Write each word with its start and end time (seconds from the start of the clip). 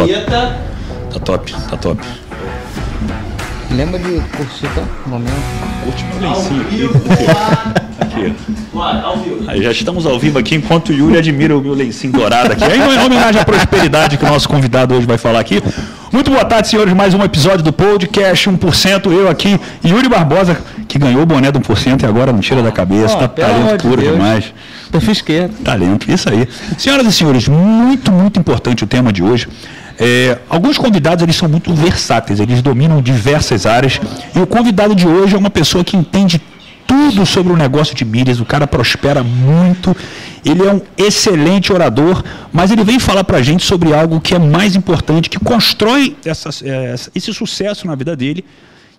Tá 0.00 0.06
top. 0.06 0.54
Tá 1.12 1.20
top, 1.20 1.52
tá 1.68 1.76
top. 1.76 2.02
Lembra 3.70 3.98
de 3.98 4.20
curtir 4.36 4.68
tá? 4.74 4.82
momento? 5.06 5.30
Curte 5.84 6.04
o 6.16 6.20
lencinho 6.20 6.62
aqui. 6.62 6.88
Aqui. 8.00 8.34
Aí 9.46 9.62
já 9.62 9.70
estamos 9.70 10.06
ao 10.06 10.18
vivo 10.18 10.38
aqui 10.38 10.54
enquanto 10.54 10.88
o 10.88 10.92
Yuri 10.92 11.18
admira 11.18 11.56
o 11.56 11.60
meu 11.60 11.74
lencinho 11.74 12.12
dourado 12.12 12.52
aqui. 12.52 12.64
Aí, 12.64 12.78
em 12.78 13.04
homenagem 13.04 13.40
à 13.40 13.44
prosperidade 13.44 14.16
que 14.16 14.24
o 14.24 14.28
nosso 14.28 14.48
convidado 14.48 14.94
hoje 14.94 15.06
vai 15.06 15.18
falar 15.18 15.40
aqui. 15.40 15.62
Muito 16.10 16.30
boa 16.30 16.44
tarde, 16.44 16.68
senhores. 16.68 16.92
Mais 16.94 17.14
um 17.14 17.22
episódio 17.22 17.62
do 17.62 17.72
podcast 17.72 18.48
1%. 18.48 19.12
Eu 19.12 19.28
aqui, 19.28 19.60
Yuri 19.84 20.08
Barbosa, 20.08 20.58
que 20.88 20.98
ganhou 20.98 21.22
o 21.22 21.26
boné 21.26 21.52
do 21.52 21.60
1% 21.60 22.02
e 22.02 22.06
agora 22.06 22.32
não 22.32 22.40
tira 22.40 22.62
da 22.62 22.72
cabeça. 22.72 23.14
Oh, 23.14 23.20
tá 23.20 23.28
talento 23.28 23.82
puro 23.82 24.00
Deus. 24.00 24.14
demais. 24.14 24.52
Perfil 24.90 25.12
esquerdo. 25.12 25.54
Talento, 25.62 26.10
isso 26.10 26.28
aí. 26.28 26.48
Senhoras 26.76 27.06
e 27.06 27.12
senhores, 27.12 27.46
muito, 27.46 28.10
muito 28.10 28.40
importante 28.40 28.82
o 28.82 28.86
tema 28.86 29.12
de 29.12 29.22
hoje. 29.22 29.46
É, 30.02 30.38
alguns 30.48 30.78
convidados 30.78 31.22
eles 31.22 31.36
são 31.36 31.46
muito 31.46 31.74
versáteis, 31.74 32.40
eles 32.40 32.62
dominam 32.62 33.02
diversas 33.02 33.66
áreas. 33.66 34.00
E 34.34 34.38
o 34.38 34.46
convidado 34.46 34.94
de 34.94 35.06
hoje 35.06 35.34
é 35.34 35.38
uma 35.38 35.50
pessoa 35.50 35.84
que 35.84 35.94
entende 35.94 36.40
tudo 36.86 37.26
sobre 37.26 37.52
o 37.52 37.56
negócio 37.56 37.94
de 37.94 38.02
mídias. 38.02 38.40
O 38.40 38.46
cara 38.46 38.66
prospera 38.66 39.22
muito, 39.22 39.94
ele 40.42 40.66
é 40.66 40.72
um 40.72 40.80
excelente 40.96 41.70
orador, 41.70 42.24
mas 42.50 42.70
ele 42.70 42.82
vem 42.82 42.98
falar 42.98 43.24
para 43.24 43.36
a 43.36 43.42
gente 43.42 43.62
sobre 43.62 43.92
algo 43.92 44.22
que 44.22 44.34
é 44.34 44.38
mais 44.38 44.74
importante, 44.74 45.28
que 45.28 45.38
constrói 45.38 46.16
essa, 46.24 46.48
é, 46.64 46.94
esse 47.14 47.34
sucesso 47.34 47.86
na 47.86 47.94
vida 47.94 48.16
dele, 48.16 48.42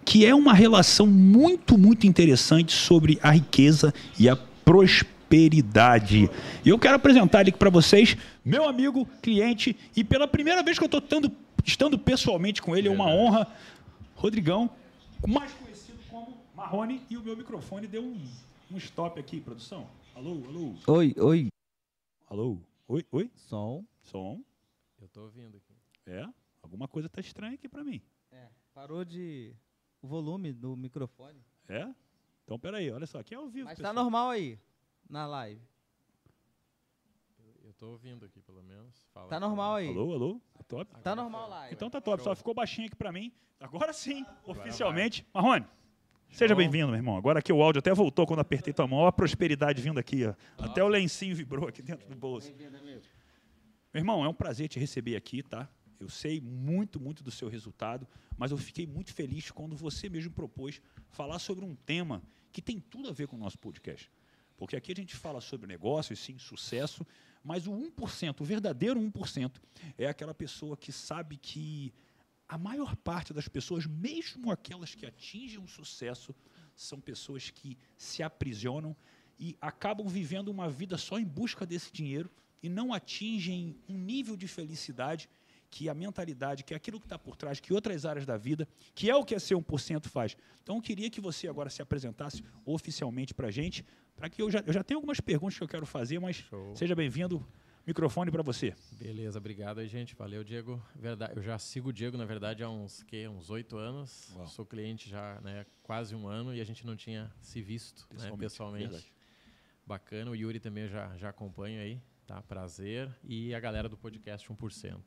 que 0.05 0.23
é 0.23 0.35
uma 0.35 0.53
relação 0.53 1.07
muito, 1.07 1.79
muito 1.79 2.05
interessante 2.05 2.73
sobre 2.73 3.17
a 3.23 3.31
riqueza 3.31 3.91
e 4.19 4.29
a 4.29 4.37
prosperidade 4.63 5.20
prosperidade. 5.31 6.29
E 6.65 6.69
eu 6.69 6.77
quero 6.77 6.95
apresentar 6.95 7.41
ele 7.41 7.53
para 7.53 7.69
vocês, 7.69 8.17
meu 8.43 8.67
amigo, 8.67 9.05
cliente, 9.21 9.77
e 9.95 10.03
pela 10.03 10.27
primeira 10.27 10.61
vez 10.61 10.77
que 10.77 10.83
eu 10.83 10.87
estou 10.87 10.99
estando, 10.99 11.31
estando 11.65 11.97
pessoalmente 11.97 12.61
com 12.61 12.75
ele, 12.75 12.89
é 12.89 12.91
uma 12.91 13.07
honra, 13.07 13.47
Rodrigão, 14.15 14.69
mais 15.25 15.53
conhecido 15.53 15.97
como 16.09 16.37
Marrone, 16.53 17.01
e 17.09 17.17
o 17.17 17.21
meu 17.21 17.37
microfone 17.37 17.87
deu 17.87 18.03
um, 18.03 18.21
um 18.71 18.77
stop 18.77 19.19
aqui, 19.19 19.39
produção. 19.39 19.87
Alô, 20.13 20.43
alô. 20.47 20.75
Oi, 20.87 21.15
oi. 21.17 21.47
Alô, 22.29 22.57
oi, 22.87 23.05
oi. 23.11 23.31
Som. 23.35 23.85
Som. 24.03 24.41
Eu 24.99 25.05
estou 25.05 25.23
ouvindo 25.23 25.57
aqui. 25.57 25.73
É, 26.05 26.27
alguma 26.61 26.87
coisa 26.87 27.07
está 27.07 27.21
estranha 27.21 27.53
aqui 27.53 27.69
para 27.69 27.83
mim. 27.83 28.01
É, 28.31 28.47
parou 28.73 29.05
de 29.05 29.55
o 30.01 30.07
volume 30.07 30.51
do 30.51 30.75
microfone. 30.75 31.41
É? 31.69 31.87
Então, 32.43 32.59
peraí, 32.59 32.91
olha 32.91 33.07
só, 33.07 33.19
aqui 33.19 33.33
é 33.33 33.37
ao 33.37 33.47
vivo. 33.47 33.65
Mas 33.65 33.79
está 33.79 33.93
normal 33.93 34.29
aí 34.29 34.59
na 35.11 35.27
live. 35.27 35.61
Eu 37.63 37.69
estou 37.71 37.91
ouvindo 37.91 38.25
aqui, 38.25 38.41
pelo 38.41 38.63
menos. 38.63 38.95
Fala, 39.13 39.27
tá 39.27 39.39
normal 39.39 39.75
aí. 39.75 39.89
Alô, 39.89 40.13
alô? 40.13 40.41
Tá 40.53 40.63
top? 40.63 40.87
Agora 40.89 41.03
tá 41.03 41.15
normal 41.15 41.49
lá. 41.49 41.71
Então 41.71 41.89
tá 41.89 41.99
top, 41.99 42.23
Show. 42.23 42.31
só 42.31 42.35
ficou 42.35 42.53
baixinho 42.53 42.87
aqui 42.87 42.95
para 42.95 43.11
mim. 43.11 43.31
Agora 43.59 43.93
sim, 43.93 44.21
Agora 44.21 44.59
oficialmente. 44.59 45.25
Vai. 45.33 45.43
Marrone, 45.43 45.67
seja 46.31 46.55
bem-vindo, 46.55 46.87
meu 46.87 46.95
irmão. 46.95 47.17
Agora 47.17 47.41
que 47.41 47.51
o 47.51 47.61
áudio 47.61 47.79
até 47.79 47.93
voltou 47.93 48.25
quando 48.25 48.39
apertei 48.39 48.73
tua 48.73 48.87
mão. 48.87 48.99
Olha 48.99 49.09
a 49.09 49.11
prosperidade 49.11 49.81
vindo 49.81 49.99
aqui. 49.99 50.25
Ó. 50.25 50.33
Até 50.57 50.83
o 50.83 50.87
lencinho 50.87 51.35
vibrou 51.35 51.67
aqui 51.67 51.81
dentro 51.81 52.07
do 52.07 52.15
bolso. 52.15 52.51
Meu 53.93 53.99
irmão, 54.01 54.23
é 54.23 54.29
um 54.29 54.33
prazer 54.33 54.69
te 54.69 54.79
receber 54.79 55.17
aqui, 55.17 55.43
tá? 55.43 55.69
Eu 55.99 56.09
sei 56.09 56.39
muito, 56.39 56.99
muito 56.99 57.21
do 57.21 57.29
seu 57.29 57.47
resultado, 57.47 58.07
mas 58.37 58.51
eu 58.51 58.57
fiquei 58.57 58.87
muito 58.87 59.13
feliz 59.13 59.51
quando 59.51 59.75
você 59.75 60.09
mesmo 60.09 60.31
propôs 60.31 60.81
falar 61.09 61.37
sobre 61.37 61.63
um 61.63 61.75
tema 61.75 62.23
que 62.51 62.61
tem 62.61 62.79
tudo 62.79 63.09
a 63.09 63.11
ver 63.11 63.27
com 63.27 63.35
o 63.35 63.39
nosso 63.39 63.59
podcast. 63.59 64.09
Porque 64.61 64.75
aqui 64.75 64.91
a 64.91 64.95
gente 64.95 65.15
fala 65.15 65.41
sobre 65.41 65.65
negócio, 65.65 66.15
sim, 66.15 66.37
sucesso, 66.37 67.03
mas 67.43 67.65
o 67.65 67.71
1%, 67.71 68.41
o 68.41 68.43
verdadeiro 68.43 68.99
1%, 68.99 69.53
é 69.97 70.05
aquela 70.05 70.35
pessoa 70.35 70.77
que 70.77 70.91
sabe 70.91 71.35
que 71.35 71.91
a 72.47 72.59
maior 72.59 72.95
parte 72.95 73.33
das 73.33 73.47
pessoas, 73.47 73.87
mesmo 73.87 74.51
aquelas 74.51 74.93
que 74.93 75.03
atingem 75.03 75.57
o 75.57 75.67
sucesso, 75.67 76.35
são 76.75 77.01
pessoas 77.01 77.49
que 77.49 77.75
se 77.97 78.21
aprisionam 78.21 78.95
e 79.39 79.57
acabam 79.59 80.07
vivendo 80.07 80.49
uma 80.49 80.69
vida 80.69 80.95
só 80.95 81.17
em 81.17 81.25
busca 81.25 81.65
desse 81.65 81.91
dinheiro 81.91 82.29
e 82.61 82.69
não 82.69 82.93
atingem 82.93 83.75
um 83.89 83.97
nível 83.97 84.37
de 84.37 84.47
felicidade 84.47 85.27
que 85.71 85.87
a 85.87 85.93
mentalidade, 85.93 86.65
que 86.65 86.73
é 86.73 86.77
aquilo 86.77 86.99
que 86.99 87.05
está 87.05 87.17
por 87.17 87.37
trás, 87.37 87.59
que 87.59 87.73
outras 87.73 88.05
áreas 88.05 88.25
da 88.25 88.35
vida, 88.35 88.67
que 88.93 89.09
é 89.09 89.15
o 89.15 89.23
que 89.23 89.33
a 89.33 89.39
ser 89.39 89.55
1% 89.55 90.07
faz. 90.07 90.35
Então, 90.61 90.75
eu 90.75 90.81
queria 90.81 91.09
que 91.09 91.21
você 91.21 91.47
agora 91.47 91.69
se 91.69 91.81
apresentasse 91.81 92.43
oficialmente 92.65 93.33
para 93.33 93.47
a 93.47 93.51
gente, 93.51 93.83
para 94.21 94.29
que 94.29 94.39
eu 94.39 94.51
já, 94.51 94.59
eu 94.59 94.71
já 94.71 94.83
tenho 94.83 94.99
algumas 94.99 95.19
perguntas 95.19 95.57
que 95.57 95.63
eu 95.63 95.67
quero 95.67 95.83
fazer, 95.83 96.19
mas 96.19 96.35
Show. 96.35 96.75
seja 96.75 96.93
bem-vindo. 96.93 97.43
Microfone 97.87 98.29
para 98.29 98.43
você. 98.43 98.75
Beleza, 98.91 99.39
obrigado 99.39 99.79
aí, 99.79 99.87
gente. 99.87 100.13
Valeu, 100.13 100.43
Diego. 100.43 100.79
Verdade, 100.95 101.33
eu 101.35 101.41
já 101.41 101.57
sigo 101.57 101.89
o 101.89 101.93
Diego, 101.93 102.15
na 102.15 102.25
verdade, 102.25 102.61
há 102.61 102.69
uns 102.69 103.01
que 103.01 103.27
uns 103.27 103.49
oito 103.49 103.77
anos. 103.77 104.31
Uau. 104.35 104.45
Sou 104.45 104.63
cliente 104.63 105.09
já, 105.09 105.41
né, 105.41 105.65
quase 105.81 106.13
um 106.13 106.27
ano 106.27 106.53
e 106.53 106.61
a 106.61 106.63
gente 106.63 106.85
não 106.85 106.95
tinha 106.95 107.33
se 107.41 107.63
visto 107.63 108.07
pessoalmente. 108.09 108.37
Né, 108.37 108.45
pessoalmente. 108.45 109.13
Bacana. 109.87 110.29
O 110.29 110.35
Yuri 110.35 110.59
também 110.59 110.87
já 110.87 111.17
já 111.17 111.29
acompanho 111.29 111.81
aí, 111.81 111.99
tá? 112.27 112.43
Prazer 112.43 113.09
e 113.23 113.55
a 113.55 113.59
galera 113.59 113.89
do 113.89 113.97
podcast 113.97 114.47
1%. 114.47 115.01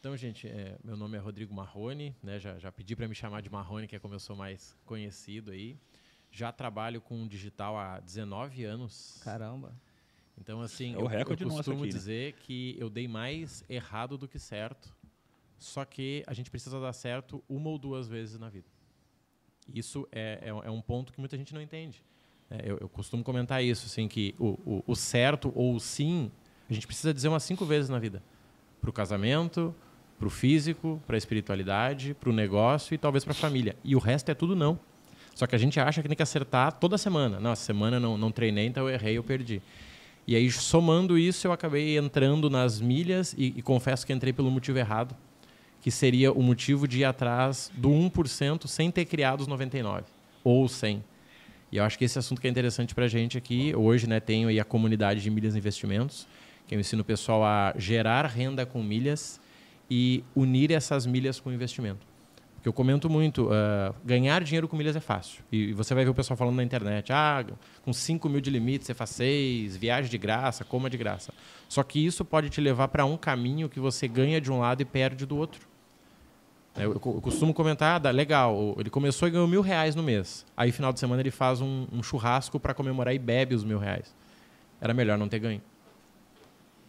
Então, 0.00 0.16
gente, 0.16 0.48
é, 0.48 0.76
meu 0.82 0.96
nome 0.96 1.16
é 1.16 1.20
Rodrigo 1.20 1.54
Marrone, 1.54 2.16
né? 2.20 2.40
Já, 2.40 2.58
já 2.58 2.72
pedi 2.72 2.96
para 2.96 3.06
me 3.06 3.14
chamar 3.14 3.42
de 3.42 3.48
Marrone, 3.48 3.86
que 3.86 3.94
é 3.94 4.00
como 4.00 4.14
eu 4.14 4.18
sou 4.18 4.34
mais 4.34 4.76
conhecido 4.84 5.52
aí. 5.52 5.78
Já 6.30 6.52
trabalho 6.52 7.00
com 7.00 7.26
digital 7.26 7.76
há 7.76 8.00
19 8.00 8.64
anos. 8.64 9.20
Caramba. 9.22 9.74
Então, 10.40 10.60
assim, 10.60 10.94
é 10.94 10.98
o 10.98 11.00
eu, 11.00 11.06
recorde 11.06 11.42
eu 11.42 11.50
costumo 11.50 11.78
aqui, 11.78 11.86
né? 11.86 11.92
dizer 11.92 12.32
que 12.34 12.76
eu 12.78 12.88
dei 12.88 13.08
mais 13.08 13.64
errado 13.68 14.16
do 14.16 14.28
que 14.28 14.38
certo. 14.38 14.94
Só 15.58 15.84
que 15.84 16.22
a 16.26 16.32
gente 16.32 16.50
precisa 16.50 16.80
dar 16.80 16.92
certo 16.92 17.42
uma 17.48 17.68
ou 17.68 17.78
duas 17.78 18.08
vezes 18.08 18.38
na 18.38 18.48
vida. 18.48 18.68
Isso 19.72 20.08
é, 20.12 20.38
é, 20.42 20.48
é 20.48 20.70
um 20.70 20.80
ponto 20.80 21.12
que 21.12 21.18
muita 21.18 21.36
gente 21.36 21.52
não 21.52 21.60
entende. 21.60 22.02
É, 22.50 22.62
eu, 22.64 22.78
eu, 22.80 22.88
costumo 22.88 23.22
comentar 23.22 23.62
isso, 23.62 23.86
assim, 23.86 24.08
que 24.08 24.34
o, 24.38 24.58
o, 24.64 24.84
o, 24.86 24.96
certo 24.96 25.52
ou 25.54 25.74
o 25.74 25.80
sim, 25.80 26.30
a 26.70 26.72
gente 26.72 26.86
precisa 26.86 27.12
dizer 27.12 27.28
umas 27.28 27.42
cinco 27.42 27.66
vezes 27.66 27.90
na 27.90 27.98
vida. 27.98 28.22
Para 28.80 28.88
o 28.88 28.92
casamento, 28.92 29.74
para 30.18 30.26
o 30.26 30.30
físico, 30.30 31.02
para 31.06 31.16
a 31.16 31.18
espiritualidade, 31.18 32.14
para 32.14 32.30
o 32.30 32.32
negócio 32.32 32.94
e 32.94 32.98
talvez 32.98 33.24
para 33.24 33.32
a 33.32 33.36
família. 33.36 33.76
E 33.84 33.94
o 33.94 33.98
resto 33.98 34.30
é 34.30 34.34
tudo 34.34 34.56
não. 34.56 34.78
Só 35.38 35.46
que 35.46 35.54
a 35.54 35.58
gente 35.58 35.78
acha 35.78 36.02
que 36.02 36.08
tem 36.08 36.16
que 36.16 36.22
acertar 36.22 36.72
toda 36.72 36.98
semana. 36.98 37.38
Não, 37.38 37.52
essa 37.52 37.62
semana 37.62 38.00
não, 38.00 38.18
não 38.18 38.32
treinei, 38.32 38.66
então 38.66 38.88
eu 38.88 38.92
errei, 38.92 39.16
eu 39.16 39.22
perdi. 39.22 39.62
E 40.26 40.34
aí, 40.34 40.50
somando 40.50 41.16
isso, 41.16 41.46
eu 41.46 41.52
acabei 41.52 41.96
entrando 41.96 42.50
nas 42.50 42.80
milhas 42.80 43.36
e, 43.38 43.54
e 43.56 43.62
confesso 43.62 44.04
que 44.04 44.12
entrei 44.12 44.32
pelo 44.32 44.50
motivo 44.50 44.78
errado, 44.78 45.14
que 45.80 45.92
seria 45.92 46.32
o 46.32 46.42
motivo 46.42 46.88
de 46.88 46.98
ir 46.98 47.04
atrás 47.04 47.70
do 47.76 47.88
1% 47.88 48.66
sem 48.66 48.90
ter 48.90 49.04
criado 49.04 49.42
os 49.42 49.46
99, 49.46 50.02
ou 50.42 50.66
100. 50.66 51.04
E 51.70 51.76
eu 51.76 51.84
acho 51.84 51.96
que 51.96 52.04
esse 52.04 52.18
assunto 52.18 52.40
que 52.40 52.48
é 52.48 52.50
interessante 52.50 52.92
para 52.92 53.04
a 53.04 53.08
gente 53.08 53.38
aqui, 53.38 53.72
hoje 53.76 54.08
né, 54.08 54.18
tenho 54.18 54.48
aí 54.48 54.58
a 54.58 54.64
comunidade 54.64 55.22
de 55.22 55.30
milhas 55.30 55.54
investimentos, 55.54 56.26
que 56.66 56.74
eu 56.74 56.80
ensino 56.80 57.02
o 57.02 57.04
pessoal 57.04 57.44
a 57.44 57.74
gerar 57.78 58.26
renda 58.26 58.66
com 58.66 58.82
milhas 58.82 59.40
e 59.88 60.24
unir 60.34 60.72
essas 60.72 61.06
milhas 61.06 61.38
com 61.38 61.52
investimento. 61.52 62.07
Porque 62.58 62.68
eu 62.68 62.72
comento 62.72 63.08
muito, 63.08 63.46
uh, 63.46 63.94
ganhar 64.04 64.42
dinheiro 64.42 64.66
com 64.66 64.76
milhas 64.76 64.96
é 64.96 65.00
fácil. 65.00 65.44
E 65.50 65.72
você 65.72 65.94
vai 65.94 66.02
ver 66.02 66.10
o 66.10 66.14
pessoal 66.14 66.36
falando 66.36 66.56
na 66.56 66.64
internet, 66.64 67.12
ah, 67.12 67.44
com 67.84 67.92
5 67.92 68.28
mil 68.28 68.40
de 68.40 68.50
limite 68.50 68.84
você 68.84 68.94
faz 68.94 69.10
6, 69.10 69.76
viagem 69.76 70.10
de 70.10 70.18
graça, 70.18 70.64
coma 70.64 70.90
de 70.90 70.96
graça. 70.96 71.32
Só 71.68 71.84
que 71.84 72.04
isso 72.04 72.24
pode 72.24 72.50
te 72.50 72.60
levar 72.60 72.88
para 72.88 73.04
um 73.04 73.16
caminho 73.16 73.68
que 73.68 73.78
você 73.78 74.08
ganha 74.08 74.40
de 74.40 74.50
um 74.50 74.58
lado 74.58 74.82
e 74.82 74.84
perde 74.84 75.24
do 75.24 75.36
outro. 75.36 75.68
Eu, 76.74 76.92
eu 76.92 76.98
costumo 76.98 77.54
comentar, 77.54 78.04
ah, 78.04 78.10
legal, 78.10 78.74
ele 78.76 78.90
começou 78.90 79.28
e 79.28 79.30
ganhou 79.30 79.46
mil 79.46 79.62
reais 79.62 79.94
no 79.94 80.02
mês. 80.02 80.44
Aí, 80.56 80.72
final 80.72 80.92
de 80.92 80.98
semana, 80.98 81.22
ele 81.22 81.30
faz 81.30 81.60
um, 81.60 81.86
um 81.92 82.02
churrasco 82.02 82.58
para 82.58 82.74
comemorar 82.74 83.14
e 83.14 83.20
bebe 83.20 83.54
os 83.54 83.62
mil 83.62 83.78
reais. 83.78 84.12
Era 84.80 84.92
melhor 84.92 85.16
não 85.16 85.28
ter 85.28 85.38
ganho. 85.38 85.62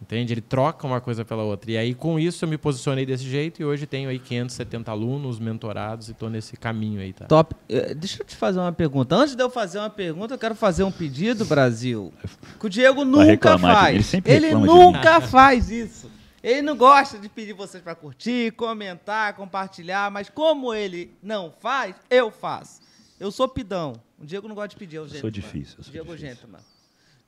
Entende? 0.00 0.32
Ele 0.32 0.40
troca 0.40 0.86
uma 0.86 1.00
coisa 1.00 1.24
pela 1.24 1.42
outra. 1.42 1.70
E 1.70 1.76
aí, 1.76 1.94
com 1.94 2.18
isso, 2.18 2.44
eu 2.44 2.48
me 2.48 2.56
posicionei 2.56 3.04
desse 3.04 3.24
jeito 3.24 3.60
e 3.60 3.64
hoje 3.64 3.86
tenho 3.86 4.08
aí 4.08 4.18
570 4.18 4.90
alunos 4.90 5.38
mentorados 5.38 6.08
e 6.08 6.12
estou 6.12 6.30
nesse 6.30 6.56
caminho 6.56 7.00
aí, 7.00 7.12
tá? 7.12 7.26
Top. 7.26 7.54
Eh, 7.68 7.94
deixa 7.94 8.22
eu 8.22 8.26
te 8.26 8.34
fazer 8.34 8.58
uma 8.58 8.72
pergunta. 8.72 9.14
Antes 9.14 9.34
de 9.36 9.42
eu 9.42 9.50
fazer 9.50 9.78
uma 9.78 9.90
pergunta, 9.90 10.34
eu 10.34 10.38
quero 10.38 10.54
fazer 10.54 10.84
um 10.84 10.90
pedido, 10.90 11.44
Brasil. 11.44 12.12
Que 12.58 12.66
o 12.66 12.70
Diego 12.70 13.04
nunca 13.04 13.58
faz. 13.58 14.14
Ele, 14.14 14.22
ele 14.24 14.54
nunca 14.54 15.20
faz 15.20 15.70
isso. 15.70 16.10
Ele 16.42 16.62
não 16.62 16.76
gosta 16.76 17.18
de 17.18 17.28
pedir 17.28 17.52
vocês 17.52 17.82
para 17.82 17.94
curtir, 17.94 18.52
comentar, 18.52 19.34
compartilhar, 19.34 20.10
mas 20.10 20.30
como 20.30 20.72
ele 20.72 21.14
não 21.22 21.52
faz, 21.60 21.94
eu 22.08 22.30
faço. 22.30 22.80
Eu 23.18 23.30
sou 23.30 23.46
pidão. 23.46 24.00
O 24.18 24.24
Diego 24.24 24.48
não 24.48 24.54
gosta 24.54 24.68
de 24.68 24.76
pedir, 24.76 24.96
é 24.96 25.00
o 25.00 25.08
Sou 25.08 25.30
difícil. 25.30 25.74
Eu 25.78 25.84
sou 25.84 25.92
Diego 25.92 26.16
difícil. 26.16 26.28
Gentleman. 26.28 26.60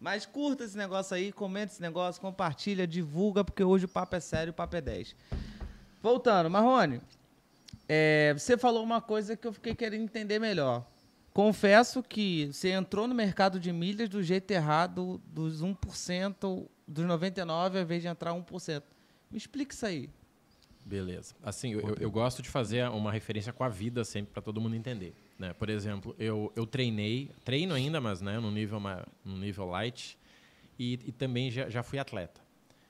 Mas 0.03 0.27
curta 0.27 0.65
esse 0.65 0.77
negócio 0.77 1.15
aí, 1.15 1.31
comenta 1.31 1.73
esse 1.73 1.81
negócio, 1.81 2.21
compartilha, 2.21 2.89
divulga, 2.89 3.45
porque 3.45 3.63
hoje 3.63 3.85
o 3.85 3.89
papo 3.89 4.17
é 4.17 4.21
sério, 4.21 4.51
o 4.51 4.53
papo 4.53 4.75
é 4.75 4.81
10. 4.81 5.15
Voltando, 6.03 6.51
Marrone, 6.51 7.01
é, 7.89 8.35
você 8.37 8.59
falou 8.59 8.83
uma 8.83 9.01
coisa 9.01 9.37
que 9.37 9.47
eu 9.47 9.53
fiquei 9.53 9.77
querendo 9.77 10.03
entender 10.03 10.41
melhor. 10.41 10.85
Confesso 11.33 12.03
que 12.03 12.47
você 12.53 12.71
entrou 12.71 13.07
no 13.07 13.15
mercado 13.15 13.61
de 13.61 13.73
milhas 13.73 14.09
do 14.09 14.25
jeito 14.25 14.51
errado, 14.51 15.23
dos 15.25 15.63
1%, 15.63 16.67
dos 16.85 17.07
99%, 17.07 17.49
ao 17.49 17.81
invés 17.81 18.03
de 18.03 18.09
entrar 18.09 18.33
1%. 18.33 18.83
Me 19.31 19.39
explica 19.39 19.73
isso 19.73 19.87
aí. 19.87 20.11
Beleza. 20.85 21.37
Assim, 21.45 21.75
eu, 21.75 21.95
eu, 22.01 22.11
gosto 22.11 22.43
de 22.43 22.49
fazer 22.49 22.89
uma 22.91 23.13
referência 23.13 23.53
com 23.53 23.63
a 23.63 23.69
vida 23.69 24.05
sempre 24.05 24.33
para 24.33 24.43
todo 24.43 24.61
mundo 24.61 24.75
entender. 24.75 25.15
Né? 25.39 25.53
Por 25.53 25.69
exemplo, 25.69 26.15
eu, 26.19 26.53
eu 26.55 26.67
treinei, 26.67 27.31
treino 27.45 27.75
ainda, 27.75 28.01
mas 28.01 28.21
né, 28.21 28.39
no 28.39 28.51
nível, 28.51 28.81
no 29.25 29.37
nível 29.37 29.67
light, 29.67 30.19
e, 30.79 30.95
e 31.05 31.13
também 31.13 31.51
já, 31.51 31.69
já 31.69 31.83
fui 31.83 31.99
atleta. 31.99 32.41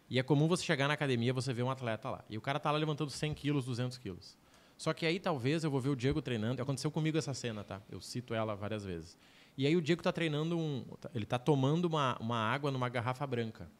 E 0.08 0.18
é 0.18 0.22
comum 0.22 0.46
você 0.46 0.62
chegar 0.62 0.88
na 0.88 0.94
academia 0.94 1.32
você 1.32 1.52
ver 1.52 1.62
um 1.62 1.70
atleta 1.70 2.10
lá. 2.10 2.24
E 2.28 2.36
o 2.36 2.40
cara 2.40 2.60
tá 2.60 2.70
lá 2.70 2.76
levantando 2.76 3.10
100 3.10 3.32
quilos, 3.32 3.64
200 3.64 3.96
quilos. 3.96 4.36
Só 4.76 4.92
que 4.92 5.06
aí 5.06 5.18
talvez 5.18 5.64
eu 5.64 5.70
vou 5.70 5.80
ver 5.80 5.88
o 5.88 5.96
Diego 5.96 6.20
treinando. 6.20 6.60
Aconteceu 6.60 6.90
comigo 6.90 7.16
essa 7.16 7.32
cena, 7.32 7.64
tá? 7.64 7.80
Eu 7.90 8.00
cito 8.00 8.34
ela 8.34 8.54
várias 8.54 8.84
vezes. 8.84 9.16
E 9.56 9.66
aí 9.66 9.76
o 9.76 9.80
Diego 9.80 10.02
tá 10.02 10.12
treinando 10.12 10.58
um. 10.58 10.84
Ele 11.14 11.24
tá 11.24 11.38
tomando 11.38 11.86
uma, 11.86 12.18
uma 12.18 12.36
água 12.36 12.70
numa 12.70 12.88
garrafa 12.88 13.26
branca. 13.26 13.70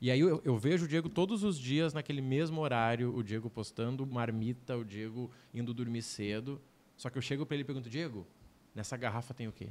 E 0.00 0.10
aí 0.12 0.20
eu, 0.20 0.40
eu, 0.44 0.56
vejo 0.56 0.84
o 0.84 0.88
Diego 0.88 1.08
todos 1.08 1.42
os 1.42 1.58
dias, 1.58 1.92
naquele 1.92 2.20
mesmo 2.20 2.60
horário, 2.60 3.12
o 3.16 3.22
Diego 3.22 3.50
postando 3.50 4.06
marmita, 4.06 4.76
o 4.76 4.84
Diego 4.84 5.28
indo 5.52 5.74
dormir 5.74 6.02
cedo. 6.02 6.60
Só 6.98 7.08
que 7.08 7.16
eu 7.16 7.22
chego 7.22 7.46
para 7.46 7.54
ele 7.54 7.62
e 7.62 7.64
pergunto, 7.64 7.88
Diego, 7.88 8.26
nessa 8.74 8.96
garrafa 8.96 9.32
tem 9.32 9.46
o 9.48 9.52
quê? 9.52 9.68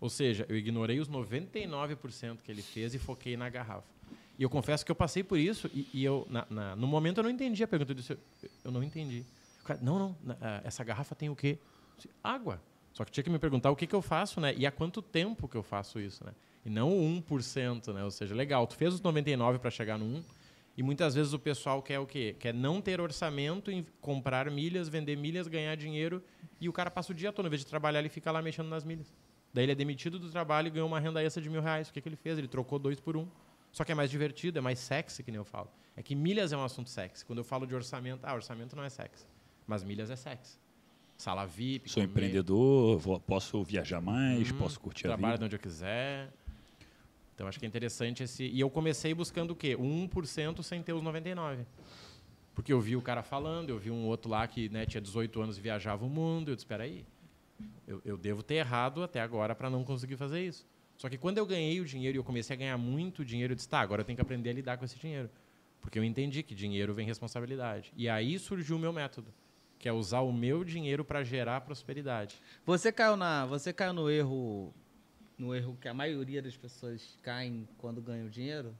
Ou 0.00 0.10
seja, 0.10 0.46
eu 0.48 0.56
ignorei 0.56 0.98
os 0.98 1.08
99% 1.08 2.38
que 2.42 2.50
ele 2.50 2.62
fez 2.62 2.94
e 2.94 2.98
foquei 2.98 3.36
na 3.36 3.48
garrafa. 3.48 3.86
E 4.38 4.42
eu 4.42 4.50
confesso 4.50 4.84
que 4.84 4.90
eu 4.90 4.96
passei 4.96 5.22
por 5.22 5.38
isso 5.38 5.70
e, 5.72 5.88
e 5.92 6.04
eu, 6.04 6.26
na, 6.28 6.46
na, 6.50 6.76
no 6.76 6.86
momento 6.86 7.18
eu 7.18 7.24
não 7.24 7.30
entendi 7.30 7.62
a 7.62 7.68
pergunta. 7.68 7.92
Eu 7.92 7.96
disse, 7.96 8.18
eu, 8.64 8.70
não 8.70 8.82
entendi. 8.82 9.24
Cara, 9.64 9.78
não, 9.82 9.98
não, 9.98 10.16
na, 10.22 10.62
essa 10.64 10.82
garrafa 10.82 11.14
tem 11.14 11.28
o 11.28 11.36
quê? 11.36 11.58
Disse, 11.96 12.10
Água. 12.24 12.60
Só 12.92 13.04
que 13.04 13.12
tinha 13.12 13.22
que 13.22 13.28
me 13.28 13.38
perguntar 13.38 13.70
o 13.70 13.76
que, 13.76 13.86
que 13.86 13.94
eu 13.94 14.00
faço, 14.00 14.40
né? 14.40 14.54
E 14.56 14.66
há 14.66 14.72
quanto 14.72 15.02
tempo 15.02 15.46
que 15.46 15.56
eu 15.56 15.62
faço 15.62 16.00
isso, 16.00 16.24
né? 16.24 16.32
E 16.64 16.70
não 16.70 16.88
o 16.90 17.22
1%, 17.22 17.92
né? 17.92 18.02
Ou 18.02 18.10
seja, 18.10 18.34
legal, 18.34 18.66
tu 18.66 18.74
fez 18.74 18.94
os 18.94 19.02
99 19.02 19.58
para 19.58 19.70
chegar 19.70 19.98
no 19.98 20.06
1, 20.06 20.24
e 20.76 20.82
muitas 20.82 21.14
vezes 21.14 21.32
o 21.32 21.38
pessoal 21.38 21.82
quer 21.82 21.98
o 21.98 22.06
quê? 22.06 22.36
Quer 22.38 22.52
não 22.52 22.80
ter 22.82 23.00
orçamento, 23.00 23.70
em 23.70 23.86
comprar 24.00 24.50
milhas, 24.50 24.88
vender 24.88 25.16
milhas, 25.16 25.48
ganhar 25.48 25.74
dinheiro, 25.74 26.22
e 26.60 26.68
o 26.68 26.72
cara 26.72 26.90
passa 26.90 27.12
o 27.12 27.14
dia 27.14 27.32
todo, 27.32 27.46
em 27.46 27.48
vez 27.48 27.62
de 27.62 27.66
trabalhar, 27.66 28.00
ele 28.00 28.08
fica 28.10 28.30
lá 28.30 28.42
mexendo 28.42 28.68
nas 28.68 28.84
milhas. 28.84 29.14
Daí 29.54 29.64
ele 29.64 29.72
é 29.72 29.74
demitido 29.74 30.18
do 30.18 30.30
trabalho 30.30 30.66
e 30.66 30.70
ganhou 30.70 30.86
uma 30.86 31.00
renda 31.00 31.22
extra 31.22 31.42
de 31.42 31.48
mil 31.48 31.62
reais. 31.62 31.88
O 31.88 31.92
que, 31.92 32.00
que 32.02 32.08
ele 32.08 32.16
fez? 32.16 32.36
Ele 32.36 32.46
trocou 32.46 32.78
dois 32.78 33.00
por 33.00 33.16
um. 33.16 33.26
Só 33.72 33.84
que 33.84 33.92
é 33.92 33.94
mais 33.94 34.10
divertido, 34.10 34.58
é 34.58 34.60
mais 34.60 34.78
sexy, 34.78 35.22
que 35.22 35.30
nem 35.30 35.38
eu 35.38 35.44
falo. 35.46 35.70
É 35.96 36.02
que 36.02 36.14
milhas 36.14 36.52
é 36.52 36.56
um 36.56 36.62
assunto 36.62 36.90
sexy. 36.90 37.24
Quando 37.24 37.38
eu 37.38 37.44
falo 37.44 37.66
de 37.66 37.74
orçamento, 37.74 38.20
ah, 38.24 38.34
orçamento 38.34 38.76
não 38.76 38.84
é 38.84 38.90
sexy. 38.90 39.26
Mas 39.66 39.82
milhas 39.82 40.10
é 40.10 40.16
sexy. 40.16 40.58
Sala 41.16 41.46
VIP. 41.46 41.88
Sou 41.90 42.02
comer. 42.02 42.10
empreendedor, 42.10 42.98
vou, 42.98 43.18
posso 43.18 43.62
viajar 43.64 44.02
mais, 44.02 44.50
uhum, 44.50 44.58
posso 44.58 44.78
curtir 44.78 45.06
a 45.06 45.10
vida. 45.10 45.18
Trabalho 45.18 45.44
onde 45.46 45.56
eu 45.56 45.60
quiser. 45.60 46.30
Então 47.36 47.46
acho 47.46 47.58
que 47.58 47.66
é 47.66 47.68
interessante 47.68 48.22
esse. 48.22 48.44
E 48.44 48.58
eu 48.58 48.70
comecei 48.70 49.12
buscando 49.12 49.50
o 49.50 49.54
quê? 49.54 49.76
O 49.76 49.82
1% 49.82 50.62
sem 50.62 50.82
ter 50.82 50.94
os 50.94 51.02
99%. 51.02 51.66
Porque 52.54 52.72
eu 52.72 52.80
vi 52.80 52.96
o 52.96 53.02
cara 53.02 53.22
falando, 53.22 53.68
eu 53.68 53.78
vi 53.78 53.90
um 53.90 54.06
outro 54.06 54.30
lá 54.30 54.48
que 54.48 54.70
né, 54.70 54.86
tinha 54.86 55.02
18 55.02 55.42
anos 55.42 55.58
e 55.58 55.60
viajava 55.60 56.06
o 56.06 56.08
mundo. 56.08 56.50
Eu 56.50 56.54
disse: 56.54 56.64
espera 56.64 56.84
aí, 56.84 57.04
eu, 57.86 58.00
eu 58.06 58.16
devo 58.16 58.42
ter 58.42 58.54
errado 58.54 59.02
até 59.02 59.20
agora 59.20 59.54
para 59.54 59.68
não 59.68 59.84
conseguir 59.84 60.16
fazer 60.16 60.42
isso. 60.42 60.66
Só 60.96 61.10
que 61.10 61.18
quando 61.18 61.36
eu 61.36 61.44
ganhei 61.44 61.78
o 61.78 61.84
dinheiro 61.84 62.16
e 62.16 62.18
eu 62.18 62.24
comecei 62.24 62.56
a 62.56 62.58
ganhar 62.58 62.78
muito 62.78 63.22
dinheiro, 63.22 63.52
eu 63.52 63.54
disse: 63.54 63.68
tá, 63.68 63.80
agora 63.80 64.00
eu 64.00 64.04
tenho 64.06 64.16
que 64.16 64.22
aprender 64.22 64.48
a 64.48 64.54
lidar 64.54 64.78
com 64.78 64.86
esse 64.86 64.98
dinheiro. 64.98 65.28
Porque 65.82 65.98
eu 65.98 66.02
entendi 66.02 66.42
que 66.42 66.54
dinheiro 66.54 66.94
vem 66.94 67.06
responsabilidade. 67.06 67.92
E 67.94 68.08
aí 68.08 68.38
surgiu 68.38 68.76
o 68.76 68.78
meu 68.78 68.94
método 68.94 69.30
que 69.78 69.88
é 69.88 69.92
usar 69.92 70.20
o 70.20 70.32
meu 70.32 70.64
dinheiro 70.64 71.04
para 71.04 71.22
gerar 71.22 71.60
prosperidade. 71.60 72.40
Você 72.64 72.90
caiu 72.90 73.16
na, 73.16 73.46
você 73.46 73.72
caiu 73.72 73.92
no 73.92 74.10
erro, 74.10 74.72
no 75.38 75.54
erro 75.54 75.76
que 75.80 75.88
a 75.88 75.94
maioria 75.94 76.42
das 76.42 76.56
pessoas 76.56 77.18
caem 77.22 77.68
quando 77.78 78.00
ganham 78.00 78.28
dinheiro, 78.28 78.76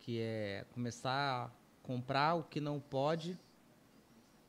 que 0.00 0.20
é 0.20 0.64
começar 0.72 1.46
a 1.46 1.50
comprar 1.82 2.34
o 2.34 2.44
que 2.44 2.60
não 2.60 2.80
pode 2.80 3.38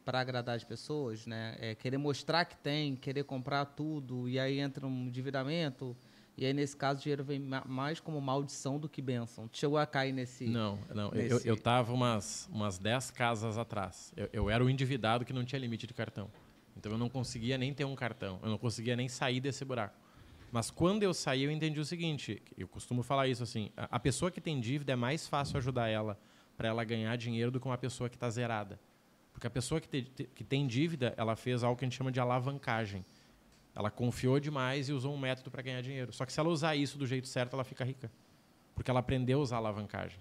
para 0.03 0.19
agradar 0.19 0.55
as 0.55 0.63
pessoas, 0.63 1.25
né? 1.25 1.55
É 1.59 1.75
querer 1.75 1.97
mostrar 1.97 2.45
que 2.45 2.57
tem, 2.57 2.95
querer 2.95 3.23
comprar 3.23 3.65
tudo 3.65 4.29
e 4.29 4.37
aí 4.39 4.59
entra 4.59 4.85
um 4.85 5.07
endividamento 5.07 5.95
e 6.37 6.45
aí, 6.45 6.53
nesse 6.53 6.75
caso, 6.75 6.99
o 6.99 7.03
dinheiro 7.03 7.23
vem 7.23 7.39
mais 7.39 7.99
como 8.01 8.19
maldição 8.19 8.77
do 8.77 8.89
que 8.89 9.01
bênção. 9.01 9.49
Chegou 9.53 9.77
a 9.77 9.85
cair 9.85 10.11
nesse. 10.11 10.45
Não, 10.45 10.77
não. 10.93 11.11
Nesse... 11.11 11.47
Eu 11.47 11.55
estava 11.55 11.93
umas, 11.93 12.49
umas 12.51 12.77
10 12.77 13.11
casas 13.11 13.57
atrás. 13.57 14.13
Eu, 14.17 14.29
eu 14.33 14.49
era 14.49 14.63
o 14.63 14.69
endividado 14.69 15.23
que 15.23 15.31
não 15.31 15.45
tinha 15.45 15.59
limite 15.59 15.87
de 15.87 15.93
cartão. 15.93 16.29
Então, 16.75 16.91
eu 16.91 16.97
não 16.97 17.07
conseguia 17.07 17.57
nem 17.57 17.73
ter 17.73 17.85
um 17.85 17.95
cartão. 17.95 18.37
Eu 18.43 18.49
não 18.49 18.57
conseguia 18.57 18.97
nem 18.97 19.07
sair 19.07 19.39
desse 19.39 19.63
buraco. 19.63 19.95
Mas 20.51 20.71
quando 20.71 21.03
eu 21.03 21.13
saí, 21.13 21.43
eu 21.43 21.51
entendi 21.51 21.79
o 21.79 21.85
seguinte: 21.85 22.41
eu 22.57 22.67
costumo 22.67 23.03
falar 23.03 23.27
isso 23.27 23.43
assim. 23.43 23.71
A, 23.75 23.99
pessoa 23.99 24.31
que 24.31 24.39
tem 24.39 24.59
dívida 24.59 24.93
é 24.93 24.95
mais 24.95 25.27
fácil 25.27 25.57
ajudar 25.57 25.87
ela 25.87 26.17
para 26.55 26.69
ela 26.69 26.83
ganhar 26.83 27.15
dinheiro 27.17 27.51
do 27.51 27.59
que 27.59 27.65
uma 27.65 27.77
pessoa 27.77 28.09
que 28.09 28.15
está 28.15 28.29
zerada. 28.29 28.79
Porque 29.33 29.47
a 29.47 29.49
pessoa 29.49 29.81
que, 29.81 29.87
te, 29.87 30.23
que 30.33 30.43
tem 30.43 30.65
dívida, 30.65 31.13
ela 31.17 31.35
fez 31.35 31.63
algo 31.63 31.77
que 31.77 31.83
a 31.83 31.87
gente 31.87 31.97
chama 31.97 32.11
de 32.11 32.19
alavancagem. 32.19 33.05
Ela 33.75 33.91
confiou 33.91 34.39
demais 34.39 34.87
e 34.87 34.93
usou 34.93 35.13
um 35.13 35.17
método 35.17 35.51
para 35.51 35.61
ganhar 35.61 35.81
dinheiro. 35.81 36.13
Só 36.13 36.25
que 36.25 36.31
se 36.31 36.39
ela 36.39 36.47
usar 36.47 36.75
isso 36.77 36.97
do 36.97 37.05
jeito 37.05 37.27
certo, 37.27 37.53
ela 37.53 37.65
fica 37.65 37.83
rica. 37.83 38.09
Porque 38.73 38.89
ela 38.89 39.01
aprendeu 39.01 39.39
a 39.39 39.41
usar 39.41 39.57
a 39.57 39.59
alavancagem, 39.59 40.17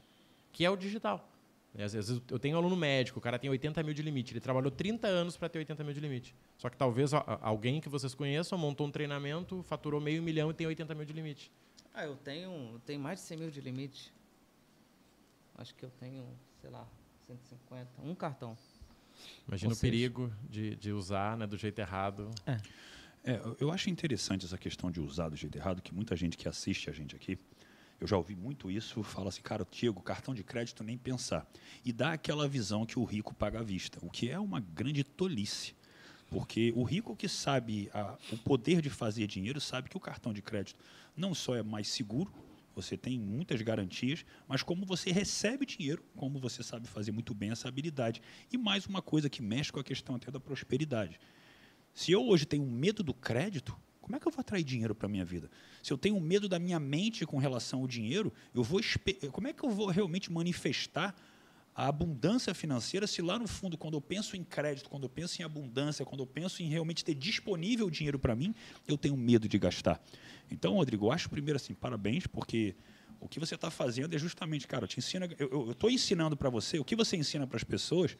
que 0.53 0.65
é 0.65 0.71
o 0.71 0.77
digital. 0.77 1.29
Às 1.77 1.93
vezes 1.93 2.23
eu 2.31 2.39
tenho 2.39 2.55
um 2.55 2.59
aluno 2.59 2.77
médico, 2.77 3.19
o 3.19 3.23
cara 3.23 3.39
tem 3.39 3.51
80 3.51 3.83
mil 3.83 3.93
de 3.93 4.03
limite. 4.03 4.33
Ele 4.33 4.41
trabalhou 4.41 4.71
30 4.71 5.09
anos 5.09 5.37
para 5.37 5.49
ter 5.49 5.59
80 5.59 5.83
mil 5.83 5.93
de 5.93 6.01
limite. 6.01 6.35
Só 6.57 6.71
que 6.71 6.77
talvez 6.77 7.13
alguém 7.41 7.81
que 7.81 7.89
vocês 7.89 8.15
conheçam 8.15 8.57
montou 8.57 8.87
um 8.87 8.91
treinamento, 8.91 9.63
faturou 9.65 10.01
meio 10.01 10.23
milhão 10.23 10.51
e 10.51 10.55
tem 10.55 10.67
80 10.67 10.95
mil 10.95 11.05
de 11.05 11.13
limite. 11.13 11.51
Ah, 11.93 12.05
eu 12.05 12.17
tenho, 12.17 12.51
eu 12.75 12.81
tenho 12.87 13.01
mais 13.01 13.21
de 13.21 13.27
100 13.27 13.39
mil 13.39 13.51
de 13.51 13.61
limite. 13.61 14.13
Acho 15.57 15.75
que 15.75 15.85
eu 15.85 15.91
tenho, 15.91 16.25
sei 16.61 16.71
lá, 16.71 16.87
150. 17.27 17.89
Um 18.03 18.15
cartão. 18.15 18.57
Imagina 19.47 19.71
Ou 19.71 19.73
o 19.73 19.77
seja... 19.77 19.91
perigo 19.91 20.33
de, 20.49 20.77
de 20.77 20.93
usar 20.93 21.37
né, 21.37 21.47
do 21.47 21.57
jeito 21.57 21.79
errado. 21.81 22.31
É. 22.47 22.59
É, 23.27 23.41
eu 23.59 23.73
acho 23.73 23.89
interessante 23.89 24.45
essa 24.45 24.59
questão 24.59 24.91
de 24.91 25.01
usar 25.01 25.31
do 25.31 25.37
jeito 25.37 25.57
errado, 25.57 25.81
que 25.81 25.95
muita 25.95 26.15
gente 26.15 26.37
que 26.37 26.47
assiste 26.47 26.91
a 26.91 26.93
gente 26.93 27.17
aqui, 27.17 27.39
eu 28.05 28.09
já 28.09 28.19
ouvi 28.19 28.37
muito 28.37 28.71
isso, 28.71 29.03
fala 29.03 29.31
assim, 29.31 29.41
cara, 29.41 29.65
Tiago, 29.65 30.03
cartão 30.03 30.35
de 30.35 30.45
crédito 30.45 30.85
nem 30.85 30.99
pensar. 30.99 31.51
E 31.83 31.91
dá 31.91 32.13
aquela 32.13 32.47
visão 32.47 32.85
que 32.85 32.99
o 32.99 33.05
rico 33.05 33.35
paga 33.35 33.61
à 33.61 33.63
vista, 33.63 33.99
o 34.03 34.11
que 34.11 34.29
é 34.29 34.39
uma 34.39 34.61
grande 34.61 35.03
tolice. 35.03 35.75
Porque 36.29 36.71
o 36.77 36.83
rico 36.83 37.17
que 37.17 37.27
sabe 37.27 37.89
a, 37.95 38.19
o 38.31 38.37
poder 38.37 38.83
de 38.83 38.91
fazer 38.91 39.27
dinheiro 39.27 39.59
sabe 39.59 39.89
que 39.89 39.97
o 39.97 40.01
cartão 40.01 40.35
de 40.35 40.43
crédito 40.43 40.79
não 41.17 41.35
só 41.35 41.57
é 41.57 41.63
mais 41.63 41.89
seguro, 41.89 42.31
você 42.75 42.95
tem 42.95 43.19
muitas 43.19 43.63
garantias, 43.63 44.23
mas 44.47 44.63
como 44.63 44.85
você 44.85 45.11
recebe 45.11 45.65
dinheiro, 45.65 46.05
como 46.15 46.39
você 46.39 46.63
sabe 46.63 46.87
fazer 46.87 47.11
muito 47.11 47.33
bem 47.33 47.53
essa 47.53 47.69
habilidade. 47.69 48.21
E 48.53 48.59
mais 48.59 48.85
uma 48.85 49.01
coisa 49.01 49.31
que 49.31 49.41
mexe 49.41 49.73
com 49.73 49.81
a 49.81 49.85
questão 49.85 50.15
até 50.17 50.31
da 50.31 50.39
prosperidade. 50.39 51.19
Se 51.95 52.13
eu 52.13 52.23
hoje 52.27 52.45
tenho 52.45 52.67
medo 52.67 53.03
do 53.03 53.15
crédito, 53.15 53.75
como 54.05 54.17
é 54.17 54.21
que 54.21 54.29
eu 54.29 54.33
vou 54.33 54.41
atrair 54.43 54.63
dinheiro 54.63 54.95
para 54.95 55.07
a 55.07 55.09
minha 55.09 55.25
vida? 55.25 55.51
Se 55.83 55.91
eu 55.91 55.97
tenho 55.97 56.21
medo 56.21 56.47
da 56.47 56.59
minha 56.59 56.79
mente 56.79 57.25
com 57.25 57.39
relação 57.39 57.81
ao 57.81 57.89
dinheiro, 57.89 58.31
eu 58.55 58.63
vou 58.63 58.79
como 59.33 59.49
é 59.49 59.53
que 59.55 59.65
eu 59.65 59.71
vou 59.71 59.87
realmente 59.87 60.31
manifestar 60.31 61.17
a 61.75 61.89
abundância 61.89 62.53
financeira 62.53 63.07
se 63.07 63.23
lá 63.23 63.39
no 63.39 63.49
fundo, 63.49 63.79
quando 63.79 63.95
eu 63.95 64.03
penso 64.03 64.37
em 64.37 64.45
crédito, 64.45 64.91
quando 64.91 65.05
eu 65.05 65.09
penso 65.09 65.41
em 65.41 65.45
abundância, 65.45 66.05
quando 66.05 66.21
eu 66.21 66.27
penso 66.27 66.63
em 66.63 66.69
realmente 66.69 67.03
ter 67.03 67.15
disponível 67.15 67.89
dinheiro 67.89 68.19
para 68.19 68.37
mim, 68.37 68.55
eu 68.87 68.99
tenho 68.99 69.17
medo 69.17 69.49
de 69.49 69.59
gastar. 69.59 69.99
Então, 70.51 70.75
Rodrigo, 70.75 71.07
eu 71.07 71.11
acho 71.11 71.31
primeiro 71.31 71.57
assim, 71.57 71.73
parabéns, 71.73 72.27
porque 72.27 72.77
o 73.19 73.27
que 73.27 73.41
você 73.41 73.55
está 73.55 73.71
fazendo 73.71 74.15
é 74.15 74.19
justamente, 74.19 74.69
cara, 74.69 74.85
eu 74.85 74.89
te 74.89 75.01
eu 75.39 75.71
estou 75.71 75.91
ensinando 75.91 76.37
para 76.37 76.51
você, 76.51 76.79
o 76.79 76.85
que 76.85 76.95
você 76.95 77.17
ensina 77.17 77.47
para 77.47 77.57
as 77.57 77.65
pessoas 77.65 78.19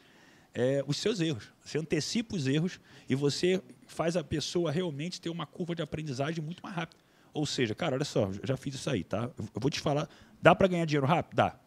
é, 0.55 0.83
os 0.87 0.97
seus 0.97 1.21
erros. 1.21 1.53
Você 1.65 1.79
antecipa 1.79 2.37
os 2.37 2.47
erros 2.47 2.81
e 3.09 3.15
você 3.15 3.61
faz 3.87 4.17
a 4.17 4.23
pessoa 4.23 4.71
realmente 4.71 5.21
ter 5.21 5.29
uma 5.29 5.47
curva 5.47 5.75
de 5.75 5.83
aprendizagem 5.83 6.43
muito 6.43 6.63
mais 6.63 6.75
rápida. 6.75 7.03
Ou 7.33 7.45
seja, 7.45 7.75
cara, 7.75 7.97
olha 7.97 8.05
só, 8.05 8.31
já 8.45 8.57
fiz 8.57 8.77
isso 8.77 8.89
aí, 8.89 9.03
tá? 9.03 9.31
Eu 9.37 9.61
vou 9.61 9.71
te 9.71 9.81
falar, 9.81 10.09
dá 10.41 10.55
para 10.55 10.69
ganhar 10.69 10.85
dinheiro 10.85 11.07
rápido? 11.07 11.35
Dá. 11.35 11.59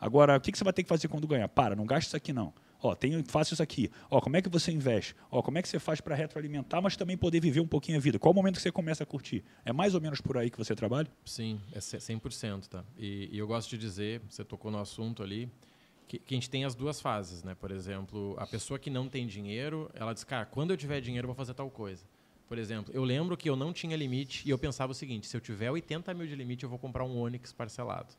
Agora, 0.00 0.36
o 0.36 0.40
que 0.40 0.56
você 0.56 0.62
vai 0.62 0.72
ter 0.72 0.84
que 0.84 0.88
fazer 0.88 1.08
quando 1.08 1.26
ganhar? 1.26 1.48
Para, 1.48 1.74
não 1.74 1.84
gaste 1.84 2.06
isso 2.06 2.16
aqui 2.16 2.32
não. 2.32 2.54
Ó, 2.80 2.94
tem, 2.94 3.24
faça 3.24 3.54
isso 3.54 3.62
aqui. 3.62 3.90
Ó, 4.08 4.20
como 4.20 4.36
é 4.36 4.42
que 4.42 4.48
você 4.48 4.70
investe? 4.70 5.16
Ó, 5.30 5.42
como 5.42 5.58
é 5.58 5.62
que 5.62 5.68
você 5.68 5.80
faz 5.80 6.00
para 6.00 6.14
retroalimentar, 6.14 6.80
mas 6.80 6.96
também 6.96 7.16
poder 7.16 7.40
viver 7.40 7.58
um 7.58 7.66
pouquinho 7.66 7.98
a 7.98 8.00
vida? 8.00 8.20
Qual 8.20 8.30
o 8.30 8.34
momento 8.34 8.54
que 8.54 8.62
você 8.62 8.70
começa 8.70 9.02
a 9.02 9.06
curtir? 9.06 9.44
É 9.64 9.72
mais 9.72 9.96
ou 9.96 10.00
menos 10.00 10.20
por 10.20 10.38
aí 10.38 10.48
que 10.48 10.56
você 10.56 10.76
trabalha? 10.76 11.08
Sim, 11.24 11.60
é 11.72 11.80
100%, 11.80 12.68
tá? 12.68 12.84
E, 12.96 13.28
e 13.32 13.38
eu 13.38 13.48
gosto 13.48 13.70
de 13.70 13.78
dizer, 13.78 14.22
você 14.28 14.44
tocou 14.44 14.70
no 14.70 14.78
assunto 14.78 15.24
ali, 15.24 15.50
que, 16.08 16.18
que, 16.18 16.34
a 16.34 16.36
gente 16.36 16.48
tem 16.48 16.64
as 16.64 16.74
duas 16.74 17.00
fases, 17.00 17.42
né? 17.42 17.54
Por 17.54 17.70
exemplo, 17.70 18.34
a 18.38 18.46
pessoa 18.46 18.78
que 18.78 18.88
não 18.88 19.08
tem 19.08 19.26
dinheiro, 19.26 19.90
ela 19.92 20.14
diz, 20.14 20.24
cara, 20.24 20.46
quando 20.46 20.70
eu 20.70 20.76
tiver 20.76 21.00
dinheiro, 21.02 21.26
eu 21.26 21.28
vou 21.28 21.36
fazer 21.36 21.52
tal 21.52 21.70
coisa. 21.70 22.04
Por 22.48 22.56
exemplo, 22.56 22.92
eu 22.94 23.04
lembro 23.04 23.36
que 23.36 23.48
eu 23.48 23.54
não 23.54 23.74
tinha 23.74 23.94
limite 23.94 24.42
e 24.48 24.50
eu 24.50 24.58
pensava 24.58 24.92
o 24.92 24.94
seguinte: 24.94 25.26
se 25.26 25.36
eu 25.36 25.40
tiver 25.40 25.70
80 25.70 26.14
mil 26.14 26.26
de 26.26 26.34
limite, 26.34 26.64
eu 26.64 26.70
vou 26.70 26.78
comprar 26.78 27.04
um 27.04 27.18
Onix 27.18 27.52
parcelado. 27.52 28.14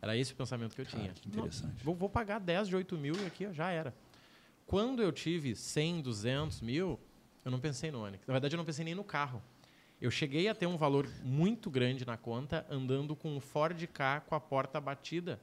Era 0.00 0.16
esse 0.16 0.32
o 0.32 0.36
pensamento 0.36 0.74
que 0.74 0.80
eu 0.80 0.86
tinha. 0.86 1.12
que 1.12 1.28
interessante. 1.28 1.74
Não, 1.76 1.84
vou, 1.84 1.94
vou, 1.94 2.08
pagar 2.08 2.38
10 2.38 2.68
de 2.68 2.76
8 2.76 2.96
mil 2.96 3.14
e 3.14 3.26
aqui 3.26 3.46
ó, 3.46 3.52
já 3.52 3.70
era. 3.70 3.94
Quando 4.66 5.02
eu 5.02 5.12
tive 5.12 5.54
100, 5.54 6.00
200 6.00 6.62
mil, 6.62 6.98
eu 7.44 7.50
não 7.50 7.60
pensei 7.60 7.90
no 7.90 8.02
Onix. 8.02 8.26
Na 8.26 8.32
verdade, 8.32 8.54
eu 8.54 8.58
não 8.58 8.64
pensei 8.64 8.84
nem 8.86 8.94
no 8.94 9.04
carro. 9.04 9.42
Eu 10.00 10.10
cheguei 10.10 10.48
a 10.48 10.54
ter 10.54 10.66
um 10.66 10.78
valor 10.78 11.06
muito 11.22 11.68
grande 11.68 12.06
na 12.06 12.16
conta 12.16 12.64
andando 12.70 13.14
com 13.14 13.36
um 13.36 13.40
Ford 13.40 13.86
K 13.88 14.20
com 14.20 14.34
a 14.34 14.40
porta 14.40 14.80
batida 14.80 15.38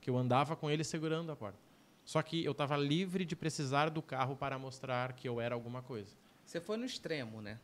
que 0.00 0.08
eu 0.08 0.16
andava 0.16 0.56
com 0.56 0.70
ele 0.70 0.84
segurando 0.84 1.30
a 1.30 1.36
porta. 1.36 1.58
Só 2.04 2.22
que 2.22 2.44
eu 2.44 2.52
estava 2.52 2.76
livre 2.76 3.24
de 3.24 3.36
precisar 3.36 3.88
do 3.90 4.02
carro 4.02 4.34
para 4.34 4.58
mostrar 4.58 5.12
que 5.12 5.28
eu 5.28 5.40
era 5.40 5.54
alguma 5.54 5.82
coisa. 5.82 6.10
Você 6.44 6.60
foi 6.60 6.76
no 6.76 6.84
extremo, 6.84 7.40
né? 7.40 7.58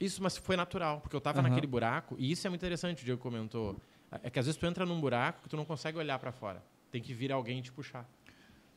Isso, 0.00 0.22
mas 0.22 0.36
foi 0.36 0.56
natural, 0.56 1.00
porque 1.00 1.14
eu 1.14 1.18
estava 1.18 1.42
uhum. 1.42 1.48
naquele 1.48 1.66
buraco, 1.66 2.16
e 2.18 2.32
isso 2.32 2.46
é 2.46 2.50
muito 2.50 2.60
interessante, 2.60 3.02
o 3.02 3.04
Diego 3.04 3.20
comentou. 3.20 3.76
É 4.22 4.30
que 4.30 4.38
às 4.38 4.46
vezes 4.46 4.58
tu 4.58 4.66
entra 4.66 4.86
num 4.86 4.98
buraco 4.98 5.42
que 5.42 5.48
tu 5.48 5.56
não 5.56 5.64
consegue 5.64 5.98
olhar 5.98 6.18
para 6.18 6.32
fora. 6.32 6.62
Tem 6.90 7.02
que 7.02 7.12
vir 7.12 7.30
alguém 7.30 7.60
te 7.60 7.70
puxar. 7.70 8.08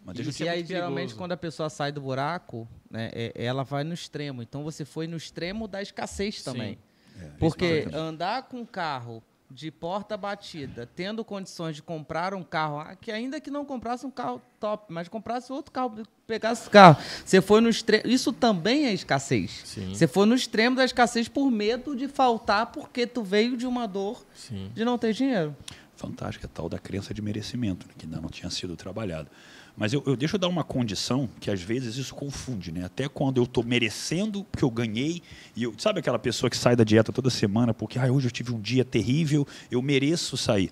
Mas 0.05 0.39
e, 0.39 0.45
é 0.45 0.49
aí, 0.49 0.65
geralmente, 0.65 1.15
quando 1.15 1.31
a 1.31 1.37
pessoa 1.37 1.69
sai 1.69 1.91
do 1.91 2.01
buraco, 2.01 2.67
né, 2.91 3.09
é, 3.13 3.31
ela 3.35 3.63
vai 3.63 3.85
no 3.85 3.93
extremo. 3.93 4.41
Então, 4.41 4.61
você 4.63 4.83
foi 4.83 5.07
no 5.07 5.15
extremo 5.15 5.65
da 5.65 5.81
escassez 5.81 6.43
também. 6.43 6.77
É, 7.17 7.29
Porque 7.39 7.87
andar 7.93 8.43
com 8.43 8.65
carro 8.65 9.23
de 9.53 9.69
porta 9.69 10.17
batida, 10.17 10.89
tendo 10.95 11.23
condições 11.23 11.75
de 11.75 11.83
comprar 11.83 12.33
um 12.33 12.43
carro, 12.43 12.79
ah, 12.79 12.95
que 12.95 13.11
ainda 13.11 13.39
que 13.39 13.51
não 13.51 13.63
comprasse 13.63 14.03
um 14.03 14.09
carro 14.09 14.41
top, 14.59 14.91
mas 14.91 15.07
comprasse 15.07 15.53
outro 15.53 15.71
carro, 15.71 16.01
pegasse 16.25 16.67
o 16.67 16.71
carro, 16.71 16.97
você 17.23 17.39
foi 17.39 17.61
no 17.61 17.69
extremo. 17.69 18.07
Isso 18.07 18.33
também 18.33 18.87
é 18.87 18.93
escassez. 18.93 19.61
Sim. 19.63 19.93
Você 19.93 20.07
foi 20.07 20.25
no 20.25 20.33
extremo 20.33 20.75
da 20.75 20.83
escassez 20.83 21.27
por 21.27 21.51
medo 21.51 21.95
de 21.95 22.07
faltar, 22.07 22.67
porque 22.67 23.05
tu 23.05 23.21
veio 23.21 23.55
de 23.55 23.67
uma 23.67 23.87
dor 23.87 24.25
Sim. 24.33 24.71
de 24.73 24.83
não 24.83 24.97
ter 24.97 25.13
dinheiro. 25.13 25.55
Fantástica, 25.95 26.49
tal 26.51 26.67
da 26.67 26.79
crença 26.79 27.13
de 27.13 27.21
merecimento, 27.21 27.87
né, 27.87 27.93
que 27.95 28.05
ainda 28.07 28.19
não 28.19 28.29
tinha 28.29 28.49
sido 28.49 28.75
trabalhado. 28.75 29.29
Mas 29.75 29.91
eu, 29.91 30.03
eu 30.05 30.15
deixo 30.15 30.35
eu 30.35 30.39
dar 30.39 30.47
uma 30.47 30.63
condição 30.63 31.27
que 31.39 31.49
às 31.49 31.61
vezes 31.61 31.97
isso 31.97 32.13
confunde, 32.13 32.71
né? 32.71 32.85
Até 32.85 33.09
quando 33.09 33.37
eu 33.37 33.43
estou 33.43 33.63
merecendo 33.63 34.45
que 34.55 34.63
eu 34.63 34.69
ganhei 34.69 35.21
e 35.55 35.63
eu, 35.63 35.73
sabe 35.77 35.99
aquela 35.99 36.19
pessoa 36.19 36.49
que 36.49 36.57
sai 36.57 36.75
da 36.75 36.83
dieta 36.83 37.11
toda 37.11 37.29
semana 37.29 37.73
porque 37.73 37.97
ah, 37.97 38.11
hoje 38.11 38.27
eu 38.27 38.31
tive 38.31 38.53
um 38.53 38.61
dia 38.61 38.85
terrível, 38.85 39.47
eu 39.71 39.81
mereço 39.81 40.37
sair. 40.37 40.69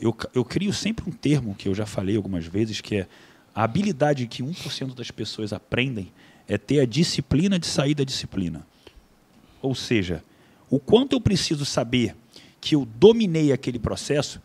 Eu, 0.00 0.16
eu 0.34 0.42
crio 0.42 0.72
sempre 0.72 1.06
um 1.06 1.12
termo 1.12 1.54
que 1.54 1.68
eu 1.68 1.74
já 1.74 1.84
falei 1.84 2.16
algumas 2.16 2.46
vezes 2.46 2.80
que 2.80 2.96
é 2.96 3.08
a 3.54 3.62
habilidade 3.62 4.26
que 4.26 4.42
1% 4.42 4.94
das 4.94 5.10
pessoas 5.10 5.52
aprendem 5.52 6.10
é 6.48 6.56
ter 6.56 6.80
a 6.80 6.86
disciplina 6.86 7.58
de 7.58 7.66
sair 7.66 7.94
da 7.94 8.04
disciplina. 8.04 8.66
Ou 9.60 9.74
seja, 9.74 10.24
o 10.70 10.80
quanto 10.80 11.14
eu 11.14 11.20
preciso 11.20 11.66
saber 11.66 12.16
que 12.60 12.74
eu 12.74 12.86
dominei 12.86 13.52
aquele 13.52 13.78
processo 13.78 14.40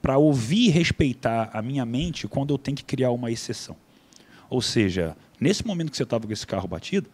para 0.00 0.18
ouvir 0.18 0.66
e 0.66 0.70
respeitar 0.70 1.50
a 1.52 1.60
minha 1.60 1.84
mente 1.84 2.28
quando 2.28 2.52
eu 2.52 2.58
tenho 2.58 2.76
que 2.76 2.84
criar 2.84 3.10
uma 3.10 3.30
exceção. 3.30 3.76
Ou 4.48 4.62
seja, 4.62 5.16
nesse 5.40 5.66
momento 5.66 5.90
que 5.90 5.96
você 5.96 6.04
estava 6.04 6.26
com 6.26 6.32
esse 6.32 6.46
carro 6.46 6.68
batido, 6.68 7.10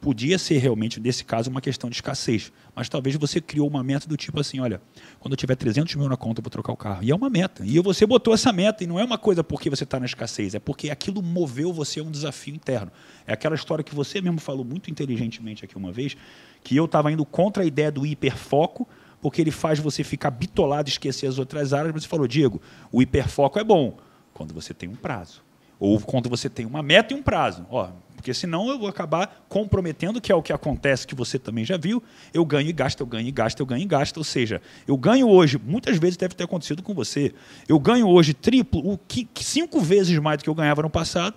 podia 0.00 0.38
ser 0.38 0.58
realmente, 0.58 1.00
nesse 1.00 1.24
caso, 1.24 1.50
uma 1.50 1.60
questão 1.60 1.90
de 1.90 1.96
escassez. 1.96 2.52
Mas 2.74 2.88
talvez 2.88 3.16
você 3.16 3.40
criou 3.40 3.66
uma 3.66 3.82
meta 3.82 4.08
do 4.08 4.16
tipo 4.16 4.38
assim, 4.38 4.60
olha, 4.60 4.80
quando 5.18 5.32
eu 5.32 5.36
tiver 5.36 5.56
300 5.56 5.94
mil 5.96 6.08
na 6.08 6.16
conta, 6.16 6.40
eu 6.40 6.42
vou 6.42 6.50
trocar 6.50 6.72
o 6.72 6.76
carro. 6.76 7.02
E 7.02 7.10
é 7.10 7.14
uma 7.14 7.28
meta. 7.28 7.64
E 7.66 7.78
você 7.80 8.06
botou 8.06 8.32
essa 8.32 8.52
meta, 8.52 8.84
e 8.84 8.86
não 8.86 8.98
é 9.00 9.04
uma 9.04 9.18
coisa 9.18 9.42
porque 9.42 9.68
você 9.68 9.84
está 9.84 9.98
na 9.98 10.06
escassez, 10.06 10.54
é 10.54 10.60
porque 10.60 10.90
aquilo 10.90 11.22
moveu 11.22 11.72
você 11.72 12.00
a 12.00 12.02
um 12.04 12.10
desafio 12.10 12.54
interno. 12.54 12.92
É 13.26 13.32
aquela 13.32 13.56
história 13.56 13.82
que 13.82 13.94
você 13.94 14.20
mesmo 14.20 14.40
falou 14.40 14.64
muito 14.64 14.90
inteligentemente 14.90 15.64
aqui 15.64 15.76
uma 15.76 15.90
vez, 15.90 16.16
que 16.62 16.76
eu 16.76 16.84
estava 16.84 17.10
indo 17.10 17.24
contra 17.24 17.62
a 17.64 17.66
ideia 17.66 17.90
do 17.90 18.06
hiperfoco, 18.06 18.86
porque 19.20 19.40
ele 19.40 19.50
faz 19.50 19.78
você 19.78 20.04
ficar 20.04 20.30
bitolado 20.30 20.88
esquecer 20.88 21.26
as 21.26 21.38
outras 21.38 21.72
áreas. 21.72 21.92
Mas 21.92 22.02
você 22.04 22.08
falou, 22.08 22.26
Diego, 22.26 22.60
o 22.92 23.02
hiperfoco 23.02 23.58
é 23.58 23.64
bom 23.64 23.96
quando 24.32 24.54
você 24.54 24.72
tem 24.72 24.88
um 24.88 24.96
prazo. 24.96 25.42
Ou 25.80 26.00
quando 26.00 26.28
você 26.28 26.48
tem 26.48 26.66
uma 26.66 26.82
meta 26.82 27.14
e 27.14 27.16
um 27.16 27.22
prazo. 27.22 27.64
Ó, 27.70 27.88
porque 28.16 28.34
senão 28.34 28.68
eu 28.68 28.78
vou 28.78 28.88
acabar 28.88 29.44
comprometendo, 29.48 30.20
que 30.20 30.32
é 30.32 30.34
o 30.34 30.42
que 30.42 30.52
acontece, 30.52 31.06
que 31.06 31.14
você 31.14 31.38
também 31.38 31.64
já 31.64 31.76
viu. 31.76 32.02
Eu 32.34 32.44
ganho 32.44 32.68
e 32.68 32.72
gasto, 32.72 33.00
eu 33.00 33.06
ganho 33.06 33.28
e 33.28 33.30
gasto, 33.30 33.60
eu 33.60 33.66
ganho 33.66 33.82
e 33.82 33.86
gasto. 33.86 34.16
Ou 34.16 34.24
seja, 34.24 34.60
eu 34.88 34.96
ganho 34.96 35.28
hoje, 35.28 35.56
muitas 35.56 35.96
vezes 35.98 36.16
deve 36.16 36.34
ter 36.34 36.42
acontecido 36.42 36.82
com 36.82 36.92
você. 36.92 37.32
Eu 37.68 37.78
ganho 37.78 38.08
hoje 38.08 38.34
triplo, 38.34 38.80
o 38.84 38.98
que, 38.98 39.28
cinco 39.36 39.80
vezes 39.80 40.18
mais 40.18 40.38
do 40.38 40.44
que 40.44 40.50
eu 40.50 40.54
ganhava 40.54 40.82
no 40.82 40.90
passado. 40.90 41.36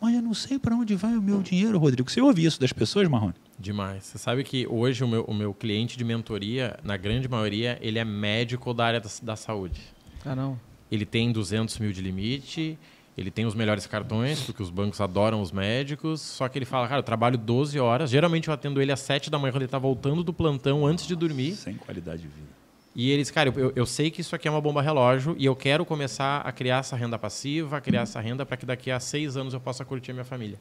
Mas 0.00 0.14
eu 0.14 0.22
não 0.22 0.34
sei 0.34 0.56
para 0.56 0.76
onde 0.76 0.94
vai 0.94 1.16
o 1.16 1.22
meu 1.22 1.42
dinheiro, 1.42 1.78
Rodrigo. 1.78 2.08
Você 2.08 2.20
ouve 2.20 2.44
isso 2.44 2.60
das 2.60 2.72
pessoas, 2.72 3.08
Marrone? 3.08 3.34
Demais. 3.58 4.04
Você 4.04 4.18
sabe 4.18 4.42
que 4.44 4.66
hoje 4.66 5.04
o 5.04 5.08
meu, 5.08 5.24
o 5.24 5.34
meu 5.34 5.54
cliente 5.54 5.96
de 5.96 6.04
mentoria, 6.04 6.78
na 6.82 6.96
grande 6.96 7.28
maioria, 7.28 7.78
ele 7.80 7.98
é 7.98 8.04
médico 8.04 8.74
da 8.74 8.84
área 8.86 9.00
da, 9.00 9.08
da 9.22 9.36
saúde. 9.36 9.80
Ah, 10.24 10.34
não. 10.34 10.58
Ele 10.90 11.06
tem 11.06 11.32
200 11.32 11.78
mil 11.78 11.92
de 11.92 12.00
limite, 12.00 12.78
ele 13.16 13.30
tem 13.30 13.46
os 13.46 13.54
melhores 13.54 13.86
cartões, 13.86 14.40
porque 14.42 14.62
os 14.62 14.70
bancos 14.70 15.00
adoram 15.00 15.40
os 15.40 15.52
médicos. 15.52 16.20
Só 16.20 16.48
que 16.48 16.58
ele 16.58 16.64
fala, 16.64 16.88
cara, 16.88 16.98
eu 16.98 17.04
trabalho 17.04 17.38
12 17.38 17.78
horas. 17.78 18.10
Geralmente 18.10 18.48
eu 18.48 18.54
atendo 18.54 18.82
ele 18.82 18.90
às 18.90 19.00
7 19.00 19.30
da 19.30 19.38
manhã, 19.38 19.52
quando 19.52 19.62
ele 19.62 19.66
está 19.66 19.78
voltando 19.78 20.24
do 20.24 20.32
plantão, 20.32 20.84
antes 20.84 21.06
de 21.06 21.14
dormir. 21.14 21.54
Sem 21.54 21.76
qualidade 21.76 22.22
de 22.22 22.28
vida. 22.28 22.48
E 22.94 23.10
eles, 23.10 23.30
cara, 23.30 23.52
eu, 23.56 23.72
eu 23.74 23.86
sei 23.86 24.10
que 24.10 24.20
isso 24.20 24.36
aqui 24.36 24.46
é 24.46 24.50
uma 24.50 24.60
bomba 24.60 24.80
relógio 24.80 25.34
e 25.36 25.44
eu 25.44 25.56
quero 25.56 25.84
começar 25.84 26.40
a 26.40 26.52
criar 26.52 26.78
essa 26.78 26.94
renda 26.94 27.18
passiva, 27.18 27.78
a 27.78 27.80
criar 27.80 28.02
essa 28.02 28.20
renda 28.20 28.46
para 28.46 28.56
que 28.56 28.64
daqui 28.64 28.90
a 28.90 29.00
seis 29.00 29.36
anos 29.36 29.52
eu 29.52 29.60
possa 29.60 29.84
curtir 29.84 30.12
a 30.12 30.14
minha 30.14 30.24
família. 30.24 30.58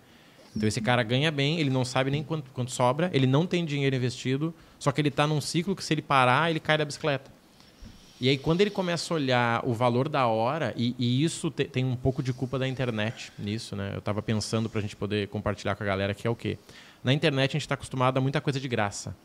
Então 0.56 0.68
esse 0.68 0.82
cara 0.82 1.02
ganha 1.04 1.32
bem, 1.32 1.60
ele 1.60 1.70
não 1.70 1.84
sabe 1.84 2.12
nem 2.12 2.24
quanto, 2.24 2.52
quanto 2.52 2.72
sobra, 2.72 3.10
ele 3.14 3.26
não 3.26 3.46
tem 3.46 3.66
dinheiro 3.66 3.96
investido, 3.96 4.54
só 4.78 4.92
que 4.92 5.02
ele 5.02 5.10
está 5.10 5.26
num 5.26 5.42
ciclo 5.42 5.76
que 5.76 5.84
se 5.84 5.94
ele 5.94 6.02
parar, 6.02 6.50
ele 6.50 6.60
cai 6.60 6.78
da 6.78 6.86
bicicleta. 6.86 7.32
E 8.22 8.30
aí 8.30 8.38
quando 8.38 8.62
ele 8.62 8.70
começa 8.70 9.14
a 9.14 9.16
olhar 9.16 9.62
o 9.66 9.74
valor 9.74 10.08
da 10.08 10.28
hora, 10.28 10.74
e, 10.78 10.96
e 10.98 11.24
isso 11.24 11.50
te, 11.50 11.66
tem 11.66 11.84
um 11.84 11.96
pouco 11.96 12.22
de 12.22 12.32
culpa 12.32 12.60
da 12.60 12.68
internet 12.68 13.32
nisso, 13.38 13.76
né? 13.76 13.92
Eu 13.94 14.00
estava 14.00 14.22
pensando 14.22 14.70
para 14.70 14.80
a 14.80 14.82
gente 14.82 14.96
poder 14.96 15.28
compartilhar 15.28 15.76
com 15.76 15.84
a 15.84 15.86
galera 15.86 16.14
que 16.14 16.28
é 16.28 16.30
o 16.30 16.36
quê? 16.36 16.58
Na 17.04 17.12
internet 17.12 17.52
a 17.52 17.54
gente 17.54 17.64
está 17.64 17.76
acostumado 17.76 18.18
a 18.18 18.22
muita 18.22 18.40
coisa 18.40 18.60
de 18.60 18.68
graça. 18.68 19.16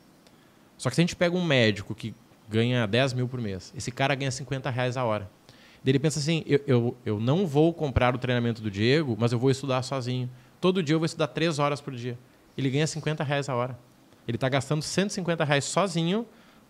Só 0.77 0.89
que 0.89 0.97
se 0.97 1.01
a 1.01 1.03
gente 1.03 1.15
pega 1.15 1.37
um 1.37 1.45
médico 1.45 1.95
que 1.95 2.15
ganha 2.49 2.87
10 2.87 3.13
mil 3.13 3.29
por 3.29 3.41
mês, 3.41 3.73
esse 3.77 3.91
cara 3.91 4.15
ganha 4.15 4.31
50 4.31 4.71
reais 4.71 4.97
a 4.97 5.05
hora. 5.05 5.31
Daí 5.85 5.93
ele 5.93 5.99
pensa 5.99 6.19
assim, 6.19 6.43
eu, 6.47 6.61
eu, 6.67 6.97
eu 7.05 7.21
não 7.21 7.47
vou 7.47 7.73
comprar 7.73 8.15
o 8.15 8.19
treinamento 8.19 8.63
do 8.63 8.71
Diego, 8.71 9.17
mas 9.19 9.33
eu 9.33 9.39
vou 9.39 9.51
estudar 9.51 9.83
sozinho. 9.83 10.29
Todo 10.61 10.83
dia 10.83 10.95
eu 10.95 10.99
vou 10.99 11.07
estudar 11.07 11.29
três 11.29 11.59
horas 11.59 11.81
por 11.81 11.95
dia. 11.95 12.19
Ele 12.57 12.69
ganha 12.71 12.87
50 12.87 13.23
reais 13.23 13.49
a 13.49 13.55
hora. 13.55 13.79
Ele 14.27 14.37
está 14.37 14.49
gastando 14.49 14.83
150 14.83 15.45
reais 15.45 15.65
sozinho 15.65 16.27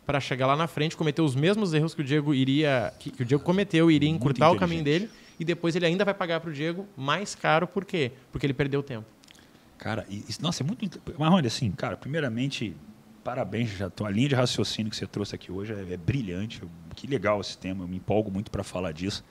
para 0.07 0.20
chegar 0.20 0.46
lá 0.46 0.57
na 0.57 0.66
frente, 0.66 0.96
cometer 0.96 1.20
os 1.20 1.35
mesmos 1.35 1.74
erros 1.74 1.94
que 1.94 2.01
o 2.01 2.05
Diego 2.05 2.33
iria, 2.33 2.94
que, 2.98 3.11
que 3.11 3.22
o 3.22 3.24
Diego 3.27 3.42
cometeu, 3.42 3.90
iria 3.90 4.09
encurtar 4.09 4.51
o 4.51 4.57
caminho 4.57 4.83
dele, 4.83 5.11
e 5.38 5.44
depois 5.44 5.77
ele 5.77 5.85
ainda 5.85 6.03
vai 6.03 6.14
pagar 6.14 6.40
para 6.40 6.48
o 6.48 6.53
Diego 6.53 6.87
mais 6.96 7.35
caro, 7.35 7.66
por 7.66 7.85
quê? 7.85 8.12
Porque 8.33 8.46
ele 8.46 8.55
perdeu 8.55 8.83
tempo. 8.83 9.05
Cara, 9.77 10.07
isso, 10.09 10.42
nossa, 10.42 10.62
é 10.62 10.66
muito. 10.66 11.01
Marrone, 11.18 11.46
assim, 11.46 11.70
cara, 11.70 11.96
primeiramente, 11.96 12.74
parabéns, 13.22 13.70
já 13.70 13.90
a 14.03 14.11
linha 14.11 14.31
de 14.31 14.35
raciocínio 14.35 14.90
que 14.90 14.96
você 14.96 15.07
trouxe 15.07 15.35
aqui 15.35 15.53
hoje 15.53 15.74
é, 15.74 15.92
é 15.92 15.96
brilhante. 15.96 16.62
Que 16.96 17.07
legal 17.07 17.40
esse 17.40 17.59
tema, 17.59 17.85
eu 17.85 17.88
me 17.88 17.98
empolgo 17.98 18.31
muito 18.31 18.51
para 18.51 18.64
falar 18.64 18.92
disso. 18.92 19.22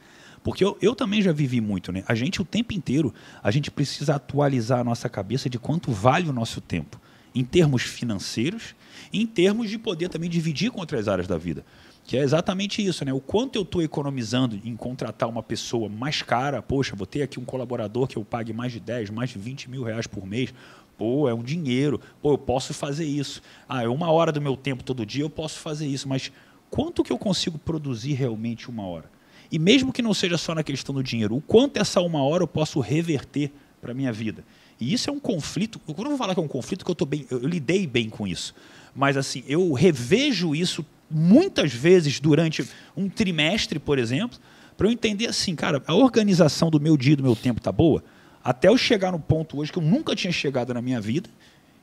Porque 0.44 0.64
eu, 0.64 0.78
eu 0.82 0.96
também 0.96 1.22
já 1.22 1.32
vivi 1.32 1.60
muito, 1.60 1.92
né? 1.92 2.04
A 2.08 2.16
gente, 2.16 2.42
o 2.42 2.46
tempo 2.46 2.74
inteiro, 2.74 3.14
a 3.44 3.52
gente 3.52 3.70
precisa 3.70 4.16
atualizar 4.16 4.80
a 4.80 4.84
nossa 4.84 5.10
cabeça 5.10 5.50
de 5.50 5.60
quanto 5.60 5.92
vale 5.92 6.30
o 6.30 6.34
nosso 6.34 6.62
tempo, 6.62 7.00
em 7.36 7.44
termos 7.44 7.84
financeiros 7.84 8.76
em 9.12 9.26
termos 9.26 9.70
de 9.70 9.78
poder 9.78 10.10
também 10.10 10.30
dividir 10.30 10.72
com 10.72 10.80
outras 10.80 11.08
áreas 11.08 11.28
da 11.28 11.38
vida. 11.38 11.66
Que 12.04 12.18
é 12.18 12.22
exatamente 12.22 12.86
isso, 12.86 13.04
né? 13.04 13.12
O 13.12 13.20
quanto 13.20 13.58
eu 13.58 13.64
estou 13.64 13.82
economizando 13.82 14.58
em 14.64 14.76
contratar 14.76 15.28
uma 15.28 15.44
pessoa 15.44 15.90
mais 15.90 16.22
cara, 16.22 16.62
poxa, 16.62 16.96
vou 16.96 17.06
ter 17.06 17.22
aqui 17.22 17.40
um 17.40 17.44
colaborador 17.44 18.08
que 18.08 18.18
eu 18.18 18.24
pague 18.24 18.54
mais 18.54 18.72
de 18.72 18.80
10, 18.80 19.10
mais 19.10 19.32
de 19.32 19.40
20 19.40 19.70
mil 19.70 19.84
reais 19.84 20.08
por 20.08 20.26
mês. 20.26 20.54
Pô, 20.98 21.28
é 21.28 21.34
um 21.34 21.44
dinheiro. 21.44 22.00
Pô, 22.22 22.32
eu 22.32 22.38
posso 22.38 22.74
fazer 22.74 23.06
isso. 23.06 23.42
Ah, 23.68 23.84
é 23.84 23.88
uma 23.90 24.10
hora 24.10 24.32
do 24.32 24.42
meu 24.42 24.56
tempo 24.56 24.84
todo 24.84 25.06
dia, 25.06 25.24
eu 25.24 25.30
posso 25.30 25.60
fazer 25.60 25.86
isso. 25.86 26.08
Mas 26.08 26.32
quanto 26.70 27.04
que 27.04 27.12
eu 27.12 27.18
consigo 27.18 27.58
produzir 27.58 28.14
realmente 28.14 28.70
uma 28.70 28.86
hora? 28.86 29.17
E 29.52 29.58
mesmo 29.58 29.94
que 29.94 30.02
não 30.02 30.14
seja 30.14 30.38
só 30.38 30.54
na 30.54 30.64
questão 30.64 30.94
do 30.94 31.04
dinheiro, 31.04 31.36
o 31.36 31.42
quanto 31.42 31.78
essa 31.78 32.02
uma 32.02 32.22
hora 32.24 32.44
eu 32.44 32.48
posso 32.48 32.80
reverter 32.80 33.52
para 33.82 33.92
a 33.92 33.94
minha 33.96 34.12
vida. 34.12 34.44
E 34.80 34.94
isso 34.94 35.10
é 35.10 35.14
um 35.14 35.20
conflito. 35.20 35.80
Eu 35.88 35.96
não 35.98 36.10
vou 36.10 36.18
falar 36.18 36.34
que 36.34 36.40
é 36.40 36.44
um 36.44 36.48
conflito, 36.48 36.84
que 36.86 36.92
eu, 36.92 36.96
tô 36.96 37.06
bem, 37.06 37.26
eu 37.30 37.40
lidei 37.40 37.88
bem 37.88 38.10
com 38.10 38.28
isso. 38.28 38.54
Mas 38.96 39.18
assim, 39.18 39.44
eu 39.48 39.74
revejo 39.74 40.56
isso 40.56 40.86
muitas 41.10 41.74
vezes 41.74 42.20
durante 42.20 42.68
um 42.96 43.08
trimestre, 43.08 43.80
por 43.80 43.98
exemplo, 43.98 44.38
para 44.76 44.88
eu 44.88 44.92
entender 44.92 45.28
assim, 45.28 45.56
cara, 45.56 45.82
a 45.88 45.96
organização 45.96 46.70
do 46.70 46.80
meu 46.80 46.98
dia, 46.98 47.16
do 47.16 47.24
meu 47.24 47.36
tempo 47.36 47.62
tá 47.62 47.72
boa, 47.72 48.04
até 48.44 48.68
eu 48.68 48.78
chegar 48.78 49.12
no 49.12 49.20
ponto 49.20 49.60
hoje 49.60 49.72
que 49.72 49.80
eu 49.80 49.84
nunca 49.84 50.16
tinha 50.16 50.32
chegado 50.32 50.74
na 50.74 50.82
minha 50.82 51.02
vida, 51.02 51.30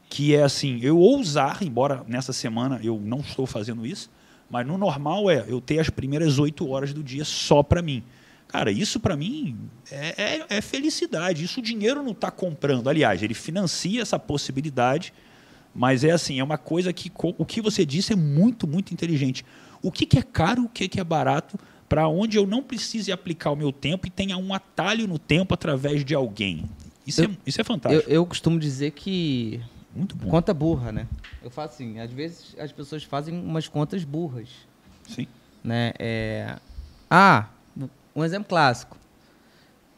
que 0.08 0.34
é 0.34 0.42
assim, 0.42 0.78
eu 0.82 0.98
ousar, 0.98 1.62
embora 1.62 2.04
nessa 2.06 2.32
semana 2.32 2.78
eu 2.82 3.00
não 3.02 3.20
estou 3.20 3.46
fazendo 3.46 3.86
isso, 3.86 4.10
mas 4.54 4.64
no 4.64 4.78
normal 4.78 5.28
é 5.28 5.44
eu 5.48 5.60
ter 5.60 5.80
as 5.80 5.90
primeiras 5.90 6.38
oito 6.38 6.68
horas 6.68 6.94
do 6.94 7.02
dia 7.02 7.24
só 7.24 7.60
para 7.60 7.82
mim. 7.82 8.04
Cara, 8.46 8.70
isso 8.70 9.00
para 9.00 9.16
mim 9.16 9.58
é, 9.90 10.14
é, 10.16 10.46
é, 10.48 10.60
felicidade. 10.60 11.42
Isso 11.42 11.58
o 11.58 11.62
dinheiro 11.62 12.04
não 12.04 12.12
está 12.12 12.30
comprando. 12.30 12.88
Aliás, 12.88 13.20
ele 13.20 13.34
financia 13.34 14.00
essa 14.00 14.16
possibilidade, 14.16 15.12
mas 15.74 16.04
é 16.04 16.12
assim, 16.12 16.38
é 16.38 16.44
uma 16.44 16.56
coisa 16.56 16.92
que 16.92 17.10
o 17.20 17.44
que 17.44 17.60
você 17.60 17.84
disse 17.84 18.12
é 18.12 18.16
muito, 18.16 18.64
muito 18.64 18.94
inteligente. 18.94 19.44
O 19.82 19.90
que, 19.90 20.06
que 20.06 20.20
é 20.20 20.22
caro, 20.22 20.66
o 20.66 20.68
que, 20.68 20.86
que 20.86 21.00
é 21.00 21.04
barato, 21.04 21.58
para 21.88 22.06
onde 22.06 22.36
eu 22.36 22.46
não 22.46 22.62
precise 22.62 23.10
aplicar 23.10 23.50
o 23.50 23.56
meu 23.56 23.72
tempo 23.72 24.06
e 24.06 24.10
tenha 24.10 24.36
um 24.36 24.54
atalho 24.54 25.08
no 25.08 25.18
tempo 25.18 25.52
através 25.52 26.04
de 26.04 26.14
alguém. 26.14 26.62
Isso, 27.04 27.22
é, 27.22 27.24
eu, 27.24 27.30
é, 27.30 27.36
isso 27.44 27.60
é 27.60 27.64
fantástico. 27.64 28.08
Eu, 28.08 28.14
eu 28.14 28.24
costumo 28.24 28.60
dizer 28.60 28.92
que 28.92 29.60
muito. 29.94 30.16
Conta 30.26 30.52
burra, 30.52 30.90
né? 30.90 31.06
Eu 31.42 31.50
faço 31.50 31.74
assim, 31.74 32.00
às 32.00 32.10
vezes 32.10 32.54
as 32.58 32.72
pessoas 32.72 33.04
fazem 33.04 33.34
umas 33.34 33.68
contas 33.68 34.04
burras. 34.04 34.48
Sim. 35.08 35.26
Né? 35.62 35.92
É... 35.98 36.56
Ah, 37.10 37.48
um 38.14 38.24
exemplo 38.24 38.48
clássico. 38.48 38.96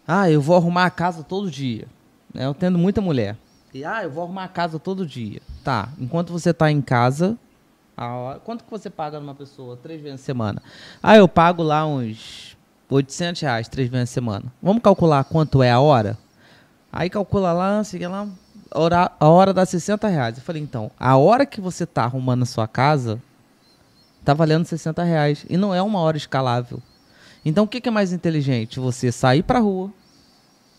Ah, 0.06 0.30
eu 0.30 0.40
vou 0.40 0.56
arrumar 0.56 0.86
a 0.86 0.90
casa 0.90 1.22
todo 1.22 1.50
dia. 1.50 1.86
Né? 2.32 2.46
Eu 2.46 2.54
tendo 2.54 2.78
muita 2.78 3.00
mulher. 3.00 3.36
E, 3.74 3.84
ah, 3.84 4.02
eu 4.04 4.10
vou 4.10 4.22
arrumar 4.22 4.44
a 4.44 4.48
casa 4.48 4.78
todo 4.78 5.06
dia. 5.06 5.40
Tá, 5.64 5.88
enquanto 5.98 6.32
você 6.32 6.50
está 6.50 6.70
em 6.70 6.80
casa, 6.80 7.36
hora, 7.96 8.38
quanto 8.40 8.64
que 8.64 8.70
você 8.70 8.88
paga 8.88 9.18
numa 9.18 9.34
pessoa 9.34 9.76
três 9.76 10.00
vezes 10.00 10.20
na 10.20 10.24
semana? 10.24 10.62
Ah, 11.02 11.16
eu 11.16 11.26
pago 11.26 11.62
lá 11.62 11.86
uns 11.86 12.56
800 12.88 13.42
reais 13.42 13.68
três 13.68 13.88
vezes 13.88 14.10
na 14.10 14.14
semana. 14.14 14.52
Vamos 14.62 14.82
calcular 14.82 15.24
quanto 15.24 15.62
é 15.62 15.70
a 15.70 15.80
hora? 15.80 16.16
Aí 16.92 17.10
calcula 17.10 17.52
lá, 17.52 17.82
siga 17.84 18.08
lá, 18.08 18.28
hora, 18.78 19.12
a 19.18 19.28
hora 19.28 19.52
dá 19.52 19.64
60 19.64 20.08
reais. 20.08 20.38
Eu 20.38 20.44
falei, 20.44 20.62
então, 20.62 20.90
a 20.98 21.16
hora 21.16 21.46
que 21.46 21.60
você 21.60 21.84
está 21.84 22.04
arrumando 22.04 22.42
a 22.42 22.46
sua 22.46 22.66
casa, 22.68 23.20
tá 24.24 24.34
valendo 24.34 24.64
60 24.64 25.02
reais. 25.02 25.46
E 25.48 25.56
não 25.56 25.74
é 25.74 25.80
uma 25.80 26.00
hora 26.00 26.16
escalável. 26.16 26.82
Então, 27.44 27.64
o 27.64 27.68
que, 27.68 27.80
que 27.80 27.88
é 27.88 27.92
mais 27.92 28.12
inteligente? 28.12 28.80
Você 28.80 29.12
sair 29.12 29.42
para 29.42 29.60
rua, 29.60 29.90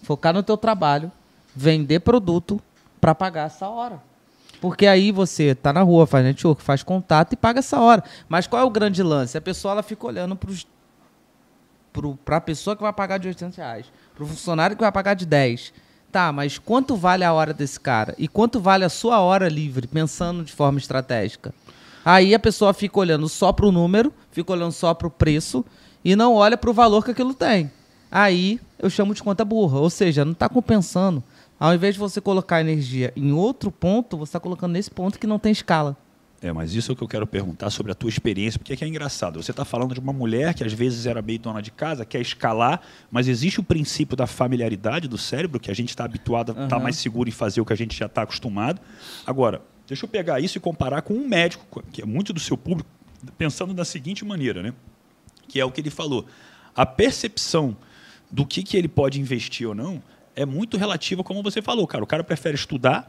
focar 0.03 0.33
no 0.33 0.43
teu 0.43 0.57
trabalho, 0.57 1.11
vender 1.55 2.01
produto 2.01 2.61
para 2.99 3.15
pagar 3.15 3.47
essa 3.47 3.67
hora. 3.69 4.01
Porque 4.59 4.87
aí 4.87 5.11
você 5.11 5.53
tá 5.55 5.71
na 5.71 5.81
rua, 5.81 6.07
faz 6.07 6.25
network, 6.25 6.61
faz 6.61 6.83
contato 6.83 7.33
e 7.33 7.35
paga 7.35 7.59
essa 7.59 7.79
hora. 7.79 8.03
Mas 8.27 8.47
qual 8.47 8.61
é 8.61 8.65
o 8.65 8.69
grande 8.69 9.03
lance? 9.03 9.37
A 9.37 9.41
pessoa 9.41 9.73
ela 9.73 9.83
fica 9.83 10.07
olhando 10.07 10.37
para 12.25 12.37
a 12.37 12.41
pessoa 12.41 12.75
que 12.75 12.81
vai 12.81 12.93
pagar 12.93 13.17
de 13.17 13.27
800 13.27 13.57
reais, 13.57 13.85
para 14.15 14.23
o 14.23 14.27
funcionário 14.27 14.75
que 14.75 14.81
vai 14.81 14.91
pagar 14.91 15.13
de 15.13 15.25
10. 15.25 15.73
Tá, 16.17 16.31
mas 16.31 16.57
quanto 16.57 16.95
vale 16.95 17.23
a 17.23 17.31
hora 17.31 17.53
desse 17.53 17.79
cara? 17.79 18.15
E 18.17 18.27
quanto 18.27 18.59
vale 18.59 18.83
a 18.83 18.89
sua 18.89 19.19
hora 19.19 19.47
livre, 19.47 19.85
pensando 19.85 20.43
de 20.43 20.51
forma 20.51 20.79
estratégica? 20.79 21.53
Aí 22.03 22.33
a 22.33 22.39
pessoa 22.39 22.73
fica 22.73 22.99
olhando 22.99 23.29
só 23.29 23.53
para 23.53 23.67
o 23.67 23.71
número, 23.71 24.11
fica 24.31 24.51
olhando 24.51 24.71
só 24.71 24.95
para 24.95 25.07
o 25.07 25.11
preço 25.11 25.63
e 26.03 26.15
não 26.15 26.33
olha 26.33 26.57
para 26.57 26.71
o 26.71 26.73
valor 26.73 27.05
que 27.05 27.11
aquilo 27.11 27.35
tem. 27.35 27.69
Aí 28.09 28.59
eu 28.79 28.89
chamo 28.89 29.13
de 29.13 29.21
conta 29.21 29.45
burra, 29.45 29.77
ou 29.77 29.91
seja, 29.91 30.25
não 30.25 30.31
está 30.31 30.49
compensando. 30.49 31.23
Ao 31.59 31.71
invés 31.71 31.93
de 31.93 31.99
você 31.99 32.19
colocar 32.19 32.61
energia 32.61 33.13
em 33.15 33.31
outro 33.31 33.69
ponto, 33.69 34.17
você 34.17 34.29
está 34.29 34.39
colocando 34.39 34.71
nesse 34.71 34.89
ponto 34.89 35.19
que 35.19 35.27
não 35.27 35.37
tem 35.37 35.51
escala. 35.51 35.95
É, 36.41 36.51
mas 36.51 36.75
isso 36.75 36.91
é 36.91 36.93
o 36.93 36.95
que 36.95 37.03
eu 37.03 37.07
quero 37.07 37.25
perguntar 37.25 37.71
sobre 37.71 37.91
a 37.91 37.95
tua 37.95 38.09
experiência, 38.09 38.59
porque 38.59 38.71
é, 38.71 38.75
que 38.75 38.85
é 38.85 38.87
engraçado. 38.87 39.41
Você 39.41 39.49
está 39.49 39.65
falando 39.65 39.93
de 39.93 39.99
uma 39.99 40.13
mulher 40.13 40.53
que 40.53 40.63
às 40.63 40.71
vezes 40.71 41.07
era 41.07 41.21
meio 41.21 41.39
dona 41.39 41.61
de 41.61 41.71
casa, 41.71 42.05
quer 42.05 42.21
escalar, 42.21 42.81
mas 43.09 43.27
existe 43.27 43.59
o 43.59 43.63
princípio 43.63 44.15
da 44.15 44.27
familiaridade 44.27 45.07
do 45.07 45.17
cérebro, 45.17 45.59
que 45.59 45.71
a 45.71 45.73
gente 45.73 45.89
está 45.89 46.05
habituado 46.05 46.53
a 46.55 46.63
estar 46.65 46.77
uhum. 46.77 46.83
mais 46.83 46.97
seguro 46.97 47.27
em 47.27 47.31
fazer 47.31 47.59
o 47.59 47.65
que 47.65 47.73
a 47.73 47.77
gente 47.77 47.97
já 47.97 48.05
está 48.05 48.21
acostumado. 48.21 48.79
Agora, 49.25 49.61
deixa 49.87 50.05
eu 50.05 50.09
pegar 50.09 50.39
isso 50.39 50.57
e 50.57 50.61
comparar 50.61 51.01
com 51.01 51.15
um 51.15 51.27
médico, 51.27 51.83
que 51.91 52.03
é 52.03 52.05
muito 52.05 52.31
do 52.31 52.39
seu 52.39 52.55
público, 52.55 52.87
pensando 53.35 53.73
da 53.73 53.83
seguinte 53.83 54.23
maneira, 54.23 54.61
né? 54.61 54.73
que 55.47 55.59
é 55.59 55.65
o 55.65 55.71
que 55.71 55.81
ele 55.81 55.89
falou. 55.89 56.25
A 56.75 56.85
percepção 56.85 57.75
do 58.29 58.45
que, 58.45 58.61
que 58.61 58.77
ele 58.77 58.87
pode 58.87 59.19
investir 59.19 59.67
ou 59.67 59.73
não 59.73 60.01
é 60.35 60.45
muito 60.45 60.77
relativa, 60.77 61.23
como 61.23 61.41
você 61.41 61.61
falou, 61.61 61.87
cara. 61.87 62.03
O 62.03 62.07
cara 62.07 62.23
prefere 62.23 62.55
estudar 62.55 63.07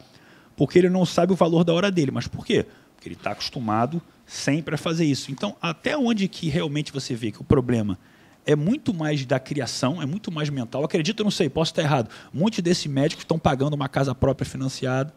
porque 0.57 0.79
ele 0.79 0.88
não 0.88 1.05
sabe 1.05 1.33
o 1.33 1.37
valor 1.37 1.64
da 1.64 1.73
hora 1.73 1.91
dele. 1.91 2.11
Mas 2.11 2.27
por 2.27 2.47
quê? 2.47 2.64
Porque 2.98 3.08
ele 3.08 3.14
está 3.14 3.30
acostumado 3.30 4.02
sempre 4.26 4.74
a 4.74 4.78
fazer 4.78 5.04
isso. 5.04 5.30
Então, 5.30 5.56
até 5.62 5.96
onde 5.96 6.26
que 6.26 6.48
realmente 6.48 6.92
você 6.92 7.14
vê 7.14 7.30
que 7.30 7.40
o 7.40 7.44
problema 7.44 7.96
é 8.44 8.56
muito 8.56 8.92
mais 8.92 9.24
da 9.24 9.38
criação, 9.38 10.02
é 10.02 10.06
muito 10.06 10.32
mais 10.32 10.50
mental. 10.50 10.82
Acredito, 10.82 11.22
não 11.22 11.30
sei, 11.30 11.48
posso 11.48 11.70
estar 11.70 11.82
errado. 11.82 12.11
Muitos 12.32 12.58
desses 12.61 12.87
médicos 12.87 13.22
estão 13.22 13.38
pagando 13.38 13.74
uma 13.74 13.88
casa 13.88 14.14
própria 14.14 14.44
financiada 14.44 15.14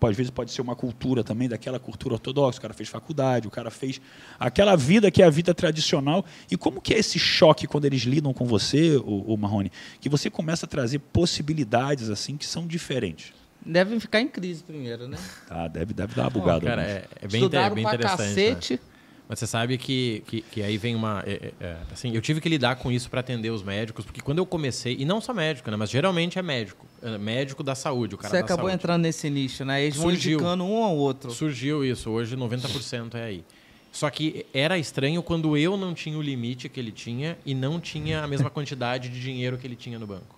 às 0.00 0.16
vezes 0.16 0.30
pode 0.30 0.52
ser 0.52 0.60
uma 0.60 0.76
cultura 0.76 1.24
também, 1.24 1.48
daquela 1.48 1.78
cultura 1.78 2.14
ortodoxa. 2.14 2.58
O 2.58 2.62
cara 2.62 2.74
fez 2.74 2.88
faculdade, 2.88 3.48
o 3.48 3.50
cara 3.50 3.70
fez 3.70 4.00
aquela 4.38 4.76
vida 4.76 5.10
que 5.10 5.22
é 5.22 5.24
a 5.24 5.30
vida 5.30 5.54
tradicional. 5.54 6.24
E 6.50 6.56
como 6.56 6.80
que 6.80 6.92
é 6.92 6.98
esse 6.98 7.18
choque 7.18 7.66
quando 7.66 7.84
eles 7.86 8.02
lidam 8.02 8.32
com 8.34 8.44
você, 8.44 8.96
o 9.04 9.36
Marrone? 9.36 9.72
Que 10.00 10.08
você 10.08 10.28
começa 10.30 10.66
a 10.66 10.68
trazer 10.68 10.98
possibilidades 10.98 12.10
assim 12.10 12.36
que 12.36 12.44
são 12.44 12.66
diferentes. 12.66 13.32
Devem 13.64 13.98
ficar 14.00 14.20
em 14.20 14.28
crise 14.28 14.62
primeiro, 14.62 15.08
né? 15.08 15.18
Ah, 15.50 15.68
deve, 15.68 15.92
deve 15.92 16.14
dar 16.14 16.22
uma 16.22 16.30
bugada. 16.30 16.64
cara, 16.64 16.82
é, 16.82 17.04
é, 17.20 17.28
bem, 17.28 17.44
é 17.44 17.70
bem 17.70 17.84
interessante. 17.84 18.18
Cacete. 18.18 18.72
Né? 18.74 18.80
Mas 19.28 19.38
você 19.40 19.46
sabe 19.46 19.76
que, 19.76 20.22
que, 20.26 20.40
que 20.40 20.62
aí 20.62 20.78
vem 20.78 20.96
uma. 20.96 21.22
É, 21.26 21.52
é, 21.60 21.66
é 21.66 21.76
assim, 21.92 22.14
eu 22.14 22.20
tive 22.22 22.40
que 22.40 22.48
lidar 22.48 22.76
com 22.76 22.90
isso 22.90 23.10
para 23.10 23.20
atender 23.20 23.50
os 23.50 23.62
médicos, 23.62 24.06
porque 24.06 24.22
quando 24.22 24.38
eu 24.38 24.46
comecei, 24.46 24.96
e 24.98 25.04
não 25.04 25.20
só 25.20 25.34
médico, 25.34 25.70
né? 25.70 25.76
Mas 25.76 25.90
geralmente 25.90 26.38
é 26.38 26.42
médico. 26.42 26.86
É 27.02 27.18
médico 27.18 27.62
da 27.62 27.74
saúde, 27.74 28.14
o 28.14 28.18
cara 28.18 28.30
Você 28.30 28.38
acabou 28.38 28.68
saúde. 28.68 28.74
entrando 28.76 29.02
nesse 29.02 29.28
nicho, 29.28 29.66
né? 29.66 29.82
Eles 29.82 29.96
surgiu, 29.96 30.38
vão 30.38 30.52
indicando 30.52 30.64
um 30.64 30.82
ao 30.82 30.96
outro. 30.96 31.30
Surgiu 31.30 31.84
isso. 31.84 32.10
Hoje 32.10 32.36
90% 32.36 33.14
é 33.16 33.22
aí. 33.22 33.44
Só 33.92 34.08
que 34.08 34.46
era 34.54 34.78
estranho 34.78 35.22
quando 35.22 35.56
eu 35.56 35.76
não 35.76 35.92
tinha 35.92 36.16
o 36.16 36.22
limite 36.22 36.68
que 36.68 36.80
ele 36.80 36.92
tinha 36.92 37.36
e 37.44 37.54
não 37.54 37.78
tinha 37.78 38.22
a 38.22 38.26
mesma 38.26 38.48
quantidade 38.48 39.10
de 39.10 39.20
dinheiro 39.20 39.58
que 39.58 39.66
ele 39.66 39.76
tinha 39.76 39.98
no 39.98 40.06
banco. 40.06 40.37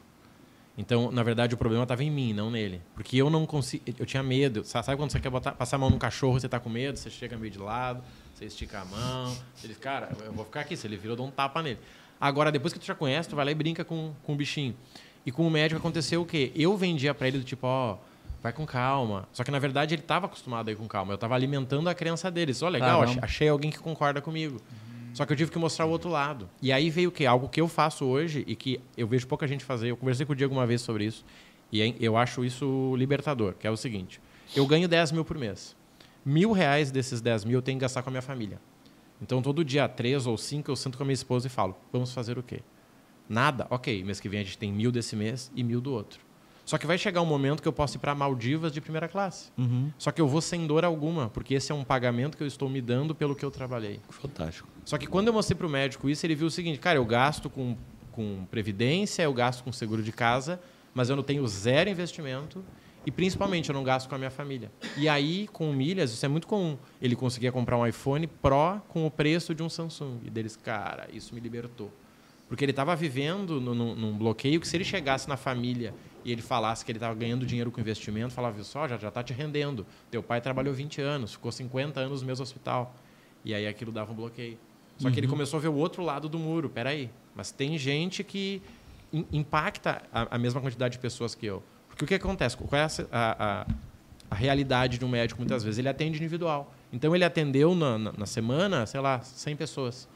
Então, 0.81 1.13
na 1.13 1.23
verdade, 1.23 1.55
o 1.55 1.59
problema 1.59 1.83
estava 1.83 2.03
em 2.03 2.11
mim, 2.11 2.33
não 2.33 2.51
nele. 2.51 2.81
Porque 2.95 3.19
eu 3.19 3.29
não 3.29 3.45
consigo. 3.45 3.85
Eu 3.99 4.07
tinha 4.07 4.23
medo. 4.23 4.65
Sabe 4.65 4.97
quando 4.97 5.13
você 5.13 5.21
quer 5.21 5.29
botar, 5.29 5.53
passar 5.53 5.77
a 5.77 5.79
mão 5.79 5.91
num 5.91 5.99
cachorro 5.99 6.41
você 6.41 6.47
está 6.47 6.59
com 6.59 6.71
medo? 6.71 6.99
Você 6.99 7.11
chega 7.11 7.37
meio 7.37 7.53
de 7.53 7.59
lado, 7.59 8.03
você 8.35 8.47
estica 8.47 8.81
a 8.81 8.85
mão. 8.87 9.37
Ele, 9.63 9.75
cara, 9.75 10.09
eu 10.25 10.33
vou 10.33 10.47
ficar 10.47 10.61
aqui. 10.61 10.75
Se 10.79 10.87
ele 10.87 10.97
virou, 10.97 11.13
eu 11.13 11.17
dou 11.17 11.27
um 11.27 11.31
tapa 11.31 11.63
nele. 11.63 11.79
Agora, 12.19 12.51
depois 12.51 12.73
que 12.73 12.79
tu 12.79 12.87
já 12.87 12.95
conhece, 12.95 13.29
tu 13.29 13.37
vai 13.37 13.45
lá 13.45 13.51
e 13.51 13.55
brinca 13.55 13.85
com, 13.85 14.15
com 14.23 14.33
o 14.33 14.37
bichinho. 14.37 14.75
E 15.27 15.31
com 15.31 15.47
o 15.47 15.51
médico 15.51 15.79
aconteceu 15.79 16.23
o 16.23 16.25
quê? 16.25 16.51
Eu 16.55 16.75
vendia 16.79 17.13
para 17.13 17.29
ele 17.29 17.37
do 17.37 17.45
tipo, 17.45 17.67
ó, 17.67 17.99
vai 18.43 18.51
com 18.51 18.65
calma. 18.65 19.29
Só 19.35 19.45
que 19.45 19.51
na 19.51 19.59
verdade 19.59 19.95
ele 19.95 20.01
estava 20.01 20.25
acostumado 20.25 20.69
a 20.69 20.73
ir 20.73 20.77
com 20.77 20.89
calma. 20.89 21.13
Eu 21.13 21.17
estava 21.17 21.35
alimentando 21.35 21.91
a 21.91 21.95
crença 21.95 22.31
deles. 22.31 22.63
Ó, 22.63 22.67
oh, 22.67 22.69
legal, 22.71 23.01
Caramba. 23.01 23.21
achei 23.23 23.51
alguém 23.51 23.71
que 23.71 23.79
concorda 23.79 24.23
comigo. 24.23 24.55
Uhum. 24.55 24.90
Só 25.13 25.27
que 25.27 25.33
eu 25.33 25.37
tive 25.37 25.51
que 25.51 25.59
mostrar 25.59 25.87
o 25.87 25.91
outro 25.91 26.09
lado. 26.09 26.49
E 26.63 26.73
aí 26.73 26.91
veio 26.91 27.09
o 27.09 27.13
quê? 27.13 27.27
Algo 27.27 27.49
que 27.49 27.61
eu 27.61 27.69
faço 27.69 28.05
hoje 28.05 28.45
e 28.47 28.55
que 28.55 28.81
eu 28.97 29.07
vejo 29.07 29.27
pouca 29.27 29.47
gente 29.47 29.65
fazer. 29.65 29.91
Eu 29.91 29.97
conversei 29.97 30.25
com 30.25 30.33
o 30.33 30.37
Diego 30.37 30.55
uma 30.55 30.67
vez 30.67 30.81
sobre 30.81 31.05
isso. 31.05 31.25
E 31.73 31.95
eu 32.01 32.17
acho 32.17 32.45
isso 32.45 32.95
libertador, 32.97 33.55
que 33.55 33.67
é 33.67 33.71
o 33.71 33.77
seguinte. 33.77 34.21
Eu 34.55 34.67
ganho 34.67 34.89
10 34.89 35.13
mil 35.13 35.25
por 35.25 35.39
mês. 35.39 35.77
Mil 36.25 36.53
reais 36.53 36.91
desses 36.91 37.21
10 37.21 37.45
mil 37.45 37.59
eu 37.59 37.63
tenho 37.63 37.79
que 37.79 37.83
gastar 37.83 38.03
com 38.03 38.11
a 38.11 38.13
minha 38.13 38.23
família. 38.23 38.61
Então, 39.23 39.43
todo 39.43 39.65
dia 39.65 39.89
3 39.89 40.27
ou 40.27 40.37
5 40.37 40.71
eu 40.71 40.77
sento 40.77 40.97
com 40.97 41.05
a 41.05 41.07
minha 41.07 41.15
esposa 41.15 41.47
e 41.47 41.51
falo, 41.51 41.77
vamos 41.93 42.13
fazer 42.13 42.39
o 42.39 42.43
quê? 42.43 42.61
Nada? 43.29 43.67
Ok, 43.71 44.03
mês 44.03 44.19
que 44.19 44.29
vem 44.29 44.41
a 44.41 44.43
gente 44.43 44.59
tem 44.59 44.73
mil 44.73 44.91
desse 44.91 45.15
mês 45.15 45.53
e 45.55 45.63
mil 45.63 45.81
do 45.81 45.93
outro. 45.93 46.21
Só 46.65 46.79
que 46.79 46.87
vai 46.87 46.97
chegar 46.97 47.21
um 47.21 47.27
momento 47.27 47.63
que 47.63 47.69
eu 47.69 47.73
posso 47.73 47.97
ir 47.97 48.01
para 48.01 48.15
Maldivas 48.15 48.73
de 48.73 48.81
primeira 48.81 49.09
classe. 49.09 49.51
Uhum. 49.59 49.91
Só 49.99 50.11
que 50.13 50.21
eu 50.21 50.29
vou 50.29 50.41
sem 50.41 50.67
dor 50.67 50.85
alguma, 50.85 51.29
porque 51.29 51.55
esse 51.55 51.73
é 51.73 51.75
um 51.75 51.83
pagamento 51.83 52.37
que 52.37 52.43
eu 52.43 52.47
estou 52.47 52.69
me 52.69 52.81
dando 52.81 53.15
pelo 53.15 53.35
que 53.35 53.45
eu 53.45 53.51
trabalhei. 53.51 54.01
Fantástico. 54.09 54.69
Só 54.85 54.97
que 54.99 55.07
quando 55.07 55.29
eu 55.29 55.33
mostrei 55.33 55.57
para 55.57 55.67
o 55.67 55.71
médico 55.71 56.09
isso, 56.09 56.25
ele 56.25 56.35
viu 56.35 56.47
o 56.47 56.51
seguinte: 56.51 56.79
cara, 56.79 56.99
eu 56.99 57.05
gasto 57.05 57.51
com, 57.51 57.77
com 58.13 58.47
previdência, 58.51 59.23
eu 59.23 59.33
gasto 59.33 59.65
com 59.65 59.73
seguro 59.73 60.03
de 60.03 60.13
casa, 60.13 60.61
mas 60.95 61.11
eu 61.11 61.17
não 61.17 61.23
tenho 61.23 61.47
zero 61.47 61.91
investimento 61.91 62.65
e 63.05 63.11
principalmente 63.11 63.71
eu 63.71 63.75
não 63.75 63.83
gasto 63.83 64.09
com 64.09 64.15
a 64.15 64.19
minha 64.19 64.31
família. 64.31 64.71
E 64.97 65.09
aí, 65.09 65.49
com 65.53 65.73
milhas, 65.73 66.13
isso 66.13 66.25
é 66.25 66.29
muito 66.29 66.47
comum. 66.47 66.77
Ele 67.01 67.17
conseguia 67.17 67.51
comprar 67.51 67.79
um 67.79 67.87
iPhone 67.87 68.27
Pro 68.27 68.81
com 68.89 69.07
o 69.07 69.11
preço 69.11 69.55
de 69.55 69.63
um 69.63 69.69
Samsung. 69.69 70.19
E 70.25 70.31
deles, 70.31 70.57
cara, 70.57 71.09
isso 71.13 71.35
me 71.35 71.41
libertou. 71.41 71.91
Porque 72.49 72.65
ele 72.65 72.73
estava 72.73 72.95
vivendo 72.97 73.61
no, 73.61 73.75
no, 73.75 73.95
num 73.95 74.19
bloqueio 74.19 74.61
que 74.61 74.69
se 74.69 74.77
ele 74.77 74.85
chegasse 74.85 75.29
na 75.29 75.37
família 75.37 75.95
e 76.25 76.33
ele 76.33 76.43
falasse 76.43 76.85
que 76.85 76.91
ele 76.91 76.99
estava 76.99 77.15
ganhando 77.15 77.47
dinheiro 77.47 77.71
com 77.71 77.81
investimento, 77.81 78.33
falava, 78.33 78.63
só, 78.63 78.87
já 78.87 78.97
está 78.97 79.23
te 79.23 79.33
rendendo. 79.33 79.87
Teu 80.11 80.23
pai 80.23 80.41
trabalhou 80.41 80.75
20 80.75 81.01
anos, 81.01 81.33
ficou 81.33 81.51
50 81.51 82.01
anos 82.01 82.21
no 82.23 82.27
mesmo 82.27 82.43
hospital. 82.43 82.95
E 83.45 83.55
aí 83.55 83.67
aquilo 83.67 83.91
dava 83.91 84.13
um 84.13 84.15
bloqueio. 84.15 84.59
Só 84.99 85.07
uhum. 85.07 85.15
que 85.15 85.21
ele 85.21 85.27
uhum. 85.27 85.33
começou 85.33 85.59
a 85.59 85.61
ver 85.61 85.69
o 85.69 85.75
outro 85.75 86.03
lado 86.03 86.29
do 86.29 86.39
muro. 86.39 86.69
Peraí, 86.69 87.11
mas 87.35 87.51
tem 87.51 87.79
gente 87.79 88.23
que 88.23 88.63
impacta 89.33 90.03
a, 90.13 90.37
a, 90.37 90.39
mesma 90.39 90.61
quantidade 90.61 90.93
de 90.93 90.99
pessoas 90.99 91.35
que 91.35 91.47
eu. 91.47 91.63
Porque 91.89 92.05
o 92.05 92.07
que 92.07 92.15
acontece? 92.15 92.57
Qual 92.57 92.81
é 92.81 92.85
a, 92.85 92.87
a, 93.11 93.67
a 94.31 94.35
realidade 94.35 94.99
de 94.99 95.05
um 95.05 95.09
médico, 95.09 95.41
muitas 95.41 95.65
vezes? 95.65 95.79
Ele 95.79 95.89
atende 95.89 96.19
individual. 96.19 96.73
Então, 96.93 97.15
ele 97.15 97.25
atendeu 97.25 97.75
na, 97.75 97.99
na, 97.99 98.13
na 98.13 98.27
semana, 98.27 98.85
sei 98.87 99.01
lá, 99.01 99.21
100 99.23 99.57
pessoas 99.57 100.09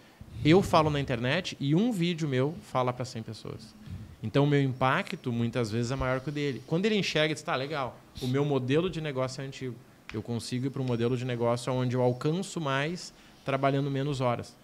eu 0.43 0.63
falo 0.63 0.91
na 0.91 1.01
internet 1.01 1.57
e 1.61 1.75
um 1.75 1.93
vídeo 1.93 2.27
meu 2.27 2.55
fala 2.63 2.93
para 2.93 3.05
100 3.05 3.23
pessoas. 3.23 3.75
Então, 4.25 4.45
o 4.45 4.47
meu 4.47 4.63
impacto, 4.63 5.31
muitas 5.31 5.71
vezes, 5.71 5.91
é 5.91 5.97
maior 5.97 6.19
que 6.19 6.31
o 6.31 6.33
dele. 6.33 6.63
Quando 6.67 6.87
ele 6.87 6.97
enxerga, 6.97 7.27
ele 7.27 7.35
diz, 7.35 7.43
tá, 7.43 7.55
legal, 7.55 8.01
o 8.23 8.27
meu 8.27 8.43
modelo 8.43 8.89
de 8.89 8.99
negócio 8.99 9.43
é 9.43 9.45
antigo. 9.45 9.77
Eu 10.15 10.23
consigo 10.23 10.65
ir 10.65 10.71
para 10.71 10.81
um 10.81 10.85
modelo 10.85 11.15
de 11.15 11.27
negócio 11.27 11.71
onde 11.71 11.95
eu 11.95 12.01
alcanço 12.01 12.59
mais 12.59 13.13
trabalhando 13.45 13.91
menos 13.91 14.23
horas. 14.23 14.57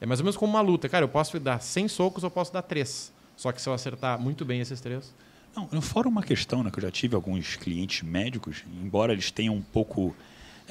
É 0.00 0.06
mais 0.06 0.18
ou 0.18 0.24
menos 0.24 0.36
como 0.36 0.52
uma 0.54 0.60
luta. 0.60 0.88
Cara, 0.88 1.04
eu 1.04 1.08
posso 1.08 1.38
dar 1.38 1.60
100 1.60 1.86
socos 1.86 2.24
ou 2.24 2.30
posso 2.32 2.52
dar 2.52 2.62
3. 2.62 3.12
Só 3.36 3.52
que 3.52 3.62
se 3.62 3.68
eu 3.68 3.72
acertar 3.72 4.20
muito 4.20 4.44
bem 4.44 4.60
esses 4.60 4.80
três... 4.80 5.14
Não, 5.54 5.80
fora 5.80 6.08
uma 6.08 6.22
questão, 6.22 6.64
né, 6.64 6.70
que 6.72 6.78
eu 6.78 6.82
já 6.82 6.90
tive 6.90 7.14
alguns 7.14 7.54
clientes 7.54 8.02
médicos, 8.02 8.64
embora 8.82 9.12
eles 9.12 9.30
tenham 9.30 9.54
um 9.54 9.62
pouco 9.62 10.16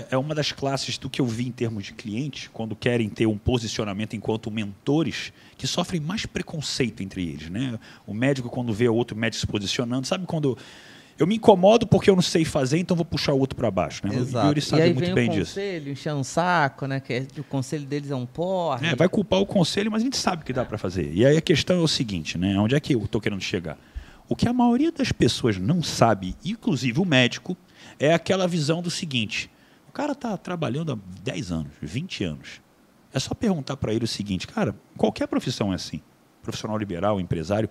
é 0.10 0.18
uma 0.18 0.36
das 0.36 0.52
classes 0.52 0.98
do 0.98 1.10
que 1.10 1.22
eu 1.22 1.26
vi 1.26 1.48
em 1.48 1.52
termos 1.52 1.86
de 1.86 1.94
cliente, 1.94 2.50
quando 2.50 2.76
querem 2.76 3.10
ter 3.10 3.26
um 3.26 3.38
posicionamento 3.38 4.16
enquanto 4.16 4.52
mentores, 4.52 5.32
que 5.58 5.66
sofrem 5.66 6.02
mais 6.02 6.26
preconceito 6.26 7.02
entre 7.02 7.28
eles. 7.28 7.50
Né? 7.50 7.80
O 8.06 8.14
médico, 8.14 8.50
quando 8.50 8.74
vê 8.74 8.90
outro 8.90 9.16
médico 9.16 9.40
se 9.40 9.48
posicionando, 9.48 10.06
sabe 10.06 10.26
quando. 10.26 10.58
Eu 11.18 11.26
me 11.26 11.36
incomodo 11.36 11.88
porque 11.88 12.10
eu 12.10 12.16
não 12.16 12.22
sei 12.22 12.44
fazer, 12.44 12.78
então 12.78 12.96
vou 12.96 13.06
puxar 13.06 13.32
o 13.32 13.40
outro 13.40 13.56
para 13.56 13.72
baixo. 13.72 14.06
Né? 14.06 14.18
Exato. 14.18 14.48
O 14.48 14.50
Yuri 14.50 14.62
sabe 14.62 14.82
e 14.82 14.86
aí 14.86 14.94
muito 14.94 15.06
vem 15.06 15.16
bem 15.16 15.30
o 15.30 15.40
conselho, 15.40 15.86
disso. 15.86 15.90
enchendo 15.90 16.20
um 16.20 16.24
saco, 16.26 16.86
né? 16.88 17.00
que 17.00 17.14
é, 17.14 17.28
o 17.38 17.44
conselho 17.46 17.86
deles 17.86 18.12
é 18.12 18.16
um 18.16 18.26
porra. 18.26 18.86
É, 18.86 18.96
vai 18.96 19.08
culpar 19.08 19.40
o 19.40 19.46
conselho, 19.46 19.90
mas 19.90 20.02
a 20.02 20.04
gente 20.04 20.18
sabe 20.18 20.44
que 20.44 20.52
dá 20.52 20.66
para 20.66 20.78
fazer. 20.78 21.10
E 21.14 21.26
aí 21.26 21.38
a 21.38 21.42
questão 21.42 21.78
é 21.78 21.80
o 21.80 21.88
seguinte, 21.88 22.38
né? 22.38 22.60
onde 22.60 22.76
é 22.76 22.80
que 22.82 22.94
eu 22.94 23.02
estou 23.02 23.22
querendo 23.22 23.40
chegar? 23.40 23.78
O 24.28 24.36
que 24.36 24.46
a 24.46 24.52
maioria 24.52 24.92
das 24.92 25.14
pessoas 25.14 25.58
não 25.58 25.82
sabe, 25.82 26.36
inclusive 26.44 27.00
o 27.00 27.06
médico, 27.06 27.56
é 27.98 28.14
aquela 28.14 28.46
visão 28.46 28.82
do 28.82 28.92
seguinte: 28.92 29.50
o 29.54 29.55
cara 29.96 30.12
está 30.12 30.36
trabalhando 30.36 30.92
há 30.92 30.98
10 31.24 31.52
anos, 31.54 31.72
20 31.82 32.24
anos. 32.26 32.62
É 33.14 33.20
só 33.20 33.34
perguntar 33.34 33.78
para 33.78 33.94
ele 33.94 34.04
o 34.04 34.08
seguinte, 34.08 34.46
cara, 34.46 34.76
qualquer 34.98 35.26
profissão 35.26 35.72
é 35.72 35.76
assim, 35.76 36.02
profissional 36.44 36.78
liberal, 36.78 37.18
empresário, 37.18 37.70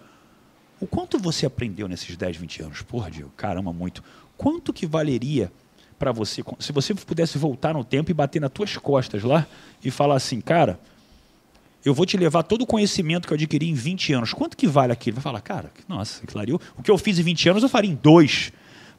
o 0.81 0.87
quanto 0.87 1.19
você 1.19 1.45
aprendeu 1.45 1.87
nesses 1.87 2.17
10, 2.17 2.39
20 2.39 2.63
anos? 2.63 2.83
Porra, 2.83 3.11
Diego, 3.11 3.31
caramba, 3.37 3.75
muito. 3.75 4.03
Quanto 4.39 4.73
que 4.73 4.87
valeria 4.87 5.53
para 5.99 6.13
você, 6.13 6.43
se 6.59 6.73
você 6.73 6.95
pudesse 6.95 7.37
voltar 7.37 7.75
no 7.75 7.85
tempo 7.85 8.11
e 8.11 8.15
bater 8.15 8.41
nas 8.41 8.51
tuas 8.51 8.75
costas 8.79 9.23
lá 9.23 9.47
e 9.85 9.91
falar 9.91 10.17
assim, 10.17 10.41
cara, 10.41 10.81
eu 11.85 11.93
vou 11.93 12.07
te 12.07 12.17
levar 12.17 12.43
todo 12.43 12.63
o 12.63 12.67
conhecimento 12.67 13.29
que 13.29 13.35
eu 13.35 13.37
adquiri 13.37 13.69
em 13.69 13.75
20 13.75 14.15
anos. 14.15 14.33
Quanto 14.33 14.57
que 14.57 14.67
vale 14.67 14.95
aquilo? 14.95 15.17
Vai 15.17 15.23
falar, 15.23 15.43
cara, 15.43 15.71
nossa, 15.87 16.27
claro, 16.27 16.59
o 16.75 16.83
que 16.83 16.91
eu 16.91 16.97
fiz 16.97 17.19
em 17.19 17.23
20 17.23 17.51
anos 17.51 17.63
eu 17.63 17.69
faria 17.69 17.91
em 17.91 17.95
dois. 17.95 18.51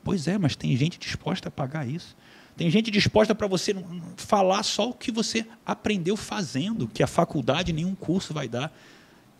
Pois 0.03 0.27
é, 0.27 0.37
mas 0.37 0.55
tem 0.55 0.77
gente 0.77 0.99
disposta 0.99 1.49
a 1.49 1.51
pagar 1.51 1.87
isso. 1.87 2.15
Tem 2.55 2.69
gente 2.69 2.89
disposta 2.89 3.35
para 3.35 3.47
você 3.47 3.75
falar 4.15 4.63
só 4.63 4.89
o 4.89 4.93
que 4.93 5.11
você 5.11 5.45
aprendeu 5.65 6.15
fazendo, 6.15 6.87
que 6.87 7.03
a 7.03 7.07
faculdade 7.07 7.73
nenhum 7.73 7.93
curso 7.93 8.33
vai 8.33 8.47
dar. 8.47 8.73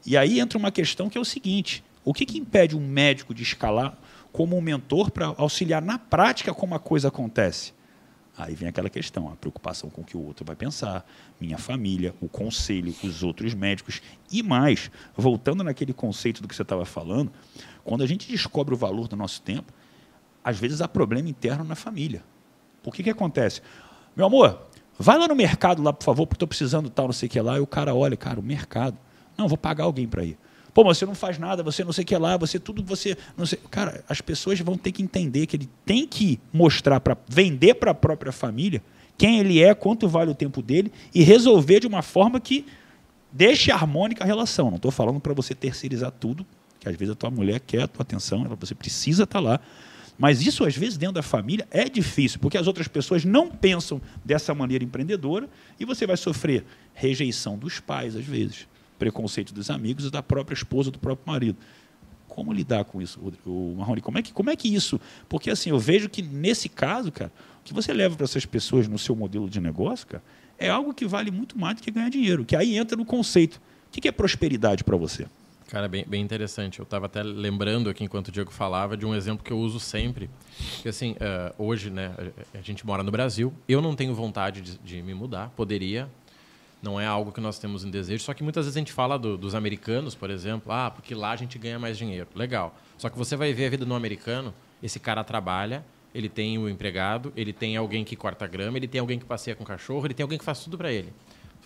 E 0.06 0.18
aí 0.18 0.40
entra 0.40 0.58
uma 0.58 0.72
questão 0.72 1.10
que 1.10 1.18
é 1.18 1.22
o 1.22 1.26
seguinte: 1.26 1.84
o 2.04 2.14
que, 2.14 2.26
que 2.26 2.38
impede 2.38 2.76
um 2.76 2.86
médico 2.86 3.34
de 3.34 3.42
escalar 3.42 3.98
como 4.34 4.58
um 4.58 4.62
mentor 4.62 5.12
para 5.12 5.28
auxiliar 5.38 5.82
na 5.82 5.98
prática 5.98 6.54
como 6.54 6.76
a 6.76 6.80
coisa 6.80 7.08
acontece? 7.08 7.74
Aí 8.38 8.54
vem 8.54 8.68
aquela 8.68 8.90
questão, 8.90 9.32
a 9.32 9.36
preocupação 9.38 9.90
com 9.90 10.02
o 10.02 10.04
que 10.04 10.18
o 10.18 10.22
outro 10.22 10.46
vai 10.46 10.58
pensar, 10.58 11.10
minha 11.40 11.58
família, 11.58 12.14
o 12.20 12.28
conselho, 12.28 12.94
os 13.02 13.24
outros 13.24 13.54
médicos 13.54 14.02
e 14.30 14.44
mais. 14.44 14.92
Voltando 15.16 15.64
naquele 15.64 15.94
conceito 15.94 16.42
do 16.42 16.48
que 16.50 16.54
você 16.54 16.64
estava 16.64 16.84
falando, 16.84 17.32
quando 17.86 18.04
a 18.04 18.06
gente 18.06 18.30
descobre 18.30 18.74
o 18.74 18.78
valor 18.78 19.08
do 19.08 19.16
nosso 19.16 19.42
tempo, 19.42 19.72
às 20.44 20.60
vezes 20.60 20.82
há 20.82 20.88
problema 20.88 21.30
interno 21.30 21.64
na 21.64 21.76
família. 21.76 22.22
O 22.90 22.92
que, 22.92 23.04
que 23.04 23.10
acontece? 23.10 23.62
Meu 24.16 24.26
amor, 24.26 24.60
vai 24.98 25.18
lá 25.18 25.28
no 25.28 25.36
mercado 25.36 25.82
lá, 25.82 25.92
por 25.92 26.04
favor, 26.04 26.26
porque 26.26 26.36
estou 26.36 26.48
precisando 26.48 26.90
tal, 26.90 27.06
não 27.06 27.14
sei 27.14 27.28
o 27.28 27.30
que 27.30 27.40
lá. 27.40 27.58
E 27.58 27.60
o 27.60 27.68
cara 27.68 27.94
olha, 27.94 28.16
cara, 28.16 28.40
o 28.40 28.44
mercado. 28.44 28.98
Não, 29.38 29.48
vou 29.48 29.58
pagar 29.58 29.84
alguém 29.84 30.08
para 30.08 30.24
ir. 30.24 30.38
Pô, 30.74 30.84
mas 30.84 30.98
você 30.98 31.06
não 31.06 31.16
faz 31.16 31.38
nada, 31.38 31.64
você 31.64 31.86
não 31.86 31.94
sei 31.94 32.04
o 32.04 32.08
que 32.08 32.18
lá, 32.18 32.36
você 32.36 32.60
tudo, 32.60 32.84
você 32.84 33.18
não 33.38 33.46
sei. 33.46 33.58
Cara, 33.72 34.04
as 34.10 34.20
pessoas 34.20 34.60
vão 34.60 34.78
ter 34.78 34.92
que 34.92 35.02
entender 35.02 35.46
que 35.48 35.56
ele 35.56 35.70
tem 35.86 36.06
que 36.06 36.38
mostrar 36.52 37.00
para 37.00 37.18
vender 37.30 37.76
para 37.76 37.92
a 37.92 37.94
própria 37.94 38.32
família 38.34 38.84
quem 39.18 39.40
ele 39.40 39.64
é, 39.64 39.74
quanto 39.74 40.08
vale 40.08 40.32
o 40.32 40.36
tempo 40.36 40.62
dele 40.62 40.92
e 41.14 41.24
resolver 41.24 41.80
de 41.80 41.88
uma 41.88 42.02
forma 42.02 42.42
que 42.42 42.66
deixe 43.32 43.72
harmônica 43.72 44.24
a 44.24 44.28
relação. 44.28 44.70
Não 44.70 44.76
estou 44.76 44.92
falando 44.92 45.20
para 45.20 45.34
você 45.34 45.56
terceirizar 45.56 46.12
tudo, 46.12 46.46
que 46.78 46.90
às 46.90 46.96
vezes 46.98 47.14
a 47.14 47.16
tua 47.16 47.32
mulher 47.32 47.62
quer 47.62 47.84
a 47.84 47.88
tua 47.88 48.04
atenção, 48.04 48.46
você 48.60 48.76
precisa 48.76 49.24
estar 49.24 49.42
tá 49.42 49.46
lá. 49.46 49.60
Mas 50.18 50.46
isso, 50.46 50.64
às 50.64 50.76
vezes, 50.76 50.98
dentro 50.98 51.16
da 51.16 51.22
família 51.22 51.68
é 51.72 51.90
difícil, 51.90 52.40
porque 52.40 52.58
as 52.58 52.68
outras 52.68 52.88
pessoas 52.88 53.26
não 53.26 53.50
pensam 53.50 54.02
dessa 54.24 54.54
maneira 54.54 54.84
empreendedora 54.84 55.50
e 55.80 55.86
você 55.86 56.08
vai 56.08 56.16
sofrer 56.16 56.66
rejeição 56.94 57.58
dos 57.58 57.80
pais, 57.80 58.16
às 58.16 58.26
vezes, 58.26 58.68
preconceito 58.98 59.54
dos 59.54 59.70
amigos 59.70 60.06
e 60.06 60.12
da 60.12 60.24
própria 60.24 60.56
esposa, 60.56 60.90
do 60.90 61.00
próprio 61.00 61.28
marido. 61.28 61.58
Como 62.28 62.52
lidar 62.52 62.86
com 62.86 63.02
isso, 63.02 63.20
o 63.46 63.76
Marrone? 63.78 64.02
Como 64.02 64.18
é 64.18 64.22
que, 64.22 64.34
como 64.34 64.50
é 64.50 64.56
que 64.56 64.74
isso? 64.74 65.00
Porque 65.30 65.50
assim, 65.50 65.70
eu 65.70 65.80
vejo 65.80 66.10
que 66.10 66.22
nesse 66.22 66.68
caso, 66.68 67.12
cara, 67.12 67.32
o 67.62 67.64
que 67.64 67.74
você 67.74 67.94
leva 67.94 68.16
para 68.16 68.26
essas 68.26 68.46
pessoas 68.46 68.88
no 68.88 68.98
seu 68.98 69.16
modelo 69.16 69.50
de 69.50 69.62
negócio, 69.62 70.08
cara, 70.08 70.24
é 70.58 70.70
algo 70.70 70.94
que 70.94 71.06
vale 71.06 71.32
muito 71.32 71.58
mais 71.58 71.76
do 71.76 71.84
que 71.84 71.92
ganhar 71.92 72.10
dinheiro. 72.10 72.44
Que 72.46 72.56
aí 72.56 72.78
entra 72.78 72.98
no 72.98 73.06
conceito. 73.06 73.62
O 73.88 73.92
que 73.92 74.08
é 74.08 74.12
prosperidade 74.12 74.84
para 74.84 74.98
você? 74.98 75.28
Cara, 75.70 75.88
bem, 75.88 76.06
bem 76.08 76.22
interessante. 76.22 76.80
Eu 76.80 76.84
estava 76.84 77.08
até 77.08 77.24
lembrando 77.24 77.90
aqui, 77.90 78.04
enquanto 78.04 78.28
o 78.28 78.32
Diego 78.32 78.52
falava, 78.52 78.96
de 78.96 79.06
um 79.06 79.16
exemplo 79.16 79.44
que 79.44 79.52
eu 79.52 79.58
uso 79.58 79.80
sempre. 79.80 80.30
Que, 80.82 80.90
assim, 80.90 81.14
uh, 81.14 81.54
hoje, 81.58 81.90
né, 81.90 82.14
a 82.54 82.62
gente 82.62 82.86
mora 82.86 83.02
no 83.02 83.12
Brasil. 83.12 83.52
Eu 83.68 83.82
não 83.82 83.96
tenho 83.96 84.14
vontade 84.14 84.62
de, 84.62 84.78
de, 84.78 85.02
me 85.02 85.14
mudar. 85.14 85.50
Poderia. 85.56 86.08
Não 86.84 87.00
é 87.00 87.08
algo 87.08 87.32
que 87.32 87.42
nós 87.42 87.58
temos 87.58 87.84
em 87.84 87.90
desejo. 87.90 88.24
Só 88.24 88.34
que 88.34 88.44
muitas 88.44 88.66
vezes 88.66 88.78
a 88.78 88.80
gente 88.80 88.94
fala 88.94 89.18
do, 89.18 89.38
dos 89.38 89.56
americanos, 89.56 90.14
por 90.14 90.30
exemplo. 90.30 90.72
Ah, 90.72 90.92
porque 90.92 91.16
lá 91.16 91.32
a 91.32 91.36
gente 91.36 91.58
ganha 91.58 91.80
mais 91.80 91.98
dinheiro. 91.98 92.28
Legal. 92.36 92.76
Só 92.96 93.10
que 93.10 93.18
você 93.18 93.36
vai 93.36 93.52
ver 93.52 93.66
a 93.66 93.70
vida 93.70 93.86
do 93.86 93.94
americano. 93.96 94.54
Esse 94.84 95.00
cara 95.00 95.24
trabalha, 95.24 95.84
ele 96.14 96.30
tem 96.30 96.60
o 96.60 96.70
empregado, 96.70 97.34
ele 97.36 97.52
tem 97.52 97.76
alguém 97.76 98.04
que 98.04 98.16
corta 98.16 98.46
grama, 98.46 98.78
ele 98.78 98.88
tem 98.88 99.02
alguém 99.02 99.18
que 99.18 99.26
passeia 99.26 99.56
com 99.56 99.64
o 99.64 99.68
cachorro, 99.68 100.06
ele 100.06 100.14
tem 100.14 100.24
alguém 100.24 100.38
que 100.38 100.46
faz 100.46 100.60
tudo 100.60 100.78
para 100.78 100.92
ele. 100.92 101.12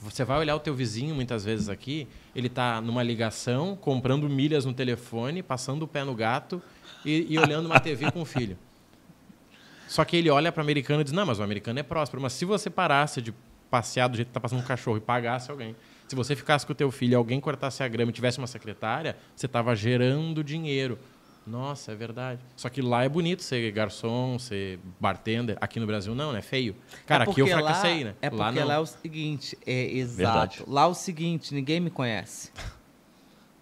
Você 0.02 0.24
vai 0.24 0.40
olhar 0.40 0.56
o 0.56 0.60
teu 0.60 0.74
vizinho 0.74 1.14
muitas 1.14 1.44
vezes 1.44 1.68
aqui, 1.68 2.08
ele 2.34 2.48
está 2.48 2.80
numa 2.80 3.04
ligação, 3.04 3.76
comprando 3.76 4.30
milhas 4.30 4.64
no 4.64 4.74
telefone, 4.74 5.44
passando 5.44 5.84
o 5.84 5.88
pé 5.88 6.06
no 6.06 6.16
gato 6.16 6.62
e, 7.04 7.26
e 7.30 7.38
olhando 7.38 7.66
uma 7.66 7.80
TV 7.80 8.10
com 8.10 8.22
o 8.22 8.26
filho. 8.26 8.58
Só 9.90 10.06
que 10.06 10.16
ele 10.16 10.30
olha 10.30 10.52
para 10.52 10.62
o 10.62 10.64
americano 10.64 11.02
e 11.02 11.04
diz: 11.04 11.12
Não, 11.12 11.26
mas 11.26 11.40
o 11.40 11.44
americano 11.44 11.80
é 11.80 11.84
próspero. 11.84 12.22
Mas 12.22 12.34
se 12.34 12.46
você 12.46 12.70
parasse 12.70 13.22
de 13.22 13.34
passear 13.70 14.08
do 14.08 14.16
jeito 14.16 14.28
que 14.28 14.32
está 14.32 14.40
passando 14.40 14.60
um 14.60 14.66
cachorro 14.66 14.98
e 14.98 15.02
pagasse 15.02 15.52
alguém, 15.52 15.76
se 16.08 16.16
você 16.16 16.36
ficasse 16.36 16.66
com 16.66 16.72
o 16.72 16.76
teu 16.76 16.90
filho 16.92 17.12
e 17.12 17.16
alguém 17.16 17.40
cortasse 17.40 17.84
a 17.84 17.88
grama 17.88 18.12
e 18.12 18.14
tivesse 18.14 18.38
uma 18.38 18.48
secretária, 18.48 19.18
você 19.36 19.48
estava 19.48 19.76
gerando 19.76 20.44
dinheiro. 20.44 20.98
Nossa, 21.50 21.92
é 21.92 21.96
verdade. 21.96 22.40
Só 22.56 22.70
que 22.70 22.82
lá 22.82 23.04
é 23.04 23.10
bonito 23.10 23.42
ser 23.42 23.72
garçom, 23.72 24.38
ser 24.38 24.80
bartender. 25.00 25.58
Aqui 25.60 25.80
no 25.80 25.88
Brasil 25.88 26.14
não, 26.14 26.32
né? 26.32 26.42
Feio. 26.42 26.76
Cara, 27.08 27.26
é 27.26 27.30
aqui 27.30 27.42
eu 27.42 27.48
fracassei, 27.48 28.04
lá, 28.04 28.10
né? 28.12 28.16
É 28.22 28.30
porque 28.30 28.60
lá, 28.60 28.66
lá, 28.66 28.74
é 28.76 28.80
o 28.80 28.86
seguinte, 28.86 29.58
é 29.66 29.92
exato. 29.92 30.18
Verdade. 30.18 30.64
Lá 30.68 30.84
é 30.84 30.86
o 30.86 30.94
seguinte, 30.94 31.54
ninguém 31.54 31.80
me 31.80 31.90
conhece. 31.90 32.52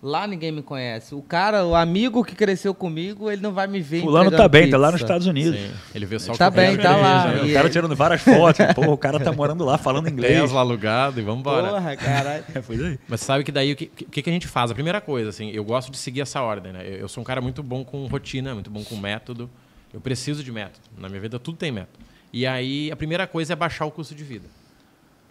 Lá 0.07 0.25
ninguém 0.25 0.53
me 0.53 0.61
conhece. 0.61 1.13
O 1.13 1.21
cara, 1.21 1.65
o 1.65 1.75
amigo 1.75 2.23
que 2.23 2.33
cresceu 2.33 2.73
comigo, 2.73 3.29
ele 3.29 3.41
não 3.41 3.51
vai 3.51 3.67
me 3.67 3.81
ver. 3.81 4.03
Fulano 4.03 4.31
tá 4.31 4.47
bem, 4.47 4.61
pizza. 4.61 4.71
tá 4.71 4.77
lá 4.77 4.89
nos 4.89 5.01
Estados 5.01 5.27
Unidos. 5.27 5.59
Sim. 5.59 5.69
Ele 5.93 6.05
vê 6.05 6.17
só 6.17 6.33
Tá 6.33 6.49
bem, 6.49 6.77
tá 6.77 6.95
lá. 6.95 7.33
O 7.43 7.53
cara 7.53 7.69
tirando 7.69 7.93
várias 7.93 8.21
fotos. 8.21 8.65
Pô, 8.73 8.93
o 8.93 8.97
cara 8.97 9.19
tá 9.19 9.33
morando 9.33 9.65
lá, 9.65 9.77
falando 9.77 10.07
inglês. 10.07 10.39
Tesla 10.39 10.61
alugado 10.61 11.19
e 11.19 11.23
vambora. 11.23 11.71
Porra, 11.71 11.97
caralho. 11.97 12.41
é, 12.55 12.61
foi 12.61 12.77
aí. 12.77 12.99
Mas 13.05 13.19
sabe 13.19 13.43
que 13.43 13.51
daí 13.51 13.73
o 13.73 13.75
que, 13.75 13.87
que, 13.87 14.21
que, 14.21 14.29
a 14.29 14.31
gente 14.31 14.47
faz? 14.47 14.71
A 14.71 14.73
primeira 14.73 15.01
coisa, 15.01 15.29
assim, 15.29 15.51
eu 15.51 15.65
gosto 15.65 15.91
de 15.91 15.97
seguir 15.97 16.21
essa 16.21 16.41
ordem, 16.41 16.71
né? 16.71 16.87
Eu 16.87 17.09
sou 17.09 17.19
um 17.19 17.25
cara 17.25 17.41
muito 17.41 17.61
bom 17.61 17.83
com 17.83 18.05
rotina, 18.07 18.53
muito 18.53 18.69
bom 18.69 18.85
com 18.85 18.95
método. 18.95 19.49
Eu 19.93 19.99
preciso 19.99 20.41
de 20.41 20.53
método. 20.53 20.87
Na 20.97 21.09
minha 21.09 21.19
vida 21.19 21.37
tudo 21.37 21.57
tem 21.57 21.69
método. 21.69 21.99
E 22.31 22.47
aí 22.47 22.89
a 22.93 22.95
primeira 22.95 23.27
coisa 23.27 23.51
é 23.51 23.55
baixar 23.57 23.85
o 23.85 23.91
custo 23.91 24.15
de 24.15 24.23
vida 24.23 24.45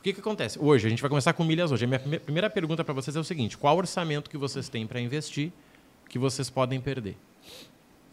que, 0.07 0.13
que 0.13 0.21
acontece? 0.21 0.57
Hoje, 0.59 0.87
a 0.87 0.91
gente 0.91 1.03
vai 1.03 1.09
começar 1.09 1.33
com 1.33 1.43
milhas 1.43 1.73
hoje. 1.73 1.85
A 1.85 1.89
minha 1.89 1.99
primeira 1.99 2.49
pergunta 2.49 2.85
para 2.85 2.95
vocês 2.95 3.17
é 3.17 3.19
o 3.21 3.25
seguinte: 3.25 3.59
qual 3.59 3.77
orçamento 3.77 4.31
que 4.31 4.39
vocês 4.39 4.69
têm 4.69 4.87
para 4.87 5.01
investir 5.01 5.51
que 6.09 6.17
vocês 6.19 6.49
podem 6.49 6.81
perder? 6.81 7.17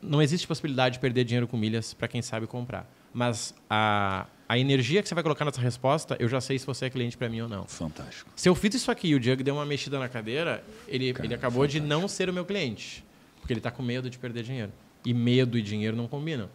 Não 0.01 0.21
existe 0.21 0.47
possibilidade 0.47 0.95
de 0.95 0.99
perder 0.99 1.23
dinheiro 1.23 1.47
com 1.47 1.56
milhas 1.56 1.93
para 1.93 2.08
quem 2.08 2.21
sabe 2.21 2.47
comprar. 2.47 2.89
Mas 3.13 3.53
a, 3.69 4.25
a 4.49 4.58
energia 4.58 5.03
que 5.03 5.08
você 5.08 5.13
vai 5.13 5.23
colocar 5.23 5.45
nessa 5.45 5.62
resposta, 5.62 6.17
eu 6.19 6.27
já 6.27 6.41
sei 6.41 6.58
se 6.58 6.65
você 6.65 6.86
é 6.86 6.89
cliente 6.89 7.15
para 7.15 7.29
mim 7.29 7.41
ou 7.41 7.47
não. 7.47 7.65
Fantástico. 7.65 8.29
Se 8.36 8.49
eu 8.49 8.56
fiz 8.56 8.73
isso 8.73 8.89
aqui 8.89 9.10
e 9.10 9.15
o 9.15 9.19
Diego 9.19 9.43
deu 9.43 9.53
uma 9.53 9.65
mexida 9.65 9.99
na 9.99 10.10
cadeira, 10.10 10.63
ele, 10.88 11.13
Cara, 11.13 11.25
ele 11.27 11.36
acabou 11.36 11.62
fantástico. 11.62 11.84
de 11.84 11.88
não 11.88 12.08
ser 12.08 12.27
o 12.27 12.34
meu 12.34 12.43
cliente. 12.43 13.06
Porque 13.39 13.53
ele 13.53 13.60
está 13.60 13.69
com 13.69 13.84
medo 13.84 14.10
de 14.10 14.17
perder 14.17 14.43
dinheiro. 14.43 14.71
E 15.06 15.13
medo 15.13 15.58
e 15.58 15.62
dinheiro 15.62 15.95
não 15.95 16.08
combinam. 16.08 16.49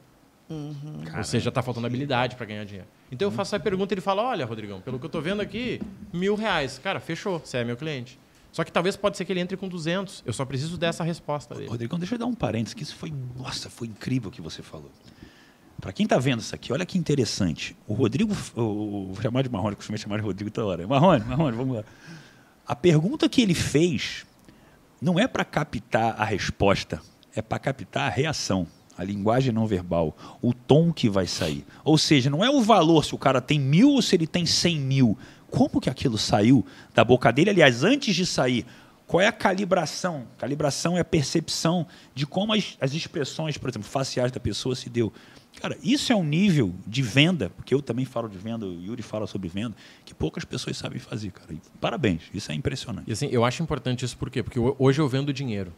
Uhum. 0.50 1.04
Ou 1.16 1.24
seja, 1.24 1.48
está 1.48 1.62
faltando 1.62 1.86
habilidade 1.86 2.34
para 2.34 2.44
ganhar 2.44 2.64
dinheiro. 2.64 2.88
Então 3.10 3.28
eu 3.28 3.32
faço 3.32 3.54
essa 3.54 3.62
pergunta 3.62 3.92
e 3.92 3.94
ele 3.94 4.00
fala: 4.00 4.22
Olha, 4.22 4.44
Rodrigão, 4.44 4.80
pelo 4.80 4.98
que 4.98 5.04
eu 5.04 5.08
estou 5.08 5.22
vendo 5.22 5.40
aqui, 5.40 5.80
mil 6.12 6.34
reais. 6.34 6.78
Cara, 6.78 7.00
fechou, 7.00 7.38
você 7.38 7.58
é 7.58 7.64
meu 7.64 7.76
cliente. 7.76 8.18
Só 8.52 8.64
que 8.64 8.72
talvez 8.72 8.96
pode 8.96 9.16
ser 9.16 9.24
que 9.24 9.32
ele 9.32 9.40
entre 9.40 9.56
com 9.56 9.68
200. 9.68 10.22
Eu 10.26 10.32
só 10.32 10.44
preciso 10.44 10.76
dessa 10.78 11.04
resposta 11.04 11.54
dele. 11.54 11.68
Rodrigão, 11.68 11.98
deixa 11.98 12.14
eu 12.14 12.18
dar 12.18 12.26
um 12.26 12.34
parênteses, 12.34 12.74
que 12.74 12.82
isso 12.82 12.96
foi, 12.96 13.12
nossa, 13.36 13.68
foi 13.70 13.88
incrível 13.88 14.30
o 14.30 14.32
que 14.32 14.40
você 14.40 14.62
falou. 14.62 14.90
Para 15.80 15.92
quem 15.92 16.04
está 16.04 16.18
vendo 16.18 16.40
isso 16.40 16.54
aqui, 16.54 16.72
olha 16.72 16.84
que 16.84 16.98
interessante. 16.98 17.76
O 17.86 17.94
Rodrigo, 17.94 18.32
o, 18.56 19.12
vou 19.12 19.22
chamar 19.22 19.42
de 19.42 19.48
Marrone, 19.48 19.76
costumo 19.76 19.96
chamar 19.96 20.16
de 20.16 20.24
Rodrigo 20.24 20.50
toda 20.50 20.66
hora. 20.66 20.86
Marrone, 20.86 21.24
Marrone, 21.24 21.56
vamos 21.56 21.76
lá. 21.76 21.84
A 22.66 22.74
pergunta 22.74 23.28
que 23.28 23.40
ele 23.40 23.54
fez 23.54 24.26
não 25.00 25.18
é 25.18 25.28
para 25.28 25.44
captar 25.44 26.20
a 26.20 26.24
resposta, 26.24 27.00
é 27.34 27.40
para 27.40 27.58
captar 27.58 28.08
a 28.08 28.10
reação 28.10 28.66
a 28.98 29.04
linguagem 29.04 29.52
não 29.52 29.64
verbal, 29.64 30.16
o 30.42 30.52
tom 30.52 30.92
que 30.92 31.08
vai 31.08 31.28
sair. 31.28 31.64
Ou 31.84 31.96
seja, 31.96 32.28
não 32.28 32.44
é 32.44 32.50
o 32.50 32.60
valor 32.60 33.04
se 33.04 33.14
o 33.14 33.18
cara 33.18 33.40
tem 33.40 33.58
mil 33.58 33.90
ou 33.90 34.02
se 34.02 34.16
ele 34.16 34.26
tem 34.26 34.44
cem 34.44 34.80
mil. 34.80 35.16
Como 35.48 35.80
que 35.80 35.88
aquilo 35.88 36.18
saiu 36.18 36.66
da 36.92 37.04
boca 37.04 37.32
dele? 37.32 37.50
Aliás, 37.50 37.84
antes 37.84 38.14
de 38.14 38.26
sair, 38.26 38.66
qual 39.06 39.20
é 39.20 39.28
a 39.28 39.32
calibração? 39.32 40.26
Calibração 40.36 40.96
é 40.96 41.00
a 41.00 41.04
percepção 41.04 41.86
de 42.12 42.26
como 42.26 42.52
as, 42.52 42.76
as 42.80 42.92
expressões, 42.92 43.56
por 43.56 43.70
exemplo, 43.70 43.88
faciais 43.88 44.32
da 44.32 44.40
pessoa 44.40 44.74
se 44.74 44.90
deu. 44.90 45.12
Cara, 45.60 45.78
isso 45.82 46.12
é 46.12 46.16
um 46.16 46.24
nível 46.24 46.74
de 46.86 47.02
venda, 47.02 47.50
porque 47.50 47.72
eu 47.72 47.80
também 47.80 48.04
falo 48.04 48.28
de 48.28 48.36
venda, 48.36 48.66
o 48.66 48.82
Yuri 48.82 49.02
fala 49.02 49.26
sobre 49.26 49.48
venda, 49.48 49.74
que 50.04 50.12
poucas 50.12 50.44
pessoas 50.44 50.76
sabem 50.76 50.98
fazer, 50.98 51.30
cara. 51.30 51.52
E 51.52 51.60
parabéns, 51.80 52.22
isso 52.34 52.50
é 52.52 52.54
impressionante. 52.54 53.08
E 53.08 53.12
assim, 53.12 53.28
eu 53.30 53.44
acho 53.44 53.62
importante 53.62 54.04
isso 54.04 54.16
por 54.16 54.28
quê? 54.28 54.42
Porque 54.42 54.58
hoje 54.58 55.00
eu 55.00 55.08
vendo 55.08 55.32
dinheiro. 55.32 55.72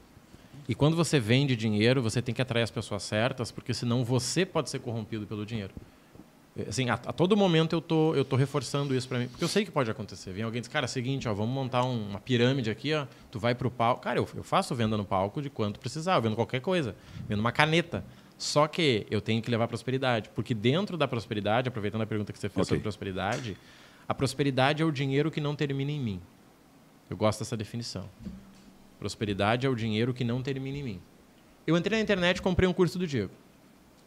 E 0.68 0.74
quando 0.74 0.96
você 0.96 1.18
vende 1.18 1.56
dinheiro, 1.56 2.02
você 2.02 2.22
tem 2.22 2.34
que 2.34 2.40
atrair 2.40 2.62
as 2.62 2.70
pessoas 2.70 3.02
certas, 3.02 3.50
porque 3.50 3.74
senão 3.74 4.04
você 4.04 4.46
pode 4.46 4.70
ser 4.70 4.78
corrompido 4.78 5.26
pelo 5.26 5.44
dinheiro. 5.44 5.72
Assim, 6.68 6.90
a, 6.90 6.94
a, 6.94 7.12
todo 7.12 7.36
momento 7.36 7.74
eu 7.74 7.80
tô, 7.80 8.14
eu 8.14 8.24
tô 8.24 8.36
reforçando 8.36 8.94
isso 8.94 9.08
para 9.08 9.18
mim, 9.18 9.28
porque 9.28 9.42
eu 9.42 9.48
sei 9.48 9.64
que 9.64 9.70
pode 9.70 9.90
acontecer. 9.90 10.32
Vem 10.32 10.42
alguém 10.42 10.58
e 10.58 10.60
diz, 10.60 10.68
cara, 10.68 10.84
é 10.84 10.88
seguinte, 10.88 11.28
ó, 11.28 11.34
vamos 11.34 11.54
montar 11.54 11.84
um, 11.84 12.10
uma 12.10 12.20
pirâmide 12.20 12.70
aqui, 12.70 12.92
ó, 12.92 13.06
tu 13.30 13.38
vai 13.38 13.54
pro 13.54 13.70
palco. 13.70 14.02
Cara, 14.02 14.18
eu, 14.18 14.28
eu 14.34 14.42
faço 14.42 14.74
venda 14.74 14.96
no 14.96 15.04
palco 15.04 15.40
de 15.40 15.48
quanto 15.48 15.78
precisar, 15.78 16.16
eu 16.16 16.22
vendo 16.22 16.34
qualquer 16.34 16.60
coisa, 16.60 16.94
vendo 17.28 17.40
uma 17.40 17.52
caneta. 17.52 18.04
Só 18.36 18.66
que 18.66 19.06
eu 19.10 19.20
tenho 19.20 19.42
que 19.42 19.50
levar 19.50 19.68
prosperidade, 19.68 20.30
porque 20.34 20.54
dentro 20.54 20.96
da 20.96 21.06
prosperidade, 21.06 21.68
aproveitando 21.68 22.02
a 22.02 22.06
pergunta 22.06 22.32
que 22.32 22.38
você 22.38 22.48
fez 22.48 22.56
okay. 22.56 22.64
sobre 22.64 22.82
prosperidade, 22.82 23.56
a 24.08 24.14
prosperidade 24.14 24.82
é 24.82 24.86
o 24.86 24.90
dinheiro 24.90 25.30
que 25.30 25.40
não 25.40 25.54
termina 25.54 25.92
em 25.92 26.00
mim. 26.00 26.20
Eu 27.08 27.16
gosto 27.16 27.40
dessa 27.40 27.56
definição. 27.56 28.08
Prosperidade 29.00 29.66
é 29.66 29.70
o 29.70 29.74
dinheiro 29.74 30.12
que 30.12 30.22
não 30.22 30.42
termina 30.42 30.76
em 30.76 30.82
mim. 30.82 31.00
Eu 31.66 31.74
entrei 31.74 31.98
na 31.98 32.02
internet 32.02 32.36
e 32.36 32.42
comprei 32.42 32.68
um 32.68 32.72
curso 32.72 32.98
do 32.98 33.06
Diego. 33.06 33.32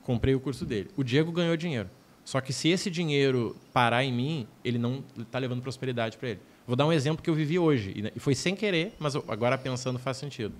Comprei 0.03 0.35
o 0.35 0.39
curso 0.39 0.65
dele. 0.65 0.91
O 0.95 1.03
Diego 1.03 1.31
ganhou 1.31 1.57
dinheiro. 1.57 1.89
Só 2.23 2.39
que 2.39 2.53
se 2.53 2.69
esse 2.69 2.91
dinheiro 2.91 3.55
parar 3.73 4.03
em 4.03 4.13
mim, 4.13 4.47
ele 4.63 4.77
não 4.77 5.03
está 5.17 5.39
levando 5.39 5.63
prosperidade 5.63 6.15
para 6.15 6.29
ele. 6.29 6.39
Vou 6.67 6.75
dar 6.75 6.85
um 6.85 6.93
exemplo 6.93 7.23
que 7.23 7.29
eu 7.29 7.33
vivi 7.33 7.57
hoje. 7.57 8.11
E 8.15 8.19
foi 8.19 8.35
sem 8.35 8.55
querer, 8.55 8.93
mas 8.99 9.15
agora 9.15 9.57
pensando 9.57 9.97
faz 9.97 10.17
sentido. 10.17 10.53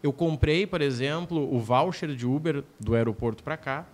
Eu 0.00 0.12
comprei, 0.12 0.68
por 0.68 0.80
exemplo, 0.80 1.52
o 1.52 1.58
voucher 1.58 2.14
de 2.14 2.24
Uber 2.24 2.62
do 2.78 2.94
aeroporto 2.94 3.42
para 3.42 3.56
cá. 3.56 3.86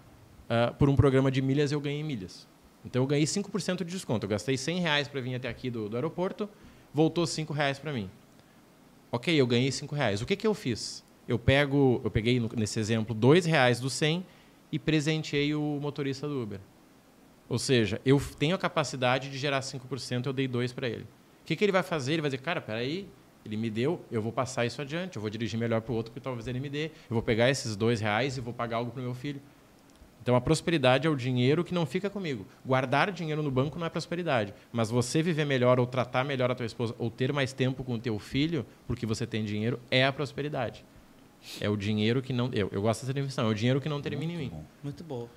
Uh, 0.45 0.75
por 0.75 0.91
um 0.91 0.95
programa 0.95 1.31
de 1.31 1.41
milhas, 1.41 1.73
eu 1.73 1.81
ganhei 1.81 2.03
milhas. 2.03 2.47
Então, 2.85 3.03
eu 3.03 3.07
ganhei 3.07 3.25
5% 3.25 3.79
de 3.79 3.85
desconto. 3.85 4.27
Eu 4.27 4.31
gastei 4.31 4.59
100 4.59 4.81
reais 4.81 5.09
para 5.09 5.23
vir 5.23 5.35
até 5.35 5.49
aqui 5.49 5.71
do, 5.71 5.89
do 5.89 5.97
aeroporto, 5.97 6.49
voltou 6.93 7.27
5 7.27 7.53
reais 7.53 7.79
para 7.79 7.93
mim. 7.93 8.11
Ok, 9.17 9.35
eu 9.35 9.47
ganhei 9.47 9.73
5 9.73 9.95
reais. 9.95 10.21
O 10.21 10.27
que, 10.27 10.37
que 10.37 10.47
eu 10.47 10.53
fiz? 10.53 11.03
Eu, 11.27 11.39
pego, 11.39 12.03
eu 12.05 12.11
peguei, 12.11 12.39
nesse 12.55 12.79
exemplo, 12.79 13.15
2 13.15 13.47
reais 13.47 13.81
do 13.81 13.89
100 13.89 14.23
e 14.71 14.79
presenteei 14.79 15.55
o 15.55 15.79
motorista 15.81 16.29
do 16.29 16.43
Uber. 16.43 16.61
Ou 17.49 17.59
seja, 17.59 17.99
eu 18.05 18.21
tenho 18.39 18.55
a 18.55 18.59
capacidade 18.59 19.31
de 19.31 19.39
gerar 19.39 19.61
5%, 19.61 20.27
eu 20.27 20.35
dei 20.35 20.47
2 20.47 20.75
para 20.75 20.87
ele. 20.87 21.05
O 21.05 21.47
que, 21.47 21.57
que 21.57 21.65
ele 21.65 21.73
vai 21.73 21.83
fazer? 21.83 22.13
Ele 22.13 22.21
vai 22.21 22.31
dizer, 22.31 22.43
cara, 22.43 22.61
peraí, 22.61 23.09
ele 23.43 23.57
me 23.57 23.71
deu, 23.71 24.05
eu 24.13 24.21
vou 24.21 24.33
passar 24.33 24.67
isso 24.67 24.83
adiante, 24.83 25.17
eu 25.17 25.23
vou 25.23 25.31
dirigir 25.31 25.59
melhor 25.59 25.81
para 25.81 25.93
o 25.95 25.97
outro 25.97 26.13
que 26.13 26.21
talvez 26.21 26.47
ele 26.47 26.61
me 26.61 26.69
dê, 26.69 26.89
eu 27.09 27.15
vou 27.15 27.23
pegar 27.23 27.49
esses 27.49 27.75
dois 27.75 28.03
reais 28.03 28.37
e 28.37 28.43
vou 28.43 28.53
pagar 28.53 28.77
algo 28.77 28.91
para 28.91 29.01
o 29.01 29.03
meu 29.03 29.15
filho. 29.15 29.41
Então 30.27 30.35
a 30.35 30.41
prosperidade 30.41 31.07
é 31.07 31.11
o 31.11 31.15
dinheiro 31.15 31.63
que 31.63 31.73
não 31.73 31.87
fica 31.87 32.11
comigo. 32.11 32.45
Guardar 32.67 33.13
dinheiro 33.13 33.45
no 33.45 33.51
banco 33.51 33.79
não 33.79 33.87
é 33.87 33.89
prosperidade, 33.89 34.53
mas 34.73 34.91
você 34.91 35.23
viver 35.23 35.45
melhor 35.45 35.79
ou 35.79 35.87
tratar 35.87 36.25
melhor 36.25 36.51
a 36.51 36.55
tua 36.57 36.67
esposa 36.67 36.97
ou 36.99 37.09
ter 37.09 37.33
mais 37.33 37.53
tempo 37.53 37.85
com 37.85 37.95
o 37.95 37.99
teu 38.01 38.19
filho 38.19 38.67
porque 38.89 39.07
você 39.07 39.25
tem 39.25 39.45
dinheiro 39.45 39.79
é 39.89 40.05
a 40.05 40.13
prosperidade. 40.13 40.85
É 41.61 41.71
o 41.71 41.77
dinheiro 41.77 42.21
que 42.21 42.33
não 42.33 42.51
eu, 42.53 42.69
eu 42.73 42.83
gosto 42.83 43.03
dessa 43.03 43.15
definição, 43.15 43.47
é 43.47 43.51
o 43.51 43.55
dinheiro 43.55 43.81
que 43.81 43.89
não 43.89 44.03
termina 44.03 44.33
Muito 44.33 44.43
em 44.43 44.45
mim. 44.47 44.51
Bom. 44.51 44.65
Muito 44.83 45.05
bom. 45.05 45.29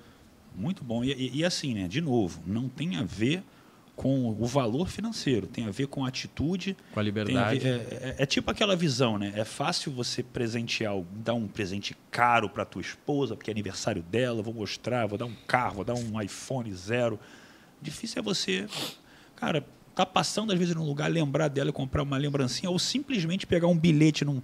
Muito 0.56 0.82
bom. 0.82 1.04
E, 1.04 1.12
e, 1.12 1.36
e, 1.36 1.44
assim, 1.44 1.72
né? 1.72 1.86
De 1.86 2.00
novo, 2.00 2.42
não 2.44 2.68
tem 2.68 2.96
a 2.96 3.04
ver 3.04 3.44
com 4.00 4.30
o 4.30 4.46
valor 4.46 4.88
financeiro, 4.88 5.46
tem 5.46 5.66
a 5.66 5.70
ver 5.70 5.86
com 5.86 6.06
a 6.06 6.08
atitude. 6.08 6.74
Com 6.90 7.00
a 7.00 7.02
liberdade. 7.02 7.58
A 7.58 7.60
ver, 7.60 7.68
é, 7.68 7.74
é, 7.82 8.14
é, 8.20 8.24
tipo 8.24 8.50
aquela 8.50 8.74
visão, 8.74 9.18
né? 9.18 9.30
É 9.36 9.44
fácil 9.44 9.92
você 9.92 10.22
presentear, 10.22 10.94
dar 11.16 11.34
um 11.34 11.46
presente 11.46 11.94
caro 12.10 12.48
para 12.48 12.64
tua 12.64 12.80
esposa, 12.80 13.36
porque 13.36 13.50
é 13.50 13.52
aniversário 13.52 14.02
dela, 14.02 14.42
vou 14.42 14.54
mostrar, 14.54 15.06
vou 15.06 15.18
dar 15.18 15.26
um 15.26 15.34
carro, 15.46 15.74
vou 15.74 15.84
dar 15.84 15.92
um 15.92 16.18
iPhone 16.18 16.72
zero. 16.72 17.20
Difícil 17.82 18.20
é 18.20 18.22
você, 18.22 18.66
cara, 19.36 19.66
tá 19.94 20.06
passando 20.06 20.50
às 20.50 20.58
vezes 20.58 20.74
num 20.74 20.86
lugar, 20.86 21.10
lembrar 21.10 21.48
dela 21.48 21.68
e 21.68 21.72
comprar 21.72 22.02
uma 22.02 22.16
lembrancinha, 22.16 22.70
ou 22.70 22.78
simplesmente 22.78 23.46
pegar 23.46 23.66
um 23.66 23.76
bilhete 23.76 24.24
num 24.24 24.40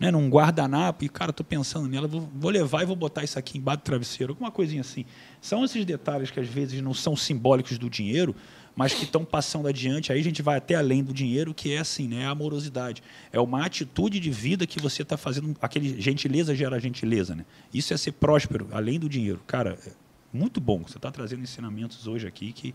né, 0.00 0.10
num 0.10 0.30
guardanapo, 0.30 1.04
e, 1.04 1.10
cara, 1.10 1.30
estou 1.30 1.44
pensando 1.44 1.86
nela, 1.86 2.08
vou, 2.08 2.26
vou, 2.34 2.50
levar 2.50 2.82
e 2.82 2.86
vou 2.86 2.96
botar 2.96 3.22
isso 3.22 3.38
aqui 3.38 3.58
embaixo 3.58 3.80
do 3.80 3.84
travesseiro, 3.84 4.32
alguma 4.32 4.50
coisinha 4.50 4.80
assim. 4.80 5.04
São 5.42 5.62
esses 5.62 5.84
detalhes 5.84 6.30
que 6.30 6.40
às 6.40 6.48
vezes 6.48 6.80
não 6.80 6.94
são 6.94 7.14
simbólicos 7.14 7.76
do 7.76 7.90
dinheiro, 7.90 8.34
mas 8.74 8.94
que 8.94 9.04
estão 9.04 9.24
passando 9.24 9.68
adiante. 9.68 10.12
Aí 10.12 10.20
a 10.20 10.22
gente 10.22 10.42
vai 10.42 10.56
até 10.56 10.74
além 10.74 11.02
do 11.02 11.12
dinheiro, 11.12 11.52
que 11.52 11.72
é 11.72 11.78
assim, 11.78 12.08
né, 12.08 12.26
a 12.26 12.30
amorosidade. 12.30 13.02
É 13.32 13.40
uma 13.40 13.64
atitude 13.64 14.20
de 14.20 14.30
vida 14.30 14.66
que 14.66 14.80
você 14.80 15.02
está 15.02 15.16
fazendo. 15.16 15.56
Aquele 15.60 16.00
gentileza 16.00 16.54
gera 16.54 16.78
gentileza, 16.80 17.34
né? 17.34 17.44
Isso 17.72 17.92
é 17.92 17.96
ser 17.96 18.12
próspero, 18.12 18.68
além 18.72 18.98
do 18.98 19.08
dinheiro. 19.08 19.40
Cara, 19.46 19.78
é 19.86 19.90
muito 20.32 20.60
bom. 20.60 20.82
Você 20.82 20.96
está 20.96 21.10
trazendo 21.10 21.42
ensinamentos 21.42 22.06
hoje 22.06 22.26
aqui 22.26 22.52
que. 22.52 22.74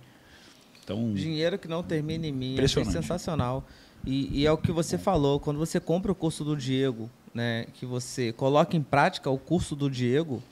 Então, 0.83 1.13
dinheiro 1.13 1.57
que 1.57 1.67
não 1.67 1.81
termina 1.81 2.27
em 2.27 2.31
mim 2.31 2.59
é 2.59 2.67
sensacional. 2.67 3.65
E, 4.05 4.41
e, 4.41 4.45
é 4.45 4.51
o 4.51 4.57
que 4.57 4.71
você 4.71 4.99
falou, 4.99 5.39
quando 5.39 5.57
você 5.57 5.79
compra 5.79 6.11
o 6.11 6.15
curso 6.15 6.43
do 6.43 6.55
Diego, 6.55 7.09
né, 7.33 7.65
que 7.73 7.87
você 7.87 8.31
coloca 8.31 8.77
em 8.77 8.83
prática 8.83 9.31
o 9.31 9.37
curso 9.37 9.75
do 9.75 9.89
Diego, 9.89 10.43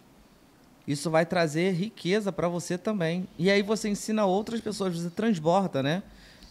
isso 0.88 1.10
vai 1.10 1.26
trazer 1.26 1.72
riqueza 1.72 2.32
para 2.32 2.48
você 2.48 2.78
também. 2.78 3.28
E 3.38 3.50
aí 3.50 3.62
você 3.62 3.90
ensina 3.90 4.26
outras 4.26 4.60
pessoas, 4.60 4.98
você 4.98 5.10
transborda, 5.10 5.82
né? 5.82 6.04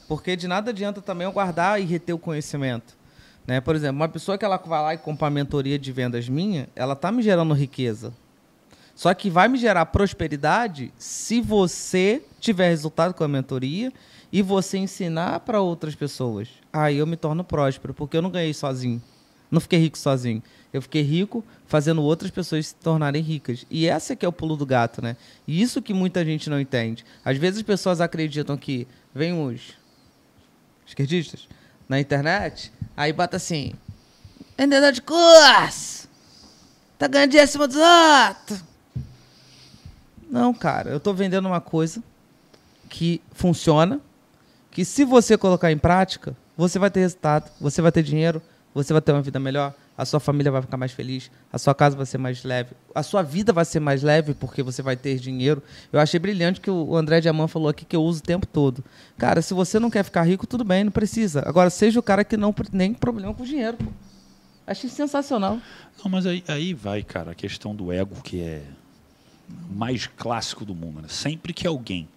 Porque 0.08 0.36
de 0.36 0.48
nada 0.48 0.70
adianta 0.70 1.00
também 1.00 1.26
eu 1.26 1.32
guardar 1.32 1.80
e 1.80 1.84
reter 1.84 2.12
o 2.12 2.18
conhecimento. 2.18 2.96
Né? 3.46 3.60
Por 3.60 3.74
exemplo, 3.74 3.96
uma 3.96 4.08
pessoa 4.08 4.38
que 4.38 4.44
ela 4.44 4.56
vai 4.56 4.82
lá 4.82 4.94
e 4.94 4.98
compra 4.98 5.28
a 5.28 5.30
mentoria 5.30 5.78
de 5.78 5.92
vendas 5.92 6.28
minha, 6.28 6.68
ela 6.76 6.92
está 6.92 7.10
me 7.10 7.22
gerando 7.22 7.54
riqueza. 7.54 8.12
Só 8.94 9.12
que 9.14 9.30
vai 9.30 9.48
me 9.48 9.58
gerar 9.58 9.86
prosperidade 9.86 10.92
se 10.98 11.40
você 11.40 12.22
tiver 12.38 12.68
resultado 12.68 13.14
com 13.14 13.24
a 13.24 13.28
mentoria 13.28 13.92
e 14.30 14.42
você 14.42 14.78
ensinar 14.78 15.40
para 15.40 15.60
outras 15.60 15.94
pessoas. 15.94 16.48
Aí 16.72 16.98
eu 16.98 17.06
me 17.06 17.16
torno 17.16 17.42
próspero, 17.42 17.94
porque 17.94 18.16
eu 18.16 18.22
não 18.22 18.30
ganhei 18.30 18.54
sozinho. 18.54 19.02
Não 19.50 19.60
fiquei 19.60 19.78
rico 19.78 19.98
sozinho. 19.98 20.42
Eu 20.72 20.80
fiquei 20.80 21.02
rico 21.02 21.44
fazendo 21.66 22.02
outras 22.02 22.30
pessoas 22.30 22.68
se 22.68 22.74
tornarem 22.74 23.22
ricas. 23.22 23.66
E 23.70 23.86
essa 23.86 24.16
que 24.16 24.24
é 24.24 24.28
o 24.28 24.32
pulo 24.32 24.56
do 24.56 24.64
gato, 24.64 25.02
né? 25.02 25.16
E 25.46 25.60
isso 25.60 25.82
que 25.82 25.92
muita 25.92 26.24
gente 26.24 26.48
não 26.48 26.58
entende. 26.58 27.04
Às 27.24 27.36
vezes 27.36 27.58
as 27.58 27.62
pessoas 27.62 28.00
acreditam 28.00 28.56
que 28.56 28.86
vem 29.14 29.32
os 29.32 29.74
esquerdistas 30.86 31.48
na 31.88 32.00
internet, 32.00 32.72
aí 32.96 33.12
bota 33.12 33.36
assim: 33.36 33.72
vendedor 34.56 34.92
de 34.92 35.02
curso, 35.02 36.08
tá 36.98 37.06
ganhando 37.06 37.30
dinheiro 37.30 37.48
acima 37.48 37.68
dos 37.68 37.76
outros. 37.76 38.64
Não, 40.30 40.54
cara, 40.54 40.90
eu 40.90 40.98
tô 40.98 41.12
vendendo 41.12 41.46
uma 41.46 41.60
coisa 41.60 42.02
que 42.88 43.20
funciona, 43.32 44.00
que 44.70 44.84
se 44.84 45.04
você 45.04 45.36
colocar 45.36 45.70
em 45.70 45.76
prática, 45.76 46.34
você 46.56 46.78
vai 46.78 46.90
ter 46.90 47.00
resultado, 47.00 47.50
você 47.60 47.82
vai 47.82 47.92
ter 47.92 48.02
dinheiro, 48.02 48.40
você 48.74 48.92
vai 48.94 49.02
ter 49.02 49.12
uma 49.12 49.20
vida 49.20 49.38
melhor, 49.38 49.74
a 49.96 50.04
sua 50.04 50.18
família 50.18 50.50
vai 50.50 50.62
ficar 50.62 50.76
mais 50.76 50.92
feliz, 50.92 51.30
a 51.52 51.58
sua 51.58 51.74
casa 51.74 51.96
vai 51.96 52.06
ser 52.06 52.18
mais 52.18 52.42
leve, 52.44 52.70
a 52.94 53.02
sua 53.02 53.22
vida 53.22 53.52
vai 53.52 53.64
ser 53.64 53.80
mais 53.80 54.02
leve 54.02 54.34
porque 54.34 54.62
você 54.62 54.82
vai 54.82 54.96
ter 54.96 55.18
dinheiro. 55.18 55.62
Eu 55.92 56.00
achei 56.00 56.18
brilhante 56.18 56.60
que 56.60 56.70
o 56.70 56.96
André 56.96 57.20
Diamant 57.20 57.48
falou 57.48 57.68
aqui 57.68 57.84
que 57.84 57.94
eu 57.94 58.02
uso 58.02 58.20
o 58.20 58.22
tempo 58.22 58.46
todo. 58.46 58.82
Cara, 59.18 59.42
se 59.42 59.52
você 59.52 59.78
não 59.78 59.90
quer 59.90 60.02
ficar 60.02 60.22
rico, 60.22 60.46
tudo 60.46 60.64
bem, 60.64 60.84
não 60.84 60.92
precisa. 60.92 61.42
Agora, 61.46 61.68
seja 61.70 62.00
o 62.00 62.02
cara 62.02 62.24
que 62.24 62.36
não 62.36 62.52
tem 62.52 62.94
problema 62.94 63.34
com 63.34 63.44
dinheiro. 63.44 63.76
Achei 64.66 64.88
sensacional. 64.88 65.58
Não, 66.02 66.10
mas 66.10 66.24
aí, 66.24 66.42
aí 66.48 66.72
vai, 66.72 67.02
cara, 67.02 67.32
a 67.32 67.34
questão 67.34 67.74
do 67.74 67.92
ego, 67.92 68.20
que 68.22 68.40
é 68.40 68.62
mais 69.70 70.06
clássico 70.06 70.64
do 70.64 70.74
mundo. 70.74 71.02
Né? 71.02 71.08
Sempre 71.08 71.52
que 71.52 71.66
alguém 71.66 72.08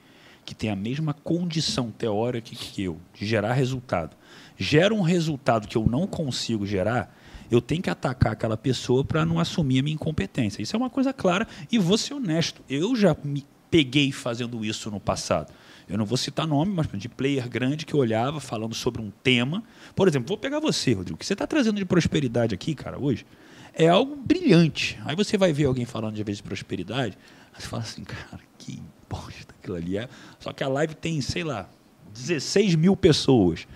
que 0.45 0.53
tem 0.53 0.69
a 0.69 0.75
mesma 0.75 1.13
condição 1.13 1.89
teórica 1.89 2.51
que 2.51 2.83
eu, 2.83 2.99
de 3.13 3.25
gerar 3.25 3.53
resultado, 3.53 4.15
gera 4.57 4.93
um 4.93 5.01
resultado 5.01 5.67
que 5.67 5.75
eu 5.75 5.87
não 5.87 6.05
consigo 6.05 6.67
gerar, 6.67 7.13
eu 7.49 7.61
tenho 7.61 7.81
que 7.81 7.89
atacar 7.89 8.33
aquela 8.33 8.57
pessoa 8.57 9.03
para 9.03 9.25
não 9.25 9.39
assumir 9.39 9.79
a 9.79 9.83
minha 9.83 9.95
incompetência. 9.95 10.61
Isso 10.61 10.75
é 10.75 10.77
uma 10.77 10.89
coisa 10.89 11.13
clara 11.13 11.47
e 11.71 11.77
vou 11.77 11.97
ser 11.97 12.13
honesto. 12.13 12.61
Eu 12.69 12.95
já 12.95 13.15
me 13.23 13.45
peguei 13.69 14.11
fazendo 14.11 14.63
isso 14.63 14.89
no 14.89 14.99
passado. 14.99 15.51
Eu 15.87 15.97
não 15.97 16.05
vou 16.05 16.17
citar 16.17 16.47
nome, 16.47 16.73
mas 16.73 16.87
de 16.99 17.07
player 17.07 17.47
grande 17.47 17.85
que 17.85 17.95
olhava 17.95 18.39
falando 18.39 18.73
sobre 18.73 19.01
um 19.01 19.11
tema. 19.23 19.63
Por 19.95 20.07
exemplo, 20.07 20.27
vou 20.27 20.37
pegar 20.37 20.59
você, 20.59 20.93
Rodrigo. 20.93 21.15
O 21.15 21.17
que 21.17 21.25
você 21.25 21.33
está 21.33 21.45
trazendo 21.45 21.77
de 21.77 21.85
prosperidade 21.85 22.55
aqui, 22.55 22.73
cara, 22.73 22.99
hoje, 22.99 23.25
é 23.73 23.87
algo 23.87 24.15
brilhante. 24.15 24.99
Aí 25.05 25.15
você 25.15 25.37
vai 25.37 25.53
ver 25.53 25.65
alguém 25.65 25.85
falando 25.85 26.15
de 26.15 26.23
vez 26.23 26.37
de 26.37 26.43
prosperidade, 26.43 27.17
aí 27.53 27.61
você 27.61 27.67
fala 27.67 27.83
assim, 27.83 28.03
cara, 28.03 28.41
que 28.57 28.81
bosta 29.09 29.53
aquilo 29.59 29.75
ali 29.75 29.97
é. 29.97 30.09
Só 30.39 30.51
que 30.53 30.63
a 30.63 30.67
live 30.67 30.95
tem, 30.95 31.21
sei 31.21 31.43
lá, 31.43 31.69
16 32.13 32.75
mil 32.75 32.95
pessoas. 32.95 33.67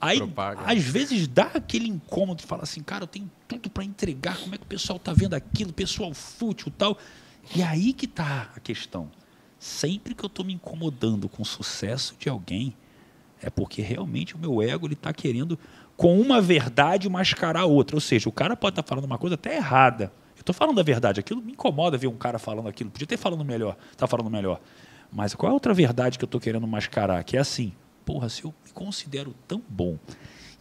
Aí, 0.00 0.18
Propaga. 0.18 0.60
às 0.70 0.82
vezes, 0.82 1.26
dá 1.26 1.50
aquele 1.54 1.88
incômodo 1.88 2.40
de 2.40 2.46
falar 2.46 2.64
assim, 2.64 2.82
cara, 2.82 3.04
eu 3.04 3.08
tenho 3.08 3.30
tudo 3.48 3.70
para 3.70 3.84
entregar, 3.84 4.36
como 4.38 4.54
é 4.54 4.58
que 4.58 4.64
o 4.64 4.68
pessoal 4.68 4.96
está 4.96 5.12
vendo 5.12 5.34
aquilo, 5.34 5.72
pessoal 5.72 6.12
fútil 6.12 6.72
tal. 6.76 6.98
E 7.54 7.62
aí 7.62 7.92
que 7.92 8.06
está 8.06 8.50
a 8.54 8.60
questão. 8.60 9.10
Sempre 9.58 10.14
que 10.14 10.24
eu 10.24 10.26
estou 10.26 10.44
me 10.44 10.52
incomodando 10.52 11.28
com 11.28 11.42
o 11.42 11.46
sucesso 11.46 12.14
de 12.18 12.28
alguém, 12.28 12.74
é 13.40 13.48
porque 13.48 13.80
realmente 13.82 14.34
o 14.34 14.38
meu 14.38 14.60
ego 14.60 14.86
está 14.90 15.12
querendo, 15.12 15.58
com 15.96 16.20
uma 16.20 16.40
verdade, 16.40 17.08
mascarar 17.08 17.60
a 17.60 17.66
outra. 17.66 17.96
Ou 17.96 18.00
seja, 18.00 18.28
o 18.28 18.32
cara 18.32 18.56
pode 18.56 18.72
estar 18.72 18.82
tá 18.82 18.88
falando 18.88 19.04
uma 19.04 19.18
coisa 19.18 19.34
até 19.34 19.56
errada. 19.56 20.12
Eu 20.36 20.40
estou 20.40 20.54
falando 20.54 20.78
a 20.78 20.82
verdade, 20.82 21.20
aquilo 21.20 21.40
me 21.40 21.52
incomoda 21.52 21.96
ver 21.96 22.08
um 22.08 22.16
cara 22.16 22.38
falando 22.38 22.68
aquilo. 22.68 22.90
Podia 22.90 23.06
ter 23.06 23.16
falando 23.16 23.44
melhor, 23.44 23.76
tá 23.96 24.06
falando 24.06 24.30
melhor. 24.30 24.60
Mas 25.10 25.34
qual 25.34 25.48
é 25.48 25.52
a 25.52 25.54
outra 25.54 25.72
verdade 25.72 26.18
que 26.18 26.24
eu 26.24 26.26
estou 26.26 26.40
querendo 26.40 26.66
mascarar? 26.66 27.22
Que 27.24 27.36
é 27.36 27.40
assim, 27.40 27.72
porra, 28.06 28.28
se 28.28 28.44
eu 28.44 28.54
me 28.64 28.70
considero 28.70 29.34
tão 29.46 29.60
bom 29.68 29.98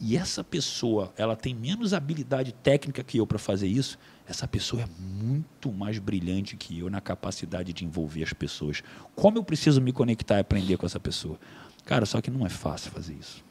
e 0.02 0.18
essa 0.18 0.44
pessoa 0.44 1.14
ela 1.16 1.36
tem 1.36 1.54
menos 1.54 1.94
habilidade 1.94 2.52
técnica 2.52 3.04
que 3.04 3.18
eu 3.20 3.26
para 3.26 3.38
fazer 3.38 3.68
isso, 3.68 3.98
essa 4.28 4.48
pessoa 4.48 4.82
é 4.82 4.88
muito 5.00 5.72
mais 5.72 6.00
brilhante 6.00 6.58
que 6.58 6.80
eu 6.80 6.90
na 6.90 7.00
capacidade 7.00 7.72
de 7.72 7.86
envolver 7.86 8.24
as 8.24 8.34
pessoas. 8.34 8.82
Como 9.16 9.38
eu 9.38 9.44
preciso 9.44 9.80
me 9.80 9.94
conectar 9.94 10.38
e 10.38 10.40
aprender 10.40 10.76
com 10.76 10.86
essa 10.86 11.00
pessoa? 11.00 11.40
Cara, 11.86 12.06
só 12.06 12.20
que 12.20 12.32
não 12.32 12.46
é 12.46 12.50
fácil 12.50 12.92
fazer 12.92 13.14
isso. 13.14 13.46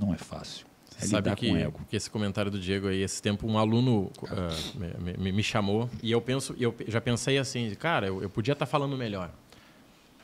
Não 0.00 0.14
é 0.14 0.16
fácil. 0.16 0.64
É 1.00 1.06
Sabe 1.06 1.34
que, 1.34 1.50
que, 1.88 1.96
esse 1.96 2.08
comentário 2.08 2.52
do 2.52 2.58
Diego 2.60 2.86
aí, 2.86 3.02
esse 3.02 3.20
tempo 3.20 3.48
um 3.48 3.58
aluno 3.58 4.12
uh, 4.22 4.78
me, 4.78 5.16
me, 5.18 5.32
me, 5.32 5.42
chamou 5.42 5.90
e 6.00 6.12
eu 6.12 6.20
penso, 6.20 6.54
eu 6.56 6.72
já 6.86 7.00
pensei 7.00 7.36
assim, 7.36 7.74
cara, 7.74 8.06
eu, 8.06 8.22
eu 8.22 8.30
podia 8.30 8.52
estar 8.52 8.64
tá 8.64 8.70
falando 8.70 8.96
melhor. 8.96 9.32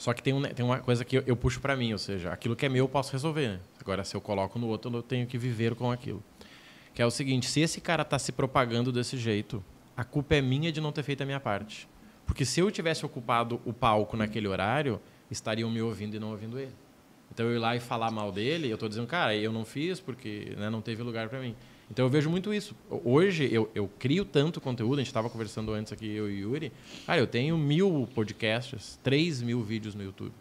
Só 0.00 0.14
que 0.14 0.22
tem, 0.22 0.32
um, 0.32 0.40
tem 0.40 0.64
uma 0.64 0.78
coisa 0.78 1.04
que 1.04 1.18
eu, 1.18 1.22
eu 1.26 1.36
puxo 1.36 1.60
para 1.60 1.76
mim, 1.76 1.92
ou 1.92 1.98
seja, 1.98 2.32
aquilo 2.32 2.56
que 2.56 2.64
é 2.64 2.70
meu 2.70 2.84
eu 2.86 2.88
posso 2.88 3.12
resolver. 3.12 3.60
Agora, 3.78 4.02
se 4.02 4.16
eu 4.16 4.20
coloco 4.20 4.58
no 4.58 4.66
outro, 4.66 4.90
eu 4.96 5.02
tenho 5.02 5.26
que 5.26 5.36
viver 5.36 5.74
com 5.74 5.92
aquilo. 5.92 6.24
Que 6.94 7.02
é 7.02 7.06
o 7.06 7.10
seguinte: 7.10 7.46
se 7.46 7.60
esse 7.60 7.82
cara 7.82 8.00
está 8.00 8.18
se 8.18 8.32
propagando 8.32 8.90
desse 8.90 9.18
jeito, 9.18 9.62
a 9.94 10.02
culpa 10.02 10.36
é 10.36 10.40
minha 10.40 10.72
de 10.72 10.80
não 10.80 10.90
ter 10.90 11.02
feito 11.02 11.22
a 11.22 11.26
minha 11.26 11.38
parte. 11.38 11.86
Porque 12.24 12.46
se 12.46 12.60
eu 12.60 12.70
tivesse 12.70 13.04
ocupado 13.04 13.60
o 13.62 13.74
palco 13.74 14.16
naquele 14.16 14.48
horário, 14.48 14.98
estariam 15.30 15.70
me 15.70 15.82
ouvindo 15.82 16.16
e 16.16 16.18
não 16.18 16.30
ouvindo 16.30 16.58
ele. 16.58 16.72
Então 17.30 17.44
eu 17.44 17.56
ir 17.56 17.58
lá 17.58 17.76
e 17.76 17.80
falar 17.80 18.10
mal 18.10 18.32
dele, 18.32 18.70
eu 18.70 18.76
estou 18.76 18.88
dizendo, 18.88 19.06
cara, 19.06 19.36
eu 19.36 19.52
não 19.52 19.66
fiz 19.66 20.00
porque 20.00 20.54
né, 20.56 20.70
não 20.70 20.80
teve 20.80 21.02
lugar 21.02 21.28
para 21.28 21.40
mim. 21.40 21.54
Então 21.90 22.04
eu 22.04 22.08
vejo 22.08 22.30
muito 22.30 22.54
isso. 22.54 22.74
Hoje 22.88 23.48
eu, 23.52 23.68
eu 23.74 23.90
crio 23.98 24.24
tanto 24.24 24.60
conteúdo, 24.60 24.94
a 24.94 25.00
gente 25.00 25.08
estava 25.08 25.28
conversando 25.28 25.72
antes 25.72 25.92
aqui, 25.92 26.08
eu 26.08 26.30
e 26.30 26.40
Yuri. 26.40 26.72
Cara, 27.04 27.20
eu 27.20 27.26
tenho 27.26 27.58
mil 27.58 28.08
podcasts, 28.14 28.98
três 29.02 29.42
mil 29.42 29.60
vídeos 29.62 29.94
no 29.94 30.02
YouTube. 30.04 30.32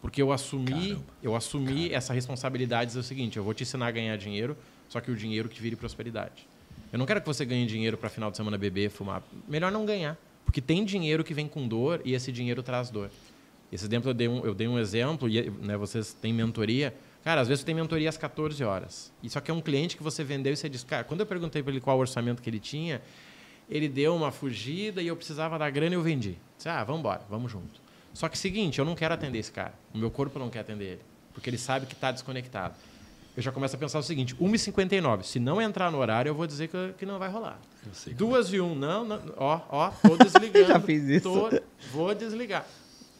Porque 0.00 0.22
eu 0.22 0.32
assumi, 0.32 0.70
Caramba. 0.70 1.04
eu 1.22 1.36
assumi 1.36 1.66
Caramba. 1.66 1.94
essa 1.94 2.14
responsabilidade 2.14 2.92
de 2.92 2.96
é 2.96 3.00
o 3.00 3.02
seguinte, 3.02 3.36
eu 3.36 3.44
vou 3.44 3.52
te 3.52 3.62
ensinar 3.62 3.88
a 3.88 3.90
ganhar 3.90 4.16
dinheiro, 4.16 4.56
só 4.88 5.00
que 5.00 5.10
o 5.10 5.16
dinheiro 5.16 5.48
que 5.48 5.60
vire 5.60 5.76
prosperidade. 5.76 6.48
Eu 6.92 6.98
não 6.98 7.04
quero 7.04 7.20
que 7.20 7.26
você 7.26 7.44
ganhe 7.44 7.66
dinheiro 7.66 7.98
para 7.98 8.08
final 8.08 8.30
de 8.30 8.36
semana 8.36 8.56
beber, 8.56 8.88
fumar. 8.88 9.22
Melhor 9.46 9.70
não 9.70 9.84
ganhar. 9.84 10.16
Porque 10.44 10.60
tem 10.60 10.84
dinheiro 10.84 11.24
que 11.24 11.34
vem 11.34 11.48
com 11.48 11.66
dor 11.66 12.00
e 12.04 12.14
esse 12.14 12.30
dinheiro 12.32 12.62
traz 12.62 12.88
dor. 12.88 13.10
Esse 13.70 13.84
exemplo 13.84 14.10
eu 14.10 14.14
dei 14.14 14.28
um, 14.28 14.46
eu 14.46 14.54
dei 14.54 14.68
um 14.68 14.78
exemplo, 14.78 15.28
e 15.28 15.50
né, 15.50 15.76
vocês 15.76 16.14
têm 16.14 16.32
mentoria. 16.32 16.94
Cara, 17.26 17.40
às 17.40 17.48
vezes 17.48 17.62
você 17.62 17.66
tem 17.66 17.74
mentoria 17.74 18.08
às 18.08 18.16
14 18.16 18.62
horas. 18.62 19.12
E 19.20 19.28
só 19.28 19.40
que 19.40 19.50
é 19.50 19.54
um 19.54 19.60
cliente 19.60 19.96
que 19.96 20.02
você 20.04 20.22
vendeu 20.22 20.52
e 20.52 20.56
você 20.56 20.68
diz, 20.68 20.84
cara, 20.84 21.02
quando 21.02 21.22
eu 21.22 21.26
perguntei 21.26 21.60
para 21.60 21.72
ele 21.72 21.80
qual 21.80 21.96
o 21.96 22.00
orçamento 22.00 22.40
que 22.40 22.48
ele 22.48 22.60
tinha, 22.60 23.02
ele 23.68 23.88
deu 23.88 24.14
uma 24.14 24.30
fugida 24.30 25.02
e 25.02 25.08
eu 25.08 25.16
precisava 25.16 25.58
da 25.58 25.68
grana 25.68 25.96
e 25.96 25.98
eu 25.98 26.02
vendi. 26.02 26.38
Disse, 26.56 26.68
ah, 26.68 26.84
vamos 26.84 27.00
embora, 27.00 27.22
vamos 27.28 27.50
junto. 27.50 27.80
Só 28.14 28.28
que 28.28 28.38
seguinte, 28.38 28.78
eu 28.78 28.84
não 28.84 28.94
quero 28.94 29.12
atender 29.12 29.40
esse 29.40 29.50
cara. 29.50 29.74
O 29.92 29.98
meu 29.98 30.08
corpo 30.08 30.38
não 30.38 30.48
quer 30.48 30.60
atender 30.60 30.84
ele. 30.84 31.00
Porque 31.34 31.50
ele 31.50 31.58
sabe 31.58 31.86
que 31.86 31.94
está 31.94 32.12
desconectado. 32.12 32.76
Eu 33.36 33.42
já 33.42 33.50
começo 33.50 33.74
a 33.74 33.78
pensar 33.78 33.98
o 33.98 34.04
seguinte: 34.04 34.32
1h59. 34.36 35.24
Se 35.24 35.40
não 35.40 35.60
entrar 35.60 35.90
no 35.90 35.98
horário, 35.98 36.30
eu 36.30 36.34
vou 36.34 36.46
dizer 36.46 36.68
que, 36.68 36.94
que 36.96 37.04
não 37.04 37.18
vai 37.18 37.28
rolar. 37.28 37.60
Duas 38.14 38.52
é. 38.52 38.56
e 38.56 38.60
um, 38.60 38.76
não, 38.76 39.04
não, 39.04 39.20
ó, 39.36 39.62
ó, 39.68 39.90
tô 39.90 40.14
desligando. 40.22 40.68
já 40.68 40.78
fiz 40.78 41.02
isso. 41.02 41.22
Tô, 41.28 41.50
vou 41.90 42.14
desligar. 42.14 42.64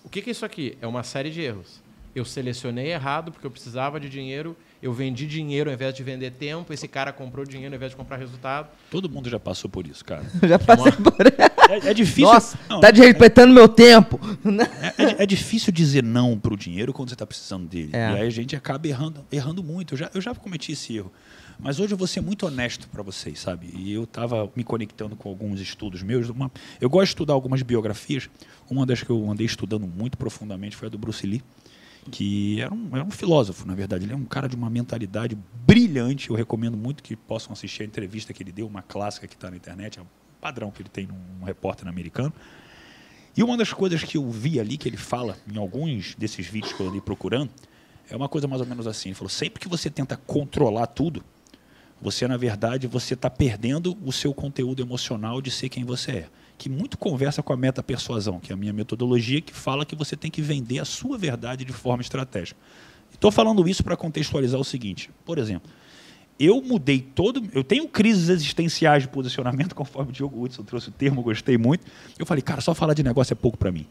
O 0.04 0.09
que, 0.09 0.22
que 0.22 0.30
é 0.30 0.32
isso 0.32 0.46
aqui? 0.46 0.78
É 0.80 0.86
uma 0.86 1.02
série 1.02 1.32
de 1.32 1.42
erros. 1.42 1.84
Eu 2.17 2.25
selecionei 2.25 2.93
errado 2.93 3.31
porque 3.31 3.47
eu 3.47 3.51
precisava 3.51 4.01
de 4.01 4.09
dinheiro, 4.09 4.57
eu 4.83 4.91
vendi 4.91 5.27
dinheiro 5.27 5.69
ao 5.69 5.75
invés 5.75 5.93
de 5.93 6.03
vender 6.03 6.31
tempo, 6.31 6.73
esse 6.73 6.89
cara 6.89 7.12
comprou 7.12 7.45
dinheiro 7.45 7.75
ao 7.75 7.77
invés 7.77 7.93
de 7.93 7.97
comprar 7.97 8.17
resultado. 8.17 8.69
Todo 8.91 9.07
mundo 9.07 9.29
já 9.29 9.39
passou 9.39 9.69
por 9.69 9.87
isso, 9.87 10.03
cara. 10.03 10.25
já 10.49 10.59
passei 10.59 10.93
uma... 10.93 11.12
por 11.12 11.27
é, 11.27 11.91
é 11.91 11.93
difícil. 11.93 12.33
Nossa, 12.33 12.59
não, 12.71 12.81
tá 12.81 12.91
desrespeitando 12.91 13.53
é, 13.53 13.55
meu 13.55 13.69
tempo. 13.69 14.19
É, 14.97 15.03
é, 15.03 15.23
é, 15.25 15.27
difícil 15.27 15.71
dizer 15.71 16.03
não 16.03 16.39
para 16.39 16.55
o 16.55 16.57
dinheiro 16.57 16.91
quando 16.91 17.11
você 17.11 17.14
está 17.14 17.27
precisando 17.27 17.69
dele. 17.69 17.91
É. 17.93 18.12
E 18.12 18.21
aí 18.21 18.27
a 18.27 18.31
gente 18.31 18.57
acaba 18.57 18.89
errando, 18.89 19.23
errando 19.31 19.62
muito. 19.62 19.93
Eu 19.93 19.99
já, 19.99 20.11
eu 20.14 20.21
já 20.23 20.35
cometi 20.35 20.73
esse 20.73 20.97
erro. 20.97 21.12
Mas 21.59 21.81
hoje 21.81 21.93
eu 21.93 21.99
vou 21.99 22.07
ser 22.07 22.21
muito 22.21 22.47
honesto 22.47 22.89
para 22.89 23.03
vocês, 23.03 23.41
sabe? 23.41 23.71
E 23.75 23.93
eu 23.93 24.05
estava 24.05 24.51
me 24.55 24.62
conectando 24.62 25.17
com 25.17 25.29
alguns 25.29 25.61
estudos 25.61 26.03
meus. 26.03 26.29
Uma, 26.29 26.51
eu 26.81 26.89
gosto 26.89 27.05
de 27.05 27.11
estudar 27.11 27.35
algumas 27.35 27.62
biografias. 27.62 28.29
Uma 28.71 28.85
das 28.85 29.03
que 29.03 29.11
eu 29.11 29.31
andei 29.31 29.47
estudando 29.47 29.87
muito 29.87 30.19
profundamente 30.19 30.77
foi 30.77 30.89
a 30.89 30.91
do 30.91 30.99
Bruce 30.99 31.27
Lee, 31.27 31.43
que 32.11 32.61
era 32.61 32.72
um, 32.72 32.88
era 32.92 33.04
um 33.04 33.11
filósofo, 33.11 33.66
na 33.66 33.74
verdade. 33.74 34.04
Ele 34.04 34.12
é 34.12 34.16
um 34.16 34.24
cara 34.24 34.48
de 34.48 34.57
uma 34.57 34.70
mentalidade 34.70 35.36
brilhante. 35.66 36.30
Eu 36.30 36.36
recomendo 36.36 36.76
muito 36.76 37.02
que 37.02 37.16
possam 37.16 37.52
assistir 37.52 37.82
a 37.82 37.86
entrevista 37.86 38.32
que 38.32 38.42
ele 38.42 38.52
deu, 38.52 38.66
uma 38.66 38.82
clássica 38.82 39.26
que 39.26 39.34
está 39.34 39.50
na 39.50 39.57
internet, 39.57 39.98
é 39.98 40.02
um 40.02 40.07
padrão 40.40 40.70
que 40.70 40.82
ele 40.82 40.88
tem 40.88 41.07
num 41.07 41.18
um 41.40 41.44
repórter 41.44 41.88
americano. 41.88 42.32
E 43.36 43.42
uma 43.42 43.57
das 43.57 43.72
coisas 43.72 44.02
que 44.02 44.16
eu 44.16 44.30
vi 44.30 44.59
ali 44.59 44.78
que 44.78 44.88
ele 44.88 44.96
fala 44.96 45.36
em 45.52 45.59
alguns 45.59 46.14
desses 46.14 46.46
vídeos 46.46 46.72
que 46.72 46.80
eu 46.80 46.88
andei 46.88 47.00
procurando 47.00 47.50
é 48.09 48.16
uma 48.16 48.28
coisa 48.28 48.48
mais 48.48 48.61
ou 48.61 48.66
menos 48.66 48.86
assim. 48.86 49.11
Ele 49.11 49.16
falou: 49.16 49.28
sempre 49.28 49.61
que 49.61 49.68
você 49.68 49.90
tenta 49.90 50.16
controlar 50.16 50.86
tudo, 50.86 51.22
você, 52.00 52.26
na 52.28 52.36
verdade, 52.36 52.86
você 52.86 53.14
está 53.14 53.28
perdendo 53.28 53.96
o 54.04 54.12
seu 54.12 54.32
conteúdo 54.32 54.82
emocional 54.82 55.40
de 55.40 55.50
ser 55.50 55.68
quem 55.68 55.84
você 55.84 56.11
é. 56.12 56.28
Que 56.59 56.68
muito 56.68 56.96
conversa 56.96 57.42
com 57.42 57.52
a 57.52 57.57
meta-persuasão, 57.57 58.40
que 58.40 58.52
é 58.52 58.54
a 58.54 58.57
minha 58.57 58.72
metodologia, 58.72 59.40
que 59.40 59.52
fala 59.52 59.84
que 59.84 59.94
você 59.94 60.16
tem 60.16 60.30
que 60.30 60.40
vender 60.40 60.78
a 60.78 60.84
sua 60.84 61.18
verdade 61.18 61.64
de 61.64 61.72
forma 61.72 62.02
estratégica. 62.02 62.59
Estou 63.12 63.30
falando 63.30 63.66
isso 63.68 63.82
para 63.82 63.96
contextualizar 63.96 64.61
o 64.61 64.64
seguinte. 64.64 65.11
Por 65.24 65.38
exemplo, 65.38 65.70
eu 66.38 66.61
mudei 66.62 67.00
todo. 67.00 67.42
Eu 67.52 67.64
tenho 67.64 67.88
crises 67.88 68.28
existenciais 68.28 69.02
de 69.02 69.09
posicionamento, 69.09 69.74
conforme 69.76 70.11
o 70.11 70.12
Diogo 70.12 70.42
Hudson 70.42 70.62
trouxe 70.62 70.88
o 70.88 70.92
termo, 70.92 71.22
gostei 71.22 71.57
muito. 71.57 71.84
Eu 72.18 72.26
falei, 72.26 72.42
cara, 72.42 72.61
só 72.61 72.74
falar 72.74 72.94
de 72.94 73.02
negócio 73.02 73.32
é 73.32 73.36
pouco 73.36 73.57
para 73.57 73.72
mim. 73.72 73.86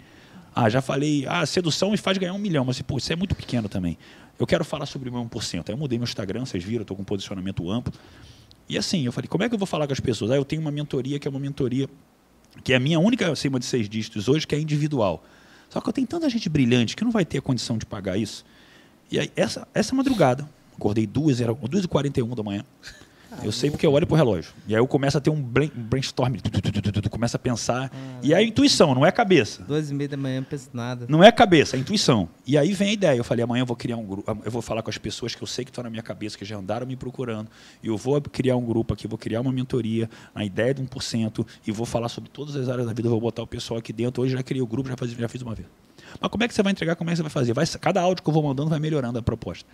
Ah, 0.54 0.70
já 0.70 0.82
falei, 0.82 1.26
ah, 1.28 1.46
sedução 1.46 1.92
me 1.92 1.98
faz 1.98 2.18
ganhar 2.18 2.34
um 2.34 2.38
milhão, 2.38 2.64
mas 2.64 2.82
pô, 2.82 2.98
isso 2.98 3.12
é 3.12 3.16
muito 3.16 3.36
pequeno 3.36 3.68
também. 3.68 3.98
Eu 4.40 4.48
quero 4.48 4.64
falar 4.64 4.86
sobre 4.86 5.10
o 5.10 5.12
meu 5.12 5.22
1%. 5.26 5.66
Aí 5.68 5.74
eu 5.74 5.78
mudei 5.78 5.98
meu 5.98 6.06
Instagram, 6.06 6.46
vocês 6.46 6.64
viram, 6.64 6.84
estou 6.84 6.96
com 6.96 7.02
um 7.02 7.06
posicionamento 7.06 7.70
amplo. 7.70 7.94
E 8.70 8.78
assim, 8.78 9.06
eu 9.06 9.12
falei, 9.12 9.28
como 9.28 9.44
é 9.44 9.50
que 9.50 9.56
eu 9.56 9.60
vou 9.60 9.68
falar 9.68 9.86
com 9.86 9.94
as 9.94 10.00
pessoas? 10.00 10.32
Aí 10.32 10.38
eu 10.38 10.46
tenho 10.46 10.62
uma 10.62 10.72
mentoria 10.72 11.20
que 11.20 11.28
é 11.28 11.32
uma 11.32 11.40
mentoria 11.40 11.90
que 12.64 12.74
é 12.74 12.76
a 12.76 12.80
minha 12.80 13.00
única 13.00 13.32
acima 13.32 13.60
de 13.60 13.66
seis 13.66 13.88
dígitos 13.88 14.28
hoje, 14.28 14.46
que 14.46 14.56
é 14.56 14.60
individual. 14.60 15.24
Só 15.70 15.82
que 15.82 15.90
eu 15.90 15.94
tenho 15.94 16.08
tanta 16.08 16.30
gente 16.30 16.48
brilhante 16.50 16.96
que 16.96 17.04
não 17.04 17.12
vai 17.12 17.26
ter 17.26 17.40
a 17.40 17.42
condição 17.42 17.78
de 17.78 17.86
pagar 17.86 18.18
isso. 18.18 18.46
E 19.12 19.20
aí, 19.20 19.32
essa, 19.36 19.68
essa 19.74 19.94
madrugada, 19.94 20.48
acordei 20.76 21.06
duas, 21.06 21.42
era 21.42 21.54
2h41 21.54 22.36
da 22.36 22.44
manhã. 22.44 22.64
Eu 23.44 23.52
sei 23.52 23.70
porque 23.70 23.86
eu 23.86 23.94
olho 23.94 24.08
pro 24.08 24.16
relógio. 24.16 24.54
E 24.68 24.74
aí 24.74 24.80
eu 24.80 24.88
começo 24.88 25.18
a 25.18 25.22
ter 25.22 25.30
um 25.30 25.42
brainstorm, 25.42 26.36
começa 27.10 27.38
a 27.38 27.40
pensar. 27.40 27.92
E 28.22 28.34
é 28.34 28.38
a 28.38 28.44
intuição, 28.44 28.94
não 28.96 29.06
é 29.06 29.10
a 29.10 29.12
cabeça. 29.12 29.64
Duas 29.64 29.90
e 29.90 29.94
meia 29.94 30.10
da 30.10 30.18
manhã, 30.18 30.40
não 30.42 30.48
penso 30.48 30.70
nada. 30.74 31.06
Não 31.08 31.24
é 31.24 31.28
a 31.28 31.32
cabeça, 31.32 31.76
é 31.76 31.78
a 31.78 31.82
intuição. 31.82 32.28
E 32.46 32.58
aí 32.58 32.74
vem 32.74 32.90
a 32.90 32.94
ideia. 32.94 33.18
Eu 33.18 33.24
falei, 33.24 33.44
amanhã 33.44 33.62
eu 33.62 33.66
vou 33.66 33.76
criar 33.76 33.98
um 33.98 34.06
grupo. 34.06 34.40
Eu 34.44 34.52
vou 34.52 34.62
falar 34.62 34.82
com 34.82 34.90
as 34.90 34.98
pessoas 34.98 35.36
que 35.36 35.42
eu 35.42 35.48
sei 35.48 35.64
que 35.64 35.72
estão 35.72 35.84
na 35.84 35.90
minha 35.90 36.04
cabeça, 36.04 36.38
que 36.38 36.46
já 36.46 36.58
andaram 36.58 36.86
me 36.86 36.96
procurando. 36.96 37.50
E 37.84 37.88
eu 37.88 37.98
vou 37.98 38.20
criar 38.22 38.56
um 38.56 38.66
grupo 38.66 38.94
aqui, 38.94 39.08
vou 39.08 39.18
criar 39.18 39.42
uma 39.42 39.52
mentoria 39.52 40.10
na 40.34 40.44
ideia 40.44 40.74
de 40.74 40.84
1%. 40.84 41.46
E 41.66 41.72
vou 41.72 41.86
falar 41.86 42.10
sobre 42.10 42.30
todas 42.30 42.56
as 42.56 42.70
áreas 42.70 42.88
da 42.88 42.94
vida. 42.94 43.08
Eu 43.08 43.12
vou 43.12 43.22
botar 43.22 43.44
o 43.44 43.48
pessoal 43.48 43.80
aqui 43.80 43.94
dentro. 43.94 44.24
Hoje 44.24 44.34
já 44.34 44.44
criei 44.44 44.62
o 44.62 44.68
grupo, 44.68 44.90
já, 44.90 44.98
faz, 44.98 45.12
já 45.12 45.30
fiz 45.30 45.42
uma 45.42 45.56
vez. 45.56 45.68
Mas 46.20 46.32
como 46.32 46.44
é 46.44 46.48
que 46.48 46.54
você 46.54 46.64
vai 46.64 46.72
entregar? 46.72 46.96
Como 46.96 47.10
é 47.10 47.14
que 47.14 47.18
você 47.18 47.24
vai 47.24 47.32
fazer? 47.32 47.54
Vai, 47.54 47.66
cada 47.80 48.02
áudio 48.02 48.24
que 48.24 48.30
eu 48.30 48.34
vou 48.34 48.44
mandando 48.44 48.70
vai 48.70 48.80
melhorando 48.80 49.20
a 49.20 49.22
proposta. 49.22 49.68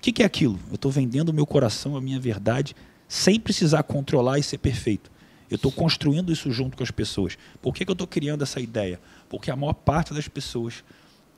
O 0.00 0.02
que, 0.02 0.12
que 0.12 0.22
é 0.22 0.26
aquilo? 0.26 0.58
Eu 0.70 0.76
estou 0.76 0.90
vendendo 0.90 1.28
o 1.28 1.34
meu 1.34 1.44
coração, 1.44 1.94
a 1.94 2.00
minha 2.00 2.18
verdade 2.18 2.74
sem 3.06 3.38
precisar 3.38 3.82
controlar 3.82 4.38
e 4.38 4.42
ser 4.42 4.56
perfeito. 4.56 5.10
Eu 5.50 5.56
estou 5.56 5.70
construindo 5.70 6.32
isso 6.32 6.50
junto 6.50 6.74
com 6.74 6.82
as 6.82 6.90
pessoas. 6.90 7.36
Por 7.60 7.74
que, 7.74 7.84
que 7.84 7.90
eu 7.90 7.94
estou 7.94 8.06
criando 8.06 8.42
essa 8.42 8.60
ideia? 8.60 8.98
Porque 9.28 9.50
a 9.50 9.56
maior 9.56 9.74
parte 9.74 10.14
das 10.14 10.26
pessoas 10.26 10.82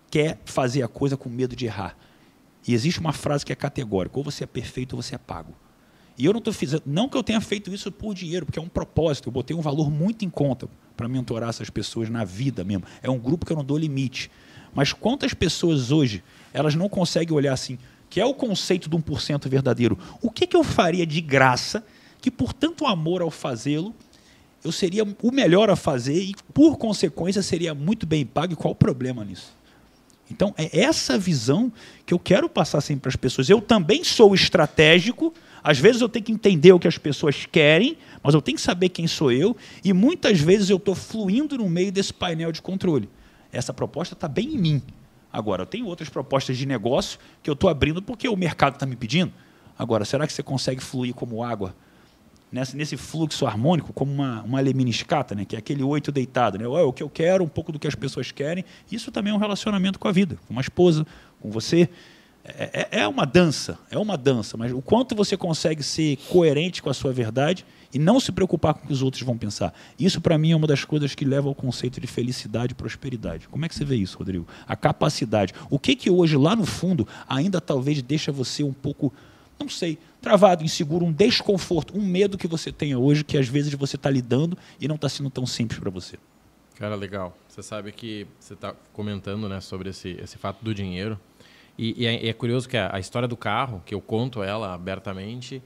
quer 0.09 0.39
fazer 0.45 0.83
a 0.83 0.89
coisa 0.89 1.17
com 1.17 1.29
medo 1.29 1.57
de 1.57 1.67
errar. 1.67 1.97
E 2.69 2.73
existe 2.73 3.01
uma 3.01 3.13
frase 3.13 3.45
que 3.45 3.53
é 3.53 3.57
categórica: 3.57 4.17
ou 4.17 4.23
você 4.23 4.45
é 4.45 4.47
perfeito 4.47 4.95
ou 4.95 5.03
você 5.03 5.17
é 5.17 5.19
pago. 5.19 5.55
E 6.17 6.25
eu 6.25 6.33
não 6.33 6.39
estou 6.39 6.53
fazendo, 6.53 6.85
não 6.87 7.09
que 7.09 7.17
eu 7.17 7.23
tenha 7.25 7.41
feito 7.41 7.75
isso 7.75 7.91
por 7.91 8.15
dinheiro, 8.15 8.47
porque 8.47 8.61
é 8.61 8.63
um 8.63 8.69
propósito. 8.69 9.29
Eu 9.29 9.33
botei 9.33 9.57
um 9.57 9.61
valor 9.63 9.91
muito 9.91 10.25
em 10.25 10.31
conta 10.31 10.69
para 10.97 11.09
mentorar 11.09 11.49
essas 11.49 11.69
pessoas 11.69 12.09
na 12.09 12.23
vida 12.23 12.63
mesmo. 12.63 12.85
É 13.03 13.11
um 13.11 13.19
grupo 13.19 13.45
que 13.45 13.53
eu 13.53 13.57
não 13.57 13.65
dou 13.65 13.77
limite. 13.77 14.31
Mas 14.73 14.93
quantas 14.93 15.35
pessoas 15.35 15.91
hoje 15.91 16.23
elas 16.53 16.75
não 16.77 16.89
conseguem 16.89 17.35
olhar 17.35 17.55
assim? 17.55 17.79
Que 18.13 18.21
é 18.21 18.27
o 18.27 18.35
conceito 18.35 18.91
de 18.91 18.97
1% 18.99 19.49
verdadeiro. 19.49 19.99
O 20.21 20.31
que, 20.31 20.47
que 20.47 20.55
eu 20.55 20.63
faria 20.63 21.07
de 21.07 21.19
graça 21.19 21.83
que, 22.21 22.31
por 22.31 22.53
tanto 22.53 22.87
amor 22.87 23.23
ao 23.23 23.31
fazê-lo, 23.31 23.95
eu 24.63 24.71
seria 24.71 25.03
o 25.23 25.33
melhor 25.33 25.71
a 25.71 25.77
fazer 25.77 26.23
e, 26.23 26.35
por 26.53 26.77
consequência, 26.77 27.43
seria 27.43 27.75
muito 27.75 28.05
bem 28.07 28.27
pago? 28.27 28.53
E 28.53 28.57
qual 28.57 28.73
o 28.73 28.75
problema 28.75 29.25
nisso? 29.25 29.55
Então, 30.31 30.55
é 30.59 30.79
essa 30.79 31.19
visão 31.19 31.73
que 32.05 32.13
eu 32.13 32.19
quero 32.19 32.51
passar 32.51 32.83
sempre 32.83 33.01
para 33.01 33.09
as 33.09 33.17
pessoas. 33.17 33.49
Eu 33.49 33.63
também 33.63 34.05
sou 34.05 34.35
estratégico, 34.35 35.33
às 35.65 35.79
vezes 35.79 36.03
eu 36.03 36.09
tenho 36.09 36.27
que 36.27 36.33
entender 36.33 36.73
o 36.75 36.79
que 36.79 36.89
as 36.89 36.99
pessoas 36.99 37.47
querem, 37.51 37.97
mas 38.23 38.35
eu 38.35 38.43
tenho 38.43 38.57
que 38.57 38.63
saber 38.63 38.91
quem 38.91 39.07
sou 39.07 39.33
eu, 39.33 39.57
e 39.83 39.95
muitas 39.95 40.39
vezes 40.39 40.69
eu 40.69 40.77
estou 40.77 40.95
fluindo 40.95 41.57
no 41.57 41.67
meio 41.67 41.91
desse 41.91 42.13
painel 42.13 42.53
de 42.53 42.61
controle. 42.61 43.09
Essa 43.51 43.73
proposta 43.73 44.13
está 44.13 44.29
bem 44.29 44.53
em 44.53 44.59
mim. 44.59 44.83
Agora, 45.33 45.63
eu 45.63 45.67
tenho 45.67 45.87
outras 45.87 46.09
propostas 46.09 46.59
de 46.59 46.67
negócio 46.67 47.19
que 47.43 47.49
eu 47.49 47.55
estou 47.55 47.71
abrindo 47.71 48.03
porque 48.03 48.29
o 48.29 48.37
mercado 48.37 48.75
está 48.75 48.85
me 48.85 48.95
pedindo. 48.95 49.33
Agora, 49.79 50.05
será 50.05 50.27
que 50.27 50.33
você 50.33 50.43
consegue 50.43 50.83
fluir 50.83 51.15
como 51.15 51.43
água 51.43 51.75
nesse, 52.53 52.77
nesse 52.77 52.97
fluxo 52.97 53.47
harmônico, 53.47 53.93
como 53.93 54.13
uma, 54.13 54.43
uma 54.43 54.61
lemniscata, 54.61 55.35
né? 55.35 55.45
que 55.47 55.57
é 55.57 55.59
aquele 55.59 55.83
oito 55.83 56.13
deitado? 56.13 56.59
Né? 56.59 56.67
o 56.67 56.93
que 56.93 57.03
eu 57.03 57.09
quero, 57.09 57.43
um 57.43 57.49
pouco 57.49 57.73
do 57.73 57.79
que 57.79 57.89
as 57.89 57.95
pessoas 57.95 58.31
querem. 58.31 58.65
Isso 58.91 59.11
também 59.11 59.33
é 59.33 59.35
um 59.35 59.39
relacionamento 59.39 59.99
com 59.99 60.07
a 60.07 60.13
vida, 60.13 60.39
com 60.47 60.53
uma 60.53 60.61
esposa, 60.61 61.07
com 61.41 61.51
você. 61.51 61.89
é, 62.45 62.89
é, 62.93 63.01
é 63.01 63.09
uma 63.09 63.25
dança, 63.25 63.79
é 63.91 63.97
uma 63.97 64.19
dança, 64.19 64.59
mas 64.59 64.71
o 64.71 64.83
quanto 64.83 65.15
você 65.15 65.37
consegue 65.37 65.83
ser 65.83 66.19
coerente 66.29 66.83
com 66.83 66.91
a 66.91 66.95
sua 66.95 67.13
verdade 67.13 67.65
e 67.93 67.99
não 67.99 68.19
se 68.19 68.33
preocupar 68.33 68.75
com 68.75 68.85
o 68.85 68.87
que 68.87 68.93
os 68.93 69.03
outros 69.03 69.23
vão 69.23 69.37
pensar. 69.37 69.75
Isso, 69.99 70.21
para 70.21 70.39
mim, 70.39 70.53
é 70.53 70.57
uma 70.57 70.67
das 70.67 70.85
coisas 70.85 71.15
que 71.15 71.25
leva 71.25 71.49
ao 71.49 71.55
conceito 71.55 72.01
de 72.01 72.07
felicidade 72.07 72.73
e 72.73 72.75
prosperidade. 72.75 73.49
Como 73.49 73.65
é 73.65 73.69
que 73.69 73.75
você 73.75 73.85
vê 73.85 73.97
isso, 73.97 74.19
Rodrigo? 74.19 74.47
A 74.67 74.75
capacidade. 74.75 75.53
O 75.69 75.79
que 75.79 75.95
que 75.95 76.11
hoje, 76.11 76.37
lá 76.37 76.57
no 76.57 76.65
fundo, 76.65 77.07
ainda 77.29 77.61
talvez 77.61 78.01
deixa 78.03 78.33
você 78.33 78.63
um 78.63 78.73
pouco, 78.73 79.13
não 79.59 79.69
sei, 79.69 79.99
travado, 80.21 80.65
inseguro, 80.65 81.05
um 81.05 81.13
desconforto, 81.13 81.97
um 81.97 82.03
medo 82.03 82.39
que 82.39 82.47
você 82.47 82.73
tenha 82.73 82.99
hoje, 82.99 83.25
que 83.25 83.37
às 83.37 83.49
vezes 83.49 83.75
você 83.75 83.97
está 83.97 84.09
lidando 84.09 84.57
e 84.81 84.89
não 84.89 84.97
está 84.97 85.09
sendo 85.09 85.29
tão 85.29 85.45
simples 85.45 85.79
para 85.79 85.91
você? 85.91 86.17
Cara, 86.77 86.95
legal. 86.95 87.37
Você 87.49 87.63
sabe 87.63 87.93
que 87.93 88.27
você 88.41 88.55
está 88.55 88.75
comentando 88.93 89.49
né, 89.49 89.61
sobre 89.61 89.91
esse, 89.91 90.17
esse 90.21 90.39
fato 90.39 90.65
do 90.65 90.75
dinheiro. 90.75 91.21
E, 91.79 92.03
e, 92.03 92.07
é, 92.07 92.29
é, 92.29 92.33
curioso 92.33 92.69
que 92.69 92.77
a, 92.77 92.95
a, 92.95 93.01
história 93.01 93.29
do 93.29 93.37
carro, 93.37 93.83
que 93.85 93.95
eu 93.95 94.01
conto 94.01 94.43
ela 94.43 94.75
abertamente, 94.75 95.63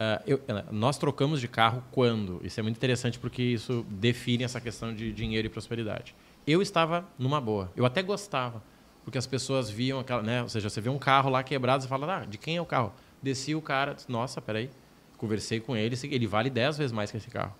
uh, 0.00 0.22
eu, 0.26 0.40
nós 0.70 0.96
trocamos 0.96 1.40
de 1.40 1.46
carro 1.46 1.84
quando? 1.92 2.40
Isso 2.42 2.58
é 2.58 2.62
muito 2.62 2.76
interessante 2.76 3.18
porque 3.18 3.42
isso 3.42 3.84
define 3.88 4.44
essa 4.44 4.60
questão 4.60 4.94
de 4.94 5.12
dinheiro 5.12 5.46
e 5.46 5.50
prosperidade. 5.50 6.14
Eu 6.46 6.62
estava 6.62 7.06
numa 7.18 7.40
boa. 7.40 7.70
Eu 7.76 7.84
até 7.84 8.02
gostava, 8.02 8.62
porque 9.04 9.18
as 9.18 9.26
pessoas 9.26 9.70
viam 9.70 10.00
aquela, 10.00 10.22
né? 10.22 10.42
Ou 10.42 10.48
seja, 10.48 10.70
você 10.70 10.80
vê 10.80 10.88
um 10.88 10.98
carro 10.98 11.30
lá 11.30 11.42
quebrado 11.42 11.84
e 11.84 11.88
fala, 11.88 12.22
ah, 12.22 12.24
de 12.24 12.38
quem 12.38 12.56
é 12.56 12.60
o 12.60 12.66
carro? 12.66 12.92
Desci 13.22 13.54
o 13.54 13.60
cara, 13.60 13.92
disse, 13.94 14.10
nossa, 14.10 14.40
peraí. 14.40 14.70
Conversei 15.18 15.60
com 15.60 15.76
ele, 15.76 15.94
ele 16.04 16.26
vale 16.26 16.48
10 16.48 16.78
vezes 16.78 16.92
mais 16.92 17.10
que 17.10 17.18
esse 17.18 17.28
carro. 17.28 17.54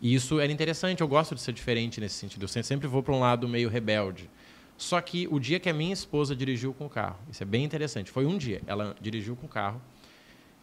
E 0.00 0.14
isso 0.14 0.38
era 0.38 0.52
interessante, 0.52 1.00
eu 1.00 1.08
gosto 1.08 1.34
de 1.34 1.40
ser 1.40 1.52
diferente 1.52 2.00
nesse 2.00 2.14
sentido. 2.14 2.44
Eu 2.44 2.48
sempre 2.48 2.86
vou 2.86 3.02
para 3.02 3.12
um 3.14 3.18
lado 3.18 3.48
meio 3.48 3.68
rebelde. 3.68 4.30
Só 4.76 5.00
que 5.00 5.26
o 5.28 5.40
dia 5.40 5.58
que 5.58 5.68
a 5.68 5.72
minha 5.72 5.92
esposa 5.92 6.36
dirigiu 6.36 6.72
com 6.72 6.86
o 6.86 6.88
carro, 6.90 7.16
isso 7.30 7.42
é 7.42 7.46
bem 7.46 7.64
interessante, 7.64 8.10
foi 8.10 8.26
um 8.26 8.36
dia. 8.36 8.60
Ela 8.66 8.94
dirigiu 9.00 9.34
com 9.34 9.46
o 9.46 9.48
carro 9.48 9.80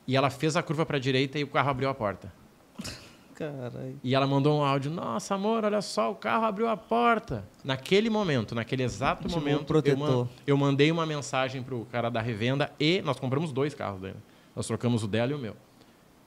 e 0.07 0.15
ela 0.15 0.29
fez 0.29 0.55
a 0.55 0.63
curva 0.63 0.85
para 0.85 0.97
a 0.97 0.99
direita 0.99 1.39
e 1.39 1.43
o 1.43 1.47
carro 1.47 1.69
abriu 1.69 1.89
a 1.89 1.93
porta. 1.93 2.31
Carai. 3.35 3.95
E 4.03 4.13
ela 4.13 4.27
mandou 4.27 4.59
um 4.59 4.63
áudio: 4.63 4.91
Nossa, 4.91 5.35
amor, 5.35 5.65
olha 5.65 5.81
só, 5.81 6.11
o 6.11 6.15
carro 6.15 6.45
abriu 6.45 6.67
a 6.67 6.77
porta. 6.77 7.43
Naquele 7.63 8.09
momento, 8.09 8.53
naquele 8.53 8.83
exato 8.83 9.27
tipo 9.27 9.39
momento, 9.39 9.73
eu, 9.83 10.29
eu, 10.45 10.57
mandei 10.57 10.91
uma 10.91 11.05
mensagem 11.05 11.63
para 11.63 11.75
o 11.75 11.85
cara 11.85 12.09
da 12.09 12.21
revenda 12.21 12.71
e 12.79 13.01
nós 13.01 13.19
compramos 13.19 13.51
dois 13.51 13.73
carros 13.73 13.99
dele. 13.99 14.17
Nós 14.55 14.67
trocamos 14.67 15.03
o 15.03 15.07
dela 15.07 15.31
e 15.31 15.35
o 15.35 15.39
meu. 15.39 15.55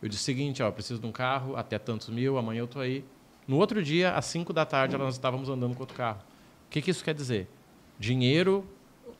Eu 0.02 0.08
disse 0.08 0.22
o 0.22 0.24
seguinte: 0.24 0.62
ó, 0.62 0.70
preciso 0.70 1.00
de 1.00 1.06
um 1.06 1.12
carro, 1.12 1.56
até 1.56 1.78
tantos 1.78 2.08
mil, 2.08 2.36
amanhã 2.36 2.60
eu 2.60 2.64
estou 2.64 2.82
aí. 2.82 3.04
No 3.46 3.58
outro 3.58 3.82
dia, 3.82 4.12
às 4.12 4.24
5 4.24 4.52
da 4.52 4.64
tarde, 4.64 4.96
nós 4.96 5.14
estávamos 5.14 5.48
andando 5.48 5.74
com 5.74 5.80
outro 5.80 5.96
carro. 5.96 6.20
O 6.66 6.70
que, 6.70 6.80
que 6.80 6.90
isso 6.90 7.04
quer 7.04 7.14
dizer? 7.14 7.46
Dinheiro 7.98 8.66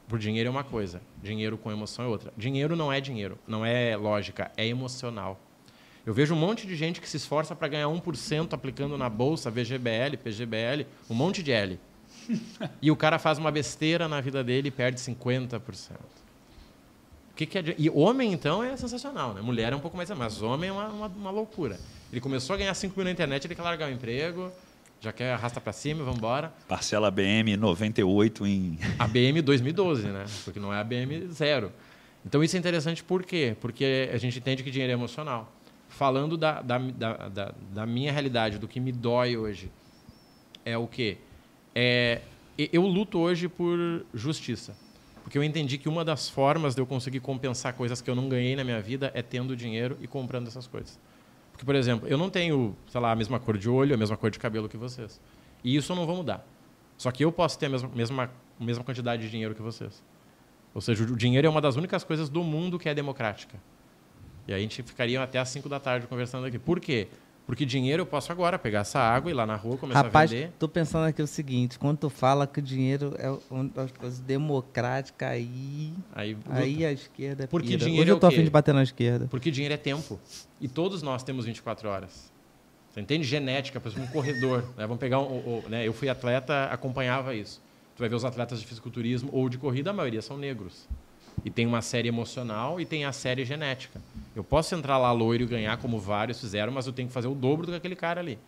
por 0.09 0.19
dinheiro 0.19 0.49
é 0.49 0.51
uma 0.51 0.65
coisa, 0.65 1.01
dinheiro 1.23 1.57
com 1.57 1.71
emoção 1.71 2.05
é 2.05 2.09
outra. 2.09 2.33
Dinheiro 2.37 2.77
não 2.77 2.93
é 2.93 3.01
dinheiro, 3.01 3.39
não 3.47 3.65
é 3.65 3.97
lógica, 3.97 4.51
é 4.57 4.67
emocional. 4.67 5.41
Eu 6.05 6.13
vejo 6.13 6.35
um 6.35 6.39
monte 6.39 6.67
de 6.67 6.77
gente 6.77 7.01
que 7.01 7.09
se 7.09 7.17
esforça 7.17 7.57
para 7.57 7.67
ganhar 7.67 7.87
1% 7.87 8.53
aplicando 8.53 8.99
na 8.99 9.09
bolsa, 9.09 9.51
VGBL, 9.51 10.19
PGBL, 10.23 10.87
um 11.09 11.15
monte 11.15 11.43
de 11.43 11.51
L. 11.51 11.81
e 12.83 12.91
o 12.91 12.97
cara 12.97 13.19
faz 13.19 13.39
uma 13.39 13.51
besteira 13.51 14.07
na 14.07 14.21
vida 14.21 14.45
dele 14.45 14.69
e 14.69 14.71
perde 14.71 15.01
50%. 15.01 15.93
O 17.35 17.37
que, 17.37 17.47
que 17.47 17.59
é... 17.59 17.75
E 17.79 17.89
homem, 17.89 18.33
então, 18.33 18.63
é 18.63 18.77
sensacional. 18.77 19.33
Né? 19.33 19.41
Mulher 19.41 19.73
é 19.73 19.77
um 19.77 19.81
pouco 19.81 19.97
mais... 19.97 20.11
Mas 20.11 20.43
homem 20.43 20.69
é 20.69 20.73
uma, 20.73 20.89
uma, 20.89 21.07
uma 21.07 21.31
loucura. 21.31 21.81
Ele 22.13 22.21
começou 22.21 22.55
a 22.55 22.59
ganhar 22.59 22.75
5 22.75 22.95
mil 22.95 23.05
na 23.05 23.11
internet, 23.11 23.47
ele 23.47 23.55
quer 23.55 23.63
largar 23.63 23.89
o 23.89 23.93
emprego, 23.93 24.53
já 25.05 25.13
quer 25.13 25.35
arrasta 25.35 25.61
para 25.61 25.73
cima, 25.73 26.03
vamos 26.03 26.19
embora. 26.19 26.53
Parcela 26.67 27.11
BM 27.11 27.57
98 27.57 28.47
em. 28.47 28.79
A 28.99 29.07
BM 29.07 29.43
2012, 29.43 30.09
né? 30.09 30.25
Porque 30.45 30.59
não 30.59 30.73
é 30.73 30.81
a 30.81 30.85
BM 30.85 31.29
zero. 31.31 31.71
Então 32.25 32.43
isso 32.43 32.57
é 32.57 32.59
interessante 32.59 33.05
por 33.05 33.23
quê? 33.23 33.55
Porque 33.61 34.11
a 34.13 34.17
gente 34.17 34.39
entende 34.39 34.63
que 34.63 34.71
dinheiro 34.71 34.91
é 34.91 34.95
emocional. 34.95 35.53
Falando 35.91 36.37
da, 36.37 36.63
da, 36.63 36.79
da, 36.79 37.55
da 37.73 37.87
minha 37.87 38.11
realidade, 38.11 38.59
do 38.59 38.67
que 38.67 38.81
me 38.81 38.91
dói 38.91 39.37
hoje, 39.37 39.71
é 40.65 40.77
o 40.77 40.87
quê? 40.87 41.19
É, 41.75 42.23
eu 42.57 42.83
luto 42.83 43.19
hoje 43.19 43.47
por 43.47 44.05
justiça. 44.15 44.75
Porque 45.23 45.37
eu 45.37 45.45
entendi 45.45 45.79
que 45.79 45.89
uma 45.89 46.05
das 46.05 46.29
formas 46.29 46.75
de 46.75 46.81
eu 46.81 46.87
conseguir 46.87 47.21
compensar 47.21 47.75
coisas 47.75 48.01
que 48.01 48.11
eu 48.11 48.15
não 48.15 48.29
ganhei 48.29 48.57
na 48.57 48.65
minha 48.65 48.81
vida 48.81 49.11
é 49.15 49.23
tendo 49.23 49.55
dinheiro 49.55 49.97
e 50.01 50.07
comprando 50.07 50.49
essas 50.49 50.67
coisas. 50.67 50.99
Porque, 51.65 51.73
por 51.73 51.75
exemplo, 51.75 52.07
eu 52.07 52.19
não 52.19 52.29
tenho, 52.29 52.77
sei 52.87 53.01
lá, 53.01 53.13
a 53.13 53.17
mesma 53.17 53.41
cor 53.41 53.57
de 53.57 53.69
olho, 53.69 53.95
a 53.95 53.97
mesma 53.97 54.17
cor 54.17 54.31
de 54.31 54.39
cabelo 54.39 54.69
que 54.69 54.77
vocês. 54.77 55.19
E 55.65 55.75
isso 55.75 55.91
eu 55.93 55.97
não 55.97 56.07
vou 56.07 56.17
mudar. 56.17 56.47
Só 56.97 57.11
que 57.11 57.25
eu 57.25 57.33
posso 57.33 57.59
ter 57.59 57.67
a 57.67 57.69
mesma, 57.71 57.91
mesma, 57.95 58.31
mesma 58.61 58.85
quantidade 58.85 59.23
de 59.23 59.31
dinheiro 59.31 59.55
que 59.55 59.63
vocês. 59.63 60.03
Ou 60.75 60.81
seja, 60.81 61.03
o 61.05 61.17
dinheiro 61.17 61.47
é 61.47 61.51
uma 61.51 61.61
das 61.61 61.77
únicas 61.77 62.05
coisas 62.05 62.29
do 62.29 62.45
mundo 62.45 62.79
que 62.79 62.89
é 62.89 62.95
democrática. 62.95 63.59
E 64.47 64.53
a 64.53 64.59
gente 64.59 64.83
ficaria 64.83 65.23
até 65.23 65.39
às 65.39 65.49
5 65.49 65.69
da 65.69 65.81
tarde 65.81 66.07
conversando 66.07 66.47
aqui. 66.47 66.59
Por 66.59 66.79
quê? 66.79 67.09
Porque 67.47 67.67
dinheiro 67.67 68.03
eu 68.03 68.07
posso 68.07 68.33
agora 68.33 68.59
pegar 68.59 68.81
essa 68.81 68.99
água 68.99 69.31
e 69.31 69.35
ir 69.35 69.37
lá 69.37 69.45
na 69.45 69.55
rua 69.55 69.77
começar 69.77 70.03
Rapaz, 70.03 70.31
a 70.31 70.35
vender. 70.35 70.45
Rapaz, 70.45 70.59
tô 70.59 70.69
pensando 70.69 71.05
aqui 71.05 71.21
o 71.21 71.27
seguinte, 71.27 71.79
quando 71.79 71.99
tu 71.99 72.09
fala 72.09 72.47
que 72.47 72.59
o 72.59 72.63
dinheiro 72.63 73.15
é 73.19 73.31
uma 73.51 73.65
das 73.65 73.93
coisas 73.93 74.19
democráticas, 74.21 75.29
aí, 75.29 75.93
aí, 76.15 76.37
aí 76.49 76.87
a 76.87 76.93
esquerda 76.93 77.47
Porque 77.47 77.69
pira. 77.69 77.85
dinheiro 77.85 78.03
Hoje 78.03 78.11
é 78.11 78.15
eu 78.15 78.19
tô 78.19 78.27
afim 78.27 78.45
de 78.45 78.51
bater 78.51 78.73
na 78.73 78.83
esquerda. 78.83 79.27
Porque 79.29 79.51
dinheiro 79.51 79.75
é 79.75 79.77
tempo. 79.77 80.19
E 80.59 80.69
todos 80.69 81.03
nós 81.03 81.23
temos 81.23 81.45
24 81.45 81.87
horas. 81.89 82.33
Você 82.91 83.01
entende? 83.01 83.25
Genética, 83.25 83.79
por 83.79 83.89
exemplo, 83.89 84.09
um 84.09 84.13
corredor. 84.13 84.65
Né? 84.79 84.87
Vamos 84.87 84.99
pegar 84.99 85.19
um, 85.19 85.59
um, 85.59 85.69
né? 85.69 85.87
Eu 85.87 85.93
fui 85.93 86.09
atleta, 86.09 86.67
acompanhava 86.67 87.35
isso. 87.35 87.61
Tu 87.95 88.01
vai 88.01 88.09
ver 88.09 88.15
os 88.15 88.25
atletas 88.25 88.61
de 88.61 88.67
fisiculturismo 88.67 89.29
ou 89.33 89.49
de 89.49 89.59
corrida, 89.59 89.91
a 89.91 89.93
maioria 89.93 90.23
são 90.23 90.39
negros. 90.39 90.89
E 91.43 91.51
tem 91.51 91.67
uma 91.67 91.83
série 91.83 92.09
emocional 92.09 92.81
e 92.81 92.85
tem 92.85 93.05
a 93.05 93.13
série 93.13 93.45
genética. 93.45 94.01
Eu 94.35 94.45
posso 94.45 94.75
entrar 94.75 94.99
lá 94.99 95.13
loiro 95.13 95.45
e 95.45 95.47
ganhar 95.47 95.77
como 95.79 95.99
vários 95.99 96.41
fizeram, 96.41 96.73
mas 96.73 96.87
eu 96.87 96.93
tenho 96.93 97.09
que 97.09 97.15
fazer 97.15 97.29
o 97.29 97.35
dobro 97.35 97.67
do 97.67 97.73
que 97.73 97.79
aquele 97.79 97.97
cara 97.97 98.21
ali. 98.21 98.39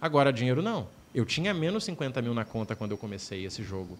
Agora, 0.00 0.32
dinheiro 0.32 0.62
não. 0.62 0.86
Eu 1.14 1.24
tinha 1.24 1.54
menos 1.54 1.84
50 1.84 2.20
mil 2.22 2.34
na 2.34 2.44
conta 2.44 2.74
quando 2.74 2.90
eu 2.90 2.98
comecei 2.98 3.44
esse 3.44 3.62
jogo. 3.62 3.96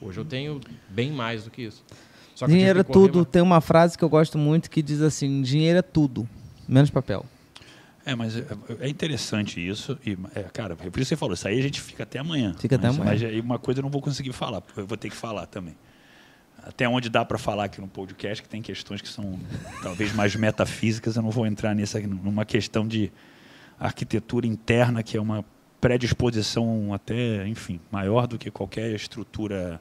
Hoje 0.00 0.20
eu 0.20 0.24
tenho 0.24 0.60
bem 0.88 1.10
mais 1.10 1.44
do 1.44 1.50
que 1.50 1.62
isso. 1.62 1.84
Que 2.36 2.46
dinheiro 2.46 2.80
é 2.80 2.82
tudo. 2.82 3.16
Mais. 3.16 3.28
Tem 3.28 3.42
uma 3.42 3.60
frase 3.60 3.98
que 3.98 4.04
eu 4.04 4.08
gosto 4.08 4.38
muito 4.38 4.70
que 4.70 4.82
diz 4.82 5.00
assim: 5.00 5.42
dinheiro 5.42 5.78
é 5.78 5.82
tudo, 5.82 6.28
menos 6.68 6.90
papel. 6.90 7.26
É, 8.06 8.14
mas 8.14 8.36
é, 8.36 8.46
é 8.80 8.88
interessante 8.88 9.66
isso. 9.66 9.98
E, 10.06 10.16
é, 10.34 10.44
cara, 10.44 10.76
por 10.76 10.86
isso 10.86 10.92
que 10.94 11.04
você 11.04 11.16
falou, 11.16 11.34
isso 11.34 11.48
aí 11.48 11.58
a 11.58 11.62
gente 11.62 11.80
fica 11.80 12.04
até 12.04 12.18
amanhã. 12.18 12.54
Fica 12.58 12.76
mas, 12.76 12.84
até 12.84 12.94
amanhã. 12.94 13.10
Mas 13.10 13.22
aí 13.24 13.40
uma 13.40 13.58
coisa 13.58 13.80
eu 13.80 13.82
não 13.82 13.90
vou 13.90 14.00
conseguir 14.00 14.32
falar, 14.32 14.62
eu 14.76 14.86
vou 14.86 14.96
ter 14.96 15.10
que 15.10 15.16
falar 15.16 15.46
também 15.46 15.74
até 16.62 16.88
onde 16.88 17.08
dá 17.08 17.24
para 17.24 17.38
falar 17.38 17.64
aqui 17.64 17.80
no 17.80 17.88
podcast, 17.88 18.42
que 18.42 18.48
tem 18.48 18.60
questões 18.60 19.00
que 19.00 19.08
são 19.08 19.38
talvez 19.82 20.12
mais 20.12 20.34
metafísicas, 20.36 21.16
eu 21.16 21.22
não 21.22 21.30
vou 21.30 21.46
entrar 21.46 21.74
nessa 21.74 22.00
numa 22.00 22.44
questão 22.44 22.86
de 22.86 23.12
arquitetura 23.78 24.46
interna, 24.46 25.02
que 25.02 25.16
é 25.16 25.20
uma 25.20 25.44
predisposição 25.80 26.92
até, 26.92 27.46
enfim, 27.46 27.80
maior 27.90 28.26
do 28.26 28.36
que 28.36 28.50
qualquer 28.50 28.92
estrutura 28.94 29.80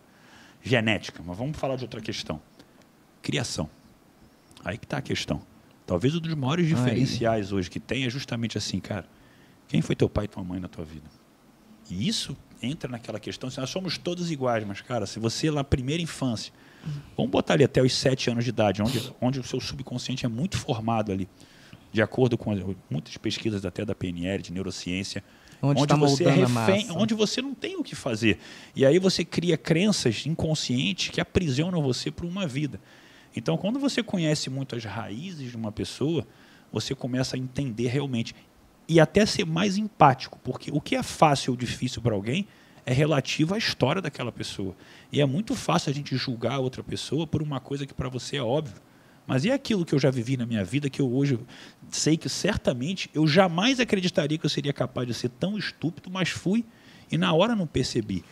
genética. 0.62 1.24
Mas 1.26 1.38
vamos 1.38 1.58
falar 1.58 1.76
de 1.76 1.84
outra 1.84 2.00
questão. 2.00 2.40
Criação. 3.22 3.70
Aí 4.64 4.78
que 4.78 4.86
está 4.86 4.98
a 4.98 5.02
questão. 5.02 5.42
Talvez 5.86 6.16
um 6.16 6.20
dos 6.20 6.34
maiores 6.36 6.68
diferenciais 6.68 7.48
Aí. 7.48 7.54
hoje 7.58 7.70
que 7.70 7.80
tem 7.80 8.06
é 8.06 8.10
justamente 8.10 8.58
assim, 8.58 8.80
cara. 8.80 9.06
Quem 9.68 9.82
foi 9.82 9.96
teu 9.96 10.10
pai 10.10 10.26
e 10.26 10.28
tua 10.28 10.44
mãe 10.44 10.60
na 10.60 10.68
tua 10.68 10.86
vida? 10.86 11.10
E 11.90 12.08
isso 12.08 12.38
entra 12.62 12.90
naquela 12.90 13.20
questão, 13.20 13.48
assim, 13.48 13.62
nós 13.62 13.70
somos 13.70 13.98
todos 13.98 14.32
iguais, 14.32 14.66
mas, 14.66 14.82
cara, 14.82 15.06
se 15.06 15.20
você 15.20 15.50
na 15.52 15.64
primeira 15.64 16.02
infância 16.02 16.52
Vamos 17.16 17.32
botar 17.32 17.54
ali 17.54 17.64
até 17.64 17.82
os 17.82 17.94
sete 17.94 18.30
anos 18.30 18.44
de 18.44 18.50
idade, 18.50 18.82
onde, 18.82 19.14
onde 19.22 19.40
o 19.40 19.44
seu 19.44 19.60
subconsciente 19.60 20.26
é 20.26 20.30
muito 20.30 20.58
formado 20.58 21.12
ali, 21.12 21.28
de 21.92 22.02
acordo 22.02 22.38
com 22.38 22.76
muitas 22.90 23.18
pesquisas 23.18 23.66
até 23.66 23.84
da 23.86 23.96
PNL, 23.96 24.42
de 24.42 24.52
neurociência, 24.52 25.24
onde, 25.62 25.82
onde 25.82 25.88
tá 25.88 25.96
você 25.96 26.24
é 26.26 26.30
refém, 26.30 26.88
onde 26.92 27.14
você 27.14 27.42
não 27.42 27.54
tem 27.54 27.76
o 27.76 27.84
que 27.84 27.96
fazer. 27.96 28.40
E 28.76 28.86
aí 28.86 29.00
você 29.00 29.26
cria 29.26 29.58
crenças 29.58 30.26
inconscientes 30.26 31.10
que 31.10 31.20
aprisionam 31.20 31.82
você 31.82 32.12
por 32.12 32.26
uma 32.26 32.46
vida. 32.46 32.80
Então, 33.36 33.58
quando 33.58 33.80
você 33.80 34.02
conhece 34.02 34.50
muito 34.50 34.76
as 34.76 34.84
raízes 34.84 35.52
de 35.52 35.58
uma 35.58 35.72
pessoa, 35.72 36.28
você 36.72 36.96
começa 36.96 37.36
a 37.36 37.40
entender 37.40 37.88
realmente 37.88 38.36
e 38.88 39.00
até 39.00 39.26
ser 39.26 39.46
mais 39.46 39.78
empático, 39.78 40.40
porque 40.44 40.72
o 40.72 40.80
que 40.80 40.96
é 40.96 41.04
fácil 41.04 41.52
ou 41.52 41.58
difícil 41.58 42.02
para 42.02 42.16
alguém 42.16 42.48
é 42.88 42.94
relativo 42.94 43.54
à 43.54 43.58
história 43.58 44.02
daquela 44.02 44.32
pessoa. 44.32 44.74
E 45.12 45.20
é 45.20 45.26
muito 45.26 45.54
fácil 45.56 45.92
a 45.92 45.94
gente 45.94 46.16
julgar 46.16 46.60
outra 46.60 46.82
pessoa 46.82 47.28
por 47.28 47.44
uma 47.44 47.60
coisa 47.60 47.86
que 47.86 47.94
para 47.94 48.08
você 48.08 48.38
é 48.38 48.42
óbvio. 48.42 48.76
Mas 49.28 49.44
e 49.44 49.52
aquilo 49.52 49.84
que 49.84 49.94
eu 49.94 50.00
já 50.00 50.10
vivi 50.10 50.38
na 50.38 50.46
minha 50.46 50.64
vida 50.64 50.90
que 50.90 51.02
eu 51.02 51.14
hoje 51.14 51.38
sei 51.92 52.16
que 52.16 52.30
certamente 52.30 53.10
eu 53.14 53.28
jamais 53.28 53.82
acreditaria 53.82 54.38
que 54.38 54.46
eu 54.46 54.50
seria 54.50 54.72
capaz 54.72 55.06
de 55.06 55.14
ser 55.14 55.28
tão 55.28 55.58
estúpido, 55.58 56.10
mas 56.10 56.30
fui 56.30 56.64
e 57.12 57.18
na 57.18 57.34
hora 57.34 57.58
não 57.58 57.68
percebi. 57.68 58.24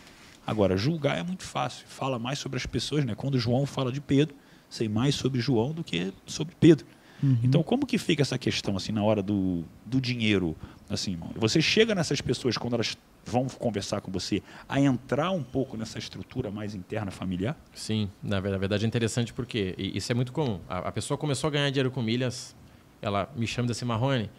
Agora, 0.46 0.74
julgar 0.74 1.18
é 1.18 1.22
muito 1.22 1.42
fácil. 1.42 1.84
Fala 1.86 2.18
mais 2.18 2.38
sobre 2.38 2.56
as 2.56 2.64
pessoas, 2.64 3.04
né? 3.04 3.14
Quando 3.14 3.38
João 3.38 3.66
fala 3.66 3.92
de 3.92 4.00
Pedro, 4.00 4.34
sei 4.70 4.88
mais 4.88 5.14
sobre 5.14 5.38
João 5.38 5.74
do 5.74 5.84
que 5.84 6.14
sobre 6.24 6.54
Pedro. 6.58 6.86
Uhum. 7.22 7.40
Então, 7.42 7.62
como 7.62 7.84
que 7.84 7.98
fica 7.98 8.22
essa 8.22 8.38
questão 8.38 8.74
assim 8.74 8.92
na 8.92 9.02
hora 9.02 9.22
do, 9.22 9.64
do 9.84 10.00
dinheiro? 10.00 10.56
Assim, 10.88 11.18
você 11.34 11.60
chega 11.60 11.94
nessas 11.94 12.22
pessoas 12.22 12.56
quando 12.56 12.72
elas 12.72 12.96
vão 13.26 13.46
conversar 13.46 14.00
com 14.00 14.10
você 14.10 14.42
a 14.68 14.80
entrar 14.80 15.32
um 15.32 15.42
pouco 15.42 15.76
nessa 15.76 15.98
estrutura 15.98 16.50
mais 16.50 16.74
interna 16.74 17.10
familiar? 17.10 17.56
Sim, 17.74 18.08
na 18.22 18.40
verdade 18.40 18.84
é 18.84 18.88
interessante 18.88 19.34
porque 19.34 19.74
isso 19.76 20.10
é 20.12 20.14
muito 20.14 20.32
comum. 20.32 20.60
A, 20.68 20.92
pessoa 20.92 21.18
começou 21.18 21.48
a 21.48 21.50
ganhar 21.50 21.68
dinheiro 21.70 21.90
com 21.90 22.00
milhas, 22.00 22.54
ela 23.02 23.28
me 23.34 23.46
chama 23.46 23.66
desse 23.66 23.84
Marrone, 23.84 24.30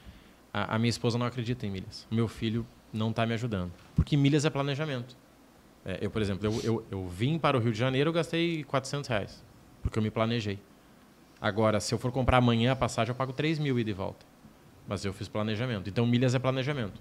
a, 0.53 0.75
a 0.75 0.79
minha 0.79 0.89
esposa 0.89 1.17
não 1.17 1.25
acredita 1.25 1.67
em 1.67 1.69
milhas. 1.69 2.07
Meu 2.09 2.27
filho 2.29 2.65
não 2.93 3.09
está 3.09 3.25
me 3.25 3.33
ajudando. 3.33 3.71
Porque 3.93 4.15
milhas 4.15 4.45
é 4.45 4.49
planejamento. 4.49 5.15
É, 5.85 5.99
eu, 6.01 6.09
por 6.09 6.21
exemplo, 6.21 6.47
eu, 6.47 6.61
eu, 6.63 6.85
eu, 6.89 7.07
vim 7.07 7.37
para 7.37 7.57
o 7.57 7.59
Rio 7.59 7.71
de 7.71 7.77
Janeiro, 7.77 8.09
eu 8.09 8.13
gastei 8.13 8.63
400 8.63 9.09
reais, 9.09 9.43
porque 9.81 9.99
eu 9.99 10.03
me 10.03 10.09
planejei. 10.09 10.59
Agora, 11.39 11.79
se 11.79 11.93
eu 11.93 11.99
for 11.99 12.11
comprar 12.11 12.37
amanhã 12.37 12.71
a 12.71 12.75
passagem, 12.75 13.11
eu 13.11 13.15
pago 13.15 13.31
3 13.33 13.59
mil 13.59 13.77
ida 13.77 13.89
e 13.89 13.93
volta. 13.93 14.25
Mas 14.87 15.03
eu 15.05 15.13
fiz 15.13 15.27
planejamento. 15.27 15.89
Então, 15.89 16.05
milhas 16.05 16.33
é 16.33 16.39
planejamento. 16.39 16.99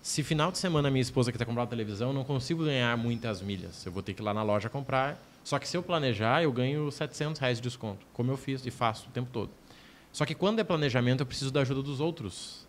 Se 0.00 0.22
final 0.22 0.50
de 0.52 0.58
semana 0.58 0.90
minha 0.90 1.02
esposa 1.02 1.32
quiser 1.32 1.44
comprar 1.44 1.62
uma 1.62 1.68
televisão, 1.68 2.12
não 2.12 2.24
consigo 2.24 2.64
ganhar 2.64 2.96
muitas 2.96 3.42
milhas. 3.42 3.84
Eu 3.84 3.92
vou 3.92 4.02
ter 4.02 4.14
que 4.14 4.22
ir 4.22 4.24
lá 4.24 4.32
na 4.32 4.42
loja 4.42 4.68
comprar. 4.68 5.20
Só 5.44 5.58
que 5.58 5.66
se 5.66 5.76
eu 5.76 5.82
planejar, 5.82 6.42
eu 6.42 6.52
ganho 6.52 6.90
700 6.90 7.40
reais 7.40 7.58
de 7.58 7.62
desconto, 7.62 8.06
como 8.12 8.30
eu 8.30 8.36
fiz 8.36 8.64
e 8.66 8.70
faço 8.70 9.08
o 9.08 9.10
tempo 9.10 9.30
todo. 9.32 9.50
Só 10.12 10.24
que 10.24 10.34
quando 10.34 10.58
é 10.58 10.64
planejamento, 10.64 11.20
eu 11.20 11.26
preciso 11.26 11.50
da 11.50 11.60
ajuda 11.60 11.82
dos 11.82 12.00
outros. 12.00 12.66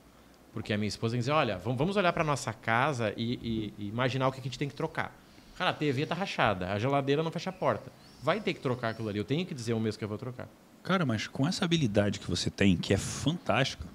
Porque 0.54 0.74
a 0.74 0.78
minha 0.78 0.88
esposa 0.88 1.18
diz, 1.18 1.28
olha, 1.28 1.58
vamos 1.58 1.96
olhar 1.96 2.12
para 2.12 2.24
nossa 2.24 2.52
casa 2.52 3.14
e, 3.16 3.34
e, 3.36 3.74
e, 3.78 3.88
imaginar 3.90 4.28
o 4.28 4.32
que 4.32 4.40
a 4.40 4.44
gente 4.44 4.58
tem 4.58 4.68
que 4.68 4.74
trocar. 4.74 5.16
Cara, 5.56 5.72
a 5.72 5.74
TV 5.74 6.04
está 6.04 6.16
rachada, 6.16 6.72
a 6.72 6.80
geladeira 6.80 7.22
não 7.22 7.32
fecha 7.32 7.50
a 7.50 7.54
porta. 7.54 7.92
Vai 8.24 8.40
ter 8.40 8.54
que 8.54 8.60
trocar 8.60 8.90
aquilo 8.90 9.10
ali. 9.10 9.20
Eu 9.20 9.26
tenho 9.26 9.46
que 9.46 9.54
dizer 9.54 9.74
o 9.74 9.80
mês 9.80 9.96
que 9.96 10.04
eu 10.04 10.08
vou 10.08 10.18
trocar. 10.18 10.48
Cara, 10.82 11.06
mas 11.06 11.28
com 11.28 11.48
essa 11.48 11.66
habilidade 11.66 12.20
que 12.20 12.30
você 12.30 12.50
tem, 12.50 12.76
que 12.76 12.94
é 12.94 12.98
fantástica, 12.98 13.86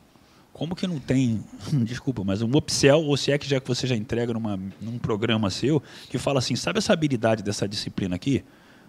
como 0.54 0.76
que 0.76 0.86
não 0.86 1.00
tem, 1.00 1.44
desculpa, 1.84 2.22
mas 2.22 2.40
um 2.40 2.56
upsell, 2.56 3.02
ou 3.02 3.16
se 3.16 3.32
é 3.32 3.36
que 3.36 3.46
já 3.46 3.60
que 3.60 3.66
você 3.66 3.88
já 3.88 3.96
entrega 3.96 4.32
numa, 4.32 4.58
num 4.80 4.98
programa 5.00 5.50
seu, 5.50 5.82
que 6.08 6.16
fala 6.16 6.38
assim, 6.38 6.54
sabe 6.54 6.78
essa 6.78 6.92
habilidade 6.92 7.42
dessa 7.42 7.66
disciplina 7.66 8.14
aqui? 8.14 8.44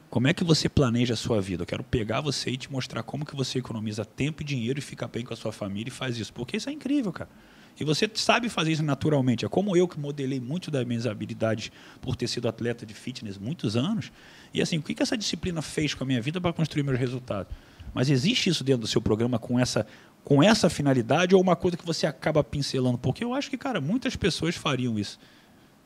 Como 0.07 0.27
é 0.27 0.33
que 0.33 0.43
você 0.43 0.69
planeja 0.69 1.15
a 1.15 1.17
sua 1.17 1.41
vida? 1.41 1.63
Eu 1.63 1.67
quero 1.67 1.83
pegar 1.83 2.21
você 2.21 2.51
e 2.51 2.57
te 2.57 2.71
mostrar 2.71 3.01
como 3.01 3.25
que 3.25 3.35
você 3.35 3.57
economiza 3.57 4.05
tempo 4.05 4.43
e 4.43 4.45
dinheiro 4.45 4.77
e 4.77 4.81
fica 4.81 5.07
bem 5.07 5.25
com 5.25 5.33
a 5.33 5.35
sua 5.35 5.51
família 5.51 5.89
e 5.89 5.91
faz 5.91 6.19
isso. 6.19 6.31
Porque 6.31 6.55
isso 6.55 6.69
é 6.69 6.71
incrível, 6.71 7.11
cara. 7.11 7.29
E 7.77 7.83
você 7.83 8.09
sabe 8.13 8.47
fazer 8.47 8.71
isso 8.71 8.83
naturalmente. 8.83 9.43
É 9.43 9.49
como 9.49 9.75
eu 9.75 9.87
que 9.87 9.99
modelei 9.99 10.39
muito 10.39 10.69
das 10.69 10.85
minhas 10.85 11.07
habilidades 11.07 11.71
por 11.99 12.15
ter 12.15 12.27
sido 12.27 12.47
atleta 12.47 12.85
de 12.85 12.93
fitness 12.93 13.39
muitos 13.39 13.75
anos. 13.75 14.11
E 14.53 14.61
assim, 14.61 14.77
o 14.77 14.83
que, 14.83 14.93
que 14.93 15.01
essa 15.01 15.17
disciplina 15.17 15.63
fez 15.63 15.95
com 15.95 16.03
a 16.03 16.07
minha 16.07 16.21
vida 16.21 16.39
para 16.39 16.53
construir 16.53 16.83
meus 16.83 16.99
resultados? 16.99 17.51
Mas 17.93 18.09
existe 18.09 18.49
isso 18.49 18.63
dentro 18.63 18.81
do 18.81 18.87
seu 18.87 19.01
programa 19.01 19.39
com 19.39 19.59
essa, 19.59 19.87
com 20.25 20.41
essa 20.41 20.69
finalidade 20.69 21.35
ou 21.35 21.41
uma 21.41 21.55
coisa 21.55 21.77
que 21.77 21.85
você 21.85 22.05
acaba 22.07 22.43
pincelando? 22.43 22.97
Porque 22.97 23.23
eu 23.23 23.33
acho 23.33 23.49
que, 23.49 23.57
cara, 23.57 23.79
muitas 23.79 24.15
pessoas 24.15 24.55
fariam 24.55 24.99
isso. 24.99 25.19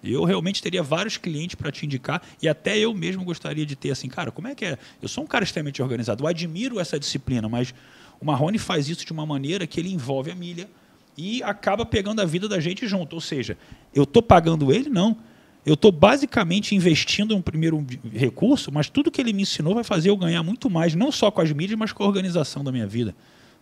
Eu 0.01 0.23
realmente 0.23 0.63
teria 0.63 0.81
vários 0.81 1.17
clientes 1.17 1.55
para 1.55 1.69
te 1.71 1.85
indicar 1.85 2.21
e 2.41 2.47
até 2.47 2.77
eu 2.79 2.93
mesmo 2.93 3.25
gostaria 3.25 3.65
de 3.65 3.75
ter 3.75 3.91
assim, 3.91 4.07
cara, 4.07 4.31
como 4.31 4.47
é 4.47 4.55
que 4.55 4.63
é? 4.63 4.77
Eu 5.01 5.09
sou 5.09 5.25
um 5.25 5.27
cara 5.27 5.43
extremamente 5.43 5.81
organizado, 5.81 6.23
eu 6.23 6.27
admiro 6.27 6.79
essa 6.79 6.97
disciplina, 6.97 7.49
mas 7.49 7.73
o 8.19 8.25
Marrone 8.25 8.57
faz 8.57 8.87
isso 8.87 9.05
de 9.05 9.11
uma 9.11 9.25
maneira 9.25 9.67
que 9.67 9.77
ele 9.77 9.91
envolve 9.91 10.31
a 10.31 10.35
milha 10.35 10.69
e 11.17 11.43
acaba 11.43 11.85
pegando 11.85 12.21
a 12.21 12.25
vida 12.25 12.47
da 12.47 12.61
gente 12.61 12.87
junto. 12.87 13.13
Ou 13.13 13.21
seja, 13.21 13.57
eu 13.93 14.03
estou 14.03 14.23
pagando 14.23 14.71
ele? 14.71 14.89
Não. 14.89 15.17
Eu 15.65 15.73
estou 15.73 15.91
basicamente 15.91 16.73
investindo 16.73 17.35
um 17.35 17.41
primeiro 17.41 17.85
recurso, 18.13 18.71
mas 18.71 18.89
tudo 18.89 19.11
que 19.11 19.19
ele 19.19 19.33
me 19.33 19.41
ensinou 19.41 19.75
vai 19.75 19.83
fazer 19.83 20.09
eu 20.09 20.15
ganhar 20.15 20.41
muito 20.43 20.69
mais, 20.69 20.95
não 20.95 21.11
só 21.11 21.29
com 21.29 21.41
as 21.41 21.51
mídias, 21.51 21.77
mas 21.77 21.91
com 21.91 22.05
a 22.05 22.07
organização 22.07 22.63
da 22.63 22.71
minha 22.71 22.87
vida. 22.87 23.13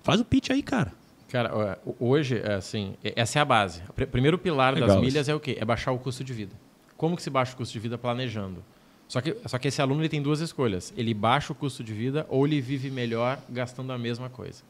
Faz 0.03 0.19
o 0.19 0.25
pitch 0.25 0.49
aí, 0.49 0.63
cara. 0.63 0.93
Cara, 1.29 1.79
hoje, 1.99 2.39
é 2.39 2.53
assim, 2.53 2.95
essa 3.03 3.39
é 3.39 3.41
a 3.41 3.45
base. 3.45 3.81
O 3.89 4.07
primeiro 4.07 4.37
pilar 4.37 4.73
Legal, 4.73 4.87
das 4.87 5.01
milhas 5.01 5.27
é 5.27 5.35
o 5.35 5.39
quê? 5.39 5.57
É 5.59 5.65
baixar 5.65 5.91
o 5.91 5.99
custo 5.99 6.23
de 6.23 6.33
vida. 6.33 6.55
Como 6.95 7.15
que 7.15 7.21
se 7.21 7.29
baixa 7.29 7.53
o 7.53 7.57
custo 7.57 7.73
de 7.73 7.79
vida? 7.79 7.97
Planejando. 7.97 8.63
Só 9.07 9.21
que, 9.21 9.35
só 9.45 9.57
que 9.57 9.67
esse 9.67 9.81
aluno 9.81 10.01
ele 10.01 10.09
tem 10.09 10.21
duas 10.21 10.39
escolhas. 10.39 10.93
Ele 10.95 11.13
baixa 11.13 11.51
o 11.51 11.55
custo 11.55 11.83
de 11.83 11.93
vida 11.93 12.25
ou 12.29 12.45
ele 12.45 12.61
vive 12.61 12.89
melhor 12.89 13.39
gastando 13.49 13.91
a 13.91 13.97
mesma 13.97 14.29
coisa. 14.29 14.63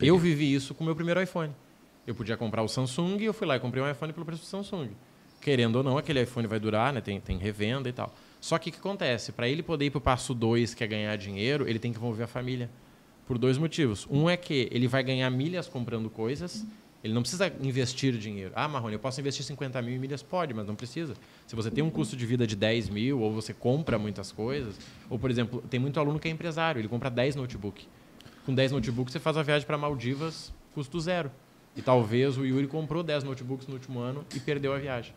Eu 0.00 0.18
vivi 0.18 0.52
isso 0.52 0.74
com 0.74 0.82
o 0.82 0.86
meu 0.86 0.96
primeiro 0.96 1.20
iPhone. 1.20 1.52
Eu 2.06 2.14
podia 2.14 2.36
comprar 2.36 2.62
o 2.62 2.68
Samsung 2.68 3.18
e 3.20 3.24
eu 3.24 3.32
fui 3.32 3.46
lá 3.46 3.56
e 3.56 3.60
comprei 3.60 3.82
um 3.82 3.90
iPhone 3.90 4.12
pelo 4.12 4.24
preço 4.24 4.42
do 4.42 4.46
Samsung 4.46 4.90
querendo 5.42 5.76
ou 5.76 5.82
não, 5.82 5.98
aquele 5.98 6.22
iPhone 6.22 6.46
vai 6.46 6.60
durar, 6.60 6.92
né? 6.92 7.00
tem, 7.00 7.20
tem 7.20 7.36
revenda 7.36 7.88
e 7.88 7.92
tal. 7.92 8.14
Só 8.40 8.56
que 8.58 8.70
o 8.70 8.72
que 8.72 8.78
acontece? 8.78 9.32
Para 9.32 9.48
ele 9.48 9.62
poder 9.62 9.86
ir 9.86 9.90
para 9.90 9.98
o 9.98 10.00
passo 10.00 10.32
2, 10.32 10.72
que 10.72 10.84
é 10.84 10.86
ganhar 10.86 11.16
dinheiro, 11.16 11.68
ele 11.68 11.78
tem 11.78 11.92
que 11.92 11.98
envolver 11.98 12.22
a 12.22 12.26
família. 12.26 12.70
Por 13.26 13.38
dois 13.38 13.56
motivos. 13.58 14.06
Um 14.10 14.28
é 14.28 14.36
que 14.36 14.68
ele 14.72 14.88
vai 14.88 15.02
ganhar 15.02 15.30
milhas 15.30 15.68
comprando 15.68 16.10
coisas, 16.10 16.66
ele 17.02 17.12
não 17.12 17.22
precisa 17.22 17.52
investir 17.60 18.16
dinheiro. 18.16 18.52
Ah, 18.54 18.68
Marrone, 18.68 18.94
eu 18.94 18.98
posso 18.98 19.20
investir 19.20 19.44
50 19.44 19.82
mil 19.82 19.94
em 19.94 19.98
milhas? 19.98 20.22
Pode, 20.22 20.54
mas 20.54 20.66
não 20.66 20.76
precisa. 20.76 21.14
Se 21.46 21.56
você 21.56 21.70
tem 21.70 21.82
um 21.82 21.90
custo 21.90 22.16
de 22.16 22.24
vida 22.24 22.46
de 22.46 22.54
10 22.54 22.88
mil, 22.88 23.20
ou 23.20 23.32
você 23.32 23.52
compra 23.52 23.98
muitas 23.98 24.30
coisas, 24.30 24.78
ou, 25.10 25.18
por 25.18 25.30
exemplo, 25.30 25.62
tem 25.68 25.80
muito 25.80 25.98
aluno 25.98 26.20
que 26.20 26.28
é 26.28 26.30
empresário, 26.30 26.80
ele 26.80 26.88
compra 26.88 27.10
10 27.10 27.34
notebooks. 27.34 27.88
Com 28.46 28.54
10 28.54 28.72
notebooks, 28.72 29.12
você 29.12 29.18
faz 29.18 29.36
a 29.36 29.42
viagem 29.42 29.66
para 29.66 29.76
Maldivas, 29.76 30.52
custo 30.74 31.00
zero. 31.00 31.30
E 31.74 31.82
talvez 31.82 32.36
o 32.38 32.44
Yuri 32.44 32.68
comprou 32.68 33.02
10 33.02 33.24
notebooks 33.24 33.66
no 33.66 33.74
último 33.74 33.98
ano 33.98 34.24
e 34.34 34.38
perdeu 34.38 34.72
a 34.72 34.78
viagem. 34.78 35.14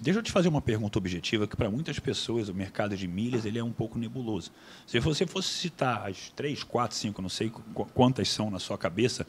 Deixa 0.00 0.20
eu 0.20 0.22
te 0.22 0.30
fazer 0.30 0.48
uma 0.48 0.60
pergunta 0.60 0.98
objetiva 0.98 1.46
que 1.46 1.56
para 1.56 1.70
muitas 1.70 1.98
pessoas 1.98 2.48
o 2.48 2.54
mercado 2.54 2.96
de 2.96 3.08
milhas 3.08 3.44
ele 3.44 3.58
é 3.58 3.64
um 3.64 3.72
pouco 3.72 3.98
nebuloso. 3.98 4.50
Se 4.86 4.98
você 5.00 5.26
fosse 5.26 5.48
citar 5.48 6.08
as 6.08 6.30
três, 6.30 6.62
quatro, 6.62 6.96
cinco, 6.96 7.20
não 7.20 7.28
sei 7.28 7.50
quantas 7.94 8.28
são 8.28 8.50
na 8.50 8.58
sua 8.58 8.78
cabeça, 8.78 9.26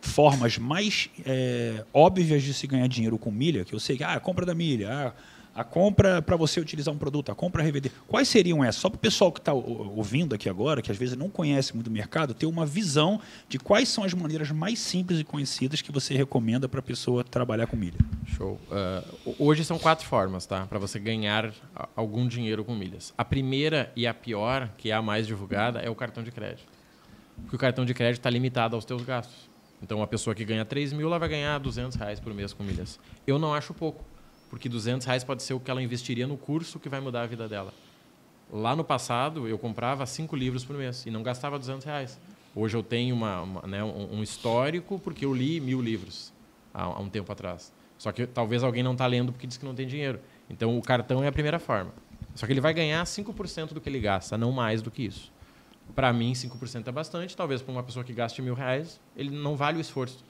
formas 0.00 0.58
mais 0.58 1.08
é, 1.24 1.84
óbvias 1.92 2.42
de 2.42 2.52
se 2.52 2.66
ganhar 2.66 2.86
dinheiro 2.88 3.18
com 3.18 3.30
milha, 3.30 3.64
que 3.64 3.74
eu 3.74 3.80
sei 3.80 3.96
que 3.96 4.04
ah, 4.04 4.18
compra 4.18 4.44
da 4.44 4.54
milha, 4.54 4.90
ah, 4.92 5.12
a 5.54 5.62
compra 5.62 6.22
para 6.22 6.36
você 6.36 6.60
utilizar 6.60 6.92
um 6.92 6.98
produto, 6.98 7.30
a 7.30 7.34
compra 7.34 7.62
revender. 7.62 7.92
Quais 8.08 8.28
seriam 8.28 8.64
essas? 8.64 8.80
Só 8.80 8.88
para 8.88 8.96
o 8.96 9.00
pessoal 9.00 9.30
que 9.30 9.38
está 9.38 9.52
ouvindo 9.52 10.34
aqui 10.34 10.48
agora, 10.48 10.80
que 10.80 10.90
às 10.90 10.96
vezes 10.96 11.16
não 11.16 11.28
conhece 11.28 11.74
muito 11.74 11.88
o 11.88 11.90
mercado, 11.90 12.32
ter 12.32 12.46
uma 12.46 12.64
visão 12.64 13.20
de 13.48 13.58
quais 13.58 13.88
são 13.88 14.04
as 14.04 14.14
maneiras 14.14 14.50
mais 14.50 14.78
simples 14.78 15.20
e 15.20 15.24
conhecidas 15.24 15.82
que 15.82 15.92
você 15.92 16.14
recomenda 16.14 16.68
para 16.68 16.80
a 16.80 16.82
pessoa 16.82 17.22
trabalhar 17.22 17.66
com 17.66 17.76
milha. 17.76 17.98
Show. 18.26 18.58
Uh, 18.70 19.34
hoje 19.38 19.64
são 19.64 19.78
quatro 19.78 20.06
formas, 20.06 20.46
tá? 20.46 20.66
Para 20.66 20.78
você 20.78 20.98
ganhar 20.98 21.52
algum 21.94 22.26
dinheiro 22.26 22.64
com 22.64 22.74
milhas. 22.74 23.12
A 23.16 23.24
primeira 23.24 23.92
e 23.94 24.06
a 24.06 24.14
pior, 24.14 24.70
que 24.78 24.90
é 24.90 24.94
a 24.94 25.02
mais 25.02 25.26
divulgada, 25.26 25.80
é 25.80 25.90
o 25.90 25.94
cartão 25.94 26.22
de 26.22 26.30
crédito. 26.30 26.66
Porque 27.42 27.56
o 27.56 27.58
cartão 27.58 27.84
de 27.84 27.92
crédito 27.92 28.20
está 28.20 28.30
limitado 28.30 28.74
aos 28.74 28.84
teus 28.84 29.02
gastos. 29.02 29.50
Então, 29.82 29.98
uma 29.98 30.06
pessoa 30.06 30.32
que 30.32 30.44
ganha 30.44 30.64
3 30.64 30.92
mil, 30.92 31.08
ela 31.08 31.18
vai 31.18 31.28
ganhar 31.28 31.58
200 31.58 31.96
reais 31.96 32.20
por 32.20 32.32
mês 32.32 32.52
com 32.52 32.62
milhas. 32.62 33.00
Eu 33.26 33.36
não 33.36 33.52
acho 33.52 33.74
pouco 33.74 34.04
porque 34.52 34.68
200 34.68 35.06
reais 35.06 35.24
pode 35.24 35.42
ser 35.42 35.54
o 35.54 35.58
que 35.60 35.70
ela 35.70 35.82
investiria 35.82 36.26
no 36.26 36.36
curso 36.36 36.78
que 36.78 36.86
vai 36.86 37.00
mudar 37.00 37.22
a 37.22 37.26
vida 37.26 37.48
dela. 37.48 37.72
Lá 38.52 38.76
no 38.76 38.84
passado, 38.84 39.48
eu 39.48 39.58
comprava 39.58 40.04
cinco 40.04 40.36
livros 40.36 40.62
por 40.62 40.76
mês 40.76 41.06
e 41.06 41.10
não 41.10 41.22
gastava 41.22 41.58
200 41.58 41.86
reais. 41.86 42.20
Hoje 42.54 42.76
eu 42.76 42.82
tenho 42.82 43.14
uma, 43.14 43.40
uma 43.40 43.62
né, 43.62 43.82
um, 43.82 44.22
histórico 44.22 44.98
porque 44.98 45.24
eu 45.24 45.32
li 45.32 45.58
mil 45.58 45.80
livros 45.80 46.34
há, 46.74 46.82
há 46.82 47.00
um 47.00 47.08
tempo 47.08 47.32
atrás. 47.32 47.72
Só 47.96 48.12
que 48.12 48.26
talvez 48.26 48.62
alguém 48.62 48.82
não 48.82 48.92
está 48.92 49.06
lendo 49.06 49.32
porque 49.32 49.46
diz 49.46 49.56
que 49.56 49.64
não 49.64 49.74
tem 49.74 49.86
dinheiro. 49.86 50.20
Então 50.50 50.76
o 50.76 50.82
cartão 50.82 51.24
é 51.24 51.28
a 51.28 51.32
primeira 51.32 51.58
forma. 51.58 51.90
Só 52.34 52.44
que 52.44 52.52
ele 52.52 52.60
vai 52.60 52.74
ganhar 52.74 53.02
5% 53.04 53.72
do 53.72 53.80
que 53.80 53.88
ele 53.88 54.00
gasta, 54.00 54.36
não 54.36 54.52
mais 54.52 54.82
do 54.82 54.90
que 54.90 55.02
isso. 55.02 55.32
Para 55.94 56.12
mim, 56.12 56.34
5% 56.34 56.86
é 56.86 56.92
bastante. 56.92 57.34
Talvez 57.34 57.62
para 57.62 57.72
uma 57.72 57.82
pessoa 57.82 58.04
que 58.04 58.12
gaste 58.12 58.42
mil 58.42 58.52
reais, 58.52 59.00
ele 59.16 59.30
não 59.30 59.56
vale 59.56 59.78
o 59.78 59.80
esforço. 59.80 60.22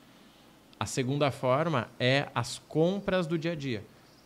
A 0.78 0.86
segunda 0.86 1.32
forma 1.32 1.88
é 1.98 2.28
as 2.32 2.60
compras 2.68 3.26
do 3.26 3.36
dia 3.36 3.50
a 3.50 3.56
dia. 3.56 3.82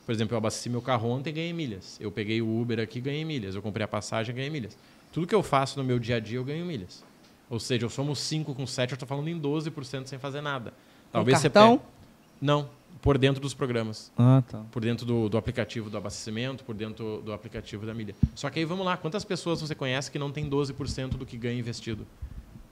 Por 0.06 0.12
exemplo, 0.12 0.34
eu 0.34 0.38
abasteci 0.38 0.70
meu 0.70 0.80
carro 0.80 1.10
ontem 1.10 1.30
e 1.30 1.32
ganhei 1.32 1.52
milhas. 1.52 1.98
Eu 2.00 2.12
peguei 2.12 2.40
o 2.40 2.60
Uber 2.60 2.78
aqui 2.78 2.98
e 2.98 3.02
ganhei 3.02 3.24
milhas. 3.24 3.56
Eu 3.56 3.60
comprei 3.60 3.84
a 3.84 3.88
passagem 3.88 4.32
e 4.32 4.36
ganhei 4.36 4.50
milhas. 4.50 4.78
Tudo 5.12 5.26
que 5.26 5.34
eu 5.34 5.42
faço 5.42 5.76
no 5.78 5.84
meu 5.84 5.98
dia 5.98 6.16
a 6.16 6.20
dia, 6.20 6.38
eu 6.38 6.44
ganho 6.44 6.64
milhas. 6.64 7.04
Ou 7.50 7.58
seja, 7.58 7.84
eu 7.84 7.90
somos 7.90 8.20
5 8.20 8.54
com 8.54 8.66
7, 8.66 8.92
eu 8.92 8.94
estou 8.94 9.08
falando 9.08 9.28
em 9.28 9.40
12% 9.40 10.06
sem 10.06 10.18
fazer 10.18 10.40
nada. 10.40 10.72
Talvez 11.10 11.38
um 11.38 11.42
cartão? 11.42 11.76
você. 11.76 11.82
Não, 12.40 12.68
por 13.02 13.18
dentro 13.18 13.40
dos 13.40 13.52
programas. 13.52 14.12
Ah, 14.16 14.42
tá. 14.48 14.62
Por 14.70 14.82
dentro 14.82 15.04
do, 15.04 15.28
do, 15.28 15.36
aplicativo 15.36 15.90
do 15.90 15.96
abastecimento, 15.96 16.64
por 16.64 16.74
dentro 16.74 17.22
do 17.24 17.32
aplicativo 17.32 17.84
da 17.84 17.94
milha. 17.94 18.14
Só 18.34 18.48
que 18.48 18.58
aí 18.58 18.64
vamos 18.64 18.86
lá, 18.86 18.96
quantas 18.96 19.24
pessoas 19.24 19.60
você 19.60 19.74
conhece 19.74 20.10
que 20.10 20.18
não 20.18 20.30
tem 20.30 20.48
12% 20.48 21.10
do 21.10 21.26
que 21.26 21.36
ganha 21.36 21.58
investido? 21.58 22.06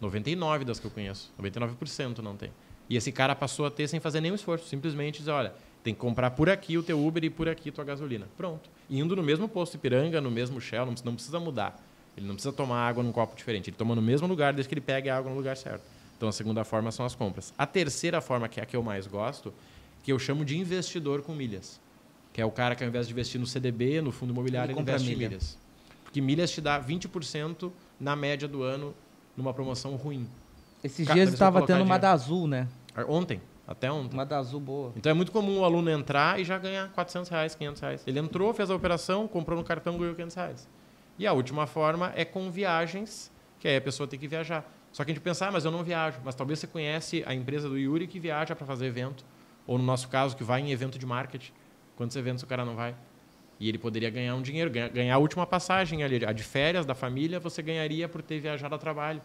99 0.01 0.65
das 0.65 0.79
que 0.79 0.87
eu 0.87 0.91
conheço. 0.91 1.33
99% 1.41 2.19
não 2.19 2.37
tem. 2.37 2.51
E 2.89 2.97
esse 2.97 3.11
cara 3.11 3.35
passou 3.35 3.67
a 3.67 3.71
ter 3.71 3.89
sem 3.89 4.01
fazer 4.01 4.21
nenhum 4.21 4.35
esforço. 4.35 4.69
Simplesmente 4.69 5.19
dizer, 5.19 5.31
olha, 5.31 5.53
tem 5.85 5.93
que 5.93 6.01
comprar 6.01 6.31
por 6.31 6.49
aqui 6.49 6.79
o 6.79 6.83
teu 6.83 7.07
Uber 7.07 7.23
e 7.23 7.29
por 7.31 7.47
aqui 7.47 7.69
a 7.69 7.73
tua 7.73 7.85
gasolina. 7.85 8.27
Pronto. 8.39 8.71
Indo 8.89 9.15
no 9.15 9.23
mesmo 9.23 9.47
posto 9.47 9.75
Ipiranga, 9.75 10.19
no 10.19 10.31
mesmo 10.31 10.59
Shell, 10.59 10.87
não, 10.87 10.95
não 11.05 11.15
precisa 11.15 11.39
mudar. 11.39 11.79
Ele 12.17 12.27
não 12.27 12.35
precisa 12.35 12.55
tomar 12.55 12.89
água 12.89 13.03
num 13.03 13.13
copo 13.13 13.37
diferente. 13.37 13.69
Ele 13.69 13.77
toma 13.77 13.95
no 13.95 14.01
mesmo 14.01 14.27
lugar 14.27 14.55
desde 14.55 14.67
que 14.67 14.75
ele 14.75 14.81
pegue 14.81 15.11
a 15.11 15.19
água 15.19 15.31
no 15.31 15.37
lugar 15.37 15.59
certo. 15.59 15.83
Então 16.17 16.27
a 16.27 16.33
segunda 16.33 16.65
forma 16.65 16.91
são 16.91 17.05
as 17.05 17.15
compras. 17.15 17.53
A 17.59 17.67
terceira 17.67 18.23
forma, 18.23 18.49
que 18.49 18.59
é 18.59 18.63
a 18.63 18.67
que 18.67 18.75
eu 18.75 18.83
mais 18.83 19.07
gosto, 19.07 19.53
que 20.03 20.11
eu 20.11 20.19
chamo 20.19 20.43
de 20.43 20.57
investidor 20.57 21.21
com 21.21 21.35
milhas. 21.35 21.79
Que 22.33 22.41
é 22.41 22.47
o 22.47 22.51
cara 22.51 22.75
que 22.75 22.83
ao 22.83 22.89
invés 22.89 23.07
de 23.07 23.13
investir 23.13 23.39
no 23.39 23.47
CDB, 23.47 24.01
no 24.01 24.11
fundo 24.11 24.33
imobiliário, 24.33 24.73
ele, 24.73 24.79
ele 24.79 24.83
investe 24.83 25.09
milha. 25.09 25.27
em 25.27 25.29
milhas. 25.29 25.59
Porque 26.03 26.21
milhas 26.21 26.51
te 26.51 26.63
dá 26.63 26.83
20% 26.83 27.71
na 28.01 28.17
média 28.17 28.49
do 28.49 28.63
ano 28.63 28.95
numa 29.37 29.53
promoção 29.53 29.97
ruim. 29.97 30.27
Esses 30.83 31.07
dias 31.07 31.31
estava 31.31 31.67
tendo 31.67 31.83
uma 31.83 31.99
da 31.99 32.13
Azul, 32.13 32.47
né? 32.47 32.69
Ontem. 33.07 33.41
Até 33.67 33.91
ontem. 33.91 34.15
Uma 34.15 34.27
da 34.27 34.39
Azul 34.39 34.61
boa. 34.61 34.93
Então 34.97 35.11
é 35.11 35.15
muito 35.15 35.33
comum 35.33 35.61
o 35.61 35.65
aluno 35.65 35.91
entrar 35.91 36.39
e 36.39 36.45
já 36.45 36.59
ganhar 36.59 36.91
400 36.91 37.31
reais, 37.31 37.55
500 37.55 37.83
reais. 37.83 38.05
Ele 38.07 38.19
entrou, 38.19 38.53
fez 38.53 38.71
a 38.71 38.75
operação, 38.75 39.27
comprou 39.27 39.59
no 39.59 39.65
cartão, 39.65 39.97
ganhou 39.97 40.15
500 40.15 40.37
reais. 40.37 40.69
E 41.19 41.27
a 41.27 41.33
última 41.33 41.67
forma 41.67 42.13
é 42.15 42.25
com 42.25 42.51
viagens, 42.51 43.33
que 43.59 43.69
aí 43.69 43.77
a 43.77 43.81
pessoa 43.81 44.07
tem 44.07 44.19
que 44.19 44.29
viajar. 44.29 44.71
Só 44.93 45.05
que 45.05 45.11
a 45.11 45.15
gente 45.15 45.23
pensa, 45.23 45.47
ah, 45.47 45.51
mas 45.51 45.65
eu 45.65 45.71
não 45.71 45.83
viajo. 45.83 46.21
Mas 46.25 46.35
talvez 46.35 46.59
você 46.59 46.67
conhece 46.67 47.25
a 47.27 47.35
empresa 47.35 47.69
do 47.69 47.79
Yuri 47.79 48.07
que 48.07 48.21
viaja 48.21 48.55
para 48.55 48.67
fazer 48.67 48.87
evento. 48.87 49.25
Ou 49.67 49.79
no 49.79 49.85
nosso 49.85 50.09
caso, 50.09 50.37
que 50.37 50.45
vai 50.45 50.61
em 50.61 50.71
evento 50.71 50.99
de 50.99 51.07
marketing. 51.07 51.53
Quantos 51.97 52.17
eventos 52.17 52.43
o 52.43 52.47
cara 52.47 52.65
não 52.65 52.77
vai? 52.77 52.95
E 53.59 53.69
ele 53.69 53.79
poderia 53.79 54.11
ganhar 54.11 54.35
um 54.35 54.43
dinheiro, 54.43 54.71
ganhar 54.71 55.15
a 55.15 55.19
última 55.19 55.47
passagem 55.47 56.03
ali, 56.03 56.25
a 56.27 56.33
de 56.33 56.43
férias 56.43 56.85
da 56.85 56.95
família, 56.95 57.41
você 57.41 57.63
ganharia 57.63 58.09
por 58.09 58.21
ter 58.21 58.41
viajado 58.41 58.75
a 58.75 58.79
trabalho. 58.79 59.23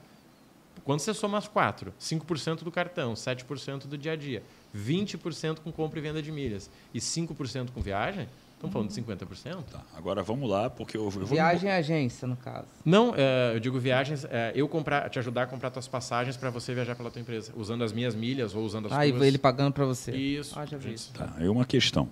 Quando 0.83 0.99
você 0.99 1.13
soma 1.13 1.37
as 1.37 1.47
quatro, 1.47 1.93
5% 1.99 2.63
do 2.63 2.71
cartão, 2.71 3.13
7% 3.13 3.87
do 3.87 3.97
dia 3.97 4.13
a 4.13 4.15
dia, 4.15 4.43
20% 4.75 5.59
com 5.59 5.71
compra 5.71 5.99
e 5.99 6.01
venda 6.01 6.21
de 6.21 6.31
milhas 6.31 6.69
e 6.93 6.99
5% 6.99 7.71
com 7.71 7.81
viagem, 7.81 8.27
estamos 8.53 8.73
falando 8.73 8.89
de 8.89 9.01
50%. 9.01 9.63
Tá. 9.71 9.81
Agora 9.95 10.21
vamos 10.21 10.49
lá, 10.49 10.69
porque 10.69 10.97
eu, 10.97 11.05
eu 11.05 11.09
vou... 11.09 11.25
Viagem 11.25 11.71
agência, 11.71 12.27
no 12.27 12.35
caso. 12.35 12.67
Não, 12.83 13.13
é, 13.15 13.55
eu 13.55 13.59
digo 13.59 13.79
viagens, 13.79 14.25
é, 14.25 14.51
eu 14.53 14.67
comprar, 14.67 15.09
te 15.09 15.17
ajudar 15.19 15.43
a 15.43 15.47
comprar 15.47 15.71
suas 15.71 15.87
passagens 15.87 16.35
para 16.35 16.49
você 16.49 16.73
viajar 16.73 16.95
pela 16.95 17.09
tua 17.09 17.21
empresa, 17.21 17.53
usando 17.55 17.83
as 17.83 17.93
minhas 17.93 18.13
milhas 18.13 18.53
ou 18.53 18.63
usando 18.63 18.87
as 18.87 18.91
ah, 18.91 18.95
tuas. 18.95 19.21
Ah, 19.21 19.25
e 19.25 19.27
ele 19.27 19.37
pagando 19.37 19.73
para 19.73 19.85
você. 19.85 20.11
Isso. 20.11 20.59
Ah, 20.59 20.65
já 20.65 20.77
vi 20.77 20.93
isso. 20.93 21.11
Tá, 21.13 21.35
é 21.39 21.49
uma 21.49 21.65
questão 21.65 22.09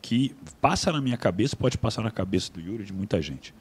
que 0.00 0.36
passa 0.60 0.92
na 0.92 1.00
minha 1.00 1.16
cabeça, 1.16 1.56
pode 1.56 1.76
passar 1.76 2.02
na 2.02 2.12
cabeça 2.12 2.52
do 2.52 2.60
Yuri 2.60 2.84
de 2.84 2.92
muita 2.92 3.20
gente. 3.20 3.52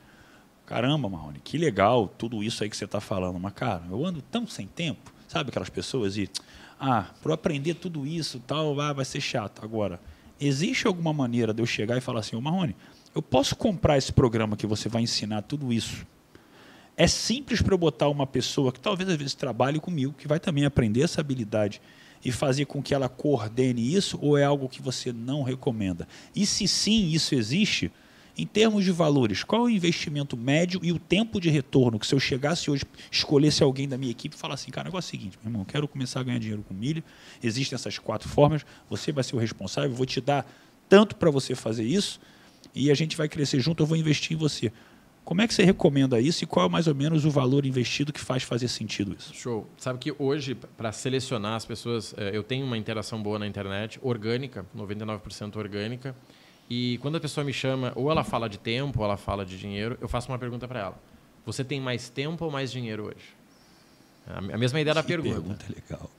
Caramba, 0.65 1.07
Marrone, 1.07 1.39
que 1.43 1.57
legal 1.57 2.07
tudo 2.07 2.43
isso 2.43 2.63
aí 2.63 2.69
que 2.69 2.77
você 2.77 2.85
está 2.85 2.99
falando. 2.99 3.39
Mas, 3.39 3.53
cara, 3.53 3.83
eu 3.89 4.05
ando 4.05 4.21
tão 4.21 4.47
sem 4.47 4.67
tempo. 4.67 5.13
Sabe 5.27 5.49
aquelas 5.49 5.69
pessoas 5.69 6.17
e... 6.17 6.29
Ah, 6.79 7.05
para 7.21 7.33
aprender 7.33 7.75
tudo 7.75 8.05
isso 8.05 8.41
tal, 8.45 8.79
ah, 8.81 8.91
vai 8.91 9.05
ser 9.05 9.21
chato. 9.21 9.63
Agora, 9.63 9.99
existe 10.39 10.87
alguma 10.87 11.13
maneira 11.13 11.53
de 11.53 11.61
eu 11.61 11.65
chegar 11.65 11.97
e 11.97 12.01
falar 12.01 12.19
assim, 12.19 12.35
ô 12.35 12.41
Marrone, 12.41 12.75
eu 13.13 13.21
posso 13.21 13.55
comprar 13.55 13.97
esse 13.97 14.11
programa 14.11 14.57
que 14.57 14.67
você 14.67 14.89
vai 14.89 15.01
ensinar 15.01 15.43
tudo 15.43 15.71
isso? 15.71 16.05
É 16.97 17.07
simples 17.07 17.61
para 17.61 17.73
eu 17.73 17.77
botar 17.77 18.09
uma 18.09 18.27
pessoa 18.27 18.71
que 18.71 18.79
talvez 18.79 19.09
às 19.09 19.15
vezes 19.15 19.33
trabalhe 19.33 19.79
comigo, 19.79 20.13
que 20.13 20.27
vai 20.27 20.39
também 20.39 20.65
aprender 20.65 21.01
essa 21.01 21.21
habilidade 21.21 21.81
e 22.23 22.31
fazer 22.31 22.65
com 22.65 22.81
que 22.81 22.93
ela 22.93 23.07
coordene 23.07 23.93
isso, 23.93 24.17
ou 24.21 24.37
é 24.37 24.43
algo 24.43 24.67
que 24.67 24.81
você 24.81 25.13
não 25.13 25.43
recomenda? 25.43 26.07
E 26.35 26.45
se 26.45 26.67
sim, 26.67 27.09
isso 27.09 27.35
existe, 27.35 27.91
em 28.37 28.45
termos 28.45 28.83
de 28.83 28.91
valores, 28.91 29.43
qual 29.43 29.63
é 29.63 29.65
o 29.65 29.69
investimento 29.69 30.35
médio 30.35 30.79
e 30.83 30.91
o 30.91 30.99
tempo 30.99 31.39
de 31.39 31.49
retorno? 31.49 31.97
Que 31.97 32.05
se 32.05 32.13
eu 32.13 32.19
chegasse 32.19 32.69
hoje, 32.69 32.83
escolhesse 33.09 33.63
alguém 33.63 33.87
da 33.87 33.97
minha 33.97 34.11
equipe 34.11 34.35
e 34.35 34.39
falasse 34.39 34.63
assim, 34.63 34.71
cara, 34.71 34.87
o 34.87 34.91
negócio 34.91 35.07
é 35.07 35.09
o 35.09 35.19
seguinte, 35.19 35.39
meu 35.41 35.51
irmão, 35.51 35.65
quero 35.65 35.87
começar 35.87 36.19
a 36.19 36.23
ganhar 36.23 36.39
dinheiro 36.39 36.63
com 36.67 36.73
milho, 36.73 37.03
existem 37.41 37.75
essas 37.75 37.97
quatro 37.97 38.27
formas, 38.27 38.65
você 38.89 39.11
vai 39.11 39.23
ser 39.23 39.35
o 39.35 39.39
responsável, 39.39 39.91
vou 39.91 40.05
te 40.05 40.19
dar 40.19 40.45
tanto 40.89 41.15
para 41.15 41.31
você 41.31 41.55
fazer 41.55 41.83
isso, 41.83 42.19
e 42.73 42.91
a 42.91 42.93
gente 42.93 43.15
vai 43.15 43.29
crescer 43.29 43.59
junto, 43.59 43.81
eu 43.83 43.87
vou 43.87 43.97
investir 43.97 44.35
em 44.35 44.39
você. 44.39 44.71
Como 45.23 45.41
é 45.41 45.47
que 45.47 45.53
você 45.55 45.63
recomenda 45.63 46.21
isso 46.21 46.43
e 46.43 46.47
qual 46.47 46.67
é 46.67 46.69
mais 46.69 46.85
ou 46.85 46.93
menos 46.93 47.25
o 47.25 47.31
valor 47.31 47.65
investido 47.65 48.13
que 48.13 48.19
faz 48.19 48.43
fazer 48.43 48.67
sentido 48.67 49.15
isso? 49.17 49.33
Show. 49.33 49.67
Sabe 49.75 49.97
que 49.97 50.13
hoje, 50.19 50.53
para 50.53 50.91
selecionar 50.91 51.55
as 51.55 51.65
pessoas, 51.65 52.13
eh, 52.15 52.29
eu 52.31 52.43
tenho 52.43 52.63
uma 52.63 52.77
interação 52.77 53.21
boa 53.23 53.39
na 53.39 53.47
internet, 53.47 53.99
orgânica, 54.03 54.67
99% 54.77 55.55
orgânica. 55.55 56.15
E 56.69 56.97
quando 56.99 57.15
a 57.15 57.19
pessoa 57.19 57.43
me 57.43 57.53
chama, 57.53 57.91
ou 57.95 58.09
ela 58.09 58.23
fala 58.23 58.49
de 58.49 58.57
tempo, 58.57 58.99
ou 58.99 59.05
ela 59.05 59.17
fala 59.17 59.45
de 59.45 59.57
dinheiro, 59.57 59.97
eu 60.01 60.07
faço 60.07 60.31
uma 60.31 60.39
pergunta 60.39 60.67
para 60.67 60.79
ela. 60.79 60.99
Você 61.45 61.63
tem 61.63 61.79
mais 61.79 62.09
tempo 62.09 62.43
ou 62.43 62.51
mais 62.51 62.71
dinheiro 62.71 63.05
hoje? 63.05 63.35
A 64.27 64.57
mesma 64.57 64.81
ideia 64.81 64.95
que 64.95 65.01
da 65.01 65.03
pergunta. 65.03 65.35
pergunta 65.35 65.65
legal. 65.69 66.09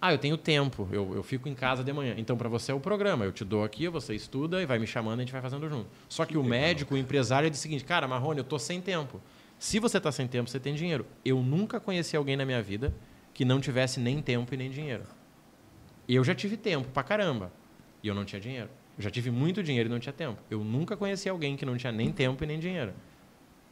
Ah, 0.00 0.12
eu 0.12 0.18
tenho 0.18 0.36
tempo, 0.36 0.88
eu, 0.92 1.12
eu 1.16 1.24
fico 1.24 1.48
em 1.48 1.54
casa 1.54 1.82
de 1.82 1.92
manhã. 1.92 2.14
Então, 2.16 2.36
para 2.36 2.48
você 2.48 2.70
é 2.70 2.74
o 2.74 2.78
programa. 2.78 3.24
Eu 3.24 3.32
te 3.32 3.44
dou 3.44 3.64
aqui, 3.64 3.88
você 3.88 4.14
estuda 4.14 4.62
e 4.62 4.66
vai 4.66 4.78
me 4.78 4.86
chamando 4.86 5.18
e 5.18 5.22
a 5.22 5.24
gente 5.24 5.32
vai 5.32 5.42
fazendo 5.42 5.68
junto. 5.68 5.88
Só 6.08 6.24
que, 6.24 6.32
que 6.32 6.38
o 6.38 6.42
legal, 6.42 6.50
médico, 6.50 6.90
cara. 6.90 7.00
o 7.00 7.02
empresário, 7.02 7.50
diz 7.50 7.58
o 7.58 7.62
seguinte: 7.62 7.84
cara, 7.84 8.06
Marrone, 8.06 8.38
eu 8.38 8.44
tô 8.44 8.60
sem 8.60 8.80
tempo. 8.80 9.20
Se 9.58 9.80
você 9.80 9.98
está 9.98 10.12
sem 10.12 10.28
tempo, 10.28 10.48
você 10.48 10.60
tem 10.60 10.72
dinheiro. 10.72 11.04
Eu 11.24 11.42
nunca 11.42 11.80
conheci 11.80 12.16
alguém 12.16 12.36
na 12.36 12.44
minha 12.44 12.62
vida 12.62 12.94
que 13.34 13.44
não 13.44 13.60
tivesse 13.60 13.98
nem 13.98 14.22
tempo 14.22 14.54
e 14.54 14.56
nem 14.56 14.70
dinheiro. 14.70 15.02
Eu 16.08 16.22
já 16.22 16.32
tive 16.32 16.56
tempo 16.56 16.88
pra 16.90 17.02
caramba 17.02 17.52
e 18.00 18.06
eu 18.06 18.14
não 18.14 18.24
tinha 18.24 18.40
dinheiro. 18.40 18.70
Eu 18.98 19.02
já 19.04 19.10
tive 19.10 19.30
muito 19.30 19.62
dinheiro 19.62 19.88
e 19.88 19.92
não 19.92 20.00
tinha 20.00 20.12
tempo. 20.12 20.42
Eu 20.50 20.62
nunca 20.64 20.96
conheci 20.96 21.28
alguém 21.28 21.56
que 21.56 21.64
não 21.64 21.76
tinha 21.76 21.92
nem 21.92 22.12
tempo 22.12 22.42
e 22.44 22.46
nem 22.46 22.58
dinheiro. 22.58 22.92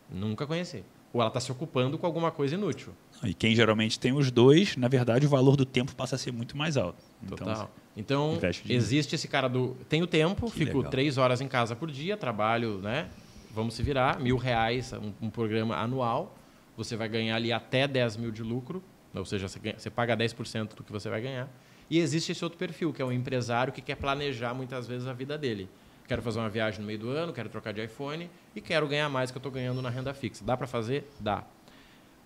Nunca 0.09 0.47
conheci 0.47 0.85
ou 1.17 1.23
ela 1.23 1.29
está 1.29 1.41
se 1.41 1.51
ocupando 1.51 1.97
com 1.97 2.05
alguma 2.05 2.31
coisa 2.31 2.55
inútil. 2.55 2.93
E 3.25 3.33
quem 3.33 3.55
geralmente 3.55 3.99
tem 3.99 4.13
os 4.13 4.31
dois, 4.31 4.77
na 4.77 4.87
verdade, 4.87 5.25
o 5.25 5.29
valor 5.29 5.57
do 5.57 5.65
tempo 5.65 5.97
passa 5.97 6.17
a 6.17 6.19
ser 6.19 6.31
muito 6.31 6.57
mais 6.57 6.77
alto. 6.77 7.03
Total. 7.27 7.71
Então, 7.97 8.35
então 8.37 8.51
existe 8.69 9.15
esse 9.15 9.27
cara 9.27 9.49
do. 9.49 9.75
Tenho 9.89 10.07
tempo, 10.07 10.51
que 10.51 10.59
fico 10.59 10.77
legal. 10.79 10.91
três 10.91 11.17
horas 11.17 11.41
em 11.41 11.49
casa 11.49 11.75
por 11.75 11.91
dia, 11.91 12.19
trabalho, 12.19 12.79
né? 12.79 13.09
Vamos 13.51 13.75
se 13.75 13.83
virar, 13.83 14.21
mil 14.21 14.37
reais, 14.37 14.93
um, 14.93 15.13
um, 15.27 15.31
programa 15.31 15.77
anual. 15.77 16.37
Você 16.77 16.95
vai 16.95 17.09
ganhar 17.09 17.37
ali 17.37 17.51
até 17.51 17.89
10 17.89 18.19
mil 18.19 18.31
de 18.31 18.43
lucro, 18.43 18.85
ou 19.15 19.25
seja, 19.25 19.49
você, 19.49 19.59
ganha, 19.59 19.79
você 19.79 19.89
paga 19.89 20.15
10% 20.15 20.75
do 20.75 20.85
que 20.85 20.93
você 20.93 21.09
vai 21.09 21.23
ganhar. 21.23 21.49
E 21.89 21.99
existe 21.99 22.33
esse 22.33 22.43
outro 22.45 22.59
perfil, 22.59 22.93
que 22.93 23.01
é 23.01 23.05
o 23.05 23.13
empresário 23.13 23.73
que 23.73 23.81
quer 23.81 23.97
planejar 23.97 24.55
muitas 24.55 24.87
vezes 24.87 25.07
a 25.07 25.13
vida 25.13 25.39
dele 25.39 25.69
quero 26.07 26.23
fazer 26.23 26.39
uma 26.39 26.49
viagem 26.49 26.81
no 26.81 26.87
meio 26.87 26.99
do 26.99 27.11
ano, 27.11 27.33
quero 27.33 27.49
trocar 27.49 27.73
de 27.73 27.85
iPhone 27.85 28.31
e 28.55 28.61
quero 28.61 28.87
ganhar 28.87 29.09
mais 29.09 29.31
que 29.31 29.37
eu 29.37 29.41
estou 29.41 29.53
ganhando 29.53 29.83
na 29.83 29.91
renda 29.91 30.15
fixa. 30.15 30.45
Dá 30.45 30.57
para 30.57 30.67
fazer? 30.67 31.11
Dá. 31.19 31.45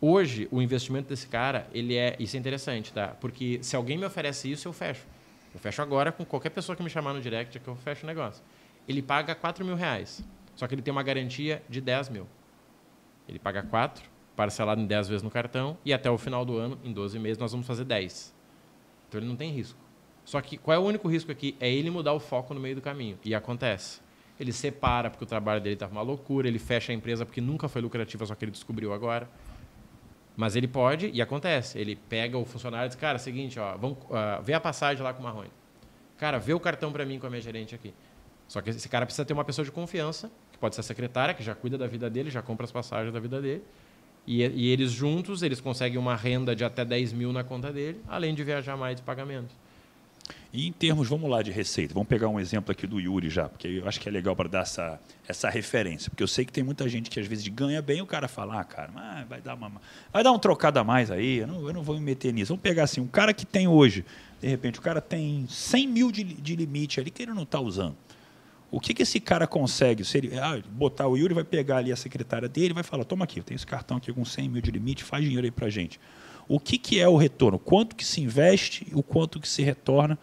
Hoje, 0.00 0.48
o 0.50 0.62
investimento 0.62 1.08
desse 1.08 1.26
cara, 1.26 1.66
ele 1.72 1.96
é, 1.96 2.16
isso 2.18 2.36
é 2.36 2.38
interessante, 2.40 2.92
tá? 2.92 3.08
Porque 3.08 3.58
se 3.62 3.76
alguém 3.76 3.98
me 3.98 4.04
oferece 4.04 4.50
isso, 4.50 4.68
eu 4.68 4.72
fecho. 4.72 5.06
Eu 5.52 5.60
fecho 5.60 5.82
agora 5.82 6.12
com 6.12 6.24
qualquer 6.24 6.50
pessoa 6.50 6.76
que 6.76 6.82
me 6.82 6.88
chamar 6.88 7.12
no 7.12 7.20
direct 7.20 7.58
que 7.58 7.68
eu 7.68 7.76
fecho 7.76 8.04
o 8.04 8.06
negócio. 8.06 8.42
Ele 8.88 9.02
paga 9.02 9.34
4 9.34 9.64
mil 9.64 9.74
reais, 9.74 10.22
só 10.54 10.66
que 10.66 10.74
ele 10.74 10.82
tem 10.82 10.92
uma 10.92 11.02
garantia 11.02 11.62
de 11.68 11.80
10 11.80 12.08
mil. 12.08 12.26
Ele 13.28 13.38
paga 13.38 13.62
4, 13.62 14.02
parcelado 14.34 14.80
em 14.80 14.86
10 14.86 15.08
vezes 15.08 15.22
no 15.22 15.30
cartão, 15.30 15.76
e 15.84 15.92
até 15.92 16.10
o 16.10 16.16
final 16.16 16.44
do 16.44 16.56
ano, 16.56 16.78
em 16.82 16.92
12 16.92 17.18
meses, 17.18 17.38
nós 17.38 17.52
vamos 17.52 17.66
fazer 17.66 17.84
10. 17.84 18.34
Então 19.10 19.20
ele 19.20 19.26
não 19.26 19.34
tem 19.34 19.50
risco. 19.50 19.78
Só 20.24 20.40
que 20.40 20.56
qual 20.56 20.76
é 20.76 20.78
o 20.78 20.82
único 20.82 21.08
risco 21.08 21.32
aqui? 21.32 21.56
É 21.58 21.68
ele 21.68 21.90
mudar 21.90 22.12
o 22.12 22.20
foco 22.20 22.54
no 22.54 22.60
meio 22.60 22.76
do 22.76 22.80
caminho. 22.80 23.18
E 23.24 23.34
acontece. 23.34 24.00
Ele 24.38 24.52
separa 24.52 25.10
porque 25.10 25.24
o 25.24 25.26
trabalho 25.26 25.60
dele 25.60 25.74
estava 25.74 25.90
uma 25.90 26.02
loucura, 26.02 26.46
ele 26.46 26.60
fecha 26.60 26.92
a 26.92 26.94
empresa 26.94 27.26
porque 27.26 27.40
nunca 27.40 27.68
foi 27.68 27.82
lucrativa, 27.82 28.24
só 28.24 28.36
que 28.36 28.44
ele 28.44 28.52
descobriu 28.52 28.92
agora. 28.92 29.28
Mas 30.36 30.54
ele 30.54 30.68
pode, 30.68 31.10
e 31.12 31.20
acontece. 31.20 31.76
Ele 31.76 31.96
pega 31.96 32.38
o 32.38 32.44
funcionário 32.44 32.86
e 32.86 32.88
diz: 32.90 32.96
Cara, 32.96 33.18
seguinte, 33.18 33.58
ó, 33.58 33.76
vamos, 33.76 33.98
uh, 34.04 34.40
vê 34.42 34.54
a 34.54 34.60
passagem 34.60 35.02
lá 35.02 35.12
com 35.12 35.20
o 35.20 35.24
Marrone. 35.24 35.50
Cara, 36.16 36.38
vê 36.38 36.54
o 36.54 36.60
cartão 36.60 36.92
para 36.92 37.04
mim 37.04 37.18
com 37.18 37.26
a 37.26 37.30
minha 37.30 37.42
gerente 37.42 37.74
aqui. 37.74 37.92
Só 38.46 38.60
que 38.60 38.70
esse 38.70 38.88
cara 38.88 39.04
precisa 39.04 39.24
ter 39.24 39.32
uma 39.32 39.44
pessoa 39.44 39.64
de 39.64 39.72
confiança, 39.72 40.30
que 40.52 40.58
pode 40.58 40.76
ser 40.76 40.80
a 40.80 40.84
secretária, 40.84 41.34
que 41.34 41.42
já 41.42 41.54
cuida 41.54 41.76
da 41.76 41.88
vida 41.88 42.08
dele, 42.08 42.30
já 42.30 42.40
compra 42.40 42.64
as 42.64 42.72
passagens 42.72 43.12
da 43.12 43.18
vida 43.18 43.40
dele. 43.40 43.64
E, 44.26 44.42
e 44.42 44.68
eles 44.68 44.92
juntos, 44.92 45.42
eles 45.42 45.60
conseguem 45.60 45.98
uma 45.98 46.14
renda 46.14 46.54
de 46.54 46.64
até 46.64 46.84
10 46.84 47.12
mil 47.12 47.32
na 47.32 47.42
conta 47.42 47.72
dele, 47.72 48.00
além 48.08 48.34
de 48.34 48.44
viajar 48.44 48.76
mais 48.76 48.96
de 48.96 49.02
pagamento. 49.02 49.54
E 50.52 50.66
em 50.66 50.72
termos, 50.72 51.08
vamos 51.08 51.30
lá, 51.30 51.42
de 51.42 51.50
receita, 51.52 51.94
vamos 51.94 52.08
pegar 52.08 52.28
um 52.28 52.38
exemplo 52.38 52.72
aqui 52.72 52.86
do 52.86 52.98
Yuri 52.98 53.30
já, 53.30 53.48
porque 53.48 53.68
eu 53.68 53.86
acho 53.86 54.00
que 54.00 54.08
é 54.08 54.12
legal 54.12 54.34
para 54.34 54.48
dar 54.48 54.62
essa, 54.62 55.00
essa 55.26 55.48
referência. 55.48 56.10
Porque 56.10 56.22
eu 56.22 56.28
sei 56.28 56.44
que 56.44 56.52
tem 56.52 56.64
muita 56.64 56.88
gente 56.88 57.08
que 57.08 57.20
às 57.20 57.26
vezes 57.26 57.46
ganha 57.48 57.80
bem, 57.80 58.02
o 58.02 58.06
cara 58.06 58.26
fala, 58.26 58.60
ah, 58.60 58.64
cara, 58.64 58.90
ah, 58.96 59.24
vai, 59.28 59.40
dar 59.40 59.54
uma, 59.54 59.72
vai 60.12 60.24
dar 60.24 60.32
um 60.32 60.38
trocado 60.38 60.78
a 60.80 60.84
mais 60.84 61.10
aí, 61.10 61.38
eu 61.38 61.46
não, 61.46 61.66
eu 61.68 61.72
não 61.72 61.82
vou 61.82 61.94
me 61.94 62.00
meter 62.00 62.32
nisso. 62.32 62.48
Vamos 62.48 62.62
pegar 62.62 62.84
assim, 62.84 63.00
um 63.00 63.06
cara 63.06 63.32
que 63.32 63.46
tem 63.46 63.68
hoje, 63.68 64.04
de 64.40 64.48
repente, 64.48 64.78
o 64.78 64.82
cara 64.82 65.00
tem 65.00 65.46
100 65.48 65.86
mil 65.86 66.10
de, 66.10 66.24
de 66.24 66.56
limite 66.56 66.98
ali 66.98 67.10
que 67.10 67.22
ele 67.22 67.32
não 67.32 67.44
está 67.44 67.60
usando. 67.60 67.96
O 68.70 68.78
que, 68.78 68.94
que 68.94 69.02
esse 69.02 69.18
cara 69.18 69.46
consegue? 69.46 70.04
Se 70.04 70.18
ele 70.18 70.38
ah, 70.38 70.62
botar 70.70 71.08
o 71.08 71.16
Yuri, 71.16 71.34
vai 71.34 71.44
pegar 71.44 71.78
ali 71.78 71.92
a 71.92 71.96
secretária 71.96 72.48
dele 72.48 72.72
vai 72.72 72.84
falar, 72.84 73.04
toma 73.04 73.24
aqui, 73.24 73.40
eu 73.40 73.44
tenho 73.44 73.56
esse 73.56 73.66
cartão 73.66 73.96
aqui 73.96 74.12
com 74.12 74.24
100 74.24 74.48
mil 74.48 74.62
de 74.62 74.70
limite, 74.70 75.02
faz 75.02 75.24
dinheiro 75.24 75.44
aí 75.44 75.50
para 75.50 75.68
gente. 75.68 75.98
O 76.46 76.60
que, 76.60 76.78
que 76.78 77.00
é 77.00 77.08
o 77.08 77.16
retorno? 77.16 77.58
Quanto 77.58 77.96
que 77.96 78.04
se 78.04 78.20
investe 78.20 78.86
e 78.90 78.94
o 78.94 79.02
quanto 79.02 79.40
que 79.40 79.48
se 79.48 79.62
retorna 79.62 80.18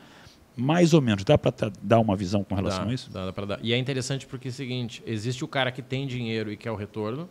mais 0.55 0.93
ou 0.93 1.01
menos, 1.01 1.23
dá 1.23 1.37
para 1.37 1.71
dar 1.81 1.99
uma 1.99 2.15
visão 2.15 2.43
com 2.43 2.55
relação 2.55 2.85
dá, 2.85 2.91
a 2.91 2.93
isso? 2.93 3.11
Dá, 3.11 3.25
dá 3.25 3.33
para 3.33 3.45
dar. 3.45 3.59
E 3.61 3.73
é 3.73 3.77
interessante 3.77 4.25
porque 4.25 4.47
é 4.47 4.51
o 4.51 4.53
seguinte: 4.53 5.03
existe 5.05 5.45
o 5.45 5.47
cara 5.47 5.71
que 5.71 5.81
tem 5.81 6.07
dinheiro 6.07 6.51
e 6.51 6.57
quer 6.57 6.71
o 6.71 6.75
retorno, 6.75 7.29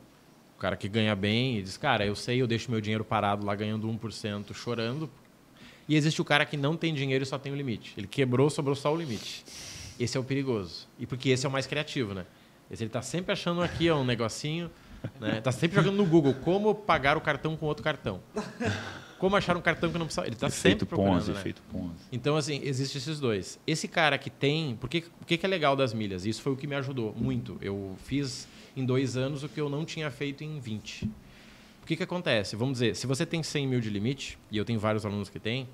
o 0.56 0.58
cara 0.60 0.76
que 0.76 0.88
ganha 0.88 1.14
bem 1.16 1.58
e 1.58 1.62
diz, 1.62 1.76
cara, 1.76 2.06
eu 2.06 2.14
sei, 2.14 2.40
eu 2.40 2.46
deixo 2.46 2.70
meu 2.70 2.80
dinheiro 2.80 3.04
parado 3.04 3.44
lá 3.44 3.54
ganhando 3.54 3.88
1%, 3.88 4.54
chorando. 4.54 5.10
E 5.88 5.94
existe 5.94 6.20
o 6.20 6.24
cara 6.24 6.44
que 6.44 6.56
não 6.56 6.76
tem 6.76 6.94
dinheiro 6.94 7.22
e 7.22 7.26
só 7.26 7.38
tem 7.38 7.52
o 7.52 7.56
limite. 7.56 7.94
Ele 7.96 8.06
quebrou, 8.06 8.48
sobrou 8.48 8.74
só 8.74 8.92
o 8.92 8.96
limite. 8.96 9.44
Esse 9.98 10.16
é 10.16 10.20
o 10.20 10.24
perigoso. 10.24 10.86
E 10.98 11.06
porque 11.06 11.30
esse 11.30 11.46
é 11.46 11.48
o 11.48 11.52
mais 11.52 11.66
criativo, 11.66 12.14
né? 12.14 12.26
Esse 12.70 12.82
ele 12.82 12.88
está 12.88 13.02
sempre 13.02 13.32
achando 13.32 13.62
aqui 13.62 13.88
ó, 13.90 14.00
um 14.00 14.04
negocinho, 14.04 14.70
né? 15.20 15.40
Tá 15.40 15.52
sempre 15.52 15.76
jogando 15.76 15.96
no 15.96 16.06
Google 16.06 16.34
como 16.34 16.74
pagar 16.74 17.16
o 17.16 17.20
cartão 17.20 17.56
com 17.56 17.66
outro 17.66 17.82
cartão. 17.82 18.20
Como 19.18 19.34
achar 19.34 19.56
um 19.56 19.62
cartão 19.62 19.90
que 19.90 19.98
não 19.98 20.06
precisa. 20.06 20.26
Ele 20.26 20.34
está 20.34 20.50
sempre 20.50 20.84
procurando. 20.84 21.14
Ponzi, 21.14 21.32
né? 21.32 21.40
Efeito 21.40 21.62
Ponzi. 21.72 22.04
Então, 22.12 22.36
assim, 22.36 22.60
existem 22.62 22.98
esses 22.98 23.18
dois. 23.18 23.58
Esse 23.66 23.88
cara 23.88 24.18
que 24.18 24.28
tem. 24.28 24.76
Por 24.76 24.90
que, 24.90 25.02
por 25.02 25.26
que 25.26 25.40
é 25.42 25.48
legal 25.48 25.74
das 25.74 25.94
milhas? 25.94 26.26
Isso 26.26 26.42
foi 26.42 26.52
o 26.52 26.56
que 26.56 26.66
me 26.66 26.74
ajudou 26.74 27.14
muito. 27.16 27.56
Eu 27.62 27.96
fiz 28.04 28.46
em 28.76 28.84
dois 28.84 29.16
anos 29.16 29.42
o 29.42 29.48
que 29.48 29.60
eu 29.60 29.70
não 29.70 29.84
tinha 29.84 30.10
feito 30.10 30.44
em 30.44 30.60
20. 30.60 31.06
O 31.82 31.86
que, 31.86 31.96
que 31.96 32.02
acontece? 32.02 32.56
Vamos 32.56 32.74
dizer, 32.74 32.96
se 32.96 33.06
você 33.06 33.24
tem 33.24 33.42
100 33.42 33.66
mil 33.66 33.80
de 33.80 33.88
limite, 33.88 34.38
e 34.50 34.58
eu 34.58 34.64
tenho 34.64 34.78
vários 34.78 35.06
alunos 35.06 35.30
que 35.30 35.38
têm, 35.38 35.68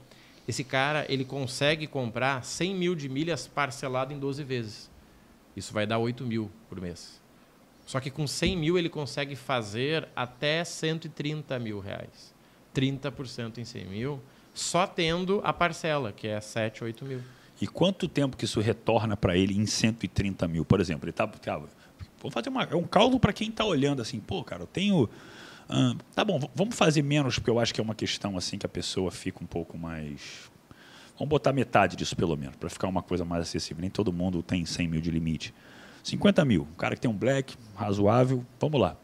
Esse 0.47 0.65
cara, 0.65 1.07
ele 1.09 1.25
consegue 1.25 1.87
comprar 1.87 2.45
100 2.45 2.75
mil 2.75 2.95
de 2.95 3.09
milhas 3.09 3.47
parcelado 3.47 4.13
em 4.13 4.19
12 4.19 4.43
vezes. 4.43 4.91
Isso 5.57 5.73
vai 5.73 5.87
dar 5.87 5.99
8 5.99 6.25
mil 6.25 6.51
por 6.69 6.81
mês. 6.81 7.21
Só 7.87 8.01
que 8.01 8.11
com 8.11 8.27
100 8.27 8.57
mil 8.57 8.79
ele 8.79 8.89
consegue 8.89 9.37
fazer 9.37 10.09
até 10.17 10.65
130 10.65 11.59
mil 11.59 11.79
reais. 11.79 12.35
30% 12.75 13.59
em 13.59 13.65
100 13.65 13.85
mil, 13.85 14.21
só 14.55 14.87
tendo 14.87 15.41
a 15.45 15.53
parcela, 15.53 16.11
que 16.11 16.27
é 16.27 16.41
7, 16.41 16.85
8 16.85 17.05
mil. 17.05 17.21
E 17.61 17.67
quanto 17.67 18.09
tempo 18.09 18.37
que 18.37 18.45
isso 18.45 18.61
retorna 18.61 19.17
para 19.17 19.37
ele 19.37 19.57
em 19.57 19.67
130 19.67 20.49
mil, 20.49 20.65
por 20.65 20.81
exemplo? 20.81 21.05
Ele 21.05 21.11
está 21.11 21.27
Vamos 22.23 22.35
fazer 22.35 22.49
uma, 22.49 22.65
é 22.65 22.75
um 22.75 22.85
cálculo 22.85 23.19
para 23.19 23.33
quem 23.33 23.49
está 23.49 23.65
olhando 23.65 24.01
assim, 24.01 24.21
pô, 24.21 24.43
cara, 24.45 24.63
eu 24.63 24.67
tenho. 24.67 25.09
Hum, 25.71 25.97
tá 26.15 26.25
bom, 26.25 26.41
vamos 26.55 26.75
fazer 26.77 27.03
menos, 27.03 27.37
porque 27.39 27.51
eu 27.51 27.59
acho 27.59 27.73
que 27.73 27.81
é 27.81 27.85
uma 27.85 27.95
questão 27.95 28.37
assim 28.37 28.59
que 28.59 28.67
a 28.67 28.69
pessoa 28.69 29.11
fica 29.11 29.43
um 29.43 29.47
pouco 29.47 29.79
mais. 29.79 30.51
Vamos 31.19 31.29
botar 31.29 31.53
metade 31.53 31.97
disso, 31.97 32.17
pelo 32.17 32.37
menos, 32.37 32.57
para 32.57 32.69
ficar 32.69 32.89
uma 32.89 33.03
coisa 33.03 33.25
mais 33.25 33.43
acessível. 33.43 33.81
Nem 33.81 33.91
todo 33.91 34.13
mundo 34.13 34.43
tem 34.43 34.65
100 34.65 34.89
mil 34.89 35.01
de 35.01 35.11
limite. 35.11 35.55
50 36.03 36.45
mil, 36.45 36.63
um 36.63 36.77
cara 36.77 36.95
que 36.95 37.01
tem 37.01 37.11
um 37.11 37.17
black 37.17 37.55
razoável, 37.77 38.45
vamos 38.61 38.81
lá. 38.81 38.97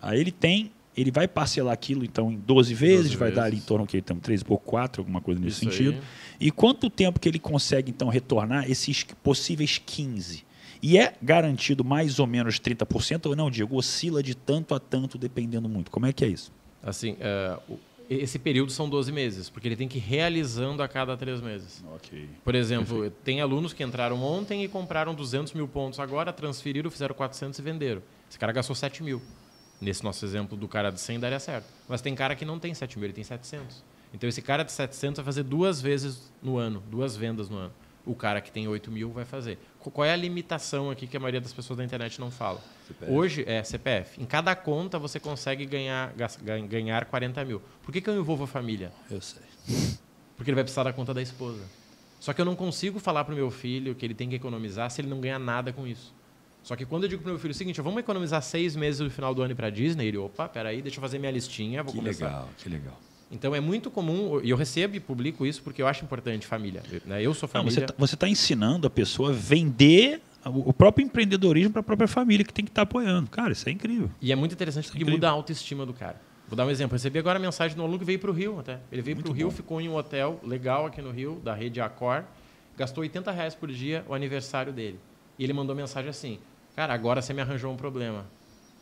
Aí 0.00 0.20
ele 0.20 0.30
tem, 0.30 0.70
ele 0.96 1.10
vai 1.10 1.26
parcelar 1.26 1.72
aquilo 1.72 2.04
então 2.04 2.30
em 2.30 2.36
12 2.36 2.74
vezes, 2.74 3.04
12 3.04 3.16
vai 3.16 3.28
vezes. 3.28 3.36
dar 3.36 3.46
ali 3.46 3.56
em 3.56 3.60
torno 3.60 3.86
que 3.86 3.96
então 3.96 4.18
3 4.18 4.42
por 4.42 4.58
4, 4.58 5.00
alguma 5.00 5.20
coisa 5.20 5.40
nesse 5.40 5.64
Isso 5.64 5.70
sentido. 5.76 5.94
Aí. 5.94 6.48
E 6.48 6.50
quanto 6.50 6.90
tempo 6.90 7.18
que 7.18 7.28
ele 7.28 7.38
consegue 7.38 7.90
então 7.90 8.08
retornar 8.08 8.70
esses 8.70 9.04
possíveis 9.22 9.78
15? 9.78 10.44
E 10.82 10.98
é 10.98 11.14
garantido 11.22 11.84
mais 11.84 12.18
ou 12.18 12.26
menos 12.26 12.58
30% 12.58 13.26
ou 13.26 13.36
não, 13.36 13.48
Diego? 13.48 13.76
Oscila 13.76 14.20
de 14.20 14.34
tanto 14.34 14.74
a 14.74 14.80
tanto, 14.80 15.16
dependendo 15.16 15.68
muito. 15.68 15.92
Como 15.92 16.06
é 16.06 16.12
que 16.12 16.24
é 16.24 16.28
isso? 16.28 16.50
Assim, 16.82 17.12
uh, 17.12 17.78
esse 18.10 18.36
período 18.36 18.72
são 18.72 18.88
12 18.88 19.12
meses, 19.12 19.48
porque 19.48 19.68
ele 19.68 19.76
tem 19.76 19.86
que 19.86 19.98
ir 19.98 20.00
realizando 20.00 20.82
a 20.82 20.88
cada 20.88 21.16
três 21.16 21.40
meses. 21.40 21.84
Okay. 21.96 22.28
Por 22.44 22.56
exemplo, 22.56 22.94
Perfeito. 22.94 23.16
tem 23.22 23.40
alunos 23.40 23.72
que 23.72 23.84
entraram 23.84 24.20
ontem 24.20 24.64
e 24.64 24.68
compraram 24.68 25.14
200 25.14 25.52
mil 25.52 25.68
pontos 25.68 26.00
agora, 26.00 26.32
transferiram, 26.32 26.90
fizeram 26.90 27.14
400 27.14 27.60
e 27.60 27.62
venderam. 27.62 28.02
Esse 28.28 28.38
cara 28.38 28.52
gastou 28.52 28.74
7 28.74 29.04
mil. 29.04 29.22
Nesse 29.80 30.02
nosso 30.02 30.24
exemplo 30.24 30.56
do 30.56 30.66
cara 30.66 30.90
de 30.90 31.00
100 31.00 31.20
daria 31.20 31.38
certo. 31.38 31.66
Mas 31.88 32.02
tem 32.02 32.12
cara 32.14 32.34
que 32.34 32.44
não 32.44 32.58
tem 32.58 32.74
7 32.74 32.98
mil, 32.98 33.06
ele 33.06 33.12
tem 33.12 33.24
700. 33.24 33.84
Então 34.12 34.28
esse 34.28 34.42
cara 34.42 34.64
de 34.64 34.72
700 34.72 35.18
vai 35.18 35.24
fazer 35.24 35.44
duas 35.44 35.80
vezes 35.80 36.32
no 36.42 36.58
ano, 36.58 36.82
duas 36.90 37.16
vendas 37.16 37.48
no 37.48 37.56
ano 37.56 37.72
o 38.04 38.14
cara 38.14 38.40
que 38.40 38.50
tem 38.50 38.66
8 38.66 38.90
mil 38.90 39.10
vai 39.10 39.24
fazer. 39.24 39.58
Qual 39.78 40.04
é 40.04 40.12
a 40.12 40.16
limitação 40.16 40.90
aqui 40.90 41.06
que 41.06 41.16
a 41.16 41.20
maioria 41.20 41.40
das 41.40 41.52
pessoas 41.52 41.76
da 41.76 41.84
internet 41.84 42.20
não 42.20 42.30
fala? 42.30 42.60
CPF. 42.86 43.12
Hoje 43.12 43.44
é 43.46 43.62
CPF. 43.62 44.20
Em 44.20 44.24
cada 44.24 44.54
conta 44.56 44.98
você 44.98 45.20
consegue 45.20 45.64
ganhar, 45.64 46.12
ganhar 46.68 47.04
40 47.04 47.44
mil. 47.44 47.62
Por 47.82 47.92
que, 47.92 48.00
que 48.00 48.10
eu 48.10 48.18
envolvo 48.18 48.44
a 48.44 48.46
família? 48.46 48.92
Eu 49.10 49.20
sei. 49.20 49.42
Porque 50.36 50.50
ele 50.50 50.56
vai 50.56 50.64
precisar 50.64 50.84
da 50.84 50.92
conta 50.92 51.14
da 51.14 51.22
esposa. 51.22 51.62
Só 52.18 52.32
que 52.32 52.40
eu 52.40 52.44
não 52.44 52.54
consigo 52.54 52.98
falar 53.00 53.24
para 53.24 53.32
o 53.32 53.36
meu 53.36 53.50
filho 53.50 53.94
que 53.94 54.06
ele 54.06 54.14
tem 54.14 54.28
que 54.28 54.36
economizar 54.36 54.90
se 54.90 55.00
ele 55.00 55.08
não 55.08 55.20
ganha 55.20 55.38
nada 55.38 55.72
com 55.72 55.86
isso. 55.86 56.14
Só 56.62 56.76
que 56.76 56.86
quando 56.86 57.04
eu 57.04 57.08
digo 57.08 57.22
para 57.22 57.30
o 57.30 57.32
meu 57.32 57.40
filho 57.40 57.50
o 57.50 57.54
seguinte, 57.54 57.80
vamos 57.80 57.98
economizar 57.98 58.40
seis 58.42 58.76
meses 58.76 59.00
no 59.00 59.10
final 59.10 59.34
do 59.34 59.42
ano 59.42 59.54
para 59.56 59.68
Disney, 59.70 60.06
ele, 60.06 60.18
opa, 60.18 60.48
peraí, 60.48 60.80
deixa 60.80 60.98
eu 60.98 61.00
fazer 61.00 61.18
minha 61.18 61.32
listinha, 61.32 61.82
vou 61.82 61.92
que 61.92 61.98
começar. 61.98 62.26
legal, 62.26 62.48
que 62.58 62.68
legal. 62.68 63.00
Então 63.32 63.54
é 63.54 63.60
muito 63.60 63.90
comum, 63.90 64.40
e 64.42 64.50
eu 64.50 64.56
recebo 64.56 64.94
e 64.94 65.00
publico 65.00 65.46
isso 65.46 65.62
porque 65.62 65.80
eu 65.80 65.88
acho 65.88 66.04
importante 66.04 66.46
família. 66.46 66.82
Né? 67.06 67.22
Eu 67.22 67.32
sou 67.32 67.48
família. 67.48 67.80
Não, 67.80 67.94
você 67.98 68.14
está 68.14 68.26
tá 68.26 68.30
ensinando 68.30 68.86
a 68.86 68.90
pessoa 68.90 69.30
a 69.30 69.32
vender 69.32 70.20
o 70.44 70.72
próprio 70.72 71.04
empreendedorismo 71.04 71.72
para 71.72 71.80
a 71.80 71.84
própria 71.84 72.06
família 72.06 72.44
que 72.44 72.52
tem 72.52 72.64
que 72.64 72.70
estar 72.70 72.84
tá 72.84 72.88
apoiando. 72.88 73.30
Cara, 73.30 73.52
isso 73.52 73.66
é 73.68 73.72
incrível. 73.72 74.10
E 74.20 74.30
é 74.30 74.36
muito 74.36 74.52
interessante 74.52 74.84
isso 74.84 74.92
é 74.92 74.98
porque 74.98 75.10
é 75.10 75.14
muda 75.14 75.28
a 75.28 75.30
autoestima 75.30 75.86
do 75.86 75.94
cara. 75.94 76.20
Vou 76.46 76.56
dar 76.56 76.66
um 76.66 76.70
exemplo. 76.70 76.94
Eu 76.94 76.98
recebi 76.98 77.18
agora 77.18 77.38
a 77.38 77.42
mensagem 77.42 77.74
do 77.74 77.82
aluno 77.82 77.98
que 77.98 78.04
veio 78.04 78.18
para 78.18 78.30
o 78.30 78.34
Rio 78.34 78.58
até. 78.58 78.78
Ele 78.90 79.00
veio 79.00 79.16
para 79.16 79.30
o 79.30 79.32
Rio, 79.32 79.50
ficou 79.50 79.80
em 79.80 79.88
um 79.88 79.96
hotel 79.96 80.38
legal 80.44 80.84
aqui 80.84 81.00
no 81.00 81.10
Rio, 81.10 81.40
da 81.42 81.54
rede 81.54 81.80
Accor, 81.80 82.24
gastou 82.76 83.00
80 83.02 83.30
reais 83.30 83.54
por 83.54 83.70
dia 83.70 84.04
o 84.06 84.14
aniversário 84.14 84.72
dele. 84.72 84.98
E 85.38 85.44
ele 85.44 85.54
mandou 85.54 85.74
mensagem 85.74 86.10
assim: 86.10 86.38
Cara, 86.76 86.92
agora 86.92 87.22
você 87.22 87.32
me 87.32 87.40
arranjou 87.40 87.72
um 87.72 87.76
problema. 87.76 88.26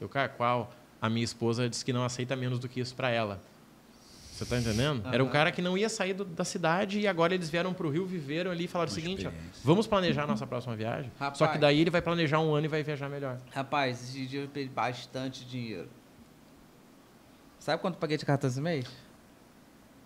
Eu, 0.01 0.09
cara, 0.09 0.29
qual? 0.29 0.73
A 1.01 1.09
minha 1.09 1.25
esposa 1.25 1.69
disse 1.69 1.85
que 1.85 1.93
não 1.93 2.05
aceita 2.05 2.35
menos 2.35 2.59
do 2.59 2.69
que 2.69 2.81
isso 2.81 2.95
para 2.95 3.11
ela. 3.11 3.41
Você 4.41 4.45
está 4.45 4.59
entendendo? 4.59 5.05
Uhum. 5.05 5.13
Era 5.13 5.23
um 5.23 5.29
cara 5.29 5.53
que 5.53 5.61
não 5.61 5.77
ia 5.77 5.91
sair 5.91 6.15
do, 6.15 6.25
da 6.25 6.47
cidade 6.47 6.99
e 6.99 7.07
agora 7.07 7.35
eles 7.35 7.51
vieram 7.51 7.75
para 7.75 7.87
o 7.87 7.91
Rio, 7.91 8.07
viveram 8.07 8.51
ali 8.51 8.65
e 8.65 8.69
falaram 8.69 8.91
Uma 8.91 8.99
o 8.99 9.03
seguinte: 9.03 9.27
ó, 9.27 9.31
vamos 9.63 9.87
planejar 9.87 10.23
a 10.23 10.27
nossa 10.27 10.47
próxima 10.47 10.75
viagem. 10.75 11.13
Rapaz, 11.21 11.37
Só 11.37 11.47
que 11.47 11.59
daí 11.59 11.79
ele 11.79 11.91
vai 11.91 12.01
planejar 12.01 12.41
um 12.41 12.55
ano 12.55 12.65
e 12.65 12.69
vai 12.69 12.83
viajar 12.83 13.11
melhor. 13.11 13.39
Rapaz, 13.51 14.03
esse 14.03 14.27
dia 14.27 14.41
eu 14.41 14.49
perdi 14.49 14.71
bastante 14.71 15.45
dinheiro. 15.45 15.91
Sabe 17.59 17.83
quanto 17.83 17.97
eu 17.97 18.01
paguei 18.01 18.17
de 18.17 18.25
cartão 18.25 18.49
esse 18.49 18.63
mês? 18.63 18.87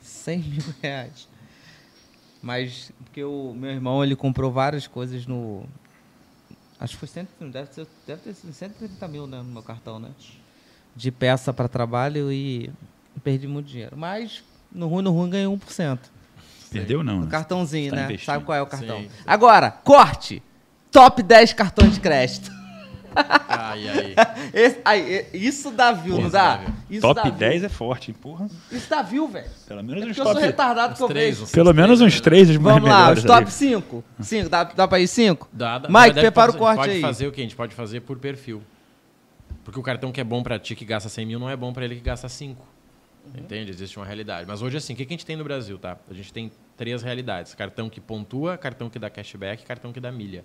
100 0.01 0.39
mil 0.41 0.75
reais. 0.83 1.29
Mas, 2.43 2.91
porque 3.05 3.23
o 3.23 3.55
meu 3.55 3.71
irmão 3.71 4.03
ele 4.03 4.17
comprou 4.17 4.51
várias 4.51 4.89
coisas 4.89 5.29
no. 5.29 5.65
Acho 6.81 6.95
que 6.95 6.99
foi 6.99 7.09
100, 7.09 7.29
deve, 7.53 7.69
ter, 7.69 7.87
deve 8.05 8.23
ter 8.23 8.35
sido 8.35 8.53
130 8.53 9.07
mil 9.07 9.29
né, 9.29 9.39
no 9.39 9.45
meu 9.45 9.63
cartão, 9.63 10.01
né? 10.01 10.11
De 10.97 11.13
peça 11.13 11.53
para 11.53 11.69
trabalho 11.69 12.33
e 12.33 12.73
perdi 13.23 13.47
muito 13.47 13.67
dinheiro. 13.67 13.97
Mas 13.97 14.43
no 14.73 14.89
ruim, 14.89 15.03
no 15.03 15.13
ruim, 15.13 15.31
ganhei 15.31 15.47
1%. 15.47 15.99
Perdeu 16.71 17.05
não, 17.05 17.21
né? 17.21 17.29
cartãozinho, 17.31 17.91
tá 17.91 17.97
né? 17.97 18.05
Investindo. 18.05 18.27
Sabe 18.27 18.45
qual 18.45 18.59
é 18.59 18.63
o 18.63 18.67
cartão. 18.67 18.99
Sim, 18.99 19.05
sim. 19.05 19.23
Agora, 19.25 19.71
corte. 19.71 20.43
Top 20.91 21.23
10 21.23 21.53
cartões 21.53 21.95
de 21.95 22.01
crédito. 22.01 22.51
Ai, 23.49 23.89
ai. 23.89 24.15
Esse, 24.53 24.81
ai 24.85 25.27
isso 25.33 25.71
dá 25.71 25.93
view, 25.93 26.21
não 26.21 26.29
dá? 26.29 26.61
Isso 26.91 27.01
top 27.01 27.23
dá 27.23 27.31
10 27.31 27.61
view. 27.61 27.67
é 27.67 27.69
forte, 27.69 28.13
porra. 28.13 28.49
Isso 28.71 28.91
dá 28.91 29.03
view, 29.03 29.29
velho. 29.29 29.49
Pelo 29.67 29.83
menos 29.85 30.03
é 30.03 30.07
uns 30.07 30.17
top... 30.17 30.29
Eu 30.29 30.35
sou 30.35 30.43
retardado 30.43 30.95
que 30.97 31.03
eu 31.03 31.09
vejo. 31.09 31.47
Pelo 31.47 31.73
menos 31.73 32.01
uns 32.01 32.21
3 32.21 32.51
os 32.51 32.57
mais 32.57 32.75
Vamos 32.75 32.91
lá, 32.91 33.13
os 33.13 33.23
top 33.23 33.51
5. 33.51 34.05
5, 34.21 34.49
dá, 34.51 34.65
dá 34.65 34.89
pra 34.89 34.99
ir 34.99 35.07
5? 35.07 35.49
Dá, 35.53 35.79
dá. 35.79 35.89
Mike, 35.89 36.21
prepara 36.21 36.51
o 36.51 36.57
corte 36.57 36.79
pode 36.79 36.91
aí. 36.91 37.01
Pode 37.01 37.13
fazer 37.13 37.29
o 37.29 37.33
que? 37.33 37.41
A 37.41 37.45
gente 37.45 37.57
pode 37.57 37.75
fazer 37.75 38.01
por 38.01 38.19
perfil. 38.19 38.63
Porque 39.65 39.79
o 39.79 39.83
cartão 39.83 40.11
que 40.11 40.21
é 40.21 40.25
bom 40.25 40.43
pra 40.43 40.59
ti, 40.59 40.75
que 40.75 40.85
gasta 40.85 41.09
100 41.09 41.27
mil, 41.27 41.39
não 41.39 41.49
é 41.49 41.57
bom 41.57 41.73
pra 41.73 41.85
ele 41.85 41.95
que 41.95 42.03
gasta 42.03 42.29
5. 42.29 42.74
Uhum. 43.25 43.41
Entende? 43.41 43.71
Existe 43.71 43.97
uma 43.99 44.05
realidade. 44.05 44.47
Mas 44.47 44.61
hoje, 44.61 44.77
assim, 44.77 44.93
o 44.93 44.97
que 44.97 45.03
a 45.03 45.07
gente 45.07 45.25
tem 45.25 45.37
no 45.37 45.45
Brasil, 45.45 45.79
tá? 45.79 45.99
A 46.09 46.15
gente 46.15 46.33
tem 46.33 46.53
três 46.77 47.03
realidades: 47.03 47.55
cartão 47.55 47.89
que 47.89 48.01
pontua, 48.01 48.59
cartão 48.59 48.91
que 48.91 48.99
dá 48.99 49.09
cashback, 49.09 49.65
cartão 49.65 49.93
que 49.93 50.01
dá 50.01 50.13
milha. 50.13 50.45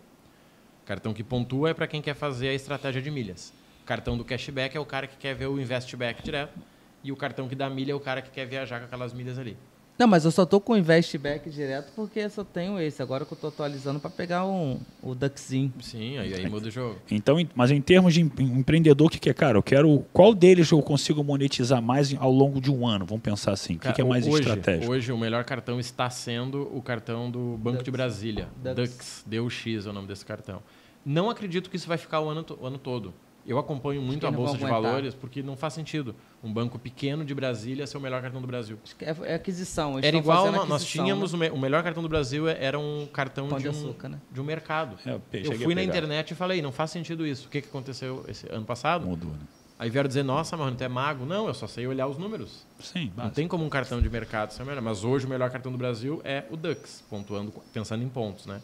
Cartão 0.86 1.14
que 1.14 1.24
pontua 1.24 1.70
é 1.70 1.74
para 1.74 1.88
quem 1.88 2.02
quer 2.02 2.16
fazer 2.16 2.50
a 2.50 2.54
estratégia 2.54 3.02
de 3.02 3.12
milhas. 3.12 3.54
Cartão 3.86 4.18
do 4.18 4.26
cashback 4.26 4.76
é 4.76 4.80
o 4.80 4.86
cara 4.86 5.08
que 5.08 5.18
quer 5.18 5.36
ver 5.36 5.48
o 5.48 5.60
investback 5.60 6.24
direto. 6.24 6.58
E 7.04 7.12
o 7.12 7.16
cartão 7.16 7.48
que 7.48 7.56
dá 7.56 7.70
milha 7.70 7.92
é 7.92 7.96
o 7.96 8.00
cara 8.00 8.22
que 8.22 8.30
quer 8.30 8.46
viajar 8.46 8.80
com 8.80 8.86
aquelas 8.86 9.14
milhas 9.14 9.38
ali. 9.38 9.58
Não, 10.00 10.08
mas 10.08 10.24
eu 10.24 10.32
só 10.32 10.46
tô 10.46 10.62
com 10.62 10.72
o 10.72 10.78
investback 10.78 11.50
direto 11.50 11.92
porque 11.94 12.22
eu 12.22 12.30
só 12.30 12.42
tenho 12.42 12.80
esse. 12.80 13.02
Agora 13.04 13.26
que 13.26 13.34
eu 13.34 13.38
tô 13.38 13.48
atualizando 13.48 14.00
para 14.00 14.10
pegar 14.10 14.46
um, 14.46 14.80
o 15.04 15.14
Duckzinho. 15.14 15.74
Sim, 15.82 16.18
aí, 16.18 16.34
aí 16.34 16.50
muda 16.50 16.70
o 16.70 16.72
jogo. 16.72 16.96
Então, 17.12 17.36
mas 17.54 17.70
em 17.70 17.82
termos 17.82 18.14
de 18.14 18.22
empreendedor, 18.22 19.08
o 19.08 19.10
que, 19.10 19.20
que 19.20 19.30
é, 19.30 19.34
cara? 19.34 19.58
Eu 19.58 19.64
quero. 19.64 20.06
Qual 20.14 20.34
deles 20.34 20.72
eu 20.72 20.82
consigo 20.82 21.22
monetizar 21.22 21.82
mais 21.82 22.16
ao 22.18 22.32
longo 22.32 22.62
de 22.62 22.72
um 22.72 22.88
ano? 22.88 23.06
Vamos 23.06 23.22
pensar 23.22 23.52
assim. 23.52 23.76
O 23.76 23.80
que, 23.80 23.92
que, 23.92 24.00
é 24.00 24.04
mais 24.06 24.26
hoje, 24.26 24.40
estratégico? 24.40 24.90
Hoje, 24.90 25.12
o 25.12 25.18
melhor 25.18 25.44
cartão 25.44 25.82
está 25.82 26.10
sendo 26.10 26.62
o 26.74 26.82
cartão 26.82 27.30
do 27.30 27.58
Banco 27.58 27.80
Dux. 27.80 27.84
de 27.84 27.92
Brasília. 27.92 28.48
Dux. 28.56 28.76
Dux. 28.76 29.26
DUX 29.28 29.86
é 29.86 29.90
o 29.90 29.92
nome 29.92 30.08
desse 30.08 30.26
cartão. 30.26 30.62
Não 31.06 31.30
acredito 31.30 31.70
que 31.70 31.76
isso 31.76 31.90
vai 31.90 31.98
ficar 31.98 32.22
o 32.22 32.30
ano, 32.30 32.46
o 32.58 32.66
ano 32.66 32.78
todo. 32.78 33.14
Eu 33.46 33.58
acompanho 33.58 34.02
muito 34.02 34.28
a 34.28 34.32
Bolsa 34.32 34.58
de 34.58 34.66
Valores 34.66 35.14
porque 35.14 35.42
não 35.42 35.58
faz 35.58 35.74
sentido 35.74 36.16
um 36.44 36.52
banco 36.52 36.78
pequeno 36.78 37.26
de 37.26 37.34
Brasília 37.34 37.86
ser 37.88 37.98
o 37.98 38.02
melhor 38.02 38.22
cartão 38.22 38.42
do 38.42 38.48
Brasil. 38.48 38.78
É, 39.00 39.32
é 39.32 39.36
aquisição. 39.36 39.98
Era 40.00 40.16
igual, 40.16 40.46
aquisição, 40.46 40.68
nós 40.68 40.86
tínhamos, 40.86 41.34
né? 41.34 41.52
o 41.52 41.58
melhor 41.58 41.84
cartão 41.84 42.04
do 42.04 42.10
Brasil 42.10 42.48
era 42.48 42.78
um 42.78 43.08
cartão 43.12 43.48
de, 43.48 43.58
de, 43.58 43.68
um, 43.68 43.72
açúcar, 43.72 44.10
né? 44.10 44.20
de 44.32 44.40
um 44.40 44.44
mercado. 44.44 44.98
É, 45.06 45.20
eu, 45.34 45.54
eu 45.54 45.60
fui 45.60 45.74
na 45.74 45.84
internet 45.84 46.32
e 46.32 46.36
falei, 46.36 46.62
não 46.62 46.72
faz 46.72 46.92
sentido 46.92 47.26
isso. 47.26 47.48
O 47.48 47.50
que, 47.50 47.62
que 47.62 47.68
aconteceu 47.68 48.24
esse 48.28 48.48
ano 48.52 48.66
passado? 48.66 49.06
Mudou, 49.06 49.32
né? 49.32 49.40
Aí 49.80 49.90
vieram 49.90 50.10
dizer, 50.10 50.24
nossa, 50.24 50.58
mano, 50.58 50.76
tu 50.76 50.84
é 50.84 50.90
mago. 50.90 51.26
Não, 51.26 51.48
eu 51.48 51.54
só 51.54 51.66
sei 51.66 51.88
olhar 51.88 52.06
os 52.06 52.18
números. 52.18 52.68
Sim, 52.82 53.06
Não 53.06 53.16
básico. 53.16 53.36
tem 53.36 53.48
como 53.48 53.64
um 53.64 53.70
cartão 53.70 54.02
de 54.02 54.10
mercado 54.10 54.52
ser 54.52 54.66
melhor. 54.66 54.82
Mas 54.82 55.06
hoje 55.06 55.26
o 55.26 55.30
melhor 55.30 55.50
cartão 55.50 55.72
do 55.72 55.78
Brasil 55.78 56.22
é 56.26 56.44
o 56.52 56.58
Dux, 56.58 57.02
pontuando, 57.10 57.54
pensando 57.72 58.04
em 58.04 58.10
pontos, 58.10 58.46
né? 58.46 58.62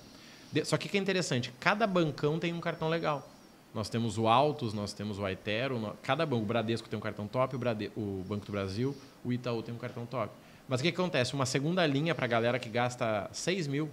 Só 0.66 0.78
que 0.78 0.88
o 0.88 0.90
que 0.90 0.98
é 0.98 1.00
interessante, 1.00 1.54
cada 1.60 1.88
bancão 1.88 2.38
tem 2.38 2.54
um 2.54 2.60
cartão 2.60 2.90
legal. 2.90 3.30
Nós 3.76 3.90
temos 3.90 4.18
o 4.18 4.30
Altos, 4.30 4.74
nós 4.74 4.94
temos 4.94 5.20
o 5.20 5.26
Aitero, 5.26 5.94
cada 6.02 6.26
banco, 6.26 6.44
o 6.44 6.46
Bradesco 6.46 6.88
tem 6.88 6.98
um 6.98 7.02
cartão 7.02 7.28
top, 7.28 7.58
o, 7.58 7.60
Brade, 7.60 7.92
o 7.94 8.24
Banco 8.26 8.46
do 8.46 8.52
Brasil, 8.54 8.96
o 9.22 9.34
Itaú 9.34 9.62
tem 9.62 9.76
um 9.76 9.78
cartão 9.78 10.06
top. 10.06 10.32
Mas 10.66 10.80
o 10.80 10.84
que 10.84 10.90
acontece? 10.90 11.34
Uma 11.34 11.46
segunda 11.46 11.86
linha 11.86 12.16
para 12.16 12.24
a 12.24 12.28
galera 12.28 12.58
que 12.58 12.70
gasta 12.70 13.30
6 13.34 13.68
mil, 13.68 13.90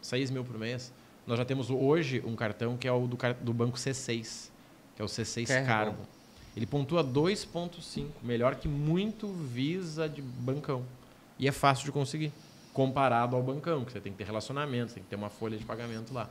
6 0.00 0.30
mil 0.30 0.42
por 0.42 0.58
mês, 0.58 0.90
nós 1.26 1.36
já 1.36 1.44
temos 1.44 1.68
hoje 1.68 2.22
um 2.24 2.34
cartão 2.34 2.78
que 2.78 2.88
é 2.88 2.92
o 2.92 3.06
do, 3.06 3.18
do 3.42 3.52
banco 3.52 3.76
C6, 3.76 4.48
que 4.96 5.02
é 5.02 5.04
o 5.04 5.08
C6 5.08 5.50
é 5.50 5.62
Carbo. 5.66 5.98
Ele 6.56 6.64
pontua 6.64 7.04
2,5, 7.04 8.06
melhor 8.22 8.54
que 8.54 8.66
muito 8.66 9.28
Visa 9.28 10.08
de 10.08 10.22
bancão. 10.22 10.82
E 11.38 11.46
é 11.46 11.52
fácil 11.52 11.84
de 11.84 11.92
conseguir, 11.92 12.32
comparado 12.72 13.36
ao 13.36 13.42
bancão, 13.42 13.84
que 13.84 13.92
você 13.92 14.00
tem 14.00 14.12
que 14.12 14.16
ter 14.16 14.24
relacionamento, 14.24 14.94
tem 14.94 15.02
que 15.02 15.10
ter 15.10 15.16
uma 15.16 15.28
folha 15.28 15.58
de 15.58 15.64
pagamento 15.66 16.14
lá. 16.14 16.30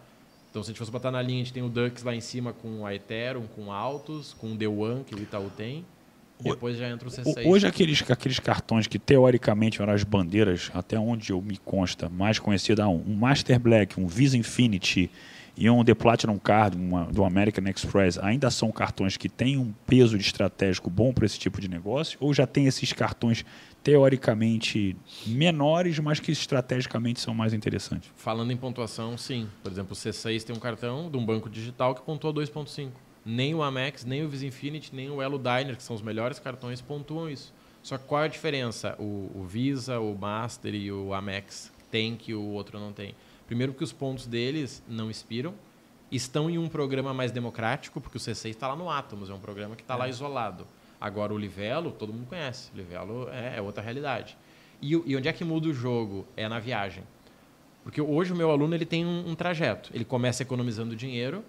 Então, 0.55 0.63
se 0.63 0.69
a 0.69 0.71
gente 0.71 0.79
fosse 0.79 0.91
botar 0.91 1.11
na 1.11 1.21
linha, 1.21 1.41
a 1.41 1.43
gente 1.43 1.51
tem 1.51 1.61
o 1.61 1.67
Dux 1.67 2.01
lá 2.01 2.15
em 2.15 2.21
cima 2.21 2.53
com 2.53 2.85
a 2.85 2.95
Ethereum, 2.95 3.43
com 3.45 3.73
Altos, 3.73 4.33
com 4.39 4.53
o 4.53 4.55
The 4.55 4.69
One, 4.69 5.03
que 5.03 5.13
o 5.13 5.19
Itaú 5.21 5.49
tem, 5.49 5.83
Depois 6.39 6.77
já 6.77 6.87
entra 6.87 7.09
o 7.09 7.11
C6. 7.11 7.45
Hoje, 7.45 7.67
aqueles, 7.67 8.09
aqueles 8.09 8.39
cartões 8.39 8.87
que 8.87 8.97
teoricamente 8.97 9.81
eram 9.81 9.91
as 9.91 10.05
bandeiras, 10.05 10.71
até 10.73 10.97
onde 10.97 11.33
eu 11.33 11.41
me 11.41 11.57
consta, 11.57 12.07
mais 12.07 12.39
conhecida, 12.39 12.87
um, 12.87 13.03
um 13.05 13.15
Master 13.15 13.59
Black, 13.59 13.99
um 13.99 14.07
Visa 14.07 14.37
Infinity 14.37 15.11
e 15.57 15.69
um 15.69 15.83
The 15.83 15.93
Platinum 15.93 16.39
Card 16.39 16.77
uma, 16.77 17.03
do 17.03 17.25
American 17.25 17.65
Express, 17.67 18.17
ainda 18.17 18.49
são 18.49 18.71
cartões 18.71 19.17
que 19.17 19.27
têm 19.27 19.57
um 19.57 19.73
peso 19.85 20.17
de 20.17 20.23
estratégico 20.23 20.89
bom 20.89 21.11
para 21.11 21.25
esse 21.25 21.37
tipo 21.37 21.59
de 21.59 21.67
negócio? 21.67 22.17
Ou 22.21 22.33
já 22.33 22.47
tem 22.47 22.65
esses 22.65 22.93
cartões 22.93 23.43
teoricamente 23.85 24.97
menores, 25.27 25.99
mas 25.99 26.19
que 26.19 26.31
estrategicamente 26.31 27.19
são 27.19 27.35
mais 27.35 27.53
interessantes? 27.53 28.11
Falando 28.15 28.51
em 28.51 28.57
pontuação, 28.57 29.15
sim. 29.15 29.47
Por 29.61 29.71
exemplo, 29.71 29.93
o 29.93 29.95
C6 29.95 30.41
tem 30.41 30.55
um 30.55 30.59
cartão 30.59 31.07
de 31.07 31.15
um 31.15 31.23
banco 31.23 31.47
digital 31.47 31.93
que 31.93 32.01
pontua 32.01 32.33
2.5 32.33 32.89
nem 33.23 33.53
o 33.53 33.61
Amex, 33.61 34.03
nem 34.03 34.23
o 34.23 34.29
Visa 34.29 34.45
Infinity, 34.45 34.93
nem 34.93 35.11
o 35.11 35.21
Elo 35.21 35.37
Diner, 35.37 35.77
que 35.77 35.83
são 35.83 35.95
os 35.95 36.01
melhores 36.01 36.39
cartões, 36.39 36.81
pontuam 36.81 37.29
isso. 37.29 37.53
Só 37.83 37.97
que 37.99 38.05
qual 38.05 38.23
é 38.23 38.25
a 38.25 38.27
diferença? 38.27 38.95
O, 38.97 39.31
o 39.35 39.45
Visa, 39.47 39.99
o 39.99 40.15
Master 40.15 40.73
e 40.73 40.91
o 40.91 41.13
Amex 41.13 41.71
tem 41.91 42.15
que 42.15 42.33
o 42.33 42.41
outro 42.41 42.79
não 42.79 42.91
tem. 42.91 43.13
Primeiro 43.45 43.71
que 43.73 43.83
os 43.83 43.93
pontos 43.93 44.25
deles 44.25 44.83
não 44.87 45.11
expiram, 45.11 45.53
estão 46.11 46.49
em 46.49 46.57
um 46.57 46.67
programa 46.67 47.13
mais 47.13 47.31
democrático, 47.31 48.01
porque 48.01 48.17
o 48.17 48.21
C6 48.21 48.49
está 48.49 48.67
lá 48.67 48.75
no 48.75 48.89
Atomos, 48.89 49.29
é 49.29 49.33
um 49.33 49.39
programa 49.39 49.75
que 49.75 49.83
está 49.83 49.93
é. 49.93 49.97
lá 49.97 50.09
isolado. 50.09 50.65
Agora 51.05 51.31
o 51.31 51.37
Livelo, 51.37 51.91
todo 51.91 52.11
mundo 52.11 52.25
conhece. 52.25 52.71
O 52.73 52.77
Livelo 52.77 53.29
é, 53.29 53.57
é 53.57 53.61
outra 53.61 53.83
realidade. 53.83 54.35
E, 54.81 54.91
e, 55.05 55.15
onde 55.15 55.27
é 55.27 55.31
que 55.31 55.45
muda 55.45 55.67
o 55.67 55.73
jogo? 55.73 56.25
É 56.35 56.49
na 56.49 56.57
viagem. 56.57 57.03
Porque 57.83 58.01
hoje 58.01 58.33
o 58.33 58.35
meu 58.35 58.49
aluno 58.49 58.73
ele 58.73 58.87
tem 58.87 59.05
um, 59.05 59.29
um 59.29 59.35
trajeto. 59.35 59.91
Ele 59.93 60.03
começa 60.03 60.41
economizando 60.41 60.95
dinheiro, 60.95 61.45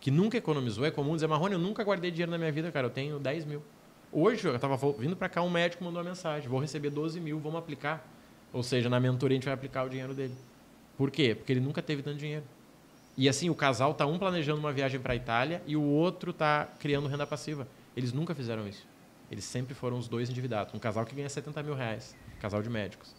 que 0.00 0.10
nunca 0.10 0.38
economizou, 0.38 0.86
é 0.86 0.90
comum 0.90 1.14
dizer, 1.14 1.26
Marrone, 1.26 1.52
eu 1.52 1.58
nunca 1.58 1.84
guardei 1.84 2.10
dinheiro 2.10 2.32
na 2.32 2.38
minha 2.38 2.50
vida, 2.50 2.72
cara, 2.72 2.86
eu 2.86 2.90
tenho 2.90 3.18
10 3.18 3.44
mil. 3.44 3.62
Hoje, 4.10 4.48
eu 4.48 4.56
estava 4.56 4.78
vindo 4.98 5.14
para 5.14 5.28
cá, 5.28 5.42
um 5.42 5.50
médico 5.50 5.84
mandou 5.84 6.00
uma 6.00 6.08
mensagem, 6.08 6.48
vou 6.48 6.58
receber 6.58 6.88
12 6.88 7.20
mil, 7.20 7.38
vamos 7.38 7.58
aplicar. 7.58 8.02
Ou 8.50 8.62
seja, 8.62 8.88
na 8.88 8.98
mentoria 8.98 9.34
a 9.34 9.38
gente 9.38 9.44
vai 9.44 9.52
aplicar 9.52 9.84
o 9.84 9.90
dinheiro 9.90 10.14
dele. 10.14 10.34
Por 10.96 11.10
quê? 11.10 11.34
Porque 11.34 11.52
ele 11.52 11.60
nunca 11.60 11.82
teve 11.82 12.02
tanto 12.02 12.16
dinheiro. 12.16 12.44
E 13.14 13.28
assim, 13.28 13.50
o 13.50 13.54
casal 13.54 13.92
tá 13.92 14.06
um 14.06 14.18
planejando 14.18 14.58
uma 14.58 14.72
viagem 14.72 14.98
para 14.98 15.12
a 15.12 15.16
Itália 15.16 15.62
e 15.66 15.76
o 15.76 15.82
outro 15.82 16.32
tá 16.32 16.66
criando 16.78 17.06
renda 17.08 17.26
passiva. 17.26 17.68
Eles 17.96 18.12
nunca 18.12 18.34
fizeram 18.34 18.68
isso. 18.68 18.86
Eles 19.30 19.44
sempre 19.44 19.74
foram 19.74 19.98
os 19.98 20.06
dois 20.06 20.28
endividados. 20.30 20.74
Um 20.74 20.78
casal 20.78 21.04
que 21.04 21.14
ganha 21.14 21.28
70 21.28 21.62
mil 21.62 21.74
reais. 21.74 22.14
Casal 22.40 22.62
de 22.62 22.68
médicos. 22.68 23.14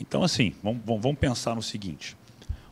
Então, 0.00 0.22
assim, 0.22 0.52
vamos, 0.62 0.82
vamos 0.84 1.18
pensar 1.18 1.54
no 1.54 1.62
seguinte. 1.62 2.16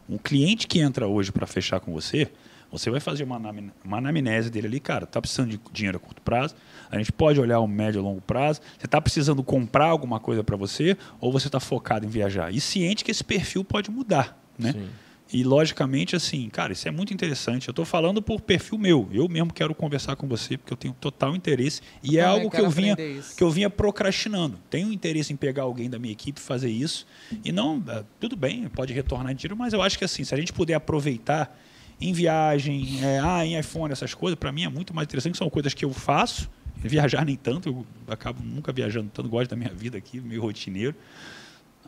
Um 0.09 0.19
cliente 0.19 0.67
que 0.67 0.81
entra 0.81 1.07
hoje 1.07 1.33
para 1.33 1.47
fechar 1.47 1.81
com 1.81 1.93
você, 1.93 2.31
você 2.71 2.91
vai 2.91 3.01
fazer 3.01 3.25
uma, 3.25 3.39
uma 3.85 3.99
anamnese 3.99 4.51
dele 4.51 4.67
ali, 4.67 4.81
cara, 4.81 5.07
tá 5.07 5.21
precisando 5.21 5.51
de 5.51 5.61
dinheiro 5.73 5.99
a 5.99 6.01
curto 6.01 6.23
prazo, 6.23 6.55
a 6.91 6.97
gente 6.99 7.13
pode 7.13 7.39
olhar 7.39 7.61
o 7.61 7.69
médio 7.69 8.01
e 8.01 8.03
longo 8.03 8.21
prazo, 8.21 8.61
você 8.79 8.87
está 8.87 9.01
precisando 9.01 9.43
comprar 9.43 9.87
alguma 9.87 10.19
coisa 10.19 10.43
para 10.43 10.57
você 10.57 10.97
ou 11.21 11.31
você 11.31 11.49
está 11.49 11.61
focado 11.61 12.07
em 12.07 12.09
viajar? 12.09 12.53
E 12.53 12.61
ciente 12.61 13.05
que 13.05 13.11
esse 13.11 13.23
perfil 13.23 13.63
pode 13.63 13.91
mudar, 13.91 14.43
né? 14.59 14.73
Sim. 14.73 14.89
E 15.33 15.43
logicamente, 15.43 16.15
assim, 16.15 16.49
cara, 16.51 16.75
isso 16.75 16.87
é 16.87 16.91
muito 16.91 17.15
interessante. 17.15 17.67
Eu 17.67 17.73
estou 17.73 17.87
falando 17.87 18.21
por 18.21 18.41
perfil 18.41 18.77
meu. 18.77 19.09
Eu 19.11 19.27
mesmo 19.29 19.51
quero 19.51 19.75
conversar 19.75 20.15
com 20.15 20.29
você 20.29 20.59
porque 20.59 20.73
eu 20.73 20.77
tenho 20.77 20.93
total 20.93 21.35
interesse 21.35 21.81
e 22.03 22.17
eu 22.17 22.23
é 22.23 22.25
algo 22.25 22.51
que 22.51 22.61
eu 22.61 22.69
vinha 22.69 22.95
que 22.95 23.43
eu 23.43 23.51
vinha 23.51 23.71
procrastinando. 23.71 24.59
Tenho 24.69 24.93
interesse 24.93 25.33
em 25.33 25.37
pegar 25.37 25.63
alguém 25.63 25.89
da 25.89 25.99
minha 25.99 26.13
equipe 26.13 26.39
fazer 26.39 26.71
isso 26.71 27.07
e 27.43 27.51
não, 27.51 27.83
é, 27.89 28.05
tudo 28.21 28.37
bem, 28.37 28.69
pode 28.69 28.93
retornar 28.93 29.33
em 29.33 29.37
tiro, 29.37 29.57
mas 29.57 29.73
eu 29.73 29.81
acho 29.81 29.99
que 29.99 30.05
assim, 30.05 30.23
se 30.23 30.35
a 30.35 30.37
gente 30.37 30.53
puder 30.53 30.75
aproveitar 30.75 31.59
em 31.99 32.13
viagem, 32.13 32.99
é, 33.03 33.21
ah, 33.21 33.47
em 33.47 33.59
iPhone, 33.59 33.91
essas 33.93 34.13
coisas, 34.13 34.39
para 34.39 34.53
mim 34.53 34.65
é 34.65 34.69
muito 34.69 34.93
mais 34.93 35.07
interessante, 35.07 35.39
são 35.39 35.49
coisas 35.49 35.73
que 35.73 35.85
eu 35.85 35.93
faço. 35.93 36.51
Viajar 36.77 37.25
nem 37.25 37.37
tanto, 37.37 37.69
eu 37.69 37.87
acabo 38.13 38.43
nunca 38.43 38.73
viajando 38.73 39.09
tanto, 39.15 39.29
gosto 39.29 39.51
da 39.51 39.57
minha 39.57 39.73
vida 39.73 39.97
aqui, 39.97 40.21
meio 40.21 40.43
rotineiro. 40.43 40.97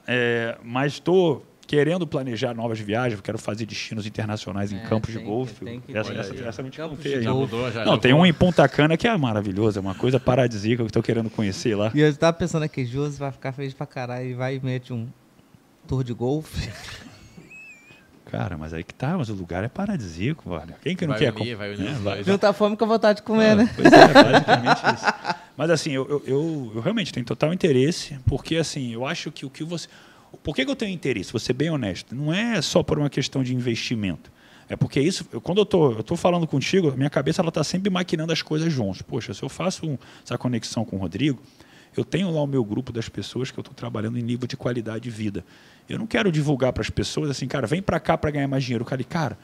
É, 0.07 0.57
mas 0.63 0.95
estou 0.95 1.45
querendo 1.67 2.07
planejar 2.07 2.55
novas 2.55 2.79
viagens, 2.79 3.21
quero 3.21 3.39
fazer 3.39 3.67
destinos 3.67 4.07
internacionais 4.07 4.73
em 4.73 4.77
é, 4.77 4.81
campos 4.81 5.13
tem, 5.13 5.23
de 5.23 5.29
golfe. 5.29 5.83
Essa, 5.89 6.13
essa, 6.13 6.35
essa, 6.35 6.63
não 6.63 6.71
te 6.71 6.81
contei 6.81 7.23
Já 7.23 7.33
mudou, 7.33 7.71
já 7.71 7.85
não, 7.85 7.99
tem 7.99 8.13
um 8.13 8.25
em 8.25 8.33
Punta 8.33 8.69
Cana 8.69 8.97
que 8.97 9.07
é 9.07 9.17
maravilhoso, 9.17 9.79
é 9.79 9.81
uma 9.81 9.95
coisa 9.95 10.21
paradisíaca 10.21 10.83
que 10.83 10.91
estou 10.91 11.03
querendo 11.03 11.31
conhecer 11.31 11.75
lá. 11.75 11.91
E 11.95 12.01
eu 12.01 12.09
estava 12.09 12.33
pensando 12.33 12.63
aqui, 12.63 12.85
Júlio 12.85 13.11
vai 13.13 13.33
ficar 13.33 13.53
feliz 13.53 13.75
pra 13.75 13.87
caralho 13.87 14.27
e 14.27 14.35
vai 14.35 14.57
e 14.57 14.61
mete 14.61 14.93
um 14.93 15.07
tour 15.87 16.05
de 16.05 16.13
golfe. 16.13 16.71
Cara, 18.35 18.59
mas 18.59 18.73
aí 18.73 18.83
que 18.83 18.93
tá, 18.93 19.17
mas 19.17 19.29
o 19.29 19.35
lugar 19.35 19.63
é 19.63 19.69
paradisíaco, 19.69 20.51
velho. 20.51 20.75
Quem 20.83 20.97
que 20.97 21.07
não 21.07 21.15
vai 21.15 21.21
quer 21.21 21.33
unir, 21.33 21.55
vai 21.55 21.73
unir, 21.73 21.89
é, 21.89 21.93
vai. 21.93 22.25
Juntar 22.25 22.53
fome 22.53 22.77
com 22.77 22.85
a 22.85 22.89
vontade 22.89 23.19
de 23.19 23.23
comer, 23.23 23.51
ah, 23.51 23.55
né? 23.55 23.71
Pois 23.77 23.93
é, 23.93 24.13
basicamente 24.13 24.95
isso. 24.95 25.07
Mas 25.57 25.71
assim, 25.71 25.93
eu, 25.93 26.09
eu, 26.09 26.23
eu, 26.27 26.73
eu, 26.75 26.81
realmente 26.81 27.13
tenho 27.13 27.25
total 27.25 27.53
interesse, 27.53 28.19
porque 28.27 28.57
assim, 28.57 28.93
eu 28.93 29.07
acho 29.07 29.31
que 29.31 29.47
o 29.47 29.51
que 29.51 29.63
você. 29.63 29.89
Por 30.43 30.55
que, 30.55 30.65
que 30.65 30.71
eu 30.71 30.77
tenho 30.77 30.93
interesse? 30.93 31.33
Vou 31.33 31.41
ser 31.41 31.53
bem 31.53 31.71
honesto. 31.71 32.15
Não 32.15 32.33
é 32.33 32.61
só 32.63 32.83
por 32.83 32.99
uma 32.99 33.11
questão 33.11 33.43
de 33.43 33.55
investimento. 33.55 34.33
É 34.69 34.77
porque 34.77 35.01
isso, 35.01 35.27
eu, 35.33 35.41
quando 35.41 35.59
eu 35.59 35.67
tô, 35.67 35.93
eu 35.93 36.03
tô 36.03 36.17
falando 36.17 36.47
contigo, 36.47 36.93
minha 36.97 37.11
cabeça 37.11 37.43
ela 37.43 37.53
tá 37.53 37.63
sempre 37.63 37.91
maquinando 37.91 38.33
as 38.33 38.43
coisas 38.43 38.73
juntos. 38.73 39.03
Poxa, 39.03 39.35
se 39.35 39.43
eu 39.43 39.49
faço 39.49 39.87
um, 39.87 39.99
essa 40.25 40.39
conexão 40.39 40.85
com 40.85 40.97
o 40.97 40.99
Rodrigo, 40.99 41.41
eu 41.97 42.05
tenho 42.05 42.31
lá 42.31 42.43
o 42.43 42.47
meu 42.47 42.65
grupo 42.65 42.93
das 42.93 43.09
pessoas 43.09 43.51
que 43.51 43.59
eu 43.59 43.63
estou 43.63 43.75
trabalhando 43.75 44.19
em 44.19 44.23
nível 44.23 44.49
de 44.49 44.57
qualidade 44.57 45.05
de 45.05 45.11
vida. 45.11 45.45
Eu 45.89 45.99
não 45.99 46.07
quero 46.07 46.33
divulgar 46.33 46.73
para 46.73 46.81
as 46.81 46.91
pessoas 46.91 47.31
assim, 47.31 47.47
cara, 47.47 47.67
vem 47.67 47.83
para 47.83 48.01
cá 48.01 48.17
para 48.17 48.31
ganhar 48.31 48.49
mais 48.49 48.65
dinheiro. 48.65 48.85
O 48.85 48.87
cara, 48.87 49.05
cara, 49.05 49.39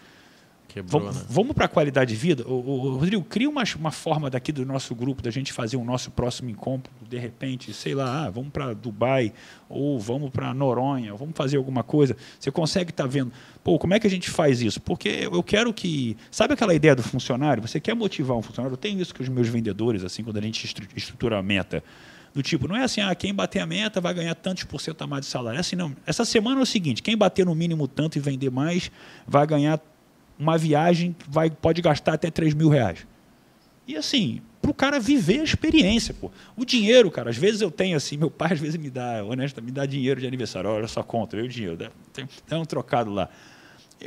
Quebrou, 0.73 1.01
vamos, 1.01 1.17
né? 1.17 1.27
vamos 1.29 1.53
para 1.53 1.65
a 1.65 1.69
qualidade 1.69 2.15
de 2.15 2.17
vida. 2.17 2.45
O, 2.47 2.53
o, 2.53 2.97
Rodrigo, 2.97 3.25
cria 3.25 3.49
uma, 3.49 3.65
uma 3.77 3.91
forma 3.91 4.31
daqui 4.31 4.53
do 4.53 4.65
nosso 4.65 4.95
grupo 4.95 5.21
da 5.21 5.31
gente 5.31 5.53
fazer 5.53 5.77
o 5.77 5.85
nosso 5.85 6.13
próximo 6.13 6.49
encontro, 6.49 6.93
de 7.09 7.19
repente, 7.19 7.73
sei 7.75 7.93
lá, 7.93 8.27
ah, 8.27 8.31
vamos 8.31 8.51
para 8.51 8.73
Dubai 8.73 9.33
ou 9.69 9.99
vamos 9.99 10.31
para 10.31 10.55
Noronha, 10.55 11.13
vamos 11.15 11.37
fazer 11.37 11.57
alguma 11.57 11.83
coisa. 11.83 12.17
Você 12.39 12.53
consegue 12.53 12.91
estar 12.91 13.03
tá 13.03 13.09
vendo, 13.09 13.33
pô, 13.65 13.81
como 13.81 13.95
é 13.95 13.99
que 13.99 14.07
a 14.07 14.11
gente 14.11 14.31
faz 14.31 14.63
isso? 14.63 14.81
Porque 14.81 15.29
eu 15.31 15.43
quero 15.43 15.75
que, 15.75 16.17
sabe 16.31 16.55
aquela 16.55 16.73
ideia 16.73 16.95
do 16.95 17.03
funcionário? 17.03 17.61
Você 17.63 17.81
quer 17.81 17.95
motivar 17.95 18.37
um 18.37 18.43
funcionário? 18.43 18.75
Eu 18.75 18.79
tenho 18.79 19.01
isso 19.01 19.13
com 19.13 19.25
os 19.25 19.29
meus 19.29 19.49
vendedores, 19.49 20.05
assim, 20.05 20.23
quando 20.23 20.37
a 20.37 20.43
gente 20.43 20.65
estrutura 20.97 21.39
a 21.39 21.43
meta. 21.43 21.83
Do 22.33 22.45
tipo, 22.45 22.69
não 22.69 22.77
é 22.77 22.85
assim, 22.85 23.01
ah, 23.01 23.13
quem 23.13 23.35
bater 23.35 23.59
a 23.59 23.67
meta 23.67 24.01
vai 24.01 24.15
ganhar 24.15 24.37
tantos 24.37 24.63
por 24.63 24.81
cento 24.81 25.03
a 25.03 25.07
mais 25.07 25.25
de 25.25 25.31
salário. 25.33 25.57
É 25.57 25.61
assim, 25.61 25.75
não. 25.75 25.97
Essa 26.07 26.25
semana 26.25 26.61
é 26.61 26.63
o 26.63 26.67
seguinte: 26.67 27.03
quem 27.03 27.17
bater 27.17 27.45
no 27.45 27.57
mínimo 27.57 27.89
tanto 27.89 28.19
e 28.19 28.21
vender 28.21 28.51
mais 28.51 28.89
vai 29.27 29.45
ganhar 29.49 29.81
uma 30.41 30.57
viagem, 30.57 31.15
vai, 31.29 31.51
pode 31.51 31.83
gastar 31.83 32.15
até 32.15 32.31
3 32.31 32.55
mil 32.55 32.69
reais. 32.69 33.07
E 33.87 33.97
assim, 33.97 34.41
para 34.61 34.71
o 34.71 34.75
cara 34.75 34.99
viver 34.99 35.41
a 35.41 35.45
experiência. 35.45 36.15
Pô. 36.15 36.31
O 36.57 36.65
dinheiro, 36.65 37.11
cara, 37.11 37.31
às 37.31 37.37
vezes 37.37 37.61
eu 37.61 37.71
tenho 37.71 37.97
assim, 37.97 38.17
meu 38.17 38.31
pai 38.31 38.53
às 38.53 38.61
vezes 38.61 38.77
me 38.77 38.91
dá, 38.91 39.23
honesto, 39.25 39.63
me 39.63 39.71
dá 39.71 39.85
dinheiro 39.85 40.21
de 40.21 40.27
aniversário, 40.27 40.71
olha 40.71 40.89
só 40.89 41.03
conta, 41.03 41.37
eu 41.37 41.47
dinheiro, 41.47 41.77
tem, 42.13 42.27
tem 42.47 42.59
um 42.59 42.65
trocado 42.65 43.11
lá 43.11 43.29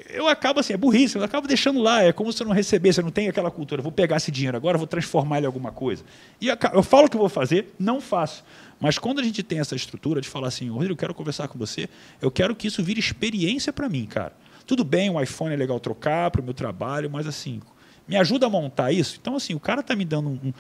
eu 0.10 0.28
acabo 0.28 0.60
assim, 0.60 0.74
é 0.74 0.78
burrice, 0.78 1.16
eu 1.16 1.24
acabo 1.24 1.48
deixando 1.48 1.80
lá, 1.80 2.04
é 2.04 2.12
como 2.12 2.34
se 2.34 2.42
eu 2.42 2.48
não 2.48 2.54
recebesse, 2.54 3.00
eu 3.00 3.04
não 3.04 3.12
tenho 3.12 3.30
aquela 3.30 3.52
cultura, 3.52 3.82
vou 3.82 3.92
pegar 3.92 4.18
esse 4.18 4.32
dinheiro 4.32 4.58
agora, 4.58 4.78
vou 4.78 4.88
transformar 4.88 5.38
ele 5.38 5.46
em 5.46 5.48
alguma 5.48 5.72
coisa. 5.72 6.04
E 6.42 6.48
eu 6.48 6.84
falo 6.84 7.08
que 7.08 7.16
vou 7.16 7.30
fazer, 7.30 7.74
não 7.78 8.02
faço. 8.02 8.44
Mas 8.80 8.98
quando 8.98 9.20
a 9.20 9.24
gente 9.24 9.44
tem 9.44 9.60
essa 9.60 9.76
estrutura 9.76 10.20
de 10.20 10.28
falar 10.28 10.48
assim, 10.48 10.70
Rodrigo, 10.70 10.94
eu 10.94 10.98
quero 10.98 11.14
conversar 11.14 11.48
com 11.48 11.60
você, 11.60 11.88
eu 12.20 12.32
quero 12.32 12.56
que 12.56 12.68
isso 12.68 12.82
vire 12.84 13.00
experiência 13.00 13.72
para 13.72 13.88
mim, 13.88 14.06
cara. 14.06 14.34
Tudo 14.66 14.84
bem, 14.84 15.09
o 15.09 15.22
iPhone 15.22 15.53
é 15.53 15.57
legal 15.57 15.80
trocar 15.80 16.32
para 16.32 16.41
o 16.41 16.43
meu 16.43 16.53
trabalho, 16.53 17.09
mas 17.09 17.28
assim, 17.28 17.61
me 18.07 18.16
ajuda 18.16 18.45
a 18.45 18.49
montar 18.49 18.91
isso. 18.91 19.18
Então, 19.22 19.36
assim, 19.36 19.53
o 19.53 19.59
cara 19.59 19.82
está 19.82 19.95
me 19.95 20.05
dando 20.05 20.30
um, 20.30 20.53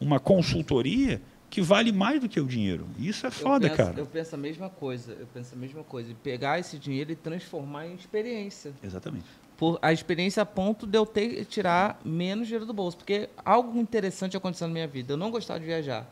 uma 0.00 0.18
consultoria 0.18 1.20
que 1.48 1.60
vale 1.60 1.90
mais 1.90 2.20
do 2.20 2.28
que 2.28 2.40
o 2.40 2.46
dinheiro. 2.46 2.86
Isso 2.98 3.26
é 3.26 3.30
foda, 3.30 3.66
eu 3.66 3.70
penso, 3.70 3.82
cara. 3.82 4.00
Eu 4.00 4.06
penso 4.06 4.34
a 4.34 4.38
mesma 4.38 4.70
coisa. 4.70 5.12
Eu 5.12 5.26
penso 5.26 5.54
a 5.54 5.58
mesma 5.58 5.82
coisa. 5.82 6.14
Pegar 6.22 6.58
esse 6.60 6.78
dinheiro 6.78 7.10
e 7.10 7.16
transformar 7.16 7.86
em 7.86 7.94
experiência. 7.94 8.72
Exatamente. 8.82 9.24
Por 9.56 9.78
a 9.82 9.92
experiência 9.92 10.42
a 10.42 10.46
ponto 10.46 10.86
de 10.86 10.96
eu 10.96 11.04
ter 11.04 11.44
tirar 11.44 12.00
menos 12.04 12.46
dinheiro 12.46 12.64
do 12.64 12.72
bolso. 12.72 12.96
Porque 12.96 13.28
algo 13.44 13.78
interessante 13.78 14.36
aconteceu 14.36 14.68
na 14.68 14.72
minha 14.72 14.86
vida. 14.86 15.14
Eu 15.14 15.16
não 15.16 15.30
gostava 15.30 15.58
de 15.58 15.66
viajar. 15.66 16.06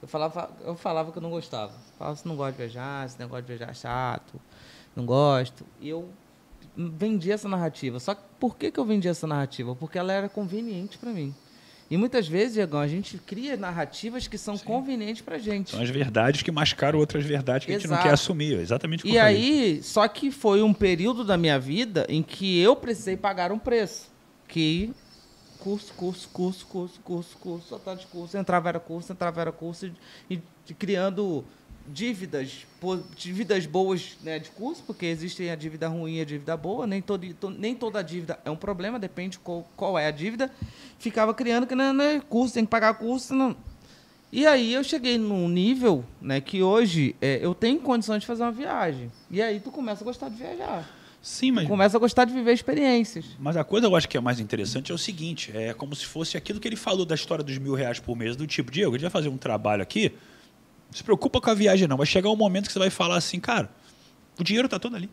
Eu 0.00 0.06
falava, 0.06 0.50
eu 0.64 0.76
falava 0.76 1.10
que 1.10 1.18
eu 1.18 1.22
não 1.22 1.30
gostava. 1.30 1.72
Eu 1.72 1.98
falava, 1.98 2.16
você 2.16 2.28
não 2.28 2.36
gosta 2.36 2.52
de 2.52 2.58
viajar, 2.58 3.06
esse 3.06 3.18
negócio 3.18 3.42
de 3.42 3.48
viajar 3.48 3.70
é 3.70 3.74
chato, 3.74 4.40
não 4.94 5.04
gosto. 5.04 5.64
E 5.80 5.88
eu 5.88 6.08
vendi 6.78 7.32
essa 7.32 7.48
narrativa. 7.48 7.98
Só 7.98 8.14
que 8.14 8.22
por 8.38 8.56
que, 8.56 8.70
que 8.70 8.78
eu 8.78 8.84
vendi 8.84 9.08
essa 9.08 9.26
narrativa? 9.26 9.74
Porque 9.74 9.98
ela 9.98 10.12
era 10.12 10.28
conveniente 10.28 10.96
para 10.96 11.10
mim. 11.10 11.34
E 11.90 11.96
muitas 11.96 12.28
vezes, 12.28 12.52
Diego, 12.54 12.76
a 12.76 12.86
gente 12.86 13.16
cria 13.16 13.56
narrativas 13.56 14.28
que 14.28 14.36
são 14.36 14.56
Sim. 14.56 14.64
convenientes 14.64 15.22
pra 15.22 15.38
gente. 15.38 15.70
São 15.70 15.80
as 15.80 15.88
verdades 15.88 16.42
que 16.42 16.50
mascaram 16.50 16.98
outras 16.98 17.24
verdades 17.24 17.64
que 17.64 17.72
Exato. 17.72 17.86
a 17.86 17.88
gente 17.88 17.96
não 17.96 18.02
quer 18.02 18.14
assumir. 18.14 18.58
Exatamente 18.60 19.04
o 19.04 19.06
que 19.06 19.12
E 19.14 19.18
aí, 19.18 19.82
só 19.82 20.06
que 20.06 20.30
foi 20.30 20.62
um 20.62 20.74
período 20.74 21.24
da 21.24 21.36
minha 21.36 21.58
vida 21.58 22.06
em 22.08 22.22
que 22.22 22.60
eu 22.60 22.76
precisei 22.76 23.16
pagar 23.16 23.50
um 23.50 23.58
preço. 23.58 24.10
Que 24.46 24.92
curso, 25.58 25.92
curso, 25.94 26.28
curso, 26.28 26.66
curso, 26.66 27.00
curso, 27.00 27.36
curso, 27.38 27.68
só 27.68 27.78
tá 27.78 27.94
de 27.94 28.06
curso, 28.06 28.36
entrava 28.36 28.68
era 28.68 28.78
curso, 28.78 29.12
entrava 29.12 29.40
era 29.40 29.52
curso, 29.52 29.90
e, 30.30 30.40
e 30.68 30.74
criando 30.74 31.44
dívidas, 31.92 32.66
dívidas 33.16 33.66
boas 33.66 34.16
né, 34.22 34.38
de 34.38 34.50
curso, 34.50 34.82
porque 34.86 35.06
existem 35.06 35.50
a 35.50 35.56
dívida 35.56 35.88
ruim 35.88 36.16
e 36.16 36.20
a 36.20 36.24
dívida 36.24 36.56
boa, 36.56 36.86
nem, 36.86 37.00
todo, 37.00 37.24
nem 37.58 37.74
toda 37.74 38.02
dívida 38.02 38.38
é 38.44 38.50
um 38.50 38.56
problema, 38.56 38.98
depende 38.98 39.38
qual, 39.38 39.68
qual 39.76 39.98
é 39.98 40.06
a 40.06 40.10
dívida. 40.10 40.50
Ficava 40.98 41.32
criando 41.34 41.66
que 41.66 41.74
não, 41.74 42.00
é 42.02 42.20
curso, 42.20 42.54
tem 42.54 42.64
que 42.64 42.70
pagar 42.70 42.94
curso. 42.94 43.34
Não. 43.34 43.56
E 44.30 44.46
aí 44.46 44.74
eu 44.74 44.84
cheguei 44.84 45.16
num 45.16 45.48
nível, 45.48 46.04
né, 46.20 46.40
que 46.40 46.62
hoje 46.62 47.16
é, 47.20 47.38
eu 47.42 47.54
tenho 47.54 47.80
condições 47.80 48.20
de 48.20 48.26
fazer 48.26 48.42
uma 48.42 48.52
viagem. 48.52 49.10
E 49.30 49.40
aí 49.40 49.58
tu 49.58 49.70
começa 49.70 50.04
a 50.04 50.04
gostar 50.04 50.28
de 50.28 50.36
viajar. 50.36 50.98
Sim, 51.22 51.52
mas. 51.52 51.64
Tu 51.64 51.68
começa 51.68 51.96
a 51.96 52.00
gostar 52.00 52.24
de 52.24 52.32
viver 52.32 52.52
experiências. 52.52 53.24
Mas 53.38 53.56
a 53.56 53.64
coisa 53.64 53.86
eu 53.86 53.96
acho 53.96 54.08
que 54.08 54.16
é 54.16 54.20
mais 54.20 54.38
interessante 54.38 54.92
é 54.92 54.94
o 54.94 54.98
seguinte: 54.98 55.50
é 55.54 55.74
como 55.74 55.94
se 55.94 56.06
fosse 56.06 56.36
aquilo 56.36 56.60
que 56.60 56.68
ele 56.68 56.76
falou 56.76 57.04
da 57.04 57.14
história 57.14 57.42
dos 57.42 57.58
mil 57.58 57.74
reais 57.74 57.98
por 57.98 58.16
mês, 58.16 58.36
do 58.36 58.46
tipo, 58.46 58.70
Diego, 58.70 58.90
a 58.90 58.98
gente 58.98 59.02
vai 59.02 59.10
fazer 59.10 59.28
um 59.28 59.36
trabalho 59.36 59.82
aqui, 59.82 60.12
se 60.90 61.02
preocupa 61.02 61.40
com 61.40 61.50
a 61.50 61.54
viagem, 61.54 61.86
não. 61.86 61.96
Vai 61.96 62.06
chegar 62.06 62.30
um 62.30 62.36
momento 62.36 62.66
que 62.66 62.72
você 62.72 62.78
vai 62.78 62.90
falar 62.90 63.16
assim, 63.16 63.40
cara, 63.40 63.70
o 64.38 64.44
dinheiro 64.44 64.66
está 64.66 64.78
todo 64.78 64.96
ali. 64.96 65.10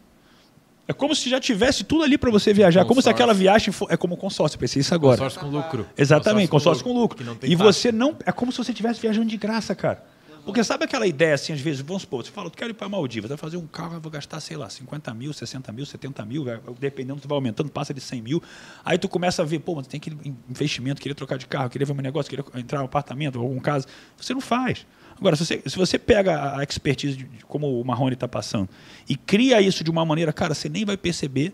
É 0.87 0.93
como 0.93 1.15
se 1.15 1.29
já 1.29 1.39
tivesse 1.39 1.83
tudo 1.83 2.03
ali 2.03 2.17
para 2.17 2.29
você 2.29 2.53
viajar. 2.53 2.81
Consórcio. 2.81 2.87
Como 2.89 3.01
se 3.01 3.09
aquela 3.09 3.33
viagem 3.33 3.73
for, 3.73 3.91
é 3.91 3.97
como 3.97 4.15
consórcio. 4.15 4.59
Pensei 4.59 4.81
isso 4.81 4.93
agora. 4.93 5.17
Consórcio 5.17 5.39
com 5.39 5.47
lucro. 5.47 5.87
Exatamente, 5.97 6.47
consórcio, 6.47 6.83
com 6.83 6.93
lucro. 6.93 7.17
Com 7.17 7.31
lucro. 7.31 7.49
E 7.49 7.55
você 7.55 7.91
não. 7.91 8.15
É 8.23 8.31
como 8.31 8.51
se 8.51 8.59
você 8.59 8.71
estivesse 8.71 9.01
viajando 9.01 9.27
de 9.27 9.37
graça, 9.37 9.73
cara. 9.73 10.03
Porque 10.45 10.63
sabe 10.63 10.85
aquela 10.85 11.07
ideia, 11.07 11.33
assim, 11.33 11.53
às 11.53 11.59
vezes, 11.59 11.81
vamos 11.81 12.03
supor, 12.03 12.23
você 12.23 12.29
fala, 12.29 12.47
eu 12.47 12.51
quero 12.51 12.69
ir 12.69 12.75
para 12.75 12.87
Maldivas, 12.87 13.29
vai 13.29 13.37
fazer 13.37 13.57
um 13.57 13.65
carro, 13.65 13.95
eu 13.95 13.99
vou 13.99 14.11
gastar, 14.11 14.39
sei 14.39 14.55
lá, 14.55 14.69
50 14.69 15.11
mil, 15.15 15.33
60 15.33 15.71
mil, 15.71 15.87
70 15.87 16.23
mil, 16.23 16.45
dependendo, 16.79 17.19
tu 17.19 17.27
vai 17.27 17.35
aumentando, 17.35 17.71
passa 17.71 17.91
de 17.95 17.99
100 17.99 18.21
mil. 18.21 18.43
Aí 18.83 18.99
tu 18.99 19.09
começa 19.09 19.41
a 19.41 19.45
ver, 19.45 19.57
pô, 19.57 19.73
mas 19.73 19.87
tem 19.87 19.97
aquele 19.97 20.35
investimento, 20.47 21.01
queria 21.01 21.15
trocar 21.15 21.39
de 21.39 21.47
carro, 21.47 21.67
queria 21.67 21.87
ver 21.87 21.93
um 21.93 21.95
negócio, 21.95 22.29
queria 22.29 22.45
entrar 22.53 22.77
no 22.77 22.85
apartamento, 22.85 23.39
algum 23.39 23.59
caso. 23.59 23.87
Você 24.17 24.35
não 24.35 24.41
faz. 24.41 24.85
Agora, 25.17 25.35
se 25.35 25.45
você, 25.45 25.61
se 25.65 25.77
você 25.77 25.97
pega 25.97 26.57
a 26.57 26.63
expertise, 26.63 27.17
de, 27.17 27.25
como 27.47 27.79
o 27.79 27.85
Marrone 27.85 28.13
está 28.13 28.27
passando, 28.27 28.69
e 29.07 29.15
cria 29.15 29.61
isso 29.61 29.83
de 29.83 29.89
uma 29.89 30.05
maneira, 30.05 30.33
cara, 30.33 30.53
você 30.53 30.67
nem 30.67 30.83
vai 30.83 30.97
perceber 30.97 31.53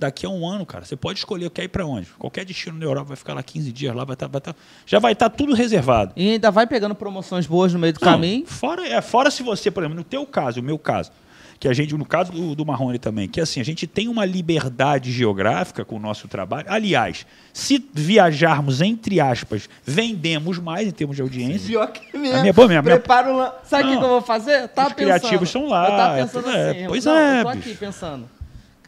daqui 0.00 0.24
a 0.24 0.30
um 0.30 0.46
ano, 0.48 0.64
cara. 0.64 0.84
Você 0.84 0.96
pode 0.96 1.18
escolher, 1.18 1.50
quer 1.50 1.64
ir 1.64 1.68
para 1.68 1.84
onde? 1.84 2.06
Qualquer 2.18 2.44
destino 2.44 2.78
na 2.78 2.84
Europa 2.84 3.08
vai 3.08 3.16
ficar 3.16 3.34
lá 3.34 3.42
15 3.42 3.70
dias, 3.70 3.94
lá 3.94 4.04
vai 4.04 4.14
estar. 4.14 4.26
Tá, 4.26 4.32
vai 4.32 4.40
tá, 4.40 4.54
já 4.86 4.98
vai 4.98 5.12
estar 5.12 5.28
tá 5.28 5.36
tudo 5.36 5.52
reservado. 5.52 6.12
E 6.16 6.32
ainda 6.32 6.50
vai 6.50 6.66
pegando 6.66 6.94
promoções 6.94 7.46
boas 7.46 7.72
no 7.72 7.78
meio 7.78 7.92
do 7.92 8.00
Não, 8.00 8.12
caminho. 8.12 8.46
Fora, 8.46 8.88
é, 8.88 9.00
fora 9.02 9.30
se 9.30 9.42
você, 9.42 9.70
por 9.70 9.82
exemplo, 9.82 9.98
no 9.98 10.04
teu 10.04 10.24
caso, 10.24 10.60
o 10.60 10.62
meu 10.62 10.78
caso, 10.78 11.12
que 11.60 11.68
a 11.68 11.74
gente, 11.74 11.94
no 11.94 12.06
caso 12.06 12.32
do, 12.32 12.54
do 12.54 12.64
Marrone 12.64 12.98
também, 12.98 13.28
que 13.28 13.38
assim, 13.38 13.60
a 13.60 13.64
gente 13.64 13.86
tem 13.86 14.08
uma 14.08 14.24
liberdade 14.24 15.12
geográfica 15.12 15.84
com 15.84 15.96
o 15.96 15.98
nosso 15.98 16.26
trabalho. 16.26 16.64
Aliás, 16.66 17.26
se 17.52 17.84
viajarmos, 17.92 18.80
entre 18.80 19.20
aspas, 19.20 19.68
vendemos 19.84 20.58
mais 20.58 20.88
em 20.88 20.90
termos 20.90 21.16
de 21.16 21.22
audiência. 21.22 21.68
Pior 21.68 21.86
que 21.92 22.16
mesmo. 22.16 22.38
A 22.38 22.40
minha, 22.40 22.54
pô, 22.54 22.66
minha, 22.66 22.82
Preparo 22.82 23.34
minha... 23.34 23.52
Sabe 23.64 23.84
o 23.84 23.98
que, 23.98 24.04
eu 24.04 24.08
vou 24.08 24.22
fazer? 24.22 24.68
Tá 24.68 24.86
Os 24.86 24.94
pensando. 24.94 25.20
criativos 25.20 25.50
são 25.50 25.68
lá. 25.68 25.84
Eu 25.84 25.96
tava 25.96 26.16
pensando 26.16 26.50
é, 26.50 26.70
assim. 26.70 26.86
Pois 26.88 27.04
não, 27.04 27.14
é. 27.14 27.40
Eu 27.40 27.44
tô 27.44 27.48
aqui 27.50 27.74
pensando 27.74 28.39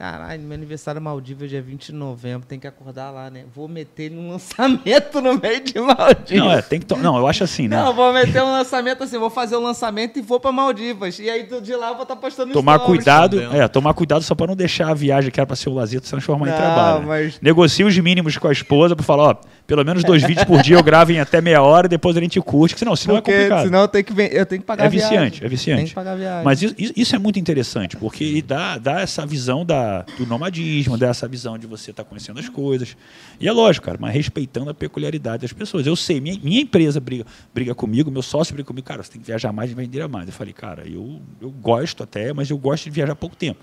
Caralho, 0.02 0.42
meu 0.42 0.54
aniversário 0.54 0.98
é 0.98 1.00
Maldivas 1.00 1.48
dia 1.48 1.62
20 1.62 1.86
de 1.86 1.92
novembro, 1.92 2.44
tem 2.44 2.58
que 2.58 2.66
acordar 2.66 3.12
lá, 3.12 3.30
né? 3.30 3.44
Vou 3.54 3.68
meter 3.68 4.10
num 4.10 4.30
lançamento 4.34 5.20
no 5.20 5.38
meio 5.38 5.62
de 5.62 5.78
Maldivas. 5.78 6.32
Não, 6.32 6.50
é, 6.50 6.60
tem 6.60 6.80
que 6.80 6.96
Não, 6.96 7.16
eu 7.16 7.24
acho 7.28 7.44
assim, 7.44 7.68
né? 7.68 7.76
Não, 7.76 7.94
vou 7.94 8.12
meter 8.12 8.42
um 8.42 8.50
lançamento 8.50 9.04
assim, 9.04 9.16
vou 9.16 9.30
fazer 9.30 9.54
o 9.54 9.60
um 9.60 9.62
lançamento 9.62 10.18
e 10.18 10.20
vou 10.20 10.40
para 10.40 10.50
Maldivas. 10.50 11.20
E 11.20 11.30
aí 11.30 11.44
de 11.44 11.76
lá 11.76 11.90
eu 11.90 11.94
vou 11.94 12.02
estar 12.02 12.16
tá 12.16 12.20
postando 12.20 12.52
Tomar 12.52 12.80
stories. 12.80 12.96
cuidado, 12.96 13.40
é, 13.40 13.68
tomar 13.68 13.94
cuidado 13.94 14.24
só 14.24 14.34
para 14.34 14.48
não 14.48 14.56
deixar 14.56 14.88
a 14.88 14.94
viagem 14.94 15.30
que 15.30 15.38
era 15.38 15.46
para 15.46 15.54
ser 15.54 15.68
o 15.68 15.74
lazer 15.74 16.02
se 16.02 16.10
transformar 16.10 16.46
não, 16.46 16.52
em 16.52 16.56
trabalho. 16.56 17.00
Né? 17.02 17.06
Mas... 17.06 17.40
Negocie 17.40 17.84
os 17.84 17.96
mínimos 17.96 18.36
com 18.36 18.48
a 18.48 18.52
esposa 18.52 18.96
para 18.96 19.04
falar, 19.04 19.22
ó, 19.22 19.36
pelo 19.68 19.84
menos 19.84 20.02
dois 20.02 20.24
vídeos 20.24 20.44
por 20.44 20.62
dia 20.62 20.74
eu 20.74 20.82
gravo 20.82 21.12
em 21.12 21.20
até 21.20 21.40
meia 21.40 21.62
hora 21.62 21.86
e 21.86 21.88
depois 21.88 22.16
a 22.16 22.20
gente 22.20 22.40
curte, 22.40 22.76
senão, 22.76 22.96
senão 22.96 23.18
é 23.18 23.20
complicado. 23.20 23.66
Senão 23.66 23.82
eu 23.82 23.88
tenho 23.88 24.04
que, 24.04 24.12
eu 24.20 24.46
tenho 24.46 24.60
que 24.62 24.66
pagar 24.66 24.86
é 24.86 24.88
viciante, 24.88 25.14
viagem. 25.14 25.44
É 25.44 25.48
viciante, 25.48 25.94
pagar 25.94 26.16
viagem. 26.16 26.44
Mas 26.44 26.60
isso, 26.60 26.74
isso 26.76 27.14
é 27.14 27.20
muito 27.20 27.38
interessante, 27.38 27.96
porque 27.96 28.42
dá, 28.44 28.78
dá 28.78 29.00
essa 29.00 29.24
visão 29.24 29.64
da, 29.64 29.91
do 30.16 30.26
nomadismo, 30.26 30.96
dá 30.96 31.08
essa 31.08 31.28
visão 31.28 31.56
de 31.58 31.66
você 31.66 31.90
estar 31.90 32.02
tá 32.02 32.08
conhecendo 32.08 32.40
as 32.40 32.48
coisas. 32.48 32.96
E 33.38 33.46
é 33.46 33.52
lógico, 33.52 33.86
cara, 33.86 33.98
mas 34.00 34.14
respeitando 34.14 34.70
a 34.70 34.74
peculiaridade 34.74 35.42
das 35.42 35.52
pessoas. 35.52 35.86
Eu 35.86 35.94
sei, 35.94 36.20
minha, 36.20 36.38
minha 36.42 36.60
empresa 36.60 36.98
briga, 37.00 37.26
briga 37.54 37.74
comigo, 37.74 38.10
meu 38.10 38.22
sócio 38.22 38.54
briga 38.54 38.66
comigo, 38.66 38.86
cara, 38.86 39.02
você 39.02 39.12
tem 39.12 39.20
que 39.20 39.26
viajar 39.26 39.52
mais 39.52 39.70
e 39.70 39.74
vender 39.74 40.06
mais. 40.08 40.26
Eu 40.26 40.32
falei, 40.32 40.52
cara, 40.52 40.88
eu, 40.88 41.20
eu 41.40 41.50
gosto 41.50 42.02
até, 42.02 42.32
mas 42.32 42.50
eu 42.50 42.58
gosto 42.58 42.84
de 42.84 42.90
viajar 42.90 43.14
pouco 43.14 43.36
tempo. 43.36 43.60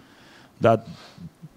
Dá, 0.60 0.80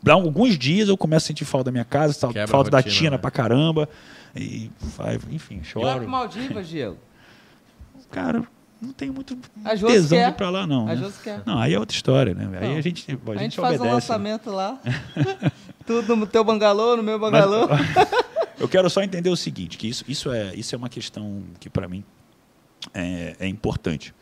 dá 0.03 0.15
alguns 0.15 0.59
dias 0.59 0.89
eu 0.89 0.97
começo 0.97 1.27
a 1.27 1.29
sentir 1.29 1.45
falta 1.45 1.65
da 1.65 1.73
minha 1.73 1.85
casa, 1.85 2.15
falta 2.47 2.71
da 2.71 2.83
Tina 2.83 3.13
né? 3.13 3.19
pra 3.19 3.31
caramba. 3.31 3.89
E 4.35 4.71
enfim, 5.31 5.63
choro. 5.63 5.87
Vai 5.87 5.99
pro 5.99 6.09
Maldivas, 6.09 6.69
Diego? 6.69 6.97
Cara, 8.11 8.45
não 8.83 8.93
tem 8.93 9.11
muito 9.11 9.37
tesão 9.37 10.09
de 10.09 10.15
ir 10.17 10.35
pra 10.35 10.51
lá, 10.51 10.67
não. 10.67 10.89
A 10.89 10.95
né? 10.95 11.13
quer. 11.23 11.43
Não, 11.47 11.59
aí 11.59 11.73
é 11.73 11.79
outra 11.79 11.95
história, 11.95 12.35
né? 12.35 12.49
Aí 12.61 12.77
a 12.77 12.81
gente, 12.81 13.07
a, 13.09 13.15
a 13.15 13.35
gente, 13.35 13.43
gente 13.43 13.57
faz 13.57 13.77
obedece, 13.77 13.89
um 13.89 13.95
lançamento 13.95 14.51
né? 14.51 14.57
lá. 14.57 14.81
Tudo 15.87 16.17
no 16.17 16.27
teu 16.27 16.43
bangalô, 16.43 16.97
no 16.97 17.03
meu 17.03 17.19
bangalô. 17.19 17.69
Mas, 17.69 18.09
eu 18.59 18.69
quero 18.69 18.91
só 18.91 19.01
entender 19.01 19.31
o 19.31 19.37
seguinte, 19.37 19.79
que 19.79 19.89
isso, 19.89 20.05
isso, 20.09 20.33
é, 20.33 20.53
isso 20.57 20.75
é 20.75 20.79
uma 20.79 20.89
questão 20.89 21.45
que 21.61 21.71
para 21.71 21.89
mim 21.89 22.03
é, 22.93 23.37
é 23.39 23.47
importante. 23.47 24.13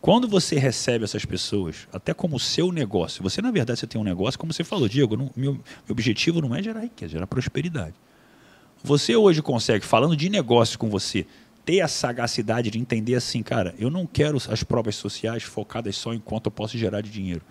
Quando 0.00 0.26
você 0.26 0.56
recebe 0.58 1.04
essas 1.04 1.24
pessoas, 1.26 1.86
até 1.92 2.14
como 2.14 2.38
seu 2.40 2.72
negócio, 2.72 3.22
você 3.22 3.42
na 3.42 3.50
verdade 3.50 3.80
você 3.80 3.86
tem 3.86 4.00
um 4.00 4.04
negócio, 4.04 4.38
como 4.38 4.54
você 4.54 4.64
falou, 4.64 4.88
Diego, 4.88 5.16
não, 5.16 5.30
meu, 5.36 5.52
meu 5.54 5.62
objetivo 5.90 6.40
não 6.40 6.54
é 6.54 6.62
gerar 6.62 6.80
riqueza, 6.80 7.12
é 7.12 7.14
gerar 7.14 7.26
prosperidade. 7.26 7.94
Você 8.82 9.16
hoje 9.16 9.42
consegue, 9.42 9.84
falando 9.84 10.16
de 10.16 10.30
negócio 10.30 10.78
com 10.78 10.88
você, 10.88 11.26
ter 11.66 11.80
a 11.80 11.88
sagacidade 11.88 12.70
de 12.70 12.78
entender 12.78 13.16
assim, 13.16 13.42
cara, 13.42 13.74
eu 13.76 13.90
não 13.90 14.06
quero 14.06 14.38
as 14.48 14.62
provas 14.62 14.94
sociais 14.94 15.42
focadas 15.42 15.96
só 15.96 16.14
em 16.14 16.20
quanto 16.20 16.46
eu 16.46 16.52
posso 16.52 16.78
gerar 16.78 17.00
de 17.00 17.10
dinheiro. 17.10 17.42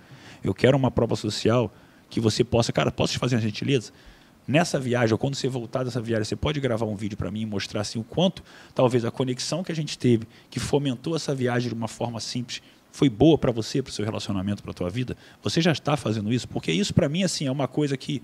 Eu 0.42 0.54
quero 0.54 0.78
uma 0.78 0.90
prova 0.90 1.18
social 1.18 1.72
que 2.10 2.22
você 2.22 2.42
possa, 2.42 2.72
cara, 2.72 2.90
posso 2.90 3.12
te 3.12 3.20
fazer 3.20 3.36
uma 3.36 3.42
gentileza? 3.42 3.92
Nessa 4.48 4.80
viagem, 4.80 5.12
ou 5.12 5.18
quando 5.18 5.36
você 5.36 5.50
voltar 5.50 5.84
dessa 5.84 6.00
viagem, 6.00 6.24
você 6.24 6.36
pode 6.36 6.62
gravar 6.62 6.86
um 6.86 6.96
vídeo 6.96 7.18
para 7.18 7.30
mim 7.30 7.42
e 7.42 7.46
mostrar 7.46 7.82
assim, 7.82 8.00
o 8.00 8.04
quanto 8.06 8.42
talvez 8.74 9.04
a 9.04 9.12
conexão 9.12 9.64
que 9.64 9.72
a 9.72 9.76
gente 9.76 9.98
teve, 9.98 10.26
que 10.50 10.62
fomentou 10.62 11.14
essa 11.14 11.36
viagem 11.36 11.68
de 11.68 11.76
uma 11.76 11.90
forma 11.90 12.22
simples, 12.22 12.62
foi 12.94 13.10
boa 13.10 13.38
para 13.38 13.52
você, 13.52 13.82
para 13.82 13.90
o 13.90 13.94
seu 13.94 14.06
relacionamento, 14.06 14.64
para 14.64 14.72
a 14.72 14.74
tua 14.74 14.90
vida? 14.90 15.18
Você 15.44 15.60
já 15.60 15.74
está 15.74 15.98
fazendo 15.98 16.32
isso? 16.32 16.48
Porque 16.48 16.72
isso 16.72 16.94
para 16.94 17.10
mim 17.10 17.24
assim 17.24 17.48
é 17.48 17.52
uma 17.52 17.68
coisa 17.68 17.98
que 17.98 18.22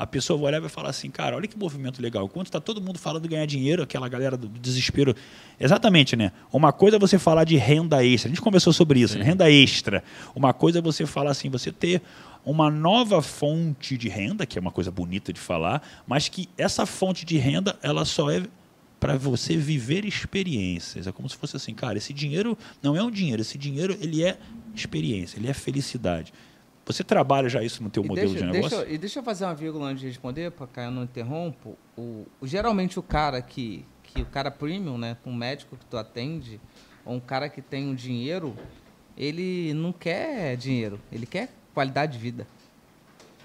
a 0.00 0.06
pessoa 0.06 0.38
vai 0.38 0.46
olhar 0.48 0.56
e 0.56 0.60
vai 0.62 0.70
falar 0.70 0.88
assim, 0.88 1.10
cara, 1.10 1.36
olha 1.36 1.46
que 1.46 1.58
movimento 1.58 2.00
legal. 2.00 2.24
Enquanto 2.24 2.46
está 2.46 2.58
todo 2.58 2.80
mundo 2.80 2.98
falando 2.98 3.24
de 3.24 3.28
ganhar 3.28 3.44
dinheiro, 3.44 3.82
aquela 3.82 4.08
galera 4.08 4.34
do 4.34 4.48
desespero. 4.48 5.14
Exatamente, 5.60 6.16
né? 6.16 6.32
Uma 6.50 6.72
coisa 6.72 6.96
é 6.96 6.98
você 6.98 7.18
falar 7.18 7.44
de 7.44 7.56
renda 7.56 8.02
extra. 8.02 8.30
A 8.30 8.32
gente 8.32 8.40
conversou 8.40 8.72
sobre 8.72 8.98
isso, 8.98 9.18
né? 9.18 9.24
renda 9.26 9.50
extra. 9.50 10.02
Uma 10.34 10.54
coisa 10.54 10.78
é 10.78 10.82
você 10.82 11.04
falar 11.04 11.32
assim, 11.32 11.50
você 11.50 11.70
ter 11.70 12.00
uma 12.46 12.70
nova 12.70 13.20
fonte 13.20 13.98
de 13.98 14.08
renda, 14.08 14.46
que 14.46 14.56
é 14.58 14.60
uma 14.62 14.70
coisa 14.70 14.90
bonita 14.90 15.34
de 15.34 15.38
falar, 15.38 15.82
mas 16.06 16.30
que 16.30 16.48
essa 16.56 16.86
fonte 16.86 17.26
de 17.26 17.36
renda, 17.36 17.78
ela 17.82 18.06
só 18.06 18.30
é 18.30 18.42
para 18.98 19.18
você 19.18 19.54
viver 19.54 20.06
experiências. 20.06 21.06
É 21.06 21.12
como 21.12 21.28
se 21.28 21.36
fosse 21.36 21.56
assim, 21.56 21.74
cara, 21.74 21.98
esse 21.98 22.14
dinheiro 22.14 22.56
não 22.82 22.96
é 22.96 23.02
um 23.02 23.10
dinheiro, 23.10 23.42
esse 23.42 23.58
dinheiro 23.58 23.94
ele 24.00 24.24
é 24.24 24.38
experiência, 24.74 25.38
ele 25.38 25.48
é 25.48 25.52
felicidade. 25.52 26.32
Você 26.92 27.04
trabalha 27.04 27.48
já 27.48 27.62
isso 27.62 27.82
no 27.82 27.90
teu 27.90 28.04
e 28.04 28.08
modelo 28.08 28.30
deixa, 28.30 28.46
de 28.46 28.52
negócio? 28.52 28.78
Deixa, 28.78 28.92
e 28.92 28.98
deixa 28.98 29.18
eu 29.18 29.22
fazer 29.22 29.44
uma 29.44 29.54
vírgula 29.54 29.88
antes 29.88 30.00
de 30.00 30.08
responder, 30.08 30.50
para 30.50 30.66
que 30.66 30.80
eu 30.80 30.90
não 30.90 31.04
interrompo. 31.04 31.76
O, 31.96 32.26
geralmente 32.42 32.98
o 32.98 33.02
cara 33.02 33.40
que, 33.42 33.84
que 34.02 34.22
o 34.22 34.26
cara 34.26 34.50
premium, 34.50 34.98
né, 34.98 35.16
um 35.24 35.34
médico 35.34 35.76
que 35.76 35.84
tu 35.86 35.96
atende, 35.96 36.60
ou 37.04 37.14
um 37.14 37.20
cara 37.20 37.48
que 37.48 37.62
tem 37.62 37.86
um 37.86 37.94
dinheiro, 37.94 38.56
ele 39.16 39.74
não 39.74 39.92
quer 39.92 40.56
dinheiro, 40.56 41.00
ele 41.12 41.26
quer 41.26 41.50
qualidade 41.74 42.12
de 42.12 42.18
vida. 42.18 42.46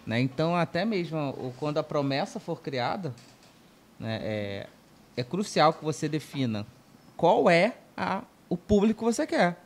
Né? 0.05 0.19
Então, 0.19 0.55
até 0.55 0.85
mesmo 0.85 1.53
quando 1.57 1.77
a 1.77 1.83
promessa 1.83 2.39
for 2.39 2.61
criada, 2.61 3.13
né, 3.99 4.19
é, 4.21 4.67
é 5.17 5.23
crucial 5.23 5.73
que 5.73 5.83
você 5.83 6.07
defina 6.07 6.65
qual 7.17 7.49
é 7.49 7.75
a, 7.97 8.23
o 8.47 8.55
público 8.55 8.99
que 8.99 9.05
você 9.05 9.25
quer. 9.25 9.57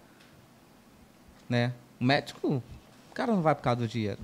Né? 1.47 1.73
O 1.99 2.03
médico 2.03 2.63
cara 3.19 3.33
não 3.33 3.41
vai 3.41 3.53
por 3.53 3.61
causa 3.61 3.81
do 3.81 3.87
dinheiro. 3.87 4.19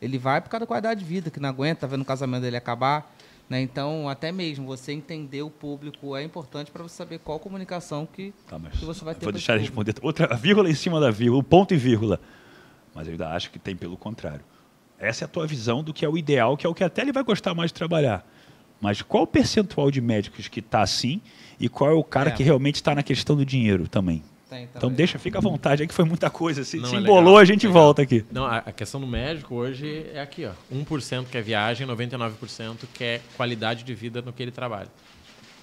Ele 0.00 0.16
vai 0.16 0.40
por 0.40 0.48
causa 0.48 0.60
da 0.60 0.66
qualidade 0.66 1.00
de 1.00 1.06
vida, 1.06 1.30
que 1.30 1.38
não 1.38 1.50
aguenta, 1.50 1.82
tá 1.82 1.86
vendo 1.86 2.00
o 2.00 2.06
casamento 2.06 2.40
dele 2.40 2.56
acabar. 2.56 3.14
Né? 3.50 3.60
Então, 3.60 4.08
até 4.08 4.32
mesmo 4.32 4.66
você 4.66 4.92
entender 4.92 5.42
o 5.42 5.50
público 5.50 6.16
é 6.16 6.22
importante 6.22 6.70
para 6.70 6.82
você 6.82 6.94
saber 6.94 7.18
qual 7.18 7.38
comunicação 7.38 8.08
que, 8.10 8.32
tá, 8.48 8.58
que 8.58 8.84
você 8.84 9.04
vai 9.04 9.14
ter. 9.14 9.24
Vou 9.24 9.32
deixar 9.32 9.58
responder 9.58 9.94
outra 10.00 10.34
vírgula 10.36 10.70
em 10.70 10.74
cima 10.74 10.98
da 10.98 11.10
vírgula, 11.10 11.42
ponto 11.42 11.74
e 11.74 11.76
vírgula. 11.76 12.18
Mas 12.94 13.06
eu 13.06 13.12
ainda 13.12 13.28
acho 13.28 13.50
que 13.50 13.58
tem 13.58 13.76
pelo 13.76 13.96
contrário. 13.96 14.40
Essa 14.98 15.24
é 15.24 15.26
a 15.26 15.28
tua 15.28 15.46
visão 15.46 15.82
do 15.82 15.92
que 15.92 16.04
é 16.04 16.08
o 16.08 16.16
ideal, 16.16 16.56
que 16.56 16.66
é 16.66 16.70
o 16.70 16.74
que 16.74 16.84
até 16.84 17.02
ele 17.02 17.12
vai 17.12 17.22
gostar 17.22 17.54
mais 17.54 17.70
de 17.70 17.74
trabalhar. 17.74 18.24
Mas 18.80 19.02
qual 19.02 19.24
o 19.24 19.26
percentual 19.26 19.90
de 19.90 20.00
médicos 20.00 20.48
que 20.48 20.60
está 20.60 20.80
assim 20.80 21.20
e 21.58 21.68
qual 21.68 21.90
é 21.90 21.94
o 21.94 22.04
cara 22.04 22.30
é. 22.30 22.32
que 22.32 22.42
realmente 22.42 22.76
está 22.76 22.94
na 22.94 23.02
questão 23.02 23.36
do 23.36 23.44
dinheiro 23.44 23.86
também? 23.86 24.22
Tem, 24.50 24.68
então 24.74 24.90
deixa, 24.90 25.16
fica 25.16 25.38
à 25.38 25.40
vontade, 25.40 25.84
é 25.84 25.86
que 25.86 25.94
foi 25.94 26.04
muita 26.04 26.28
coisa. 26.28 26.64
Se, 26.64 26.84
se 26.84 26.96
é 26.96 26.98
embolou, 26.98 27.38
a 27.38 27.44
gente 27.44 27.68
legal. 27.68 27.84
volta 27.84 28.02
aqui. 28.02 28.24
Não, 28.32 28.44
a, 28.44 28.58
a, 28.58 28.72
questão 28.72 29.00
do 29.00 29.06
médico 29.06 29.54
hoje 29.54 30.06
é 30.12 30.20
aqui, 30.20 30.44
ó. 30.44 30.50
1% 30.74 31.26
quer 31.30 31.40
viagem, 31.40 31.86
99% 31.86 32.78
quer 32.92 33.22
qualidade 33.36 33.84
de 33.84 33.94
vida 33.94 34.20
no 34.20 34.32
que 34.32 34.42
ele 34.42 34.50
trabalha. 34.50 34.88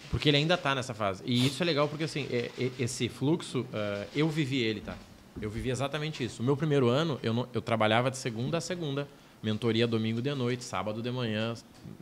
Porque 0.10 0.30
ele 0.30 0.38
ainda 0.38 0.54
está 0.54 0.74
nessa 0.74 0.94
fase. 0.94 1.22
E 1.26 1.46
isso 1.46 1.62
é 1.62 1.66
legal 1.66 1.90
porque, 1.90 2.06
assim, 2.06 2.30
é, 2.32 2.50
é, 2.58 2.72
esse 2.80 3.10
fluxo, 3.10 3.60
uh, 3.62 4.08
eu 4.16 4.30
vivi 4.30 4.62
ele, 4.62 4.80
tá? 4.80 4.96
Eu 5.42 5.50
vivi 5.50 5.70
exatamente 5.70 6.24
isso. 6.24 6.42
O 6.42 6.46
meu 6.46 6.56
primeiro 6.56 6.88
ano, 6.88 7.20
eu, 7.22 7.34
não, 7.34 7.46
eu 7.54 7.62
trabalhava 7.62 8.10
de 8.10 8.18
segunda 8.18 8.58
a 8.58 8.62
segunda. 8.62 9.06
Mentoria 9.44 9.86
domingo 9.86 10.22
de 10.22 10.34
noite, 10.34 10.64
sábado 10.64 11.02
de 11.02 11.12
manhã, 11.12 11.56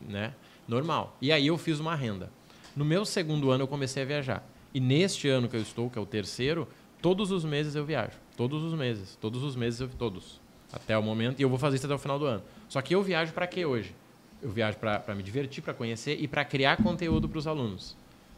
né? 0.07 0.33
Normal. 0.67 1.17
E 1.19 1.31
aí 1.31 1.47
eu 1.47 1.57
fiz 1.57 1.79
uma 1.79 1.95
renda. 1.95 2.29
No 2.75 2.85
meu 2.85 3.05
segundo 3.05 3.49
ano, 3.49 3.63
eu 3.63 3.67
comecei 3.67 4.03
a 4.03 4.05
viajar. 4.05 4.54
E 4.75 4.79
neste 4.81 5.29
ano 5.29 5.47
que 5.47 5.55
eu 5.55 5.61
estou, 5.61 5.89
que 5.89 5.97
é 5.97 6.01
o 6.01 6.05
terceiro, 6.05 6.67
todos 7.01 7.31
os 7.31 7.45
meses 7.45 7.75
eu 7.75 7.85
viajo. 7.85 8.11
Todos 8.35 8.61
os 8.61 8.73
meses. 8.73 9.17
Todos 9.21 9.41
os 9.41 9.55
meses 9.55 9.79
eu 9.79 9.87
todos. 9.87 10.41
Até 10.69 10.97
o 10.97 11.01
momento. 11.01 11.39
E 11.39 11.43
eu 11.43 11.47
vou 11.47 11.57
fazer 11.57 11.77
isso 11.77 11.85
até 11.85 11.95
o 11.95 11.97
final 11.97 12.19
do 12.19 12.25
ano. 12.25 12.43
Só 12.67 12.81
que 12.81 12.93
eu 12.93 13.01
viajo 13.01 13.31
para 13.31 13.47
quê 13.47 13.65
hoje? 13.65 13.95
Eu 14.43 14.49
viajo 14.49 14.77
para 14.77 15.15
me 15.15 15.23
divertir, 15.23 15.63
para 15.63 15.73
conhecer 15.73 16.21
e 16.21 16.27
para 16.27 16.43
criar 16.43 16.75
conteúdo 16.83 17.29
para 17.29 17.39
os 17.39 17.47
alunos. 17.47 17.95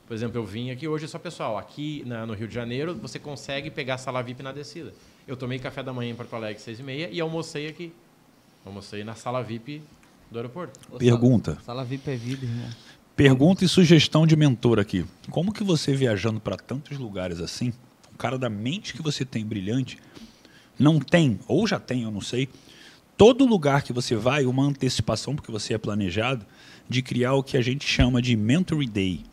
Por 0.07 0.14
exemplo, 0.14 0.38
eu 0.38 0.45
vim 0.45 0.69
aqui 0.69 0.88
hoje 0.88 1.07
só 1.07 1.18
pessoal, 1.18 1.57
aqui 1.57 2.03
na, 2.05 2.23
no 2.23 2.35
Rio 2.35 2.47
de 2.47 2.53
Janeiro 2.53 2.93
você 2.93 3.18
consegue 3.18 3.72
pegar 3.72 3.95
a 3.95 3.97
sala 3.97 4.22
VIP 4.22 4.43
na 4.43 4.51
descida. 4.51 4.93
Eu 5.27 5.35
tomei 5.35 5.57
café 5.57 5.81
da 5.81 5.91
manhã 5.91 6.11
em 6.11 6.15
Porto 6.15 6.35
Alegre, 6.35 6.61
seis 6.61 6.80
e 6.80 6.84
meia, 6.84 7.09
e 7.11 7.19
almocei 7.19 7.68
aqui. 7.68 7.91
Almocei 8.64 9.03
na 9.03 9.15
sala 9.15 9.41
VIP 9.41 9.81
do 10.30 10.38
aeroporto. 10.38 10.80
Pergunta. 10.99 11.53
Sala, 11.53 11.64
sala 11.64 11.84
VIP 11.84 12.11
é 12.11 12.15
vida, 12.15 12.45
irmão. 12.45 12.69
Pergunta 13.18 13.65
e 13.65 13.68
sugestão 13.68 14.27
de 14.27 14.35
mentor 14.35 14.77
aqui. 14.77 15.03
Como 15.31 15.52
que 15.52 15.64
você 15.64 15.91
viajando 15.91 16.39
para 16.39 16.56
tantos 16.56 16.99
lugares 16.99 17.41
assim, 17.41 17.73
o 18.14 18.15
cara 18.15 18.38
da 18.38 18.48
mente 18.48 18.94
que 18.94 19.02
você 19.02 19.26
tem 19.26 19.44
brilhante, 19.44 19.98
não 20.77 20.99
tem, 20.99 21.39
ou 21.48 21.65
já 21.65 21.80
tem, 21.80 22.03
eu 22.03 22.11
não 22.11 22.22
sei, 22.22 22.48
todo 23.18 23.44
lugar 23.44 23.81
que 23.81 23.91
você 23.91 24.15
vai, 24.15 24.45
uma 24.45 24.64
antecipação, 24.64 25.35
porque 25.35 25.52
você 25.52 25.73
é 25.73 25.80
planejado, 25.80 26.45
de 26.88 27.02
criar 27.02 27.34
o 27.34 27.41
que 27.41 27.57
a 27.57 27.61
gente 27.61 27.88
chama 27.88 28.22
de 28.22 28.35
Mentory 28.35 28.85
Day. 28.85 29.23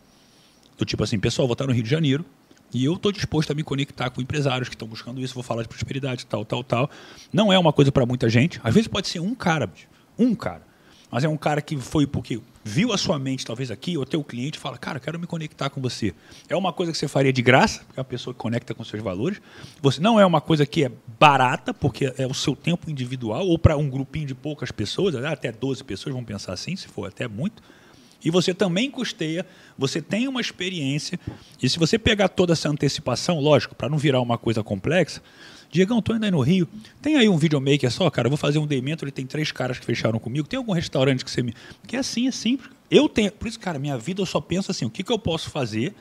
Do 0.79 0.83
tipo 0.83 1.03
assim, 1.03 1.19
pessoal, 1.19 1.47
vou 1.47 1.53
estar 1.53 1.67
no 1.67 1.71
Rio 1.71 1.83
de 1.83 1.89
Janeiro, 1.89 2.25
e 2.73 2.83
eu 2.83 2.95
estou 2.95 3.11
disposto 3.11 3.51
a 3.51 3.53
me 3.53 3.61
conectar 3.61 4.09
com 4.09 4.19
empresários 4.19 4.67
que 4.67 4.73
estão 4.73 4.87
buscando 4.87 5.21
isso, 5.21 5.35
vou 5.35 5.43
falar 5.43 5.61
de 5.61 5.67
prosperidade, 5.67 6.25
tal, 6.25 6.43
tal, 6.43 6.63
tal. 6.63 6.89
Não 7.31 7.53
é 7.53 7.59
uma 7.59 7.71
coisa 7.71 7.91
para 7.91 8.03
muita 8.03 8.31
gente. 8.31 8.59
Às 8.63 8.73
vezes 8.73 8.87
pode 8.87 9.07
ser 9.07 9.19
um 9.19 9.35
cara, 9.35 9.71
um 10.17 10.33
cara. 10.33 10.63
Mas 11.11 11.23
é 11.23 11.29
um 11.29 11.37
cara 11.37 11.61
que 11.61 11.77
foi 11.77 12.07
porque 12.07 12.41
viu 12.67 12.91
a 12.91 12.97
sua 12.97 13.19
mente, 13.19 13.45
talvez 13.45 13.69
aqui, 13.69 13.95
ou 13.95 14.03
teu 14.07 14.23
cliente 14.23 14.57
fala, 14.57 14.75
cara, 14.75 14.99
quero 14.99 15.19
me 15.19 15.27
conectar 15.27 15.69
com 15.69 15.79
você. 15.79 16.15
É 16.49 16.55
uma 16.55 16.73
coisa 16.73 16.91
que 16.91 16.97
você 16.97 17.07
faria 17.07 17.31
de 17.31 17.43
graça, 17.43 17.83
porque 17.85 17.99
é 17.99 18.01
uma 18.01 18.05
pessoa 18.05 18.33
que 18.33 18.39
conecta 18.39 18.73
com 18.73 18.83
seus 18.83 19.03
valores. 19.03 19.39
Você 19.83 20.01
não 20.01 20.19
é 20.19 20.25
uma 20.25 20.41
coisa 20.41 20.65
que 20.65 20.83
é 20.83 20.91
barata, 21.19 21.75
porque 21.75 22.11
é 22.17 22.25
o 22.25 22.33
seu 22.33 22.55
tempo 22.55 22.89
individual, 22.89 23.47
ou 23.47 23.59
para 23.59 23.77
um 23.77 23.87
grupinho 23.87 24.25
de 24.25 24.33
poucas 24.33 24.71
pessoas, 24.71 25.13
até 25.13 25.51
12 25.51 25.83
pessoas 25.83 26.15
vão 26.15 26.23
pensar 26.23 26.53
assim, 26.53 26.75
se 26.75 26.87
for 26.87 27.07
até 27.07 27.27
muito. 27.27 27.61
E 28.23 28.31
você 28.31 28.51
também 28.51 28.89
custeia, 28.89 29.45
você 29.77 30.01
tem 30.01 30.27
uma 30.27 30.41
experiência. 30.41 31.19
E 31.61 31.69
se 31.69 31.77
você 31.77 31.99
pegar 31.99 32.29
toda 32.29 32.53
essa 32.53 32.67
antecipação, 32.67 33.39
lógico, 33.39 33.75
para 33.75 33.87
não 33.87 33.99
virar 33.99 34.19
uma 34.21 34.39
coisa 34.39 34.63
complexa, 34.63 35.21
Diegão, 35.75 36.01
tô 36.01 36.15
indo 36.15 36.23
aí 36.23 36.31
no 36.31 36.39
Rio. 36.39 36.69
Tem 37.01 37.17
aí 37.17 37.27
um 37.27 37.37
videomaker 37.37 37.91
só, 37.91 38.09
cara? 38.09 38.29
vou 38.29 38.37
fazer 38.37 38.59
um 38.59 38.65
day 38.65 38.81
mentor, 38.81 39.11
tem 39.11 39.25
três 39.25 39.51
caras 39.51 39.77
que 39.77 39.85
fecharam 39.85 40.17
comigo. 40.17 40.47
Tem 40.47 40.55
algum 40.55 40.71
restaurante 40.71 41.25
que 41.25 41.29
você 41.29 41.43
me. 41.43 41.53
Que 41.85 41.97
é 41.97 41.99
assim, 41.99 42.29
é 42.29 42.31
simples. 42.31 42.69
Eu 42.89 43.09
tenho. 43.09 43.29
Por 43.29 43.45
isso, 43.45 43.59
cara, 43.59 43.77
minha 43.77 43.97
vida 43.97 44.21
eu 44.21 44.25
só 44.25 44.39
penso 44.39 44.71
assim: 44.71 44.85
o 44.85 44.89
que, 44.89 45.03
que 45.03 45.11
eu 45.11 45.19
posso 45.19 45.49
fazer 45.49 45.93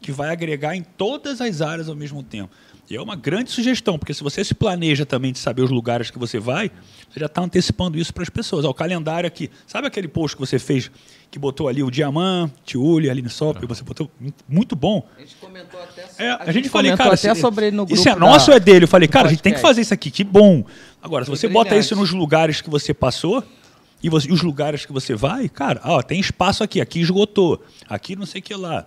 que 0.00 0.12
vai 0.12 0.30
agregar 0.30 0.76
em 0.76 0.84
todas 0.84 1.40
as 1.40 1.60
áreas 1.60 1.88
ao 1.88 1.96
mesmo 1.96 2.22
tempo? 2.22 2.54
E 2.88 2.94
é 2.94 3.02
uma 3.02 3.16
grande 3.16 3.50
sugestão, 3.50 3.98
porque 3.98 4.14
se 4.14 4.22
você 4.22 4.44
se 4.44 4.54
planeja 4.54 5.04
também 5.04 5.32
de 5.32 5.40
saber 5.40 5.62
os 5.62 5.70
lugares 5.70 6.12
que 6.12 6.18
você 6.18 6.38
vai, 6.38 6.70
você 7.10 7.18
já 7.18 7.26
está 7.26 7.42
antecipando 7.42 7.98
isso 7.98 8.14
para 8.14 8.22
as 8.22 8.30
pessoas. 8.30 8.64
Ó, 8.64 8.70
o 8.70 8.74
calendário 8.74 9.26
aqui. 9.26 9.50
Sabe 9.66 9.88
aquele 9.88 10.06
post 10.06 10.36
que 10.36 10.40
você 10.40 10.60
fez, 10.60 10.92
que 11.30 11.38
botou 11.38 11.68
ali 11.68 11.82
o 11.82 11.90
Diamante, 11.90 12.78
Uli, 12.78 13.10
Aline 13.10 13.28
Sop, 13.28 13.64
você 13.66 13.82
botou 13.82 14.10
muito 14.48 14.74
bom. 14.74 15.06
A 15.16 15.20
gente 15.20 15.36
comentou 15.36 15.80
até 15.82 16.06
sobre, 16.06 16.24
é, 16.24 16.30
a, 16.30 16.36
a 16.40 16.52
gente, 16.52 16.68
falei, 16.68 16.96
cara, 16.96 17.14
até 17.14 17.34
sobre 17.34 17.66
ele 17.66 17.76
no 17.76 17.84
grupo 17.84 18.00
Isso 18.00 18.08
é 18.08 18.14
nosso 18.14 18.50
ou 18.50 18.56
é 18.56 18.60
dele? 18.60 18.84
Eu 18.84 18.88
falei, 18.88 19.08
cara, 19.08 19.28
a 19.28 19.30
gente 19.30 19.42
tem 19.42 19.52
que 19.52 19.60
fazer 19.60 19.82
isso 19.82 19.92
aqui, 19.92 20.10
que 20.10 20.24
bom. 20.24 20.64
Agora, 21.02 21.24
se 21.24 21.30
você 21.30 21.46
bota 21.48 21.76
isso 21.76 21.94
nos 21.94 22.12
lugares 22.12 22.60
que 22.60 22.70
você 22.70 22.94
passou, 22.94 23.44
e, 24.02 24.08
você, 24.08 24.28
e 24.28 24.32
os 24.32 24.42
lugares 24.42 24.86
que 24.86 24.92
você 24.92 25.14
vai, 25.14 25.48
cara, 25.48 25.80
ó, 25.84 26.02
tem 26.02 26.18
espaço 26.18 26.62
aqui, 26.62 26.80
aqui 26.80 27.00
esgotou, 27.00 27.62
aqui 27.88 28.16
não 28.16 28.26
sei 28.26 28.40
o 28.40 28.42
que 28.42 28.54
lá. 28.54 28.86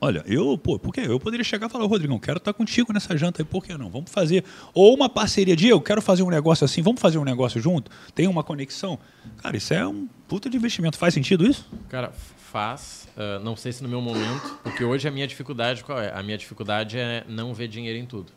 Olha, 0.00 0.24
eu, 0.26 0.56
pô, 0.56 0.78
por 0.78 0.94
quê? 0.94 1.02
Eu 1.04 1.20
poderia 1.20 1.44
chegar 1.44 1.66
e 1.66 1.70
falar, 1.70 1.84
Rodrigão, 1.84 2.18
quero 2.18 2.38
estar 2.38 2.54
contigo 2.54 2.90
nessa 2.90 3.16
janta 3.18 3.42
aí, 3.42 3.44
por 3.44 3.62
que 3.62 3.76
não? 3.76 3.90
Vamos 3.90 4.10
fazer. 4.10 4.44
Ou 4.72 4.94
uma 4.94 5.10
parceria 5.10 5.54
de 5.54 5.68
eu 5.68 5.78
quero 5.78 6.00
fazer 6.00 6.22
um 6.22 6.30
negócio 6.30 6.64
assim, 6.64 6.80
vamos 6.80 7.00
fazer 7.00 7.18
um 7.18 7.24
negócio 7.24 7.60
junto? 7.60 7.90
Tem 8.14 8.26
uma 8.26 8.42
conexão? 8.42 8.98
Cara, 9.42 9.58
isso 9.58 9.74
é 9.74 9.86
um 9.86 10.08
puta 10.26 10.48
de 10.48 10.56
investimento. 10.56 10.96
Faz 10.96 11.12
sentido 11.12 11.46
isso? 11.46 11.68
Cara, 11.90 12.12
faz. 12.50 13.08
Uh, 13.14 13.44
não 13.44 13.54
sei 13.54 13.72
se 13.72 13.82
no 13.82 13.88
meu 13.90 14.00
momento, 14.00 14.58
porque 14.62 14.82
hoje 14.82 15.06
a 15.06 15.10
minha 15.10 15.26
dificuldade 15.26 15.84
qual 15.84 16.00
é? 16.00 16.10
A 16.14 16.22
minha 16.22 16.38
dificuldade 16.38 16.96
é 16.98 17.24
não 17.28 17.52
ver 17.52 17.68
dinheiro 17.68 17.98
em 17.98 18.06
tudo. 18.06 18.32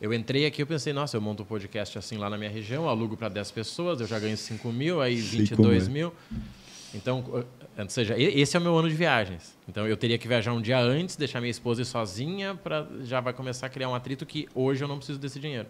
Eu 0.00 0.14
entrei 0.14 0.46
aqui, 0.46 0.62
eu 0.62 0.66
pensei, 0.66 0.92
nossa, 0.92 1.16
eu 1.16 1.20
monto 1.20 1.42
um 1.42 1.46
podcast 1.46 1.98
assim 1.98 2.18
lá 2.18 2.30
na 2.30 2.38
minha 2.38 2.50
região, 2.50 2.88
alugo 2.88 3.16
para 3.16 3.28
10 3.28 3.50
pessoas, 3.50 4.00
eu 4.00 4.06
já 4.06 4.16
ganho 4.20 4.36
5 4.36 4.68
mil, 4.72 5.00
aí 5.00 5.16
22 5.16 5.88
mil. 5.88 6.12
Então, 6.94 7.24
ou 7.30 7.88
seja, 7.88 8.18
esse 8.18 8.56
é 8.56 8.60
o 8.60 8.62
meu 8.62 8.76
ano 8.76 8.88
de 8.88 8.94
viagens. 8.94 9.56
Então 9.68 9.86
eu 9.86 9.96
teria 9.96 10.16
que 10.18 10.26
viajar 10.26 10.52
um 10.52 10.60
dia 10.60 10.78
antes, 10.78 11.16
deixar 11.16 11.40
minha 11.40 11.50
esposa 11.50 11.82
ir 11.82 11.84
sozinha, 11.84 12.54
para 12.54 12.86
já 13.02 13.20
vai 13.20 13.32
começar 13.32 13.66
a 13.66 13.70
criar 13.70 13.88
um 13.88 13.94
atrito 13.94 14.24
que 14.24 14.48
hoje 14.54 14.82
eu 14.82 14.88
não 14.88 14.96
preciso 14.96 15.18
desse 15.18 15.38
dinheiro. 15.38 15.68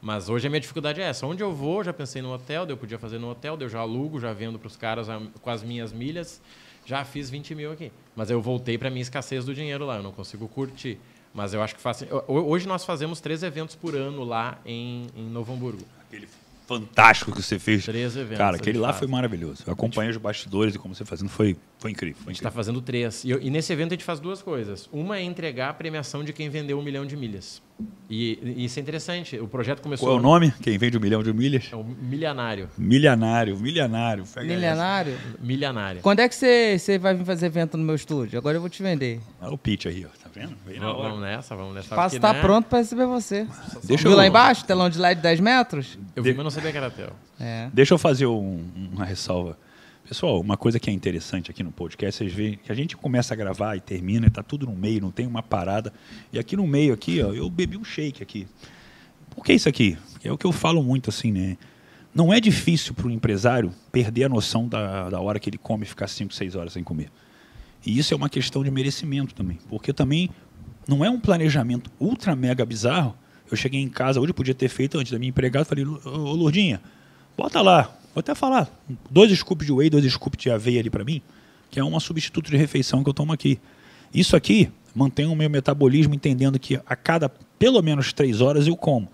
Mas 0.00 0.30
hoje 0.30 0.46
a 0.46 0.50
minha 0.50 0.60
dificuldade 0.60 1.00
é 1.00 1.04
essa. 1.04 1.26
Onde 1.26 1.42
eu 1.42 1.52
vou, 1.52 1.84
já 1.84 1.92
pensei 1.92 2.22
no 2.22 2.32
hotel, 2.32 2.66
eu 2.66 2.76
podia 2.76 2.98
fazer 2.98 3.18
no 3.18 3.30
hotel, 3.30 3.58
eu 3.60 3.68
já 3.68 3.80
alugo, 3.80 4.18
já 4.18 4.32
vendo 4.32 4.58
para 4.58 4.66
os 4.66 4.76
caras 4.76 5.08
com 5.42 5.50
as 5.50 5.62
minhas 5.62 5.92
milhas, 5.92 6.40
já 6.86 7.04
fiz 7.04 7.28
20 7.28 7.54
mil 7.54 7.72
aqui. 7.72 7.92
Mas 8.16 8.30
eu 8.30 8.40
voltei 8.40 8.78
para 8.78 8.88
minha 8.88 9.02
escassez 9.02 9.44
do 9.44 9.54
dinheiro 9.54 9.84
lá, 9.84 9.96
eu 9.96 10.02
não 10.02 10.12
consigo 10.12 10.48
curtir. 10.48 10.98
Mas 11.34 11.52
eu 11.54 11.62
acho 11.62 11.76
que 11.76 11.80
faz. 11.80 12.04
Hoje 12.26 12.66
nós 12.66 12.84
fazemos 12.84 13.20
três 13.20 13.42
eventos 13.42 13.76
por 13.76 13.94
ano 13.94 14.24
lá 14.24 14.58
em, 14.64 15.06
em 15.14 15.28
Novo 15.28 15.52
Hamburgo. 15.52 15.84
Aquele 16.00 16.26
fantástico 16.70 17.32
que 17.32 17.42
você 17.42 17.58
fez. 17.58 17.84
Três 17.84 18.16
eventos. 18.16 18.38
Cara, 18.38 18.56
aquele 18.56 18.78
lá 18.78 18.92
foi 18.92 19.08
maravilhoso. 19.08 19.64
Eu 19.66 19.72
acompanhei 19.72 20.12
os 20.12 20.16
bastidores 20.16 20.76
e 20.76 20.78
como 20.78 20.94
você 20.94 21.04
fazendo 21.04 21.28
foi, 21.28 21.56
foi 21.80 21.90
incrível. 21.90 22.22
Foi 22.22 22.30
a 22.30 22.32
gente 22.32 22.40
está 22.40 22.50
fazendo 22.50 22.80
três. 22.80 23.24
E, 23.24 23.30
e, 23.30 23.50
nesse 23.50 23.72
evento 23.72 23.88
a 23.88 23.94
gente 23.94 24.04
faz 24.04 24.20
duas 24.20 24.40
coisas. 24.40 24.88
Uma 24.92 25.18
é 25.18 25.22
entregar 25.22 25.70
a 25.70 25.74
premiação 25.74 26.22
de 26.22 26.32
quem 26.32 26.48
vendeu 26.48 26.78
um 26.78 26.82
milhão 26.82 27.04
de 27.04 27.16
milhas. 27.16 27.60
E, 28.08 28.38
e 28.42 28.64
isso 28.66 28.78
é 28.78 28.82
interessante. 28.82 29.36
O 29.40 29.48
projeto 29.48 29.82
começou. 29.82 30.06
Qual 30.06 30.16
é 30.16 30.20
o 30.20 30.22
nome? 30.22 30.52
Quem 30.62 30.78
vende 30.78 30.96
um 30.96 31.00
milhão 31.00 31.24
de 31.24 31.32
milhas? 31.32 31.68
É 31.72 31.76
o 31.76 31.82
milionário. 31.82 32.68
Milionário, 32.78 33.58
milionário. 33.58 34.24
Milionário? 34.36 35.18
Milionário. 35.40 36.02
Quando 36.02 36.20
é 36.20 36.28
que 36.28 36.34
você, 36.36 36.78
você 36.78 36.98
vai 36.98 37.14
vir 37.14 37.24
fazer 37.24 37.46
evento 37.46 37.76
no 37.76 37.82
meu 37.82 37.96
estúdio? 37.96 38.38
Agora 38.38 38.56
eu 38.56 38.60
vou 38.60 38.70
te 38.70 38.80
vender. 38.80 39.20
Olha 39.40 39.52
o 39.52 39.58
pitch 39.58 39.86
aí, 39.86 40.06
ó. 40.06 40.19
Vendo? 40.34 40.56
Vamos, 40.78 41.02
vamos 41.02 41.20
nessa, 41.20 41.56
vamos 41.56 41.74
nessa. 41.74 41.88
O 41.88 41.92
espaço 41.92 42.16
está 42.16 42.32
né? 42.32 42.40
pronto 42.40 42.66
para 42.66 42.78
receber 42.78 43.06
você. 43.06 43.46
Deixa 43.84 44.04
Viu 44.04 44.12
eu... 44.12 44.16
lá 44.16 44.26
embaixo? 44.26 44.64
Telão 44.64 44.88
de 44.88 44.98
LED 44.98 45.16
de 45.16 45.22
10 45.22 45.40
metros? 45.40 45.98
Eu 46.14 46.22
vi, 46.22 46.32
mas 46.32 46.44
não 46.44 46.50
sabia 46.50 46.70
que 46.70 46.78
era 46.78 46.90
teu. 46.90 47.10
É. 47.38 47.68
Deixa 47.72 47.94
eu 47.94 47.98
fazer 47.98 48.26
um, 48.26 48.64
uma 48.92 49.04
ressalva. 49.04 49.58
Pessoal, 50.06 50.40
uma 50.40 50.56
coisa 50.56 50.80
que 50.80 50.90
é 50.90 50.92
interessante 50.92 51.50
aqui 51.50 51.62
no 51.62 51.70
podcast, 51.70 52.18
vocês 52.18 52.32
veem 52.32 52.56
que 52.56 52.72
a 52.72 52.74
gente 52.74 52.96
começa 52.96 53.32
a 53.32 53.36
gravar 53.36 53.76
e 53.76 53.80
termina, 53.80 54.26
e 54.26 54.30
tá 54.30 54.42
tudo 54.42 54.66
no 54.66 54.72
meio, 54.72 55.00
não 55.00 55.10
tem 55.10 55.26
uma 55.26 55.42
parada. 55.42 55.92
E 56.32 56.38
aqui 56.38 56.56
no 56.56 56.66
meio 56.66 56.92
aqui, 56.92 57.22
ó, 57.22 57.32
eu 57.32 57.48
bebi 57.48 57.76
um 57.76 57.84
shake 57.84 58.22
aqui. 58.22 58.48
Por 59.30 59.44
que 59.44 59.52
isso 59.52 59.68
aqui? 59.68 59.96
É 60.24 60.32
o 60.32 60.36
que 60.36 60.46
eu 60.46 60.52
falo 60.52 60.82
muito 60.82 61.10
assim, 61.10 61.30
né? 61.30 61.56
Não 62.12 62.32
é 62.32 62.40
difícil 62.40 62.92
para 62.92 63.06
o 63.06 63.10
empresário 63.10 63.72
perder 63.92 64.24
a 64.24 64.28
noção 64.28 64.66
da, 64.66 65.08
da 65.10 65.20
hora 65.20 65.38
que 65.38 65.48
ele 65.48 65.58
come 65.58 65.84
e 65.84 65.86
ficar 65.86 66.08
5, 66.08 66.34
6 66.34 66.56
horas 66.56 66.72
sem 66.72 66.82
comer. 66.82 67.10
E 67.84 67.98
isso 67.98 68.12
é 68.12 68.16
uma 68.16 68.28
questão 68.28 68.62
de 68.62 68.70
merecimento 68.70 69.34
também. 69.34 69.58
Porque 69.68 69.92
também 69.92 70.30
não 70.86 71.04
é 71.04 71.10
um 71.10 71.20
planejamento 71.20 71.90
ultra 71.98 72.36
mega 72.36 72.64
bizarro. 72.64 73.14
Eu 73.50 73.56
cheguei 73.56 73.80
em 73.80 73.88
casa, 73.88 74.20
hoje 74.20 74.32
podia 74.32 74.54
ter 74.54 74.68
feito 74.68 74.98
antes 74.98 75.12
da 75.12 75.18
minha 75.18 75.30
empregada, 75.30 75.64
falei, 75.64 75.84
ô 75.84 76.34
Lourdinha, 76.34 76.80
bota 77.36 77.60
lá 77.60 77.96
Vou 78.14 78.20
até 78.20 78.34
falar. 78.34 78.68
Dois 79.08 79.30
scoops 79.38 79.66
de 79.66 79.72
whey, 79.72 79.88
dois 79.88 80.04
scoops 80.12 80.42
de 80.42 80.50
aveia 80.50 80.80
ali 80.80 80.90
para 80.90 81.04
mim, 81.04 81.22
que 81.70 81.78
é 81.78 81.84
um 81.84 81.98
substituto 82.00 82.50
de 82.50 82.56
refeição 82.56 83.04
que 83.04 83.08
eu 83.08 83.14
tomo 83.14 83.32
aqui. 83.32 83.58
Isso 84.12 84.34
aqui 84.34 84.70
mantém 84.94 85.26
o 85.26 85.36
meu 85.36 85.48
metabolismo 85.48 86.14
entendendo 86.14 86.58
que 86.58 86.80
a 86.84 86.96
cada 86.96 87.28
pelo 87.28 87.80
menos 87.82 88.12
três 88.12 88.40
horas 88.40 88.66
eu 88.66 88.76
como. 88.76 89.08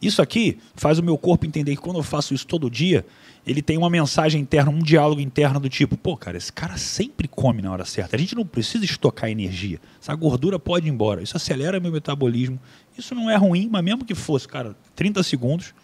Isso 0.00 0.22
aqui 0.22 0.58
faz 0.74 0.98
o 0.98 1.02
meu 1.02 1.18
corpo 1.18 1.44
entender 1.44 1.76
que 1.76 1.82
quando 1.82 1.98
eu 1.98 2.02
faço 2.02 2.32
isso 2.32 2.46
todo 2.46 2.70
dia, 2.70 3.04
ele 3.46 3.62
tem 3.62 3.78
uma 3.78 3.88
mensagem 3.88 4.40
interna, 4.40 4.70
um 4.70 4.78
diálogo 4.78 5.20
interno 5.20 5.58
do 5.58 5.68
tipo, 5.68 5.96
pô, 5.96 6.16
cara, 6.16 6.36
esse 6.36 6.52
cara 6.52 6.76
sempre 6.76 7.26
come 7.26 7.62
na 7.62 7.72
hora 7.72 7.84
certa. 7.84 8.16
A 8.16 8.18
gente 8.18 8.34
não 8.34 8.44
precisa 8.44 8.84
estocar 8.84 9.30
energia. 9.30 9.80
Essa 10.00 10.14
gordura 10.14 10.58
pode 10.58 10.86
ir 10.86 10.90
embora. 10.90 11.22
Isso 11.22 11.36
acelera 11.36 11.80
meu 11.80 11.92
metabolismo. 11.92 12.58
Isso 12.96 13.14
não 13.14 13.30
é 13.30 13.36
ruim, 13.36 13.68
mas 13.70 13.82
mesmo 13.82 14.04
que 14.04 14.14
fosse, 14.14 14.46
cara, 14.46 14.76
30 14.94 15.22
segundos, 15.22 15.74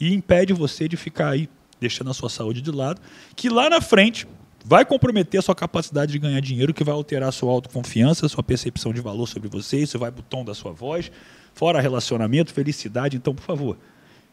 e 0.00 0.12
impede 0.12 0.52
você 0.52 0.88
de 0.88 0.96
ficar 0.96 1.30
aí 1.30 1.48
deixando 1.80 2.10
a 2.10 2.14
sua 2.14 2.28
saúde 2.28 2.60
de 2.60 2.70
lado, 2.70 3.00
que 3.34 3.48
lá 3.48 3.70
na 3.70 3.80
frente 3.80 4.26
vai 4.64 4.84
comprometer 4.84 5.40
a 5.40 5.42
sua 5.42 5.54
capacidade 5.54 6.12
de 6.12 6.18
ganhar 6.18 6.40
dinheiro, 6.40 6.74
que 6.74 6.84
vai 6.84 6.94
alterar 6.94 7.28
a 7.30 7.32
sua 7.32 7.50
autoconfiança, 7.50 8.26
a 8.26 8.28
sua 8.28 8.42
percepção 8.42 8.92
de 8.92 9.00
valor 9.00 9.26
sobre 9.26 9.48
você, 9.48 9.78
isso 9.78 9.98
vai 9.98 10.12
pro 10.12 10.22
tom 10.22 10.44
da 10.44 10.54
sua 10.54 10.72
voz, 10.72 11.10
fora 11.54 11.80
relacionamento, 11.80 12.52
felicidade. 12.52 13.16
Então, 13.16 13.34
por 13.34 13.42
favor, 13.42 13.78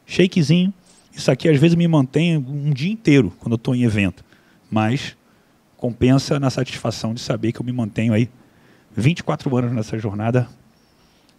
shakezinho. 0.05 0.73
Isso 1.17 1.31
aqui 1.31 1.49
às 1.49 1.59
vezes 1.59 1.75
me 1.75 1.87
mantém 1.87 2.37
um 2.37 2.69
dia 2.69 2.91
inteiro 2.91 3.33
quando 3.39 3.53
eu 3.53 3.55
estou 3.55 3.73
em 3.73 3.83
evento, 3.83 4.23
mas 4.69 5.17
compensa 5.75 6.39
na 6.39 6.51
satisfação 6.51 7.11
de 7.11 7.19
saber 7.19 7.51
que 7.51 7.59
eu 7.59 7.65
me 7.65 7.71
mantenho 7.71 8.13
aí 8.13 8.29
24 8.95 9.57
anos 9.57 9.71
nessa 9.71 9.97
jornada 9.97 10.47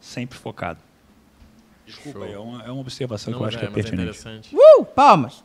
sempre 0.01 0.37
focado. 0.37 0.81
Desculpa, 1.87 2.27
é 2.27 2.37
uma, 2.37 2.65
é 2.65 2.71
uma, 2.73 2.81
observação 2.81 3.31
Não, 3.31 3.39
que 3.39 3.45
eu 3.45 3.49
acho 3.49 3.57
é, 3.57 3.61
que 3.61 3.67
é, 3.67 3.69
é 3.69 3.73
pertinente. 3.73 4.55
Uh, 4.55 4.85
palmas! 4.85 5.45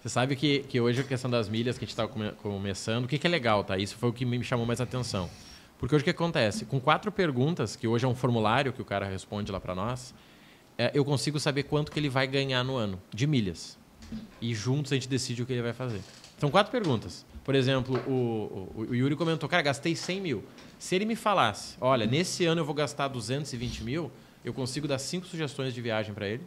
Você 0.00 0.08
sabe 0.08 0.36
que, 0.36 0.60
que 0.60 0.80
hoje 0.80 1.02
a 1.02 1.04
questão 1.04 1.30
das 1.30 1.50
milhas 1.50 1.76
que 1.76 1.84
a 1.84 1.86
gente 1.86 1.92
está 1.92 2.08
come, 2.08 2.32
começando, 2.42 3.04
o 3.04 3.08
que, 3.08 3.18
que 3.18 3.26
é 3.26 3.30
legal, 3.30 3.62
tá? 3.62 3.76
Isso 3.76 3.94
foi 3.96 4.08
o 4.08 4.12
que 4.12 4.24
me 4.24 4.42
chamou 4.42 4.64
mais 4.64 4.80
atenção. 4.80 5.28
Porque 5.78 5.94
hoje 5.94 6.02
o 6.02 6.04
que 6.04 6.10
acontece? 6.10 6.64
Com 6.64 6.80
quatro 6.80 7.12
perguntas, 7.12 7.76
que 7.76 7.86
hoje 7.86 8.06
é 8.06 8.08
um 8.08 8.14
formulário 8.14 8.72
que 8.72 8.80
o 8.80 8.84
cara 8.86 9.04
responde 9.04 9.52
lá 9.52 9.60
para 9.60 9.74
nós, 9.74 10.14
é, 10.78 10.90
eu 10.94 11.04
consigo 11.04 11.40
saber 11.40 11.64
quanto 11.64 11.90
que 11.90 11.98
ele 11.98 12.08
vai 12.08 12.26
ganhar 12.26 12.62
no 12.62 12.76
ano 12.76 13.00
de 13.12 13.26
milhas. 13.26 13.78
E 14.40 14.54
juntos 14.54 14.92
a 14.92 14.94
gente 14.94 15.08
decide 15.08 15.42
o 15.42 15.46
que 15.46 15.52
ele 15.52 15.62
vai 15.62 15.72
fazer. 15.72 16.00
São 16.38 16.50
quatro 16.50 16.70
perguntas. 16.70 17.24
Por 17.42 17.54
exemplo, 17.54 17.98
o, 18.06 18.72
o, 18.74 18.86
o 18.88 18.94
Yuri 18.94 19.16
comentou, 19.16 19.48
cara, 19.48 19.62
gastei 19.62 19.94
100 19.94 20.20
mil. 20.20 20.44
Se 20.78 20.94
ele 20.94 21.04
me 21.04 21.16
falasse, 21.16 21.76
olha, 21.80 22.04
nesse 22.04 22.44
ano 22.44 22.60
eu 22.60 22.64
vou 22.64 22.74
gastar 22.74 23.08
220 23.08 23.84
mil, 23.84 24.10
eu 24.44 24.52
consigo 24.52 24.86
dar 24.86 24.98
cinco 24.98 25.26
sugestões 25.26 25.72
de 25.72 25.80
viagem 25.80 26.12
para 26.12 26.28
ele, 26.28 26.42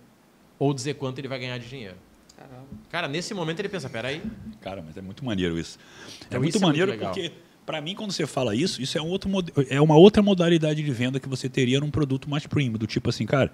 ou 0.57 0.73
dizer 0.73 0.95
quanto 0.95 1.19
ele 1.19 1.27
vai 1.27 1.39
ganhar 1.39 1.57
de 1.57 1.67
dinheiro. 1.67 1.95
Caramba. 2.37 2.67
Cara, 2.89 3.07
nesse 3.07 3.33
momento 3.33 3.59
ele 3.59 3.69
pensa, 3.69 3.89
peraí. 3.89 4.21
Cara, 4.61 4.81
mas 4.85 4.95
é 4.95 5.01
muito 5.01 5.25
maneiro 5.25 5.59
isso. 5.59 5.77
É 5.77 6.25
então, 6.27 6.39
muito 6.39 6.55
isso 6.55 6.63
maneiro 6.63 6.91
é 6.91 6.95
muito 6.95 7.05
porque, 7.05 7.31
para 7.65 7.81
mim, 7.81 7.95
quando 7.95 8.11
você 8.11 8.25
fala 8.25 8.55
isso, 8.55 8.81
isso 8.81 8.97
é, 8.97 9.01
um 9.01 9.07
outro, 9.07 9.29
é 9.69 9.81
uma 9.81 9.95
outra 9.95 10.21
modalidade 10.21 10.81
de 10.81 10.91
venda 10.91 11.19
que 11.19 11.27
você 11.27 11.49
teria 11.49 11.79
num 11.79 11.91
produto 11.91 12.29
mais 12.29 12.45
premium. 12.47 12.77
Do 12.77 12.87
tipo 12.87 13.09
assim, 13.09 13.25
cara, 13.25 13.51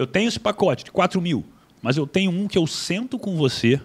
eu 0.00 0.06
tenho 0.06 0.28
esse 0.28 0.40
pacote 0.40 0.82
de 0.82 0.90
4 0.90 1.20
mil, 1.20 1.44
mas 1.82 1.98
eu 1.98 2.06
tenho 2.06 2.30
um 2.30 2.48
que 2.48 2.56
eu 2.56 2.66
sento 2.66 3.18
com 3.18 3.36
você, 3.36 3.78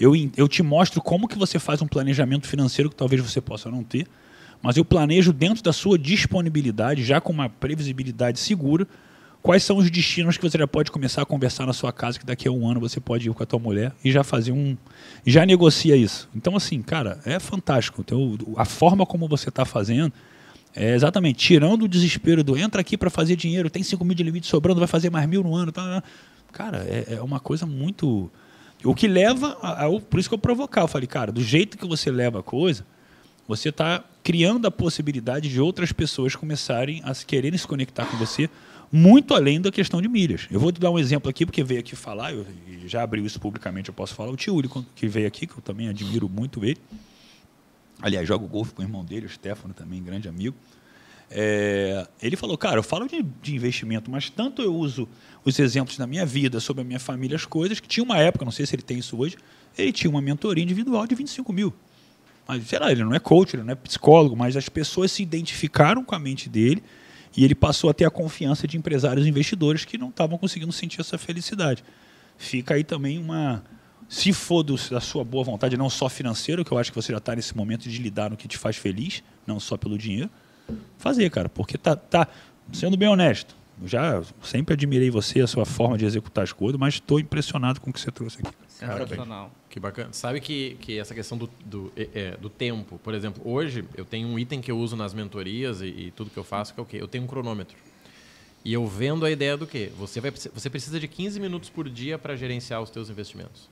eu, 0.00 0.14
eu 0.34 0.48
te 0.48 0.62
mostro 0.62 1.02
como 1.02 1.28
que 1.28 1.36
você 1.36 1.58
faz 1.58 1.82
um 1.82 1.86
planejamento 1.86 2.46
financeiro 2.46 2.88
que 2.88 2.96
talvez 2.96 3.20
você 3.20 3.38
possa 3.38 3.70
não 3.70 3.84
ter, 3.84 4.06
mas 4.62 4.78
eu 4.78 4.84
planejo 4.84 5.30
dentro 5.30 5.62
da 5.62 5.70
sua 5.70 5.98
disponibilidade, 5.98 7.04
já 7.04 7.20
com 7.20 7.34
uma 7.34 7.50
previsibilidade 7.50 8.40
segura, 8.40 8.88
quais 9.42 9.62
são 9.62 9.76
os 9.76 9.90
destinos 9.90 10.38
que 10.38 10.42
você 10.42 10.56
já 10.56 10.66
pode 10.66 10.90
começar 10.90 11.20
a 11.20 11.26
conversar 11.26 11.66
na 11.66 11.74
sua 11.74 11.92
casa, 11.92 12.18
que 12.18 12.24
daqui 12.24 12.48
a 12.48 12.50
um 12.50 12.66
ano 12.66 12.80
você 12.80 12.98
pode 12.98 13.28
ir 13.28 13.34
com 13.34 13.42
a 13.42 13.46
tua 13.46 13.58
mulher 13.58 13.92
e 14.02 14.10
já 14.10 14.24
fazer 14.24 14.52
um. 14.52 14.74
já 15.26 15.44
negocia 15.44 15.94
isso. 15.94 16.30
Então, 16.34 16.56
assim, 16.56 16.80
cara, 16.80 17.20
é 17.26 17.38
fantástico. 17.38 18.00
Então, 18.00 18.38
a 18.56 18.64
forma 18.64 19.04
como 19.04 19.28
você 19.28 19.50
está 19.50 19.66
fazendo 19.66 20.14
é 20.74 20.94
exatamente 20.94 21.38
tirando 21.38 21.82
o 21.82 21.88
desespero 21.88 22.42
do 22.42 22.56
entra 22.56 22.80
aqui 22.80 22.96
para 22.96 23.10
fazer 23.10 23.36
dinheiro, 23.36 23.68
tem 23.68 23.82
5 23.82 24.04
mil 24.04 24.14
de 24.14 24.22
limite 24.22 24.46
sobrando, 24.46 24.78
vai 24.78 24.88
fazer 24.88 25.10
mais 25.10 25.28
mil 25.28 25.42
no 25.42 25.54
ano. 25.54 25.70
Tá, 25.70 26.02
cara, 26.50 26.78
é, 26.88 27.14
é 27.14 27.22
uma 27.22 27.38
coisa 27.38 27.66
muito. 27.66 28.30
O 28.84 28.94
que 28.94 29.06
leva. 29.06 29.58
A, 29.60 29.86
a, 29.86 30.00
por 30.00 30.18
isso 30.18 30.28
que 30.28 30.34
eu 30.34 30.38
provocar. 30.38 30.82
Eu 30.82 30.88
falei, 30.88 31.06
cara, 31.06 31.30
do 31.30 31.42
jeito 31.42 31.76
que 31.76 31.86
você 31.86 32.10
leva 32.10 32.40
a 32.40 32.42
coisa, 32.42 32.86
você 33.46 33.68
está 33.68 34.02
criando 34.22 34.66
a 34.66 34.70
possibilidade 34.70 35.48
de 35.48 35.60
outras 35.60 35.92
pessoas 35.92 36.34
começarem 36.34 37.02
a 37.04 37.14
quererem 37.14 37.58
se 37.58 37.66
conectar 37.66 38.06
com 38.06 38.16
você 38.16 38.48
muito 38.92 39.34
além 39.34 39.58
da 39.58 39.72
questão 39.72 40.02
de 40.02 40.08
milhas. 40.08 40.46
Eu 40.50 40.60
vou 40.60 40.70
te 40.70 40.78
dar 40.78 40.90
um 40.90 40.98
exemplo 40.98 41.30
aqui, 41.30 41.46
porque 41.46 41.64
veio 41.64 41.80
aqui 41.80 41.96
falar, 41.96 42.34
eu 42.34 42.46
já 42.86 43.02
abriu 43.02 43.24
isso 43.24 43.40
publicamente, 43.40 43.88
eu 43.88 43.94
posso 43.94 44.14
falar. 44.14 44.30
O 44.30 44.54
Uri, 44.54 44.68
que 44.94 45.08
veio 45.08 45.26
aqui, 45.26 45.46
que 45.46 45.54
eu 45.54 45.62
também 45.62 45.88
admiro 45.88 46.28
muito 46.28 46.62
ele. 46.62 46.78
Aliás, 48.02 48.26
jogo 48.26 48.48
golfe 48.48 48.74
com 48.74 48.82
o 48.82 48.84
irmão 48.84 49.04
dele, 49.04 49.26
o 49.26 49.28
Stefano, 49.28 49.72
também, 49.72 50.02
grande 50.02 50.28
amigo. 50.28 50.56
É, 51.30 52.06
ele 52.20 52.36
falou, 52.36 52.58
cara, 52.58 52.78
eu 52.78 52.82
falo 52.82 53.08
de, 53.08 53.22
de, 53.40 53.54
investimento, 53.54 54.10
mas 54.10 54.28
tanto 54.28 54.60
eu 54.60 54.74
uso 54.74 55.08
os 55.44 55.58
exemplos 55.58 55.96
da 55.96 56.06
minha 56.06 56.26
vida, 56.26 56.60
sobre 56.60 56.82
a 56.82 56.84
minha 56.84 57.00
família, 57.00 57.36
as 57.36 57.46
coisas, 57.46 57.80
que 57.80 57.88
tinha 57.88 58.04
uma 58.04 58.18
época, 58.18 58.44
não 58.44 58.52
sei 58.52 58.66
se 58.66 58.74
ele 58.74 58.82
tem 58.82 58.98
isso 58.98 59.16
hoje, 59.16 59.38
ele 59.78 59.92
tinha 59.92 60.10
uma 60.10 60.20
mentoria 60.20 60.62
individual 60.62 61.06
de 61.06 61.14
25 61.14 61.50
mil. 61.52 61.72
Mas, 62.46 62.66
sei 62.66 62.78
lá, 62.78 62.90
ele 62.90 63.04
não 63.04 63.14
é 63.14 63.18
coach, 63.18 63.54
ele 63.54 63.62
não 63.62 63.72
é 63.72 63.74
psicólogo, 63.74 64.36
mas 64.36 64.56
as 64.56 64.68
pessoas 64.68 65.12
se 65.12 65.22
identificaram 65.22 66.04
com 66.04 66.14
a 66.14 66.18
mente 66.18 66.50
dele 66.50 66.82
e 67.36 67.44
ele 67.44 67.54
passou 67.54 67.88
a 67.88 67.94
ter 67.94 68.04
a 68.04 68.10
confiança 68.10 68.66
de 68.66 68.76
empresários 68.76 69.24
e 69.24 69.28
investidores 69.28 69.84
que 69.84 69.96
não 69.96 70.08
estavam 70.10 70.36
conseguindo 70.36 70.72
sentir 70.72 71.00
essa 71.00 71.16
felicidade. 71.16 71.82
Fica 72.36 72.74
aí 72.74 72.84
também 72.84 73.18
uma. 73.18 73.64
Se 74.12 74.30
for 74.30 74.62
do, 74.62 74.76
da 74.90 75.00
sua 75.00 75.24
boa 75.24 75.42
vontade, 75.42 75.74
não 75.74 75.88
só 75.88 76.06
financeiro, 76.06 76.62
que 76.66 76.70
eu 76.70 76.76
acho 76.76 76.92
que 76.92 76.96
você 77.00 77.12
já 77.12 77.16
está 77.16 77.34
nesse 77.34 77.56
momento 77.56 77.88
de 77.88 77.96
lidar 77.96 78.28
no 78.28 78.36
que 78.36 78.46
te 78.46 78.58
faz 78.58 78.76
feliz, 78.76 79.24
não 79.46 79.58
só 79.58 79.74
pelo 79.74 79.96
dinheiro, 79.96 80.28
fazer, 80.98 81.30
cara. 81.30 81.48
Porque 81.48 81.78
tá, 81.78 81.96
tá 81.96 82.28
sendo 82.74 82.94
bem 82.94 83.08
honesto. 83.08 83.56
Eu 83.80 83.88
já 83.88 84.22
sempre 84.42 84.74
admirei 84.74 85.08
você, 85.08 85.40
a 85.40 85.46
sua 85.46 85.64
forma 85.64 85.96
de 85.96 86.04
executar 86.04 86.44
as 86.44 86.52
coisas, 86.52 86.78
mas 86.78 86.92
estou 86.92 87.18
impressionado 87.18 87.80
com 87.80 87.88
o 87.88 87.92
que 87.92 87.98
você 87.98 88.10
trouxe 88.10 88.40
aqui. 88.42 88.54
Cara, 88.80 88.96
profissional. 88.96 89.50
Que 89.70 89.80
bacana. 89.80 90.12
Sabe 90.12 90.42
que, 90.42 90.76
que 90.82 90.98
essa 90.98 91.14
questão 91.14 91.38
do, 91.38 91.48
do, 91.64 91.90
é, 91.96 92.08
é, 92.14 92.36
do 92.36 92.50
tempo, 92.50 93.00
por 93.02 93.14
exemplo, 93.14 93.42
hoje 93.50 93.82
eu 93.96 94.04
tenho 94.04 94.28
um 94.28 94.38
item 94.38 94.60
que 94.60 94.70
eu 94.70 94.78
uso 94.78 94.94
nas 94.94 95.14
mentorias 95.14 95.80
e, 95.80 95.86
e, 95.86 96.10
tudo 96.10 96.28
que 96.28 96.38
eu 96.38 96.44
faço, 96.44 96.74
que 96.74 96.80
é 96.80 96.82
o 96.82 96.86
quê? 96.86 96.98
Eu 97.00 97.08
tenho 97.08 97.24
um 97.24 97.26
cronômetro. 97.26 97.78
E 98.62 98.74
eu 98.74 98.86
vendo 98.86 99.24
a 99.24 99.30
ideia 99.30 99.56
do 99.56 99.66
quê? 99.66 99.90
Você, 99.96 100.20
vai, 100.20 100.30
você 100.30 100.68
precisa 100.68 101.00
de 101.00 101.08
15 101.08 101.40
minutos 101.40 101.70
por 101.70 101.88
dia 101.88 102.18
para 102.18 102.36
gerenciar 102.36 102.82
os 102.82 102.90
teus 102.90 103.08
investimentos. 103.08 103.71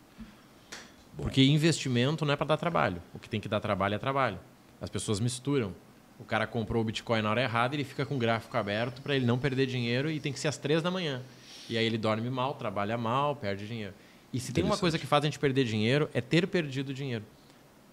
Porque 1.20 1.44
investimento 1.44 2.24
não 2.24 2.32
é 2.32 2.36
para 2.36 2.46
dar 2.46 2.56
trabalho. 2.56 3.02
O 3.14 3.18
que 3.18 3.28
tem 3.28 3.40
que 3.40 3.48
dar 3.48 3.60
trabalho 3.60 3.94
é 3.94 3.98
trabalho. 3.98 4.38
As 4.80 4.90
pessoas 4.90 5.20
misturam. 5.20 5.74
O 6.18 6.24
cara 6.24 6.46
comprou 6.46 6.82
o 6.82 6.84
Bitcoin 6.84 7.22
na 7.22 7.30
hora 7.30 7.42
errada, 7.42 7.74
ele 7.74 7.84
fica 7.84 8.04
com 8.04 8.16
o 8.16 8.18
gráfico 8.18 8.54
aberto 8.56 9.00
para 9.00 9.16
ele 9.16 9.24
não 9.24 9.38
perder 9.38 9.66
dinheiro 9.66 10.10
e 10.10 10.20
tem 10.20 10.32
que 10.32 10.38
ser 10.38 10.48
às 10.48 10.58
três 10.58 10.82
da 10.82 10.90
manhã. 10.90 11.22
E 11.68 11.78
aí 11.78 11.84
ele 11.84 11.96
dorme 11.96 12.28
mal, 12.28 12.54
trabalha 12.54 12.98
mal, 12.98 13.36
perde 13.36 13.66
dinheiro. 13.66 13.94
E 14.32 14.38
se 14.38 14.52
tem 14.52 14.62
uma 14.62 14.76
coisa 14.76 14.98
que 14.98 15.06
faz 15.06 15.24
a 15.24 15.26
gente 15.26 15.38
perder 15.38 15.64
dinheiro, 15.64 16.10
é 16.12 16.20
ter 16.20 16.46
perdido 16.46 16.92
dinheiro. 16.92 17.24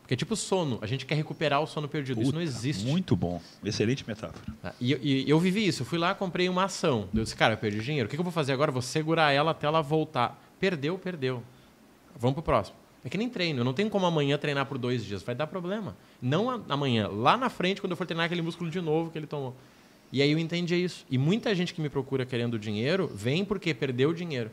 Porque 0.02 0.14
é 0.14 0.18
tipo 0.18 0.36
sono. 0.36 0.80
A 0.82 0.88
gente 0.88 1.06
quer 1.06 1.16
recuperar 1.16 1.62
o 1.62 1.68
sono 1.68 1.88
perdido. 1.88 2.16
Puta, 2.16 2.28
isso 2.28 2.34
não 2.34 2.42
existe. 2.42 2.86
Muito 2.86 3.16
bom. 3.16 3.42
Excelente 3.64 4.08
metáfora. 4.08 4.42
Ah, 4.64 4.74
e, 4.80 4.94
e, 4.94 5.30
eu 5.30 5.38
vivi 5.38 5.68
isso. 5.68 5.82
Eu 5.82 5.86
fui 5.86 5.98
lá, 5.98 6.16
comprei 6.16 6.48
uma 6.48 6.64
ação. 6.64 7.10
Eu 7.14 7.24
disse, 7.24 7.36
cara, 7.36 7.56
eu 7.56 7.58
perdi 7.58 7.80
dinheiro. 7.82 8.08
O 8.08 8.10
que, 8.10 8.16
que 8.16 8.20
eu 8.20 8.24
vou 8.24 8.32
fazer 8.32 8.54
agora? 8.54 8.72
vou 8.72 8.82
segurar 8.82 9.34
ela 9.34 9.52
até 9.52 9.68
ela 9.68 9.82
voltar. 9.82 10.42
Perdeu, 10.60 10.98
perdeu. 10.98 11.44
Vamos 12.18 12.36
pro 12.36 12.44
próximo. 12.44 12.78
É 13.04 13.10
que 13.10 13.18
nem 13.18 13.30
treino. 13.30 13.62
Eu 13.62 13.64
não 13.64 13.74
tenho 13.74 13.90
como 13.90 14.06
amanhã 14.06 14.38
treinar 14.38 14.66
por 14.66 14.78
dois 14.78 15.06
dias. 15.06 15.24
Vai 15.24 15.36
dar 15.36 15.48
problema. 15.48 15.96
Não 16.22 16.50
amanhã. 16.68 17.08
Lá 17.08 17.38
na 17.38 17.50
frente, 17.50 17.80
quando 17.80 17.92
eu 17.92 17.98
for 17.98 18.06
treinar 18.06 18.26
aquele 18.26 18.42
músculo 18.42 18.70
de 18.70 18.82
novo 18.82 19.12
que 19.12 19.18
ele 19.18 19.28
tomou. 19.28 19.56
E 20.12 20.22
aí 20.22 20.32
eu 20.32 20.40
entendi 20.40 20.76
isso. 20.76 21.06
E 21.10 21.18
muita 21.18 21.54
gente 21.54 21.74
que 21.74 21.82
me 21.82 21.90
procura 21.90 22.26
querendo 22.26 22.58
dinheiro 22.58 23.10
vem 23.14 23.44
porque 23.46 23.74
perdeu 23.74 24.14
dinheiro 24.14 24.52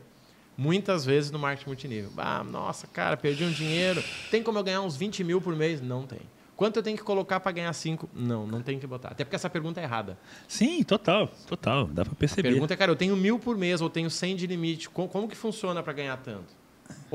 muitas 0.57 1.05
vezes 1.05 1.31
no 1.31 1.39
marketing 1.39 1.69
multinível. 1.69 2.11
Ah, 2.17 2.43
nossa, 2.43 2.87
cara, 2.87 3.17
perdi 3.17 3.43
um 3.43 3.51
dinheiro. 3.51 4.03
Tem 4.31 4.41
como 4.41 4.57
eu 4.59 4.63
ganhar 4.63 4.81
uns 4.81 4.95
20 4.95 5.23
mil 5.23 5.41
por 5.41 5.55
mês? 5.55 5.81
Não 5.81 6.03
tem. 6.03 6.19
Quanto 6.55 6.77
eu 6.77 6.83
tenho 6.83 6.95
que 6.95 7.03
colocar 7.03 7.41
para 7.41 7.51
ganhar 7.51 7.73
5? 7.73 8.09
Não, 8.13 8.47
não 8.47 8.61
tem 8.61 8.79
que 8.79 8.87
botar. 8.87 9.09
Até 9.09 9.25
porque 9.25 9.35
essa 9.35 9.49
pergunta 9.49 9.81
é 9.81 9.83
errada. 9.83 10.17
Sim, 10.47 10.83
total, 10.83 11.27
total. 11.45 11.85
Dá 11.87 12.05
para 12.05 12.15
perceber. 12.15 12.47
A 12.47 12.51
pergunta 12.51 12.73
é, 12.73 12.77
cara, 12.77 12.91
eu 12.91 12.95
tenho 12.95 13.15
mil 13.17 13.37
por 13.37 13.57
mês 13.57 13.81
ou 13.81 13.89
tenho 13.89 14.09
100 14.09 14.37
de 14.37 14.47
limite. 14.47 14.89
Como, 14.89 15.09
como 15.09 15.27
que 15.27 15.35
funciona 15.35 15.83
para 15.83 15.91
ganhar 15.91 16.15
tanto? 16.17 16.53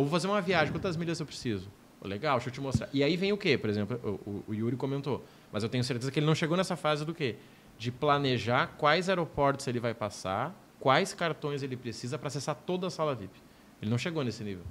Ou 0.00 0.04
vou 0.06 0.12
fazer 0.12 0.28
uma 0.28 0.40
viagem, 0.40 0.72
quantas 0.72 0.96
milhas 0.96 1.20
eu 1.20 1.26
preciso? 1.26 1.70
Legal, 2.02 2.38
deixa 2.38 2.48
eu 2.48 2.54
te 2.54 2.60
mostrar. 2.62 2.88
E 2.90 3.04
aí 3.04 3.18
vem 3.18 3.34
o 3.34 3.36
quê? 3.36 3.58
Por 3.58 3.68
exemplo, 3.68 4.00
o, 4.24 4.42
o 4.48 4.54
Yuri 4.54 4.74
comentou. 4.74 5.22
Mas 5.52 5.62
eu 5.62 5.68
tenho 5.68 5.84
certeza 5.84 6.10
que 6.10 6.18
ele 6.18 6.24
não 6.24 6.34
chegou 6.34 6.56
nessa 6.56 6.74
fase 6.74 7.04
do 7.04 7.12
quê? 7.14 7.36
De 7.76 7.92
planejar 7.92 8.68
quais 8.78 9.10
aeroportos 9.10 9.66
ele 9.66 9.78
vai 9.78 9.92
passar, 9.92 10.58
quais 10.78 11.12
cartões 11.12 11.62
ele 11.62 11.76
precisa 11.76 12.18
para 12.18 12.28
acessar 12.28 12.54
toda 12.54 12.86
a 12.86 12.90
sala 12.90 13.14
VIP. 13.14 13.42
Ele 13.82 13.90
não 13.90 13.98
chegou 13.98 14.24
nesse 14.24 14.42
nível. 14.42 14.64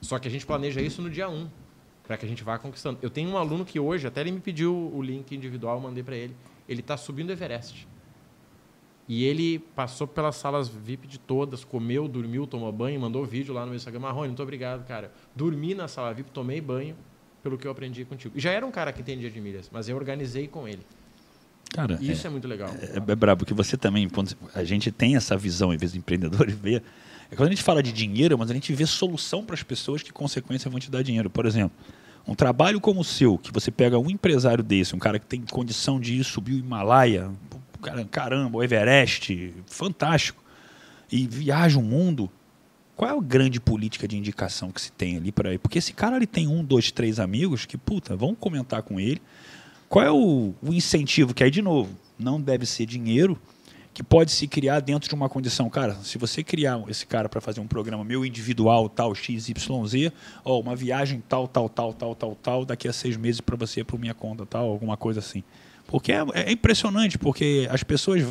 Só 0.00 0.20
que 0.20 0.28
a 0.28 0.30
gente 0.30 0.46
planeja 0.46 0.80
isso 0.80 1.02
no 1.02 1.10
dia 1.10 1.28
1, 1.28 1.50
para 2.04 2.16
que 2.16 2.24
a 2.24 2.28
gente 2.28 2.44
vá 2.44 2.56
conquistando. 2.56 2.96
Eu 3.02 3.10
tenho 3.10 3.28
um 3.28 3.36
aluno 3.36 3.64
que 3.64 3.80
hoje, 3.80 4.06
até 4.06 4.20
ele 4.20 4.30
me 4.30 4.40
pediu 4.40 4.72
o 4.72 5.02
link 5.02 5.34
individual, 5.34 5.78
eu 5.78 5.82
mandei 5.82 6.04
para 6.04 6.14
ele. 6.14 6.36
Ele 6.68 6.78
está 6.78 6.96
subindo 6.96 7.32
Everest. 7.32 7.88
E 9.10 9.24
ele 9.24 9.58
passou 9.58 10.06
pelas 10.06 10.36
salas 10.36 10.68
VIP 10.68 11.08
de 11.08 11.18
todas, 11.18 11.64
comeu, 11.64 12.06
dormiu, 12.06 12.46
tomou 12.46 12.70
banho, 12.70 13.00
mandou 13.00 13.24
vídeo 13.24 13.52
lá 13.52 13.66
no 13.66 13.74
Instagram. 13.74 13.98
Marrone, 13.98 14.28
muito 14.28 14.40
obrigado, 14.40 14.86
cara. 14.86 15.12
Dormi 15.34 15.74
na 15.74 15.88
sala 15.88 16.14
VIP, 16.14 16.30
tomei 16.30 16.60
banho, 16.60 16.94
pelo 17.42 17.58
que 17.58 17.66
eu 17.66 17.72
aprendi 17.72 18.04
contigo. 18.04 18.38
E 18.38 18.40
já 18.40 18.52
era 18.52 18.64
um 18.64 18.70
cara 18.70 18.92
que 18.92 19.00
entendia 19.00 19.28
de 19.28 19.40
milhas, 19.40 19.68
mas 19.72 19.88
eu 19.88 19.96
organizei 19.96 20.46
com 20.46 20.68
ele. 20.68 20.86
Cara, 21.70 21.98
isso 22.00 22.24
é, 22.24 22.28
é 22.28 22.30
muito 22.30 22.46
legal. 22.46 22.70
É, 22.80 22.98
é 22.98 23.16
brabo 23.16 23.44
que 23.44 23.52
você 23.52 23.76
também, 23.76 24.08
quando 24.08 24.32
a 24.54 24.62
gente 24.62 24.92
tem 24.92 25.16
essa 25.16 25.36
visão, 25.36 25.74
em 25.74 25.76
vez 25.76 25.90
de 25.90 25.98
empreendedor, 25.98 26.48
e 26.48 26.52
vê 26.52 26.80
é 27.32 27.34
quando 27.34 27.48
a 27.48 27.50
gente 27.50 27.64
fala 27.64 27.82
de 27.82 27.90
dinheiro, 27.90 28.38
mas 28.38 28.48
a 28.48 28.54
gente 28.54 28.72
vê 28.72 28.86
solução 28.86 29.44
para 29.44 29.54
as 29.54 29.62
pessoas 29.64 30.04
que, 30.04 30.12
consequência, 30.12 30.70
vão 30.70 30.78
te 30.78 30.88
dar 30.88 31.02
dinheiro. 31.02 31.28
Por 31.28 31.46
exemplo, 31.46 31.76
um 32.28 32.36
trabalho 32.36 32.80
como 32.80 33.00
o 33.00 33.04
seu, 33.04 33.36
que 33.36 33.52
você 33.52 33.72
pega 33.72 33.98
um 33.98 34.08
empresário 34.08 34.62
desse, 34.62 34.94
um 34.94 35.00
cara 35.00 35.18
que 35.18 35.26
tem 35.26 35.40
condição 35.42 35.98
de 35.98 36.14
ir 36.14 36.22
subir 36.22 36.52
o 36.52 36.58
Himalaia, 36.58 37.28
caramba, 38.10 38.58
o 38.58 38.62
Everest, 38.62 39.54
fantástico, 39.66 40.42
e 41.10 41.26
viaja 41.26 41.78
o 41.78 41.82
mundo, 41.82 42.30
qual 42.96 43.10
é 43.10 43.16
a 43.16 43.20
grande 43.20 43.60
política 43.60 44.06
de 44.06 44.16
indicação 44.16 44.70
que 44.70 44.80
se 44.80 44.92
tem 44.92 45.16
ali 45.16 45.32
para 45.32 45.54
ir? 45.54 45.58
Porque 45.58 45.78
esse 45.78 45.92
cara 45.92 46.16
ele 46.16 46.26
tem 46.26 46.46
um, 46.46 46.62
dois, 46.62 46.90
três 46.92 47.18
amigos 47.18 47.64
que, 47.64 47.78
puta, 47.78 48.14
vão 48.14 48.34
comentar 48.34 48.82
com 48.82 49.00
ele. 49.00 49.20
Qual 49.88 50.04
é 50.04 50.10
o, 50.10 50.54
o 50.62 50.72
incentivo? 50.72 51.34
Que 51.34 51.42
aí, 51.42 51.50
de 51.50 51.62
novo, 51.62 51.96
não 52.18 52.40
deve 52.40 52.66
ser 52.66 52.86
dinheiro, 52.86 53.40
que 53.92 54.02
pode 54.02 54.30
se 54.30 54.46
criar 54.46 54.80
dentro 54.80 55.08
de 55.08 55.14
uma 55.14 55.28
condição. 55.28 55.68
Cara, 55.68 55.94
se 56.02 56.16
você 56.16 56.44
criar 56.44 56.80
esse 56.88 57.06
cara 57.06 57.28
para 57.28 57.40
fazer 57.40 57.60
um 57.60 57.66
programa 57.66 58.04
meu 58.04 58.24
individual, 58.24 58.88
tal, 58.88 59.14
XYZ, 59.14 60.12
ó, 60.44 60.60
uma 60.60 60.76
viagem 60.76 61.22
tal, 61.28 61.48
tal, 61.48 61.68
tal, 61.68 61.92
tal, 61.92 62.14
tal, 62.14 62.34
tal, 62.36 62.64
daqui 62.64 62.86
a 62.86 62.92
seis 62.92 63.16
meses 63.16 63.40
para 63.40 63.56
você, 63.56 63.82
para 63.82 63.98
minha 63.98 64.14
conta, 64.14 64.46
tal, 64.46 64.68
alguma 64.70 64.96
coisa 64.96 65.20
assim. 65.20 65.42
Porque 65.90 66.12
é, 66.12 66.24
é 66.34 66.52
impressionante, 66.52 67.18
porque 67.18 67.66
as 67.68 67.82
pessoas 67.82 68.24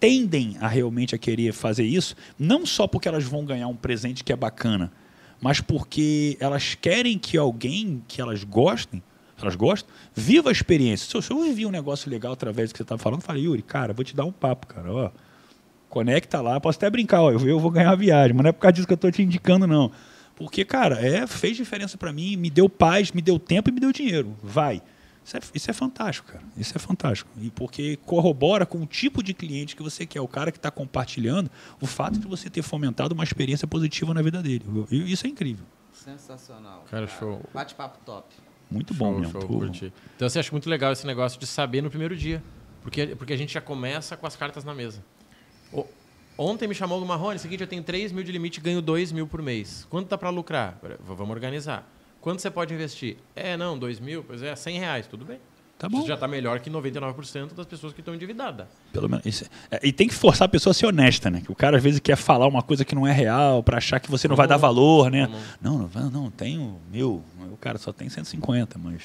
tendem 0.00 0.56
a 0.60 0.66
realmente 0.66 1.14
a 1.14 1.18
querer 1.18 1.52
fazer 1.52 1.84
isso, 1.84 2.16
não 2.36 2.66
só 2.66 2.88
porque 2.88 3.06
elas 3.06 3.22
vão 3.22 3.44
ganhar 3.44 3.68
um 3.68 3.76
presente 3.76 4.24
que 4.24 4.32
é 4.32 4.36
bacana, 4.36 4.92
mas 5.40 5.60
porque 5.60 6.36
elas 6.40 6.74
querem 6.74 7.16
que 7.16 7.38
alguém 7.38 8.02
que 8.08 8.20
elas 8.20 8.42
gostem, 8.42 9.00
elas 9.40 9.54
gostam, 9.54 9.88
viva 10.12 10.48
a 10.48 10.52
experiência. 10.52 11.08
Se 11.08 11.16
eu, 11.16 11.22
se 11.22 11.30
eu 11.30 11.40
vivi 11.44 11.64
um 11.64 11.70
negócio 11.70 12.10
legal 12.10 12.32
através 12.32 12.70
do 12.70 12.72
que 12.72 12.78
você 12.78 12.82
estava 12.82 13.00
falando, 13.00 13.20
eu 13.20 13.26
falei, 13.26 13.44
Yuri, 13.44 13.62
cara, 13.62 13.92
vou 13.92 14.04
te 14.04 14.16
dar 14.16 14.24
um 14.24 14.32
papo, 14.32 14.66
cara. 14.66 14.92
Ó, 14.92 15.10
conecta 15.88 16.40
lá, 16.40 16.58
posso 16.58 16.76
até 16.76 16.90
brincar, 16.90 17.22
ó, 17.22 17.30
eu, 17.30 17.46
eu 17.46 17.60
vou 17.60 17.70
ganhar 17.70 17.92
a 17.92 17.96
viagem, 17.96 18.34
mas 18.34 18.42
não 18.42 18.48
é 18.50 18.52
por 18.52 18.62
causa 18.62 18.72
disso 18.72 18.86
que 18.86 18.92
eu 18.92 18.96
estou 18.96 19.12
te 19.12 19.22
indicando, 19.22 19.64
não. 19.64 19.92
Porque, 20.34 20.64
cara, 20.64 20.96
é, 20.96 21.24
fez 21.24 21.56
diferença 21.56 21.96
para 21.96 22.12
mim, 22.12 22.34
me 22.36 22.50
deu 22.50 22.68
paz, 22.68 23.12
me 23.12 23.22
deu 23.22 23.38
tempo 23.38 23.70
e 23.70 23.72
me 23.72 23.78
deu 23.78 23.92
dinheiro. 23.92 24.36
Vai. 24.42 24.82
Isso 25.24 25.36
é, 25.36 25.40
isso 25.54 25.70
é 25.70 25.74
fantástico, 25.74 26.32
cara. 26.32 26.44
Isso 26.56 26.76
é 26.76 26.78
fantástico. 26.78 27.30
E 27.40 27.50
porque 27.50 27.96
corrobora 28.04 28.66
com 28.66 28.82
o 28.82 28.86
tipo 28.86 29.22
de 29.22 29.32
cliente 29.32 29.74
que 29.74 29.82
você 29.82 30.04
quer, 30.04 30.20
o 30.20 30.28
cara 30.28 30.52
que 30.52 30.58
está 30.58 30.70
compartilhando, 30.70 31.50
o 31.80 31.86
fato 31.86 32.18
de 32.18 32.26
você 32.26 32.50
ter 32.50 32.60
fomentado 32.60 33.14
uma 33.14 33.24
experiência 33.24 33.66
positiva 33.66 34.12
na 34.12 34.20
vida 34.20 34.42
dele. 34.42 34.64
E 34.90 35.10
isso 35.10 35.26
é 35.26 35.30
incrível. 35.30 35.64
Sensacional. 35.92 36.84
Cara, 36.90 37.06
cara. 37.06 37.18
show. 37.18 37.40
Bate-papo 37.54 37.98
top. 38.04 38.34
Muito 38.70 38.92
bom, 38.92 39.12
show, 39.12 39.20
mesmo. 39.20 39.40
Show, 39.40 39.48
curti. 39.48 39.92
Então 40.14 40.28
você 40.28 40.38
acha 40.38 40.52
muito 40.52 40.68
legal 40.68 40.92
esse 40.92 41.06
negócio 41.06 41.40
de 41.40 41.46
saber 41.46 41.80
no 41.80 41.88
primeiro 41.88 42.14
dia. 42.14 42.42
Porque, 42.82 43.06
porque 43.16 43.32
a 43.32 43.36
gente 43.36 43.54
já 43.54 43.62
começa 43.62 44.14
com 44.14 44.26
as 44.26 44.36
cartas 44.36 44.62
na 44.62 44.74
mesa. 44.74 45.02
O, 45.72 45.86
ontem 46.36 46.68
me 46.68 46.74
chamou 46.74 47.02
o 47.02 47.06
Marrone, 47.06 47.38
seguinte, 47.38 47.62
eu 47.62 47.66
tenho 47.66 47.82
3 47.82 48.12
mil 48.12 48.22
de 48.22 48.30
limite 48.30 48.60
e 48.60 48.62
ganho 48.62 48.82
2 48.82 49.10
mil 49.10 49.26
por 49.26 49.40
mês. 49.40 49.86
Quanto 49.88 50.08
dá 50.08 50.18
para 50.18 50.28
lucrar? 50.28 50.78
Vamos 51.00 51.30
organizar. 51.30 51.88
Quanto 52.24 52.40
você 52.40 52.50
pode 52.50 52.72
investir? 52.72 53.18
É, 53.36 53.54
não, 53.54 53.78
2 53.78 54.00
mil, 54.00 54.24
pois 54.24 54.42
é, 54.42 54.56
100 54.56 54.78
reais, 54.78 55.06
tudo 55.06 55.26
bem. 55.26 55.38
Tá 55.78 55.90
bom. 55.90 56.00
Você 56.00 56.08
já 56.08 56.14
está 56.14 56.26
melhor 56.26 56.58
que 56.58 56.70
99% 56.70 57.52
das 57.52 57.66
pessoas 57.66 57.92
que 57.92 58.00
estão 58.00 58.14
endividadas. 58.14 58.66
Pelo 58.94 59.10
menos. 59.10 59.26
Isso, 59.26 59.44
é, 59.70 59.78
e 59.86 59.92
tem 59.92 60.08
que 60.08 60.14
forçar 60.14 60.46
a 60.46 60.48
pessoa 60.48 60.70
a 60.70 60.74
ser 60.74 60.86
honesta, 60.86 61.28
né? 61.28 61.42
Que 61.44 61.52
o 61.52 61.54
cara 61.54 61.76
às 61.76 61.82
vezes 61.82 62.00
quer 62.00 62.16
falar 62.16 62.46
uma 62.46 62.62
coisa 62.62 62.82
que 62.82 62.94
não 62.94 63.06
é 63.06 63.12
real 63.12 63.62
para 63.62 63.76
achar 63.76 64.00
que 64.00 64.10
você 64.10 64.26
não 64.26 64.36
vai 64.36 64.46
dar 64.46 64.56
valor, 64.56 65.10
né? 65.10 65.26
Comum. 65.26 65.40
Não, 65.60 65.90
não, 65.94 66.10
não, 66.10 66.30
tenho 66.30 66.80
mil. 66.90 67.22
O 67.52 67.58
cara 67.58 67.76
só 67.76 67.92
tem 67.92 68.08
150, 68.08 68.78
mas. 68.78 69.02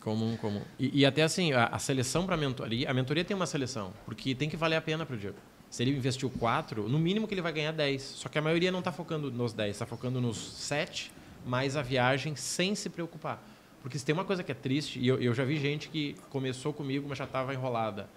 Comum, 0.00 0.34
comum. 0.38 0.62
E, 0.78 1.00
e 1.00 1.04
até 1.04 1.24
assim, 1.24 1.52
a, 1.52 1.66
a 1.66 1.78
seleção 1.78 2.24
para 2.24 2.36
a 2.36 2.38
mentoria, 2.38 2.90
a 2.90 2.94
mentoria 2.94 3.22
tem 3.22 3.36
uma 3.36 3.44
seleção, 3.44 3.92
porque 4.06 4.34
tem 4.34 4.48
que 4.48 4.56
valer 4.56 4.76
a 4.76 4.80
pena 4.80 5.04
para 5.04 5.14
o 5.14 5.18
Diego. 5.18 5.36
Se 5.68 5.82
ele 5.82 5.94
investiu 5.94 6.30
4, 6.30 6.88
no 6.88 6.98
mínimo 6.98 7.28
que 7.28 7.34
ele 7.34 7.42
vai 7.42 7.52
ganhar 7.52 7.72
10. 7.72 8.00
Só 8.02 8.30
que 8.30 8.38
a 8.38 8.42
maioria 8.42 8.72
não 8.72 8.78
está 8.78 8.90
focando 8.90 9.30
nos 9.30 9.52
10, 9.52 9.72
está 9.72 9.84
focando 9.84 10.22
nos 10.22 10.38
7 10.38 11.20
mais 11.44 11.76
a 11.76 11.82
viagem 11.82 12.36
sem 12.36 12.74
se 12.74 12.88
preocupar. 12.88 13.42
Porque 13.82 13.98
se 13.98 14.04
tem 14.04 14.12
uma 14.12 14.24
coisa 14.24 14.42
que 14.42 14.52
é 14.52 14.54
triste, 14.54 15.00
e 15.00 15.08
eu, 15.08 15.20
eu 15.20 15.34
já 15.34 15.44
vi 15.44 15.58
gente 15.58 15.88
que 15.88 16.14
começou 16.30 16.72
comigo, 16.72 17.06
mas 17.08 17.18
já 17.18 17.24
estava 17.24 17.52
enrolada. 17.52 18.08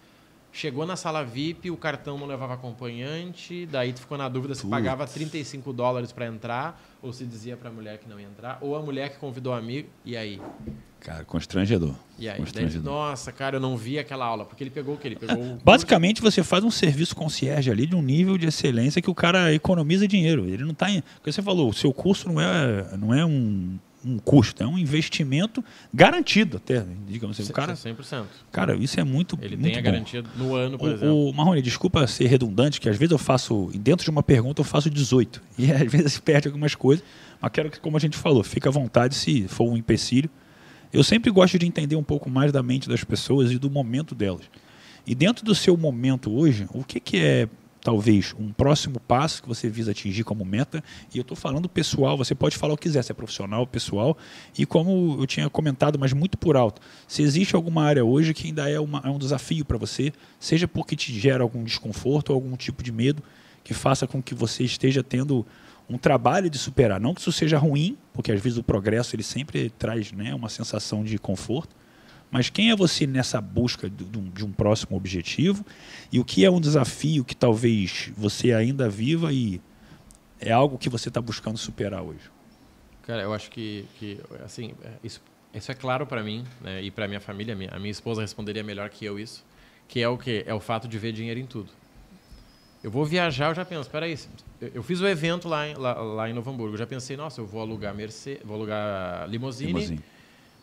Chegou 0.56 0.86
na 0.86 0.96
sala 0.96 1.22
VIP, 1.22 1.70
o 1.70 1.76
cartão 1.76 2.18
não 2.18 2.26
levava 2.26 2.54
acompanhante, 2.54 3.66
daí 3.66 3.92
tu 3.92 4.00
ficou 4.00 4.18
na 4.18 4.30
dúvida 4.30 4.56
se 4.56 4.66
pagava 4.66 5.06
35 5.06 5.74
dólares 5.74 6.14
para 6.14 6.28
entrar, 6.28 6.82
ou 7.02 7.12
se 7.12 7.26
dizia 7.26 7.58
para 7.58 7.68
a 7.68 7.74
mulher 7.74 7.98
que 7.98 8.08
não 8.08 8.18
ia 8.18 8.26
entrar, 8.26 8.58
ou 8.62 8.74
a 8.74 8.82
mulher 8.82 9.10
que 9.10 9.18
convidou 9.18 9.52
o 9.52 9.56
amigo, 9.58 9.90
e 10.06 10.16
aí? 10.16 10.40
Cara, 11.02 11.26
constrangedor. 11.26 11.94
E 12.18 12.30
aí? 12.30 12.38
Constrangedor. 12.38 12.84
Daí, 12.84 12.94
nossa, 12.94 13.34
cara, 13.34 13.58
eu 13.58 13.60
não 13.60 13.76
vi 13.76 14.00
aquela 14.00 14.26
aula, 14.26 14.46
porque 14.46 14.64
ele 14.64 14.70
pegou 14.70 14.96
o 14.96 14.98
que? 14.98 15.10
Ele 15.10 15.18
pegou 15.18 15.36
o... 15.38 15.60
Basicamente, 15.62 16.22
você 16.22 16.42
faz 16.42 16.64
um 16.64 16.72
serviço 16.72 17.18
concierge 17.18 17.70
ali 17.70 17.86
de 17.86 17.94
um 17.94 18.02
nível 18.02 18.38
de 18.38 18.48
excelência 18.48 19.02
que 19.02 19.10
o 19.10 19.14
cara 19.14 19.54
economiza 19.54 20.08
dinheiro. 20.08 20.46
Ele 20.46 20.64
não 20.64 20.72
está 20.72 20.90
em... 20.90 21.02
Porque 21.16 21.34
você 21.34 21.42
falou, 21.42 21.70
o 21.70 21.74
seu 21.74 21.94
curso 21.94 22.30
não 22.30 22.40
é, 22.40 22.98
não 22.98 23.14
é 23.14 23.26
um 23.26 23.78
um 24.06 24.20
custo, 24.20 24.62
é 24.62 24.68
um 24.68 24.78
investimento 24.78 25.64
garantido 25.94 26.58
até, 26.58 26.86
digamos 27.08 27.40
assim. 27.40 27.50
O 27.50 27.54
cara, 27.54 27.74
100%. 27.74 28.26
Cara, 28.52 28.76
isso 28.76 29.00
é 29.00 29.04
muito 29.04 29.38
Ele 29.42 29.58
muito 29.58 29.64
tem 29.64 29.74
a 29.74 29.78
bom. 29.78 29.84
garantia 29.84 30.24
no 30.36 30.54
ano, 30.56 30.78
por 30.78 30.90
o, 30.90 30.94
exemplo. 30.94 31.30
O 31.30 31.34
Marrone, 31.34 31.62
desculpa 31.62 32.06
ser 32.08 32.28
redundante, 32.28 32.80
que 32.80 32.88
às 32.88 32.98
vezes 32.98 33.12
eu 33.12 33.18
faço, 33.18 33.72
dentro 33.76 34.04
de 34.04 34.10
uma 34.10 34.22
pergunta 34.22 34.62
eu 34.62 34.66
faço 34.66 34.90
18. 34.90 35.42
E 35.58 35.72
às 35.72 35.90
vezes 35.92 36.14
se 36.14 36.22
perde 36.22 36.48
algumas 36.48 36.76
coisas, 36.76 37.04
mas 37.42 37.52
quero 37.52 37.72
que, 37.72 37.80
como 37.80 37.98
a 37.98 38.00
gente 38.00 38.18
falou, 38.18 38.44
fique 38.44 38.68
à 38.68 38.72
vontade 38.72 39.16
se 39.16 39.48
for 39.48 39.70
um 39.70 39.78
empecilho. 39.78 40.30
Eu 40.94 41.04
sempre 41.04 41.32
gosto 41.32 41.58
de 41.58 41.66
entender 41.66 41.96
um 41.96 42.04
pouco 42.04 42.30
mais 42.30 42.52
da 42.52 42.62
mente 42.62 42.88
das 42.88 43.04
pessoas 43.04 43.52
e 43.52 43.58
do 43.58 43.70
momento 43.70 44.14
delas. 44.14 44.44
E 45.08 45.14
dentro 45.16 45.46
do 45.46 45.54
seu 45.56 45.76
momento 45.78 46.32
hoje, 46.32 46.68
o 46.74 46.84
que, 46.84 47.00
que 47.00 47.18
é 47.18 47.48
talvez 47.86 48.34
um 48.40 48.52
próximo 48.52 49.00
passo 49.00 49.44
que 49.44 49.48
você 49.48 49.70
visa 49.70 49.92
atingir 49.92 50.24
como 50.24 50.44
meta. 50.44 50.84
E 51.14 51.20
eu 51.20 51.22
estou 51.22 51.38
falando 51.38 51.70
pessoal, 51.70 52.18
você 52.18 52.34
pode 52.34 52.58
falar 52.58 52.74
o 52.74 52.78
que 52.78 52.90
quiser, 52.90 53.04
se 53.04 53.12
é 53.12 53.16
profissional, 53.16 53.68
pessoal. 53.68 54.18
E 54.58 54.66
como 54.66 55.18
eu 55.20 55.28
tinha 55.28 55.48
comentado, 55.52 56.00
mas 56.00 56.12
muito 56.12 56.36
por 56.36 56.58
alto, 56.58 56.82
se 57.08 57.22
existe 57.22 57.56
alguma 57.56 57.84
área 57.84 58.04
hoje 58.04 58.34
que 58.34 58.48
ainda 58.48 58.68
é, 58.68 58.80
uma, 58.80 59.04
é 59.06 59.10
um 59.10 59.20
desafio 59.20 59.64
para 59.64 59.78
você, 59.78 60.12
seja 60.40 60.68
porque 60.68 60.96
te 60.96 61.14
gera 61.14 61.44
algum 61.44 61.64
desconforto 61.64 62.32
ou 62.32 62.36
algum 62.36 62.58
tipo 62.58 62.82
de 62.82 62.92
medo 62.92 63.22
que 63.64 63.76
faça 63.76 64.08
com 64.08 64.20
que 64.20 64.34
você 64.34 64.64
esteja 64.64 65.04
tendo 65.04 65.46
um 65.88 66.00
trabalho 66.00 66.50
de 66.50 66.58
superar. 66.58 67.00
Não 67.00 67.14
que 67.14 67.22
isso 67.22 67.32
seja 67.32 67.60
ruim, 67.60 67.96
porque 68.14 68.32
às 68.32 68.42
vezes 68.42 68.58
o 68.58 68.64
progresso 68.64 69.16
ele 69.16 69.22
sempre 69.22 69.70
traz 69.70 70.12
né, 70.12 70.34
uma 70.34 70.50
sensação 70.50 71.04
de 71.04 71.20
conforto, 71.20 71.76
mas 72.36 72.50
quem 72.50 72.70
é 72.70 72.76
você 72.76 73.08
nessa 73.08 73.40
busca 73.40 73.90
de 73.90 74.44
um, 74.44 74.52
próximo 74.52 74.98
objetivo? 74.98 75.66
E 76.12 76.20
o 76.20 76.26
que 76.26 76.44
é 76.44 76.52
um 76.52 76.60
desafio 76.60 77.24
que 77.24 77.34
talvez 77.34 78.12
você 78.18 78.52
ainda 78.52 78.90
viva 78.90 79.32
e 79.32 79.62
é 80.38 80.52
algo 80.52 80.78
que 80.78 80.90
você 80.90 81.08
está 81.08 81.22
buscando 81.22 81.58
superar 81.58 82.02
hoje? 82.02 82.30
Cara, 83.04 83.22
eu 83.22 83.34
acho 83.34 83.50
que, 83.50 83.86
que 83.98 84.20
assim, 84.44 84.74
é, 84.84 84.90
isso, 85.02 85.22
isso 85.54 85.72
é 85.72 85.76
claro 85.76 86.06
para 86.06 86.22
mim 86.22 86.44
né, 86.60 86.84
e 86.84 86.92
para 86.92 87.08
minha 87.08 87.22
família. 87.22 87.56
A 87.72 87.80
minha 87.80 87.92
esposa 87.92 88.20
responderia 88.20 88.66
melhor 88.66 88.90
que 88.90 89.06
eu 89.06 89.18
isso, 89.18 89.46
que 89.88 90.02
é 90.02 90.10
o 90.10 90.18
que 90.18 90.44
é 90.46 90.54
o 90.54 90.60
fato 90.60 90.90
de 90.90 91.00
ver 91.00 91.14
dinheiro 91.14 91.40
em 91.40 91.46
tudo. 91.46 91.72
Eu 92.84 92.92
vou 92.92 93.06
viajar, 93.06 93.48
eu 93.48 93.56
já 93.56 93.64
penso, 93.64 93.84
espera 93.84 94.08
aí, 94.08 94.20
eu 94.74 94.84
fiz 94.84 95.00
o 95.00 95.08
evento 95.08 95.48
lá 95.48 95.70
em, 95.70 95.74
lá, 95.76 95.94
lá, 95.94 96.30
em 96.30 96.34
Novo 96.34 96.52
Hamburgo, 96.52 96.74
eu 96.74 96.80
já 96.80 96.86
pensei, 96.86 97.16
nossa, 97.16 97.40
eu 97.40 97.46
vou 97.46 97.62
alugar 97.62 97.96
Mercedes, 97.96 98.46
vou 98.46 98.58
alugar 98.58 99.26
limousine, 99.30 99.72
limousine. 99.72 100.04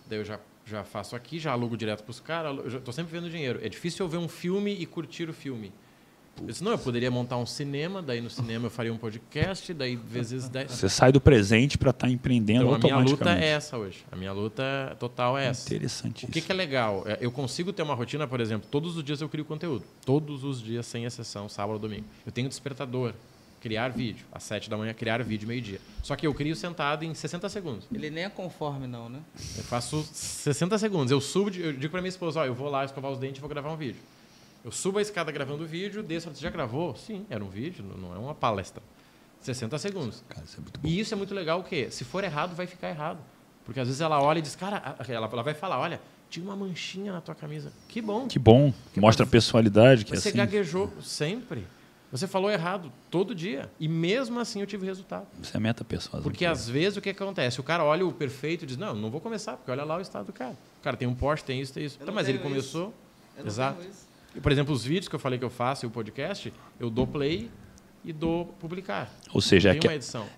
daí 0.06 0.18
eu 0.18 0.24
já 0.26 0.38
já 0.64 0.84
faço 0.84 1.16
aqui, 1.16 1.39
já 1.39 1.52
alugo 1.52 1.76
direto 1.76 2.02
para 2.02 2.10
os 2.10 2.20
caras, 2.20 2.74
estou 2.74 2.93
sempre 2.93 3.12
vendo 3.12 3.30
dinheiro. 3.30 3.60
É 3.62 3.68
difícil 3.68 4.05
eu 4.05 4.09
ver 4.09 4.18
um 4.18 4.28
filme 4.28 4.72
e 4.72 4.86
curtir 4.86 5.28
o 5.28 5.32
filme. 5.32 5.72
Eu 6.40 6.47
disse, 6.47 6.64
não, 6.64 6.72
eu 6.72 6.78
poderia 6.78 7.10
montar 7.10 7.36
um 7.36 7.44
cinema, 7.44 8.01
daí 8.01 8.20
no 8.20 8.30
cinema 8.30 8.66
eu 8.66 8.70
faria 8.70 8.93
um 8.93 8.97
podcast, 8.97 9.72
daí 9.74 9.97
vezes 9.97 10.48
10. 10.48 10.72
Você 10.72 10.89
sai 10.89 11.12
do 11.12 11.20
presente 11.20 11.76
para 11.76 11.90
estar 11.90 12.06
tá 12.06 12.12
empreendendo 12.12 12.62
então, 12.62 12.74
automaticamente. 12.74 13.22
A 13.22 13.24
minha 13.24 13.34
luta 13.34 13.44
é 13.44 13.48
essa 13.48 13.76
hoje. 13.76 14.05
A 14.10 14.16
minha 14.16 14.32
luta 14.32 14.97
total 14.98 15.36
é 15.36 15.48
essa. 15.48 15.68
Interessante. 15.68 16.24
O 16.24 16.28
que, 16.28 16.40
que, 16.40 16.51
é 16.51 16.55
legal? 16.55 17.05
É, 17.06 17.18
eu 17.20 17.30
consigo 17.30 17.72
ter 17.72 17.82
uma 17.82 17.94
rotina, 17.94 18.26
por 18.26 18.40
exemplo, 18.40 18.66
todos 18.70 18.97
os 18.97 19.05
dias 19.05 19.20
eu 19.20 19.28
crio 19.28 19.44
conteúdo. 19.44 19.84
Todos 20.06 20.43
os 20.43 20.60
dias, 20.60 20.86
sem 20.86 21.05
exceção, 21.05 21.48
sábado, 21.48 21.78
domingo. 21.78 22.06
Eu 22.24 22.32
tenho 22.32 22.48
despertador 22.48 23.12
criar 23.62 23.90
vídeo. 23.90 24.26
Às 24.32 24.43
7 24.43 24.68
da 24.68 24.76
manhã, 24.76 24.93
criar 24.93 25.22
vídeo, 25.22 25.47
meio-dia. 25.47 25.80
Só 26.02 26.16
que 26.16 26.26
eu 26.26 26.34
crio 26.34 26.56
sentado 26.56 27.05
em 27.05 27.14
60 27.14 27.48
segundos. 27.48 27.86
Ele 27.94 28.10
nem 28.10 28.24
é 28.24 28.28
conforme, 28.28 28.89
não, 28.89 29.09
né? 29.09 29.20
Eu 29.56 29.62
faço 29.62 30.02
60 30.02 30.76
segundos. 30.78 31.12
Eu 31.12 31.20
subo, 31.20 31.51
eu 31.51 31.72
digo 31.72 31.93
para 31.93 32.02
minha 32.02 32.09
esposa, 32.09 32.40
ó, 32.40 32.44
eu 32.44 32.55
vou 32.55 32.68
lá 32.68 32.84
escovar 32.84 33.12
os 33.12 33.20
dentes 33.20 33.39
e 33.39 33.40
vou 33.40 33.48
gravar 33.48 33.70
um 33.70 33.76
vídeo. 33.76 34.01
Eu 34.64 34.72
subo 34.72 34.98
a 34.98 35.02
escada 35.02 35.30
gravando 35.30 35.62
o 35.62 35.66
vídeo, 35.66 36.02
desço, 36.02 36.28
você 36.28 36.40
já 36.40 36.51
gravou? 36.51 36.97
Sim, 36.97 37.24
era 37.30 37.43
um 37.43 37.48
vídeo, 37.48 37.84
não 37.97 38.12
é 38.12 38.18
uma 38.18 38.34
palestra. 38.34 38.82
60 39.40 39.78
segundos. 39.78 40.24
Cara, 40.28 40.44
isso 40.44 40.60
é 40.60 40.89
e 40.89 41.01
isso 41.01 41.14
é 41.14 41.16
muito 41.16 41.32
legal, 41.32 41.60
o 41.60 41.64
quê? 41.64 41.89
Se 41.90 42.05
for 42.05 42.24
errado, 42.24 42.56
vai 42.56 42.66
ficar 42.66 42.89
errado. 42.90 43.20
Porque 43.64 43.78
às 43.78 43.86
vezes 43.86 44.01
ela 44.01 44.20
olha 44.20 44.40
e 44.40 44.43
diz, 44.43 44.56
cara, 44.56 44.97
ela, 45.09 45.28
ela 45.32 45.43
vai 45.43 45.55
falar, 45.55 45.78
olha, 45.78 46.01
tinha 46.28 46.44
uma 46.44 46.56
manchinha 46.56 47.12
na 47.12 47.20
tua 47.20 47.34
camisa. 47.34 47.72
Que 47.89 48.01
bom. 48.01 48.26
Que 48.26 48.39
bom. 48.39 48.72
Mostra 48.97 49.24
a 49.24 49.28
personalidade. 49.28 50.05
Que 50.05 50.14
é 50.14 50.16
você 50.16 50.30
assim. 50.30 50.39
gaguejou 50.39 50.93
sempre. 51.01 51.64
Você 52.12 52.26
falou 52.26 52.51
errado 52.51 52.93
todo 53.10 53.34
dia. 53.34 53.70
E 53.80 53.89
mesmo 53.89 54.39
assim 54.39 54.60
eu 54.60 54.66
tive 54.66 54.84
resultado. 54.84 55.26
Você 55.43 55.56
é 55.56 55.60
meta 55.60 55.82
pessoal. 55.82 56.22
Porque 56.22 56.44
às 56.44 56.68
vezes 56.68 56.98
o 56.98 57.01
que 57.01 57.09
acontece? 57.09 57.59
O 57.59 57.62
cara 57.62 57.82
olha 57.82 58.06
o 58.06 58.12
perfeito 58.12 58.64
e 58.64 58.66
diz: 58.66 58.76
Não, 58.76 58.94
não 58.94 59.10
vou 59.10 59.18
começar, 59.18 59.56
porque 59.56 59.70
olha 59.70 59.82
lá 59.82 59.97
o 59.97 60.01
estado 60.01 60.26
do 60.26 60.32
cara. 60.32 60.55
O 60.78 60.82
cara 60.84 60.94
tem 60.94 61.09
um 61.09 61.14
Porsche, 61.14 61.43
tem 61.43 61.59
isso, 61.59 61.72
tem 61.72 61.86
isso. 61.86 61.98
Tá, 61.98 62.12
mas 62.12 62.28
ele 62.28 62.39
começou. 62.39 62.93
Exato. 63.43 63.82
E, 64.36 64.40
por 64.40 64.52
exemplo, 64.52 64.74
os 64.74 64.84
vídeos 64.84 65.09
que 65.09 65.14
eu 65.14 65.18
falei 65.18 65.39
que 65.39 65.44
eu 65.44 65.51
faço 65.51 65.86
e 65.86 65.89
o 65.89 65.90
podcast, 65.90 66.52
eu 66.78 66.90
dou 66.90 67.06
play 67.06 67.51
e 68.05 68.12
dou 68.12 68.47
publicar. 68.60 69.10
Ou 69.32 69.40
seja, 69.40 69.70
é, 69.70 69.78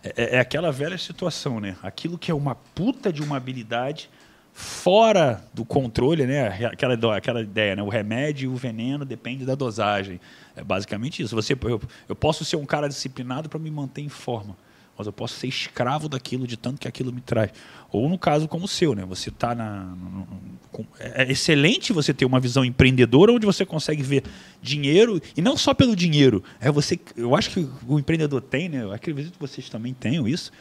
é, 0.05 0.37
é, 0.37 0.39
aquela 0.39 0.71
velha 0.71 0.99
situação, 0.99 1.59
né? 1.59 1.77
Aquilo 1.83 2.17
que 2.17 2.31
é 2.31 2.35
uma 2.35 2.55
puta 2.55 3.13
de 3.13 3.21
uma 3.21 3.37
habilidade 3.37 4.09
fora 4.57 5.45
do 5.53 5.65
controle, 5.65 6.25
né? 6.25 6.47
Aquela, 6.67 7.17
aquela 7.17 7.43
ideia, 7.43 7.75
né? 7.75 7.83
O 7.83 7.89
remédio 7.89 8.45
e 8.45 8.55
o 8.55 8.57
veneno 8.57 9.05
depende 9.05 9.45
da 9.45 9.57
dosagem. 9.57 10.21
É 10.55 10.63
basicamente 10.63 11.21
isso. 11.21 11.35
Você, 11.35 11.55
eu, 11.55 11.83
eu 12.09 12.15
posso 12.15 12.45
ser 12.45 12.55
um 12.55 12.65
cara 12.65 12.89
disciplinado 12.89 13.49
para 13.49 13.59
me 13.59 13.69
manter 13.69 14.03
em 14.03 14.09
forma, 14.09 14.57
mas 14.97 15.09
eu 15.09 15.13
posso 15.13 15.35
ser 15.35 15.49
escravo 15.49 16.09
daquilo 16.09 16.47
de 16.47 16.57
tanto 16.57 16.81
que 16.81 16.87
aquilo 16.87 17.13
me 17.13 17.21
traz. 17.21 17.51
Ou 17.91 18.09
no 18.09 18.17
caso 18.17 18.47
como 18.47 18.67
o 18.67 18.69
seu, 18.69 18.95
né? 18.95 19.05
Você 19.07 19.29
está 19.29 19.57
na. 19.57 19.87
No, 19.87 20.25
com, 20.71 20.87
é, 21.01 21.25
é 21.25 21.33
excelente 21.33 21.93
você 21.93 22.15
ter 22.15 22.25
uma 22.25 22.39
visão 22.39 22.65
empreendedora 22.65 23.33
onde 23.33 23.45
você 23.45 23.67
consegue 23.67 24.05
ver 24.05 24.23
dinheiro 24.63 25.21
e 25.37 25.43
não 25.43 25.57
só 25.57 25.75
pelo 25.75 25.97
dinheiro. 25.97 26.45
É 26.61 26.71
você. 26.71 26.97
Eu 27.17 27.35
acho 27.35 27.51
que 27.51 27.69
o 27.89 27.99
empreendedor 27.99 28.41
tem, 28.41 28.69
né? 28.69 28.85
Eu 28.85 28.93
acredito 28.93 29.33
que 29.33 29.41
vocês 29.41 29.69
também 29.69 29.93
tenham 29.93 30.29
isso 30.29 30.53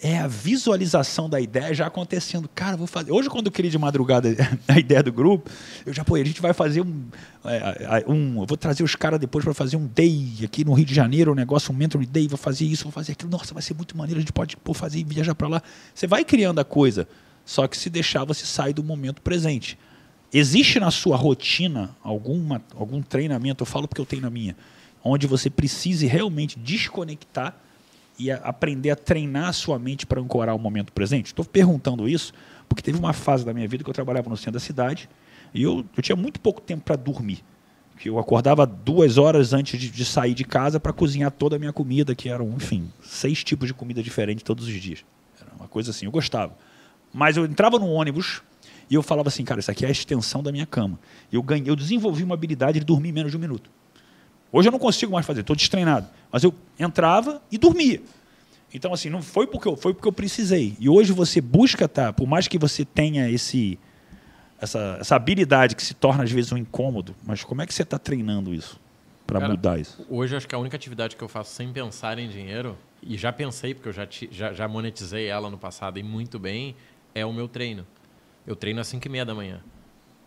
é 0.00 0.18
a 0.18 0.26
visualização 0.26 1.28
da 1.28 1.40
ideia 1.40 1.72
já 1.72 1.86
acontecendo. 1.86 2.48
Cara, 2.54 2.76
vou 2.76 2.86
fazer. 2.86 3.12
Hoje, 3.12 3.30
quando 3.30 3.46
eu 3.46 3.52
queria 3.52 3.70
de 3.70 3.78
madrugada 3.78 4.28
a 4.68 4.78
ideia 4.78 5.02
do 5.02 5.10
grupo, 5.10 5.50
eu 5.86 5.92
já, 5.92 6.04
pô, 6.04 6.16
a 6.16 6.24
gente 6.24 6.40
vai 6.40 6.52
fazer 6.52 6.82
um. 6.82 7.04
É, 7.44 8.04
um 8.06 8.42
eu 8.42 8.46
vou 8.46 8.56
trazer 8.56 8.82
os 8.82 8.94
caras 8.94 9.18
depois 9.18 9.44
para 9.44 9.54
fazer 9.54 9.76
um 9.76 9.86
day 9.86 10.34
aqui 10.44 10.64
no 10.64 10.74
Rio 10.74 10.84
de 10.84 10.94
Janeiro, 10.94 11.32
um 11.32 11.34
negócio, 11.34 11.72
um 11.72 11.76
mentoring 11.76 12.06
day, 12.06 12.28
vou 12.28 12.36
fazer 12.36 12.64
isso, 12.64 12.84
vou 12.84 12.92
fazer 12.92 13.12
aquilo. 13.12 13.30
Nossa, 13.30 13.54
vai 13.54 13.62
ser 13.62 13.74
muito 13.74 13.96
maneiro, 13.96 14.18
a 14.18 14.20
gente 14.20 14.32
pode 14.32 14.56
pô, 14.56 14.74
fazer 14.74 14.98
e 14.98 15.04
viajar 15.04 15.34
para 15.34 15.48
lá. 15.48 15.62
Você 15.94 16.06
vai 16.06 16.24
criando 16.24 16.58
a 16.58 16.64
coisa, 16.64 17.08
só 17.44 17.66
que 17.66 17.76
se 17.76 17.88
deixar, 17.88 18.24
você 18.24 18.44
sai 18.44 18.74
do 18.74 18.84
momento 18.84 19.22
presente. 19.22 19.78
Existe 20.32 20.78
na 20.78 20.90
sua 20.90 21.16
rotina 21.16 21.96
alguma, 22.02 22.62
algum 22.74 23.00
treinamento, 23.00 23.62
eu 23.62 23.66
falo 23.66 23.88
porque 23.88 24.00
eu 24.00 24.06
tenho 24.06 24.22
na 24.22 24.30
minha, 24.30 24.56
onde 25.02 25.26
você 25.26 25.48
precise 25.48 26.06
realmente 26.06 26.58
desconectar 26.58 27.56
e 28.18 28.30
a, 28.30 28.36
aprender 28.36 28.90
a 28.90 28.96
treinar 28.96 29.48
a 29.48 29.52
sua 29.52 29.78
mente 29.78 30.06
para 30.06 30.20
ancorar 30.20 30.54
o 30.54 30.58
momento 30.58 30.92
presente? 30.92 31.26
Estou 31.26 31.44
perguntando 31.44 32.08
isso 32.08 32.32
porque 32.68 32.82
teve 32.82 32.98
uma 32.98 33.12
fase 33.12 33.44
da 33.44 33.54
minha 33.54 33.66
vida 33.68 33.84
que 33.84 33.90
eu 33.90 33.94
trabalhava 33.94 34.28
no 34.28 34.36
centro 34.36 34.52
da 34.52 34.60
cidade 34.60 35.08
e 35.54 35.62
eu, 35.62 35.84
eu 35.96 36.02
tinha 36.02 36.16
muito 36.16 36.40
pouco 36.40 36.60
tempo 36.60 36.84
para 36.84 36.96
dormir. 36.96 37.42
Que 37.98 38.10
eu 38.10 38.18
acordava 38.18 38.66
duas 38.66 39.16
horas 39.16 39.54
antes 39.54 39.80
de, 39.80 39.90
de 39.90 40.04
sair 40.04 40.34
de 40.34 40.44
casa 40.44 40.78
para 40.78 40.92
cozinhar 40.92 41.30
toda 41.30 41.56
a 41.56 41.58
minha 41.58 41.72
comida, 41.72 42.14
que 42.14 42.28
eram, 42.28 42.50
enfim, 42.50 42.90
seis 43.02 43.42
tipos 43.42 43.68
de 43.68 43.72
comida 43.72 44.02
diferentes 44.02 44.42
todos 44.42 44.66
os 44.66 44.74
dias. 44.74 45.04
Era 45.40 45.50
uma 45.54 45.66
coisa 45.66 45.92
assim, 45.92 46.04
eu 46.04 46.12
gostava. 46.12 46.54
Mas 47.12 47.38
eu 47.38 47.46
entrava 47.46 47.78
no 47.78 47.86
ônibus 47.86 48.42
e 48.90 48.94
eu 48.94 49.02
falava 49.02 49.28
assim, 49.28 49.44
cara, 49.44 49.60
isso 49.60 49.70
aqui 49.70 49.84
é 49.86 49.88
a 49.88 49.90
extensão 49.90 50.42
da 50.42 50.52
minha 50.52 50.66
cama. 50.66 50.98
Eu 51.32 51.42
ganhei, 51.42 51.70
eu 51.70 51.76
desenvolvi 51.76 52.22
uma 52.22 52.34
habilidade 52.34 52.78
de 52.78 52.84
dormir 52.84 53.12
menos 53.12 53.30
de 53.30 53.38
um 53.38 53.40
minuto. 53.40 53.70
Hoje 54.56 54.68
eu 54.68 54.72
não 54.72 54.78
consigo 54.78 55.12
mais 55.12 55.26
fazer, 55.26 55.42
estou 55.42 55.54
destreinado. 55.54 56.08
Mas 56.32 56.42
eu 56.42 56.54
entrava 56.78 57.42
e 57.52 57.58
dormia. 57.58 58.00
Então, 58.72 58.90
assim, 58.94 59.10
não 59.10 59.20
foi 59.20 59.46
porque 59.46 59.68
eu, 59.68 59.76
foi 59.76 59.92
porque 59.92 60.08
eu 60.08 60.12
precisei. 60.12 60.74
E 60.80 60.88
hoje 60.88 61.12
você 61.12 61.42
busca, 61.42 61.86
tá, 61.86 62.10
por 62.10 62.26
mais 62.26 62.48
que 62.48 62.56
você 62.56 62.82
tenha 62.82 63.28
esse, 63.28 63.78
essa, 64.58 64.96
essa 64.98 65.14
habilidade 65.14 65.76
que 65.76 65.84
se 65.84 65.92
torna 65.92 66.24
às 66.24 66.32
vezes 66.32 66.52
um 66.52 66.56
incômodo, 66.56 67.14
mas 67.26 67.44
como 67.44 67.60
é 67.60 67.66
que 67.66 67.74
você 67.74 67.82
está 67.82 67.98
treinando 67.98 68.54
isso 68.54 68.80
para 69.26 69.46
mudar 69.46 69.78
isso? 69.78 70.06
Hoje 70.08 70.34
acho 70.34 70.48
que 70.48 70.54
a 70.54 70.58
única 70.58 70.74
atividade 70.74 71.16
que 71.16 71.22
eu 71.22 71.28
faço 71.28 71.54
sem 71.54 71.70
pensar 71.70 72.18
em 72.18 72.26
dinheiro, 72.26 72.78
e 73.02 73.18
já 73.18 73.30
pensei, 73.30 73.74
porque 73.74 73.90
eu 73.90 73.92
já, 73.92 74.08
já, 74.30 74.54
já 74.54 74.66
monetizei 74.66 75.26
ela 75.26 75.50
no 75.50 75.58
passado 75.58 75.98
e 75.98 76.02
muito 76.02 76.38
bem, 76.38 76.74
é 77.14 77.26
o 77.26 77.32
meu 77.32 77.46
treino. 77.46 77.86
Eu 78.46 78.56
treino 78.56 78.80
às 78.80 78.86
5 78.86 79.06
e 79.06 79.10
meia 79.10 79.24
da 79.26 79.34
manhã. 79.34 79.60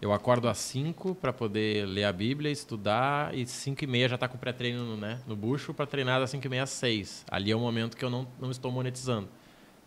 Eu 0.02 0.14
acordo 0.14 0.48
às 0.48 0.58
5 0.60 1.16
para 1.16 1.34
poder 1.34 1.86
ler 1.86 2.06
a 2.06 2.14
Bíblia, 2.14 2.50
estudar, 2.50 3.36
e 3.38 3.46
5 3.46 3.84
e 3.84 3.88
meia 3.88 4.08
já 4.08 4.16
está 4.16 4.30
com 4.30 4.38
pré-treino 4.38 4.96
né, 4.96 5.20
no 5.28 5.36
bucho 5.36 5.74
para 5.74 5.86
treinar 5.86 6.22
das 6.22 6.30
5 6.30 6.46
e 6.46 6.50
meia 6.50 6.64
às 6.64 6.70
6. 6.70 7.26
Ali 7.30 7.52
é 7.52 7.56
o 7.56 7.60
momento 7.60 7.98
que 7.98 8.06
eu 8.06 8.10
não, 8.10 8.26
não 8.40 8.50
estou 8.50 8.72
monetizando. 8.72 9.28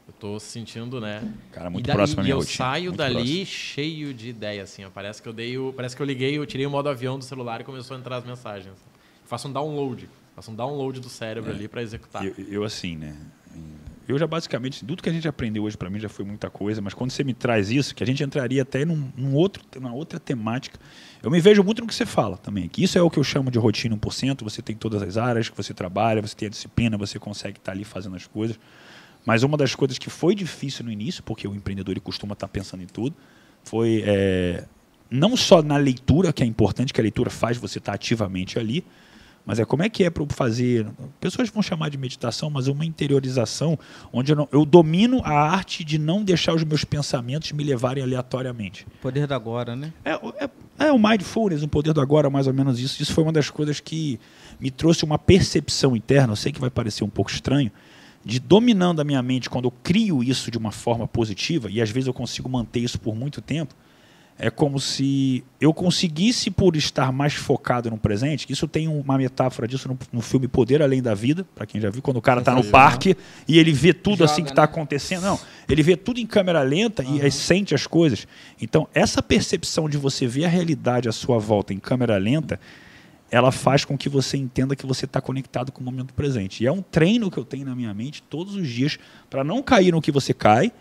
Eu 0.06 0.12
estou 0.12 0.38
sentindo, 0.38 1.00
né? 1.00 1.32
Cara, 1.50 1.70
muito 1.70 1.88
e 1.88 1.92
próximo 1.92 2.22
da, 2.22 2.28
E 2.28 2.30
eu 2.30 2.38
rotina, 2.38 2.56
saio 2.56 2.92
dali 2.92 3.14
próximo. 3.14 3.46
cheio 3.46 4.12
de 4.12 4.28
ideia, 4.28 4.62
assim. 4.64 4.84
Ó. 4.84 4.90
Parece 4.90 5.22
que 5.22 5.28
eu 5.28 5.32
dei 5.32 5.56
o, 5.56 5.72
parece 5.72 5.96
que 5.96 6.02
eu 6.02 6.06
liguei, 6.06 6.36
eu 6.36 6.44
tirei 6.44 6.66
o 6.66 6.70
modo 6.70 6.88
avião 6.88 7.18
do 7.18 7.24
celular 7.24 7.60
e 7.62 7.64
começou 7.64 7.96
a 7.96 8.00
entrar 8.00 8.16
as 8.16 8.24
mensagens. 8.24 8.66
Eu 8.66 8.74
faço 9.24 9.48
um 9.48 9.52
download, 9.52 10.10
faço 10.34 10.50
um 10.50 10.54
download 10.54 11.00
do 11.00 11.08
cérebro 11.08 11.50
é. 11.50 11.54
ali 11.54 11.68
para 11.68 11.80
executar. 11.80 12.26
Eu, 12.26 12.34
eu, 12.48 12.64
assim, 12.64 12.96
né? 12.96 13.16
Eu 14.12 14.18
já 14.18 14.26
basicamente, 14.26 14.84
tudo 14.84 15.02
que 15.02 15.08
a 15.08 15.12
gente 15.12 15.26
aprendeu 15.26 15.64
hoje 15.64 15.76
para 15.76 15.90
mim 15.90 15.98
já 15.98 16.08
foi 16.08 16.24
muita 16.24 16.50
coisa, 16.50 16.80
mas 16.80 16.94
quando 16.94 17.10
você 17.10 17.24
me 17.24 17.34
traz 17.34 17.70
isso, 17.70 17.94
que 17.94 18.02
a 18.02 18.06
gente 18.06 18.22
entraria 18.22 18.62
até 18.62 18.84
num, 18.84 19.10
num 19.16 19.34
outro, 19.34 19.62
numa 19.76 19.92
outra 19.92 20.20
temática, 20.20 20.78
eu 21.22 21.30
me 21.30 21.40
vejo 21.40 21.62
muito 21.62 21.80
no 21.80 21.88
que 21.88 21.94
você 21.94 22.06
fala 22.06 22.36
também, 22.36 22.68
que 22.68 22.82
isso 22.82 22.98
é 22.98 23.02
o 23.02 23.10
que 23.10 23.18
eu 23.18 23.24
chamo 23.24 23.50
de 23.50 23.58
rotina 23.58 23.96
1%, 23.96 24.42
você 24.42 24.62
tem 24.62 24.76
todas 24.76 25.02
as 25.02 25.16
áreas 25.16 25.48
que 25.48 25.56
você 25.56 25.74
trabalha, 25.74 26.20
você 26.20 26.36
tem 26.36 26.46
a 26.46 26.50
disciplina, 26.50 26.96
você 26.96 27.18
consegue 27.18 27.58
estar 27.58 27.72
tá 27.72 27.76
ali 27.76 27.84
fazendo 27.84 28.16
as 28.16 28.26
coisas, 28.26 28.58
mas 29.24 29.42
uma 29.42 29.56
das 29.56 29.74
coisas 29.74 29.98
que 29.98 30.10
foi 30.10 30.34
difícil 30.34 30.84
no 30.84 30.90
início, 30.90 31.22
porque 31.22 31.46
o 31.46 31.54
empreendedor 31.54 31.92
ele 31.92 32.00
costuma 32.00 32.34
estar 32.34 32.46
tá 32.46 32.52
pensando 32.52 32.82
em 32.82 32.86
tudo, 32.86 33.14
foi 33.64 34.02
é, 34.06 34.64
não 35.10 35.36
só 35.36 35.62
na 35.62 35.76
leitura, 35.76 36.32
que 36.32 36.42
é 36.42 36.46
importante, 36.46 36.92
que 36.92 37.00
a 37.00 37.02
leitura 37.02 37.30
faz 37.30 37.56
você 37.56 37.78
estar 37.78 37.92
tá 37.92 37.96
ativamente 37.96 38.58
ali, 38.58 38.84
mas 39.44 39.58
é 39.58 39.64
como 39.64 39.82
é 39.82 39.88
que 39.88 40.04
é 40.04 40.10
para 40.10 40.24
fazer. 40.28 40.86
Pessoas 41.20 41.48
vão 41.48 41.62
chamar 41.62 41.90
de 41.90 41.98
meditação, 41.98 42.48
mas 42.48 42.68
uma 42.68 42.84
interiorização 42.84 43.78
onde 44.12 44.32
eu, 44.32 44.36
não, 44.36 44.48
eu, 44.52 44.64
domino 44.64 45.20
a 45.24 45.32
arte 45.32 45.82
de 45.82 45.98
não 45.98 46.22
deixar 46.22 46.54
os 46.54 46.62
meus 46.62 46.84
pensamentos 46.84 47.50
me 47.52 47.64
levarem 47.64 48.02
aleatoriamente. 48.02 48.86
O 48.98 49.02
poder 49.02 49.26
do 49.26 49.34
agora, 49.34 49.74
né? 49.74 49.92
É, 50.04 50.12
é, 50.12 50.50
é 50.86 50.92
o 50.92 50.98
mindfulness, 50.98 51.62
o 51.62 51.68
poder 51.68 51.92
do 51.92 52.00
agora, 52.00 52.30
mais 52.30 52.46
ou 52.46 52.54
menos 52.54 52.78
isso. 52.78 53.02
Isso 53.02 53.12
foi 53.12 53.24
uma 53.24 53.32
das 53.32 53.50
coisas 53.50 53.80
que 53.80 54.20
me 54.60 54.70
trouxe 54.70 55.04
uma 55.04 55.18
percepção 55.18 55.96
interna. 55.96 56.32
Eu 56.32 56.36
sei 56.36 56.52
que 56.52 56.60
vai 56.60 56.70
parecer 56.70 57.02
um 57.02 57.10
pouco 57.10 57.30
estranho, 57.30 57.70
de 58.24 58.38
dominando 58.38 59.00
a 59.00 59.04
minha 59.04 59.20
mente 59.22 59.50
quando 59.50 59.64
eu 59.64 59.72
crio 59.82 60.22
isso 60.22 60.52
de 60.52 60.58
uma 60.58 60.70
forma 60.70 61.08
positiva, 61.08 61.68
e 61.68 61.82
às 61.82 61.90
vezes 61.90 62.06
eu 62.06 62.14
consigo 62.14 62.48
manter 62.48 62.78
isso 62.78 63.00
por 63.00 63.16
muito 63.16 63.40
tempo 63.40 63.74
é 64.42 64.50
como 64.50 64.80
se 64.80 65.44
eu 65.60 65.72
conseguisse, 65.72 66.50
por 66.50 66.74
estar 66.74 67.12
mais 67.12 67.32
focado 67.32 67.88
no 67.88 67.96
presente, 67.96 68.52
isso 68.52 68.66
tem 68.66 68.88
uma 68.88 69.16
metáfora 69.16 69.68
disso 69.68 69.86
no, 69.86 69.96
no 70.12 70.20
filme 70.20 70.48
Poder 70.48 70.82
Além 70.82 71.00
da 71.00 71.14
Vida, 71.14 71.46
para 71.54 71.64
quem 71.64 71.80
já 71.80 71.88
viu, 71.90 72.02
quando 72.02 72.16
o 72.16 72.20
cara 72.20 72.40
está 72.40 72.52
no 72.52 72.64
parque 72.64 73.16
e 73.46 73.56
ele 73.56 73.72
vê 73.72 73.94
tudo 73.94 74.18
Joga, 74.18 74.32
assim 74.32 74.42
que 74.42 74.50
está 74.50 74.62
né? 74.62 74.64
acontecendo. 74.64 75.22
Não, 75.22 75.38
ele 75.68 75.80
vê 75.80 75.96
tudo 75.96 76.18
em 76.18 76.26
câmera 76.26 76.60
lenta 76.62 77.04
uhum. 77.04 77.24
e 77.24 77.30
sente 77.30 77.72
as 77.72 77.86
coisas. 77.86 78.26
Então, 78.60 78.88
essa 78.92 79.22
percepção 79.22 79.88
de 79.88 79.96
você 79.96 80.26
ver 80.26 80.46
a 80.46 80.48
realidade 80.48 81.08
à 81.08 81.12
sua 81.12 81.38
volta 81.38 81.72
em 81.72 81.78
câmera 81.78 82.16
lenta, 82.16 82.58
ela 83.30 83.52
faz 83.52 83.84
com 83.84 83.96
que 83.96 84.08
você 84.08 84.36
entenda 84.36 84.74
que 84.74 84.84
você 84.84 85.04
está 85.04 85.20
conectado 85.20 85.70
com 85.70 85.80
o 85.80 85.84
momento 85.84 86.12
presente. 86.14 86.64
E 86.64 86.66
é 86.66 86.72
um 86.72 86.82
treino 86.82 87.30
que 87.30 87.38
eu 87.38 87.44
tenho 87.44 87.64
na 87.64 87.76
minha 87.76 87.94
mente 87.94 88.20
todos 88.24 88.56
os 88.56 88.68
dias 88.68 88.98
para 89.30 89.44
não 89.44 89.62
cair 89.62 89.92
no 89.92 90.02
que 90.02 90.10
você 90.10 90.34
cai, 90.34 90.72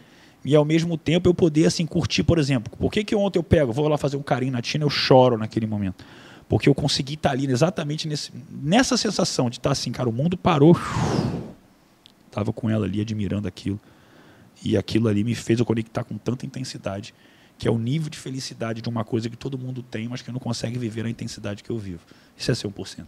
e 0.43 0.55
ao 0.55 0.65
mesmo 0.65 0.97
tempo 0.97 1.29
eu 1.29 1.33
poder 1.33 1.65
assim 1.65 1.85
curtir, 1.85 2.23
por 2.23 2.39
exemplo. 2.39 2.75
Por 2.77 2.91
que, 2.91 3.03
que 3.03 3.15
ontem 3.15 3.37
eu 3.37 3.43
pego, 3.43 3.71
vou 3.71 3.87
lá 3.87 3.97
fazer 3.97 4.17
um 4.17 4.23
carinho 4.23 4.51
na 4.51 4.61
Tina, 4.61 4.83
eu 4.83 4.89
choro 4.89 5.37
naquele 5.37 5.67
momento? 5.67 6.03
Porque 6.49 6.67
eu 6.67 6.75
consegui 6.75 7.13
estar 7.13 7.31
ali 7.31 7.49
exatamente 7.49 8.07
nesse, 8.07 8.31
nessa 8.49 8.97
sensação 8.97 9.49
de 9.49 9.57
estar 9.57 9.71
assim, 9.71 9.91
cara, 9.91 10.09
o 10.09 10.11
mundo 10.11 10.35
parou. 10.35 10.75
Estava 12.27 12.51
com 12.51 12.69
ela 12.69 12.85
ali 12.85 13.01
admirando 13.01 13.47
aquilo. 13.47 13.79
E 14.63 14.75
aquilo 14.75 15.07
ali 15.07 15.23
me 15.23 15.35
fez 15.35 15.59
eu 15.59 15.65
conectar 15.65 16.03
com 16.03 16.17
tanta 16.17 16.45
intensidade, 16.45 17.13
que 17.57 17.67
é 17.67 17.71
o 17.71 17.77
nível 17.77 18.09
de 18.09 18.17
felicidade 18.17 18.81
de 18.81 18.89
uma 18.89 19.03
coisa 19.03 19.29
que 19.29 19.37
todo 19.37 19.57
mundo 19.57 19.81
tem, 19.81 20.07
mas 20.07 20.21
que 20.21 20.31
não 20.31 20.39
consegue 20.39 20.77
viver 20.77 21.05
a 21.05 21.09
intensidade 21.09 21.63
que 21.63 21.69
eu 21.69 21.77
vivo. 21.77 22.01
Isso 22.37 22.51
é 22.51 22.53
100%. 22.53 23.05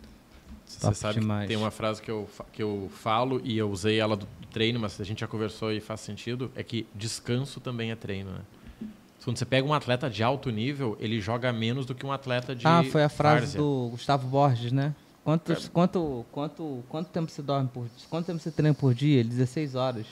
Você 0.80 0.94
sabe 0.94 1.20
demais. 1.20 1.44
que 1.44 1.48
tem 1.50 1.58
uma 1.58 1.72
frase 1.72 2.02
que 2.02 2.12
eu, 2.12 2.30
que 2.52 2.64
eu 2.64 2.90
falo 2.94 3.42
e 3.44 3.58
eu 3.58 3.70
usei 3.70 4.00
ela 4.00 4.16
do 4.16 4.28
treino, 4.52 4.80
mas 4.80 5.00
a 5.00 5.04
gente 5.04 5.22
já 5.22 5.28
conversou 5.28 5.72
e 5.72 5.80
faz 5.80 6.02
sentido, 6.02 6.52
é 6.56 6.64
que 6.64 6.86
descanso 6.94 7.60
também 7.60 7.92
é 7.92 7.96
treino, 7.96 8.32
né? 8.32 8.42
Quando 9.24 9.38
você 9.38 9.46
pega 9.46 9.66
um 9.66 9.74
atleta 9.74 10.10
de 10.10 10.22
alto 10.22 10.50
nível, 10.50 10.98
ele 11.00 11.22
joga 11.22 11.54
menos 11.54 11.86
do 11.86 11.96
que 11.96 12.06
um 12.06 12.12
atleta 12.12 12.54
de 12.54 12.68
Ah, 12.68 12.84
foi 12.84 13.04
a 13.04 13.10
frase 13.10 13.58
do 13.58 13.88
Gustavo 13.92 14.28
Borges, 14.28 14.74
né? 14.74 14.94
Quanto, 15.24 15.54
é. 15.54 15.58
quanto, 15.72 16.26
quanto, 16.30 16.84
quanto 16.90 17.08
tempo 17.08 17.32
você 17.32 17.42
dorme 17.42 17.70
por 17.74 17.88
Quanto 18.10 18.26
tempo 18.26 18.40
você 18.40 18.52
treina 18.52 18.74
por 18.74 18.94
dia? 18.94 19.22
Ele 19.22 19.30
16 19.30 19.76
horas. 19.76 20.06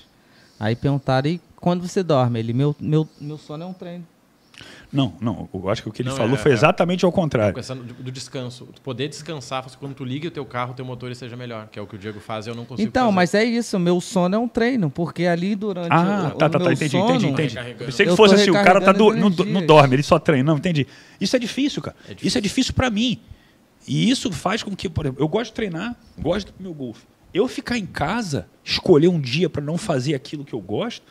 Aí 0.58 0.76
perguntaram, 0.76 1.30
e 1.30 1.42
quando 1.58 1.86
você 1.86 2.02
dorme? 2.02 2.40
Ele, 2.40 2.54
meu, 2.54 2.74
meu, 2.80 3.08
meu 3.20 3.38
sono 3.38 3.64
é 3.64 3.68
um 3.68 3.74
treino. 3.74 4.08
Não, 4.92 5.14
não. 5.22 5.48
Eu 5.54 5.70
acho 5.70 5.82
que 5.82 5.90
o 5.90 5.92
que 5.92 6.02
ele 6.02 6.10
não, 6.10 6.18
falou 6.18 6.36
é, 6.36 6.38
foi 6.38 6.52
é. 6.52 6.54
exatamente 6.54 7.06
é, 7.06 7.08
ao 7.08 7.12
contrário. 7.12 7.54
Do, 7.54 7.94
do, 8.04 8.12
descanso. 8.12 8.68
Poder 8.84 9.08
descansar, 9.08 9.66
quando 9.80 9.94
tu 9.94 10.04
liga 10.04 10.28
o 10.28 10.32
teu 10.32 10.46
carro, 10.46 10.72
o 10.72 10.76
teu 10.76 10.84
motor 10.84 11.14
seja 11.16 11.38
melhor, 11.38 11.70
que 11.72 11.80
é 11.80 11.82
o 11.82 11.88
que 11.88 11.96
o 11.96 11.98
Diego 11.98 12.20
faz 12.20 12.46
e 12.46 12.50
eu 12.50 12.56
não 12.56 12.66
consigo 12.66 12.88
Então, 12.88 13.06
fazer. 13.06 13.16
mas 13.16 13.34
é 13.34 13.44
isso. 13.44 13.80
Meu 13.80 14.02
sono 14.02 14.36
é 14.36 14.38
um 14.38 14.48
treino, 14.48 14.90
porque 14.90 15.26
ali 15.26 15.56
durante 15.56 15.92
ah, 15.92 16.32
o, 16.34 16.38
tá, 16.38 16.50
tá, 16.50 16.60
tá, 16.60 16.74
entendi, 16.74 16.92
sono, 16.92 17.16
entendi, 17.16 17.58
entendi. 17.58 17.76
Pensei 17.86 18.06
que 18.06 18.16
fosse 18.16 18.36
assim, 18.36 18.50
o 18.50 18.54
cara 18.54 18.82
tá 18.82 18.92
do, 18.92 19.14
não, 19.14 19.30
não, 19.30 19.66
dorme, 19.66 19.96
ele 19.96 20.04
só 20.04 20.20
treina. 20.20 20.52
Não, 20.52 20.58
entendi. 20.58 20.86
Isso 21.20 21.36
é 21.36 21.40
difícil, 21.40 21.82
cara. 21.82 21.96
É 22.04 22.10
difícil. 22.10 22.28
Isso 22.28 22.38
é 22.38 22.42
difícil 22.42 22.74
para 22.74 22.90
mim. 22.90 23.20
E 23.88 24.10
isso 24.10 24.32
faz 24.32 24.62
com 24.62 24.76
que, 24.76 24.90
por 24.90 25.06
exemplo, 25.06 25.24
eu 25.24 25.28
gosto 25.28 25.52
de 25.52 25.56
treinar, 25.56 25.96
gosto 26.20 26.52
do 26.52 26.62
meu 26.62 26.74
golfe. 26.74 27.06
Eu 27.34 27.48
ficar 27.48 27.78
em 27.78 27.86
casa, 27.86 28.48
escolher 28.64 29.08
um 29.08 29.20
dia 29.20 29.50
para 29.50 29.64
não 29.64 29.78
fazer 29.78 30.14
aquilo 30.14 30.44
que 30.44 30.54
eu 30.54 30.60
gosto, 30.60 31.06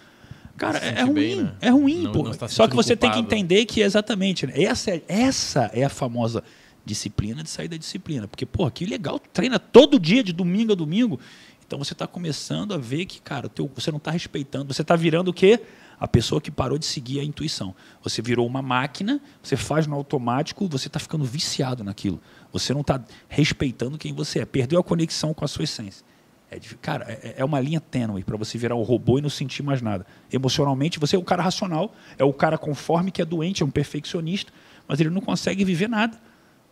Cara, 0.61 0.77
é 0.77 1.03
ruim, 1.03 1.15
bem, 1.15 1.37
né? 1.43 1.55
é 1.59 1.70
ruim, 1.70 2.03
não, 2.03 2.12
pô. 2.12 2.23
Não 2.24 2.49
Só 2.49 2.69
que 2.69 2.77
você 2.77 2.95
culpado. 2.95 2.99
tem 2.99 3.11
que 3.12 3.19
entender 3.19 3.65
que 3.65 3.81
exatamente, 3.81 4.47
né? 4.47 4.53
essa, 4.62 4.91
é, 4.91 5.03
essa 5.09 5.70
é 5.73 5.85
a 5.85 5.89
famosa 5.89 6.45
disciplina 6.85 7.43
de 7.43 7.49
sair 7.49 7.66
da 7.66 7.78
disciplina. 7.78 8.28
Porque, 8.28 8.45
pô, 8.45 8.70
que 8.70 8.85
legal, 8.85 9.19
treina 9.32 9.59
todo 9.59 9.99
dia, 9.99 10.23
de 10.23 10.35
domingo 10.35 10.73
a 10.73 10.74
domingo. 10.74 11.19
Então 11.66 11.78
você 11.78 11.95
está 11.95 12.07
começando 12.07 12.74
a 12.74 12.77
ver 12.77 13.07
que, 13.07 13.23
cara, 13.23 13.49
teu, 13.49 13.70
você 13.74 13.91
não 13.91 13.97
está 13.97 14.11
respeitando, 14.11 14.74
você 14.74 14.82
está 14.82 14.95
virando 14.95 15.28
o 15.28 15.32
quê? 15.32 15.61
A 15.99 16.07
pessoa 16.07 16.43
que 16.43 16.51
parou 16.51 16.77
de 16.77 16.85
seguir 16.85 17.20
a 17.20 17.24
intuição. 17.24 17.74
Você 18.03 18.20
virou 18.20 18.47
uma 18.47 18.61
máquina, 18.61 19.19
você 19.43 19.57
faz 19.57 19.87
no 19.87 19.95
automático, 19.95 20.69
você 20.69 20.89
está 20.89 20.99
ficando 20.99 21.24
viciado 21.24 21.82
naquilo. 21.82 22.20
Você 22.53 22.74
não 22.74 22.82
está 22.82 23.03
respeitando 23.31 23.97
quem 23.97 24.12
você 24.12 24.41
é, 24.41 24.45
perdeu 24.45 24.78
a 24.78 24.85
conexão 24.85 25.32
com 25.32 25.43
a 25.43 25.49
sua 25.49 25.65
essência. 25.65 26.05
É, 26.51 26.59
cara, 26.82 27.06
é, 27.09 27.35
é 27.39 27.44
uma 27.44 27.60
linha 27.60 27.81
tênue 27.81 28.24
para 28.24 28.36
você 28.36 28.59
virar 28.59 28.74
um 28.74 28.82
robô 28.82 29.18
e 29.18 29.22
não 29.22 29.31
sentir 29.31 29.62
mais 29.62 29.81
nada. 29.81 30.05
Emocionalmente, 30.32 30.98
você 30.98 31.14
é 31.14 31.18
um 31.18 31.24
cara 31.24 31.43
racional, 31.43 31.94
é 32.18 32.24
o 32.24 32.32
cara 32.32 32.59
conforme 32.59 33.10
que 33.10 33.22
é 33.22 33.24
doente, 33.24 33.62
é 33.62 33.66
um 33.66 33.70
perfeccionista, 33.70 34.52
mas 34.89 34.98
ele 34.98 35.10
não 35.10 35.20
consegue 35.20 35.64
viver 35.64 35.89
nada, 35.89 36.18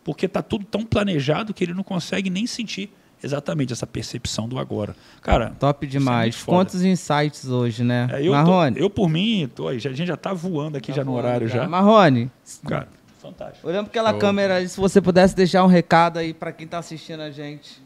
porque 0.03 0.25
está 0.25 0.41
tudo 0.41 0.65
tão 0.65 0.83
planejado 0.83 1.53
que 1.53 1.63
ele 1.63 1.73
não 1.73 1.83
consegue 1.83 2.29
nem 2.29 2.45
sentir 2.45 2.91
exatamente 3.23 3.71
essa 3.73 3.87
percepção 3.87 4.47
do 4.47 4.59
agora. 4.59 4.95
Cara, 5.21 5.51
top 5.59 5.85
é 5.85 5.89
demais. 5.89 6.41
É 6.41 6.45
Quantos 6.45 6.83
insights 6.83 7.47
hoje, 7.47 7.83
né? 7.83 8.09
É, 8.11 8.25
eu, 8.25 8.31
Marrone? 8.31 8.75
Tô, 8.75 8.81
eu 8.81 8.89
por 8.89 9.09
mim, 9.09 9.49
tô, 9.53 9.67
a 9.67 9.77
gente 9.77 10.05
já 10.05 10.17
tá 10.17 10.33
voando 10.33 10.77
aqui 10.77 10.87
tá 10.87 10.97
já 10.97 11.03
no 11.03 11.13
horário 11.13 11.47
já. 11.47 11.61
já. 11.63 11.67
Marrone. 11.67 12.29
Cara, 12.65 12.87
fantástico. 13.21 13.67
Olhando 13.67 13.85
para 13.89 14.01
aquela 14.01 14.13
câmera 14.19 14.57
ali, 14.57 14.67
se 14.67 14.79
você 14.79 15.01
pudesse 15.01 15.35
deixar 15.35 15.63
um 15.63 15.67
recado 15.67 16.17
aí 16.17 16.33
para 16.33 16.51
quem 16.51 16.67
tá 16.67 16.79
assistindo 16.79 17.21
a 17.21 17.31
gente. 17.31 17.81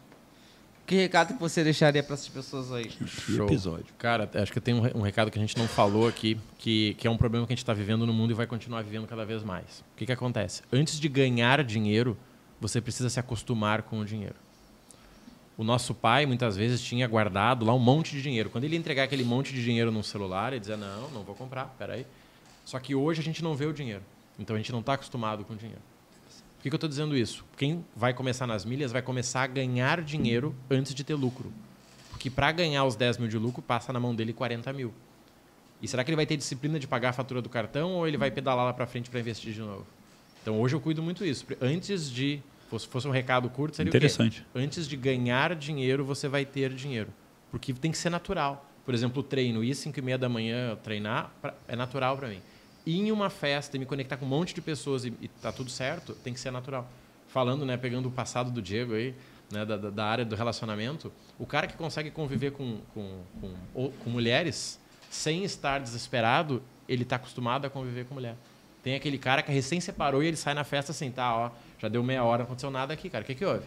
Que 0.94 0.98
recado 0.98 1.34
que 1.34 1.40
você 1.40 1.64
deixaria 1.64 2.04
para 2.04 2.14
essas 2.14 2.30
pessoas 2.30 2.72
aí? 2.72 2.86
Que 2.86 3.42
episódio. 3.42 3.88
Cara, 3.98 4.30
acho 4.36 4.54
que 4.54 4.62
tem 4.62 4.76
um, 4.76 5.00
um, 5.00 5.02
recado 5.02 5.32
que 5.32 5.40
a 5.40 5.42
gente 5.42 5.58
não 5.58 5.68
falou 5.68 6.08
aqui, 6.08 6.38
que, 6.60 6.94
que 6.94 7.08
é 7.08 7.10
um 7.10 7.18
problema 7.18 7.48
que 7.48 7.52
a 7.52 7.56
gente 7.56 7.64
está 7.64 7.74
vivendo 7.74 8.06
no 8.06 8.14
mundo 8.14 8.30
e 8.30 8.36
vai 8.36 8.46
continuar 8.46 8.84
vivendo 8.84 9.08
cada 9.08 9.26
vez 9.26 9.42
mais. 9.42 9.80
O 9.80 9.98
que, 9.98 10.06
que 10.06 10.12
acontece? 10.12 10.62
Antes 10.72 11.00
de 11.00 11.10
ganhar 11.10 11.64
dinheiro, 11.64 12.16
você 12.62 12.80
precisa 12.80 13.10
se 13.10 13.20
acostumar 13.20 13.82
com 13.82 14.02
o 14.02 14.06
dinheiro. 14.06 14.36
O 15.58 15.64
nosso 15.64 15.96
pai, 15.96 16.28
muitas 16.28 16.56
vezes, 16.56 16.80
tinha 16.80 17.08
guardado 17.08 17.66
lá 17.66 17.74
um 17.74 17.80
monte 17.80 18.12
de 18.12 18.22
dinheiro. 18.22 18.52
Quando 18.52 18.66
ele 18.66 18.76
ia 18.76 18.80
entregar 18.80 19.06
aquele 19.06 19.24
monte 19.24 19.52
de 19.52 19.64
dinheiro 19.64 19.92
no 19.92 20.04
celular, 20.04 20.54
ele 20.54 20.60
dizia, 20.60 20.78
não, 20.78 21.10
não 21.10 21.24
vou 21.24 21.34
comprar, 21.34 21.74
peraí. 21.76 22.06
Só 22.64 22.78
que 22.78 22.94
hoje 22.94 23.20
a 23.20 23.24
gente 23.24 23.44
não 23.44 23.56
vê 23.56 23.66
o 23.66 23.74
dinheiro. 23.74 24.04
Então 24.38 24.56
a 24.56 24.60
gente 24.60 24.72
não 24.72 24.82
está 24.82 24.94
acostumado 24.94 25.44
com 25.44 25.54
o 25.54 25.58
dinheiro. 25.58 25.82
Por 26.64 26.68
que, 26.68 26.70
que 26.70 26.76
eu 26.76 26.78
estou 26.78 26.90
dizendo 26.90 27.18
isso? 27.18 27.44
Quem 27.58 27.84
vai 27.94 28.14
começar 28.14 28.48
nas 28.48 28.64
milhas 28.64 28.94
vai 28.94 29.02
começar 29.02 29.44
a 29.44 29.48
ganhar 29.48 30.02
dinheiro 30.02 30.56
antes 30.72 30.96
de 30.96 31.04
ter 31.04 31.14
lucro. 31.14 31.52
Porque 32.10 32.30
para 32.30 32.50
ganhar 32.54 32.86
os 32.86 32.96
10 32.96 33.18
mil 33.18 33.28
de 33.28 33.38
lucro, 33.38 33.62
passa 33.62 33.92
na 33.92 34.00
mão 34.00 34.16
dele 34.16 34.32
40 34.32 34.72
mil. 34.72 34.94
E 35.82 35.90
será 35.90 36.06
que 36.06 36.10
ele 36.10 36.16
vai 36.16 36.26
ter 36.26 36.38
disciplina 36.38 36.80
de 36.80 36.88
pagar 36.88 37.10
a 37.10 37.14
fatura 37.14 37.42
do 37.42 37.50
cartão 37.50 37.92
ou 37.92 38.08
ele 38.08 38.16
vai 38.16 38.32
pedalar 38.32 38.64
lá 38.64 38.72
para 38.72 38.88
frente 38.88 39.10
para 39.10 39.20
investir 39.20 39.52
de 39.52 39.60
novo? 39.60 39.86
Então 40.42 40.58
hoje 40.58 40.74
eu 40.74 40.80
cuido 40.80 41.04
muito 41.04 41.26
isso. 41.26 41.46
Antes 41.60 42.10
de. 42.10 42.40
Se 42.80 42.88
fosse 42.88 43.10
um 43.10 43.12
recado 43.12 43.50
curto, 43.50 43.76
seria 43.76 43.90
Interessante. 43.90 44.40
o 44.40 44.44
quê? 44.54 44.64
Antes 44.64 44.88
de 44.88 44.96
ganhar 44.96 45.54
dinheiro, 45.56 46.06
você 46.06 46.30
vai 46.30 46.46
ter 46.46 46.74
dinheiro. 46.74 47.10
Porque 47.52 47.74
tem 47.74 47.92
que 47.92 47.98
ser 47.98 48.10
natural. 48.10 48.66
Por 48.86 48.94
exemplo, 48.94 49.20
o 49.20 49.24
treino, 49.24 49.66
ir 49.66 49.72
às 49.72 49.80
5 49.80 50.00
e 50.00 50.02
meia 50.02 50.18
da 50.18 50.30
manhã 50.30 50.78
treinar, 50.78 51.30
é 51.68 51.76
natural 51.76 52.16
para 52.16 52.30
mim 52.30 52.40
ir 52.86 53.00
em 53.00 53.12
uma 53.12 53.30
festa 53.30 53.76
e 53.78 53.80
me 53.80 53.86
conectar 53.86 54.18
com 54.18 54.26
um 54.26 54.30
monte 54.30 54.54
de 54.54 54.62
pessoas 54.62 55.06
e, 55.06 55.14
e 55.22 55.28
tá 55.28 55.52
tudo 55.52 55.70
certo, 55.70 56.14
tem 56.16 56.34
que 56.34 56.40
ser 56.40 56.52
natural. 56.52 56.88
Falando, 57.28 57.66
né, 57.66 57.78
pegando 57.78 58.08
o 58.10 58.12
passado 58.12 58.52
do 58.52 58.62
Diego 58.62 58.94
aí, 58.94 59.16
né, 59.52 59.66
da, 59.66 59.78
da 59.78 60.06
área 60.06 60.26
do 60.26 60.36
relacionamento, 60.36 61.12
o 61.40 61.46
cara 61.46 61.68
que 61.68 61.76
consegue 61.76 62.12
conviver 62.12 62.52
com, 62.52 62.80
com, 62.94 63.22
com, 63.42 63.92
com 63.92 64.10
mulheres 64.10 64.80
sem 65.10 65.44
estar 65.44 65.80
desesperado, 65.80 66.62
ele 66.88 67.04
está 67.04 67.16
acostumado 67.16 67.66
a 67.66 67.70
conviver 67.70 68.06
com 68.06 68.16
mulher. 68.16 68.36
Tem 68.84 68.96
aquele 68.96 69.18
cara 69.18 69.42
que 69.42 69.52
recém 69.52 69.80
separou 69.80 70.22
e 70.22 70.28
ele 70.28 70.38
sai 70.38 70.54
na 70.54 70.64
festa 70.64 70.92
assim, 70.92 71.10
tá, 71.10 71.36
ó, 71.36 71.52
já 71.80 71.88
deu 71.88 72.04
meia 72.04 72.24
hora, 72.24 72.40
não 72.40 72.46
aconteceu 72.46 72.70
nada 72.70 72.94
aqui, 72.94 73.10
cara, 73.10 73.24
o 73.24 73.26
que, 73.26 73.36
que 73.36 73.46
houve? 73.46 73.66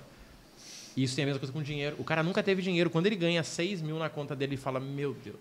Isso 0.96 1.14
tem 1.14 1.24
a 1.24 1.26
mesma 1.26 1.38
coisa 1.38 1.52
com 1.52 1.62
dinheiro. 1.62 1.96
O 1.98 2.04
cara 2.04 2.22
nunca 2.22 2.42
teve 2.42 2.62
dinheiro. 2.62 2.88
Quando 2.88 3.06
ele 3.06 3.16
ganha 3.16 3.42
6 3.42 3.82
mil 3.82 3.98
na 3.98 4.08
conta 4.08 4.34
dele, 4.34 4.54
ele 4.54 4.60
fala, 4.60 4.80
meu 4.80 5.14
Deus, 5.14 5.36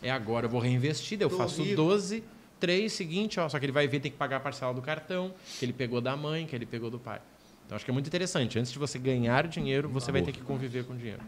é 0.00 0.10
agora, 0.10 0.46
eu 0.46 0.50
vou 0.50 0.60
reinvestir, 0.60 1.20
eu 1.20 1.28
Tô 1.28 1.36
faço 1.36 1.62
rico. 1.62 1.76
12 1.76 2.22
três 2.60 2.92
seguinte, 2.92 3.40
ó, 3.40 3.48
só 3.48 3.58
que 3.58 3.64
ele 3.64 3.72
vai 3.72 3.88
ver 3.88 4.00
tem 4.00 4.12
que 4.12 4.18
pagar 4.18 4.36
a 4.36 4.40
parcela 4.40 4.74
do 4.74 4.82
cartão 4.82 5.32
que 5.58 5.64
ele 5.64 5.72
pegou 5.72 6.00
da 6.00 6.16
mãe, 6.16 6.46
que 6.46 6.54
ele 6.54 6.66
pegou 6.66 6.90
do 6.90 6.98
pai. 6.98 7.20
Então 7.66 7.76
acho 7.76 7.84
que 7.84 7.90
é 7.90 7.94
muito 7.94 8.06
interessante. 8.06 8.58
Antes 8.58 8.72
de 8.72 8.78
você 8.78 8.98
ganhar 8.98 9.46
dinheiro, 9.48 9.88
você 9.88 10.12
vai 10.12 10.22
ter 10.22 10.32
que 10.32 10.40
conviver 10.40 10.84
com 10.84 10.96
dinheiro. 10.96 11.20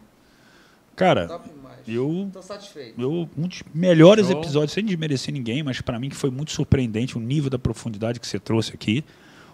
Cara, 0.94 1.40
eu, 1.88 2.28
Tô 2.32 2.42
satisfeito. 2.42 3.00
eu 3.00 3.28
um 3.36 3.48
dos 3.48 3.62
melhores 3.74 4.26
Show. 4.26 4.38
episódios, 4.38 4.72
sem 4.72 4.84
desmerecer 4.84 5.32
ninguém, 5.32 5.62
mas 5.62 5.80
para 5.80 5.98
mim 5.98 6.10
que 6.10 6.16
foi 6.16 6.30
muito 6.30 6.52
surpreendente 6.52 7.16
o 7.16 7.20
nível 7.20 7.48
da 7.48 7.58
profundidade 7.58 8.20
que 8.20 8.26
você 8.26 8.38
trouxe 8.38 8.74
aqui. 8.74 9.02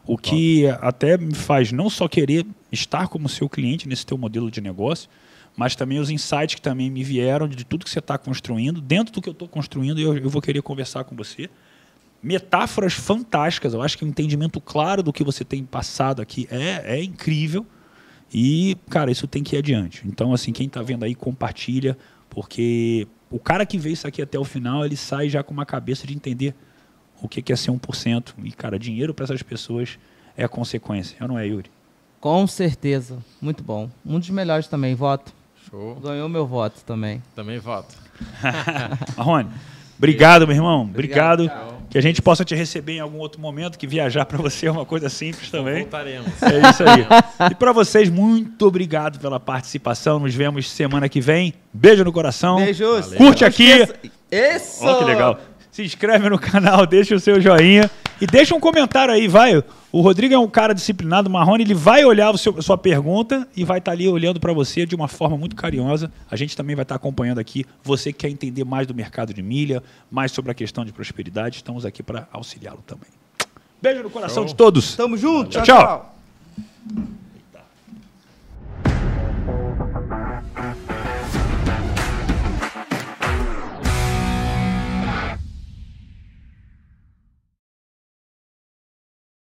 O 0.04 0.16
que 0.16 0.62
Top. 0.62 0.78
até 0.80 1.18
me 1.18 1.34
faz 1.34 1.70
não 1.70 1.88
só 1.90 2.08
querer 2.08 2.44
estar 2.72 3.06
como 3.08 3.28
seu 3.28 3.48
cliente 3.48 3.86
nesse 3.86 4.04
teu 4.06 4.16
modelo 4.16 4.50
de 4.50 4.60
negócio, 4.60 5.08
mas 5.54 5.76
também 5.76 5.98
os 5.98 6.08
insights 6.08 6.54
que 6.54 6.62
também 6.62 6.90
me 6.90 7.04
vieram 7.04 7.46
de 7.46 7.64
tudo 7.64 7.84
que 7.84 7.90
você 7.90 7.98
está 7.98 8.16
construindo. 8.16 8.80
Dentro 8.80 9.12
do 9.12 9.20
que 9.20 9.28
eu 9.28 9.32
estou 9.32 9.46
construindo, 9.46 10.00
eu, 10.00 10.16
eu 10.16 10.30
vou 10.30 10.40
querer 10.40 10.62
conversar 10.62 11.04
com 11.04 11.14
você 11.14 11.50
metáforas 12.22 12.92
fantásticas. 12.92 13.74
Eu 13.74 13.82
acho 13.82 13.96
que 13.96 14.04
o 14.04 14.06
um 14.06 14.10
entendimento 14.10 14.60
claro 14.60 15.02
do 15.02 15.12
que 15.12 15.24
você 15.24 15.44
tem 15.44 15.64
passado 15.64 16.20
aqui 16.20 16.48
é, 16.50 16.98
é 16.98 17.02
incrível. 17.02 17.66
E, 18.32 18.76
cara, 18.90 19.10
isso 19.10 19.26
tem 19.26 19.42
que 19.42 19.56
ir 19.56 19.58
adiante. 19.58 20.02
Então, 20.06 20.32
assim, 20.32 20.52
quem 20.52 20.66
está 20.66 20.82
vendo 20.82 21.04
aí, 21.04 21.14
compartilha, 21.14 21.96
porque 22.28 23.06
o 23.30 23.38
cara 23.38 23.64
que 23.64 23.78
vê 23.78 23.90
isso 23.90 24.06
aqui 24.06 24.20
até 24.20 24.38
o 24.38 24.44
final, 24.44 24.84
ele 24.84 24.96
sai 24.96 25.28
já 25.28 25.42
com 25.42 25.52
uma 25.52 25.64
cabeça 25.64 26.06
de 26.06 26.14
entender 26.14 26.54
o 27.22 27.28
que 27.28 27.52
é 27.52 27.56
ser 27.56 27.70
1%. 27.70 28.34
E, 28.44 28.52
cara, 28.52 28.78
dinheiro 28.78 29.14
para 29.14 29.24
essas 29.24 29.42
pessoas 29.42 29.98
é 30.36 30.44
a 30.44 30.48
consequência. 30.48 31.16
Eu 31.20 31.28
não 31.28 31.38
é, 31.38 31.46
Yuri? 31.46 31.70
Com 32.20 32.46
certeza. 32.46 33.18
Muito 33.40 33.62
bom. 33.62 33.88
Um 34.04 34.18
dos 34.18 34.30
melhores 34.30 34.66
também, 34.66 34.94
voto. 34.94 35.32
Show. 35.68 35.96
Ganhou 35.96 36.28
meu 36.28 36.46
voto 36.46 36.82
também. 36.84 37.22
Também 37.34 37.58
voto. 37.58 37.94
Marrone, 39.16 39.50
obrigado, 39.98 40.46
meu 40.46 40.56
irmão. 40.56 40.82
Obrigado. 40.82 41.44
obrigado 41.44 41.78
que 41.90 41.96
a 41.96 42.02
gente 42.02 42.20
possa 42.20 42.44
te 42.44 42.54
receber 42.54 42.94
em 42.94 43.00
algum 43.00 43.18
outro 43.18 43.40
momento, 43.40 43.78
que 43.78 43.86
viajar 43.86 44.24
para 44.26 44.38
você 44.38 44.66
é 44.66 44.70
uma 44.70 44.84
coisa 44.84 45.08
simples 45.08 45.50
também. 45.50 45.82
Voltaremos. 45.82 46.30
É 46.42 46.70
isso 46.70 46.82
aí. 46.82 47.50
e 47.50 47.54
para 47.54 47.72
vocês, 47.72 48.10
muito 48.10 48.66
obrigado 48.66 49.18
pela 49.18 49.40
participação. 49.40 50.18
Nos 50.18 50.34
vemos 50.34 50.70
semana 50.70 51.08
que 51.08 51.20
vem. 51.20 51.54
Beijo 51.72 52.04
no 52.04 52.12
coração. 52.12 52.56
Beijos. 52.56 53.14
Curte 53.14 53.44
aqui. 53.44 53.86
Isso. 54.30 54.84
Olha 54.84 54.98
que 54.98 55.04
legal. 55.04 55.40
Se 55.78 55.84
inscreve 55.84 56.28
no 56.28 56.40
canal, 56.40 56.84
deixa 56.90 57.14
o 57.14 57.20
seu 57.20 57.40
joinha 57.40 57.88
e 58.20 58.26
deixa 58.26 58.52
um 58.52 58.58
comentário 58.58 59.14
aí, 59.14 59.28
vai. 59.28 59.62
O 59.92 60.00
Rodrigo 60.00 60.34
é 60.34 60.38
um 60.38 60.48
cara 60.48 60.74
disciplinado, 60.74 61.30
Marrone, 61.30 61.62
ele 61.62 61.72
vai 61.72 62.04
olhar 62.04 62.34
a 62.34 62.36
sua 62.36 62.76
pergunta 62.76 63.46
e 63.56 63.62
vai 63.62 63.78
estar 63.78 63.92
tá 63.92 63.94
ali 63.94 64.08
olhando 64.08 64.40
para 64.40 64.52
você 64.52 64.84
de 64.84 64.96
uma 64.96 65.06
forma 65.06 65.38
muito 65.38 65.54
carinhosa. 65.54 66.10
A 66.28 66.34
gente 66.34 66.56
também 66.56 66.74
vai 66.74 66.82
estar 66.82 66.96
tá 66.96 66.96
acompanhando 66.96 67.38
aqui. 67.38 67.64
Você 67.84 68.12
que 68.12 68.18
quer 68.18 68.28
entender 68.28 68.64
mais 68.64 68.88
do 68.88 68.94
mercado 68.94 69.32
de 69.32 69.40
milha, 69.40 69.80
mais 70.10 70.32
sobre 70.32 70.50
a 70.50 70.54
questão 70.54 70.84
de 70.84 70.92
prosperidade, 70.92 71.58
estamos 71.58 71.86
aqui 71.86 72.02
para 72.02 72.26
auxiliá-lo 72.32 72.82
também. 72.84 73.10
Beijo 73.80 74.02
no 74.02 74.10
coração 74.10 74.42
Show. 74.42 74.46
de 74.46 74.54
todos. 74.56 74.96
Tamo 74.96 75.16
junto. 75.16 75.50
tchau. 75.50 75.62
tchau. 75.62 76.12
tchau. 76.96 77.17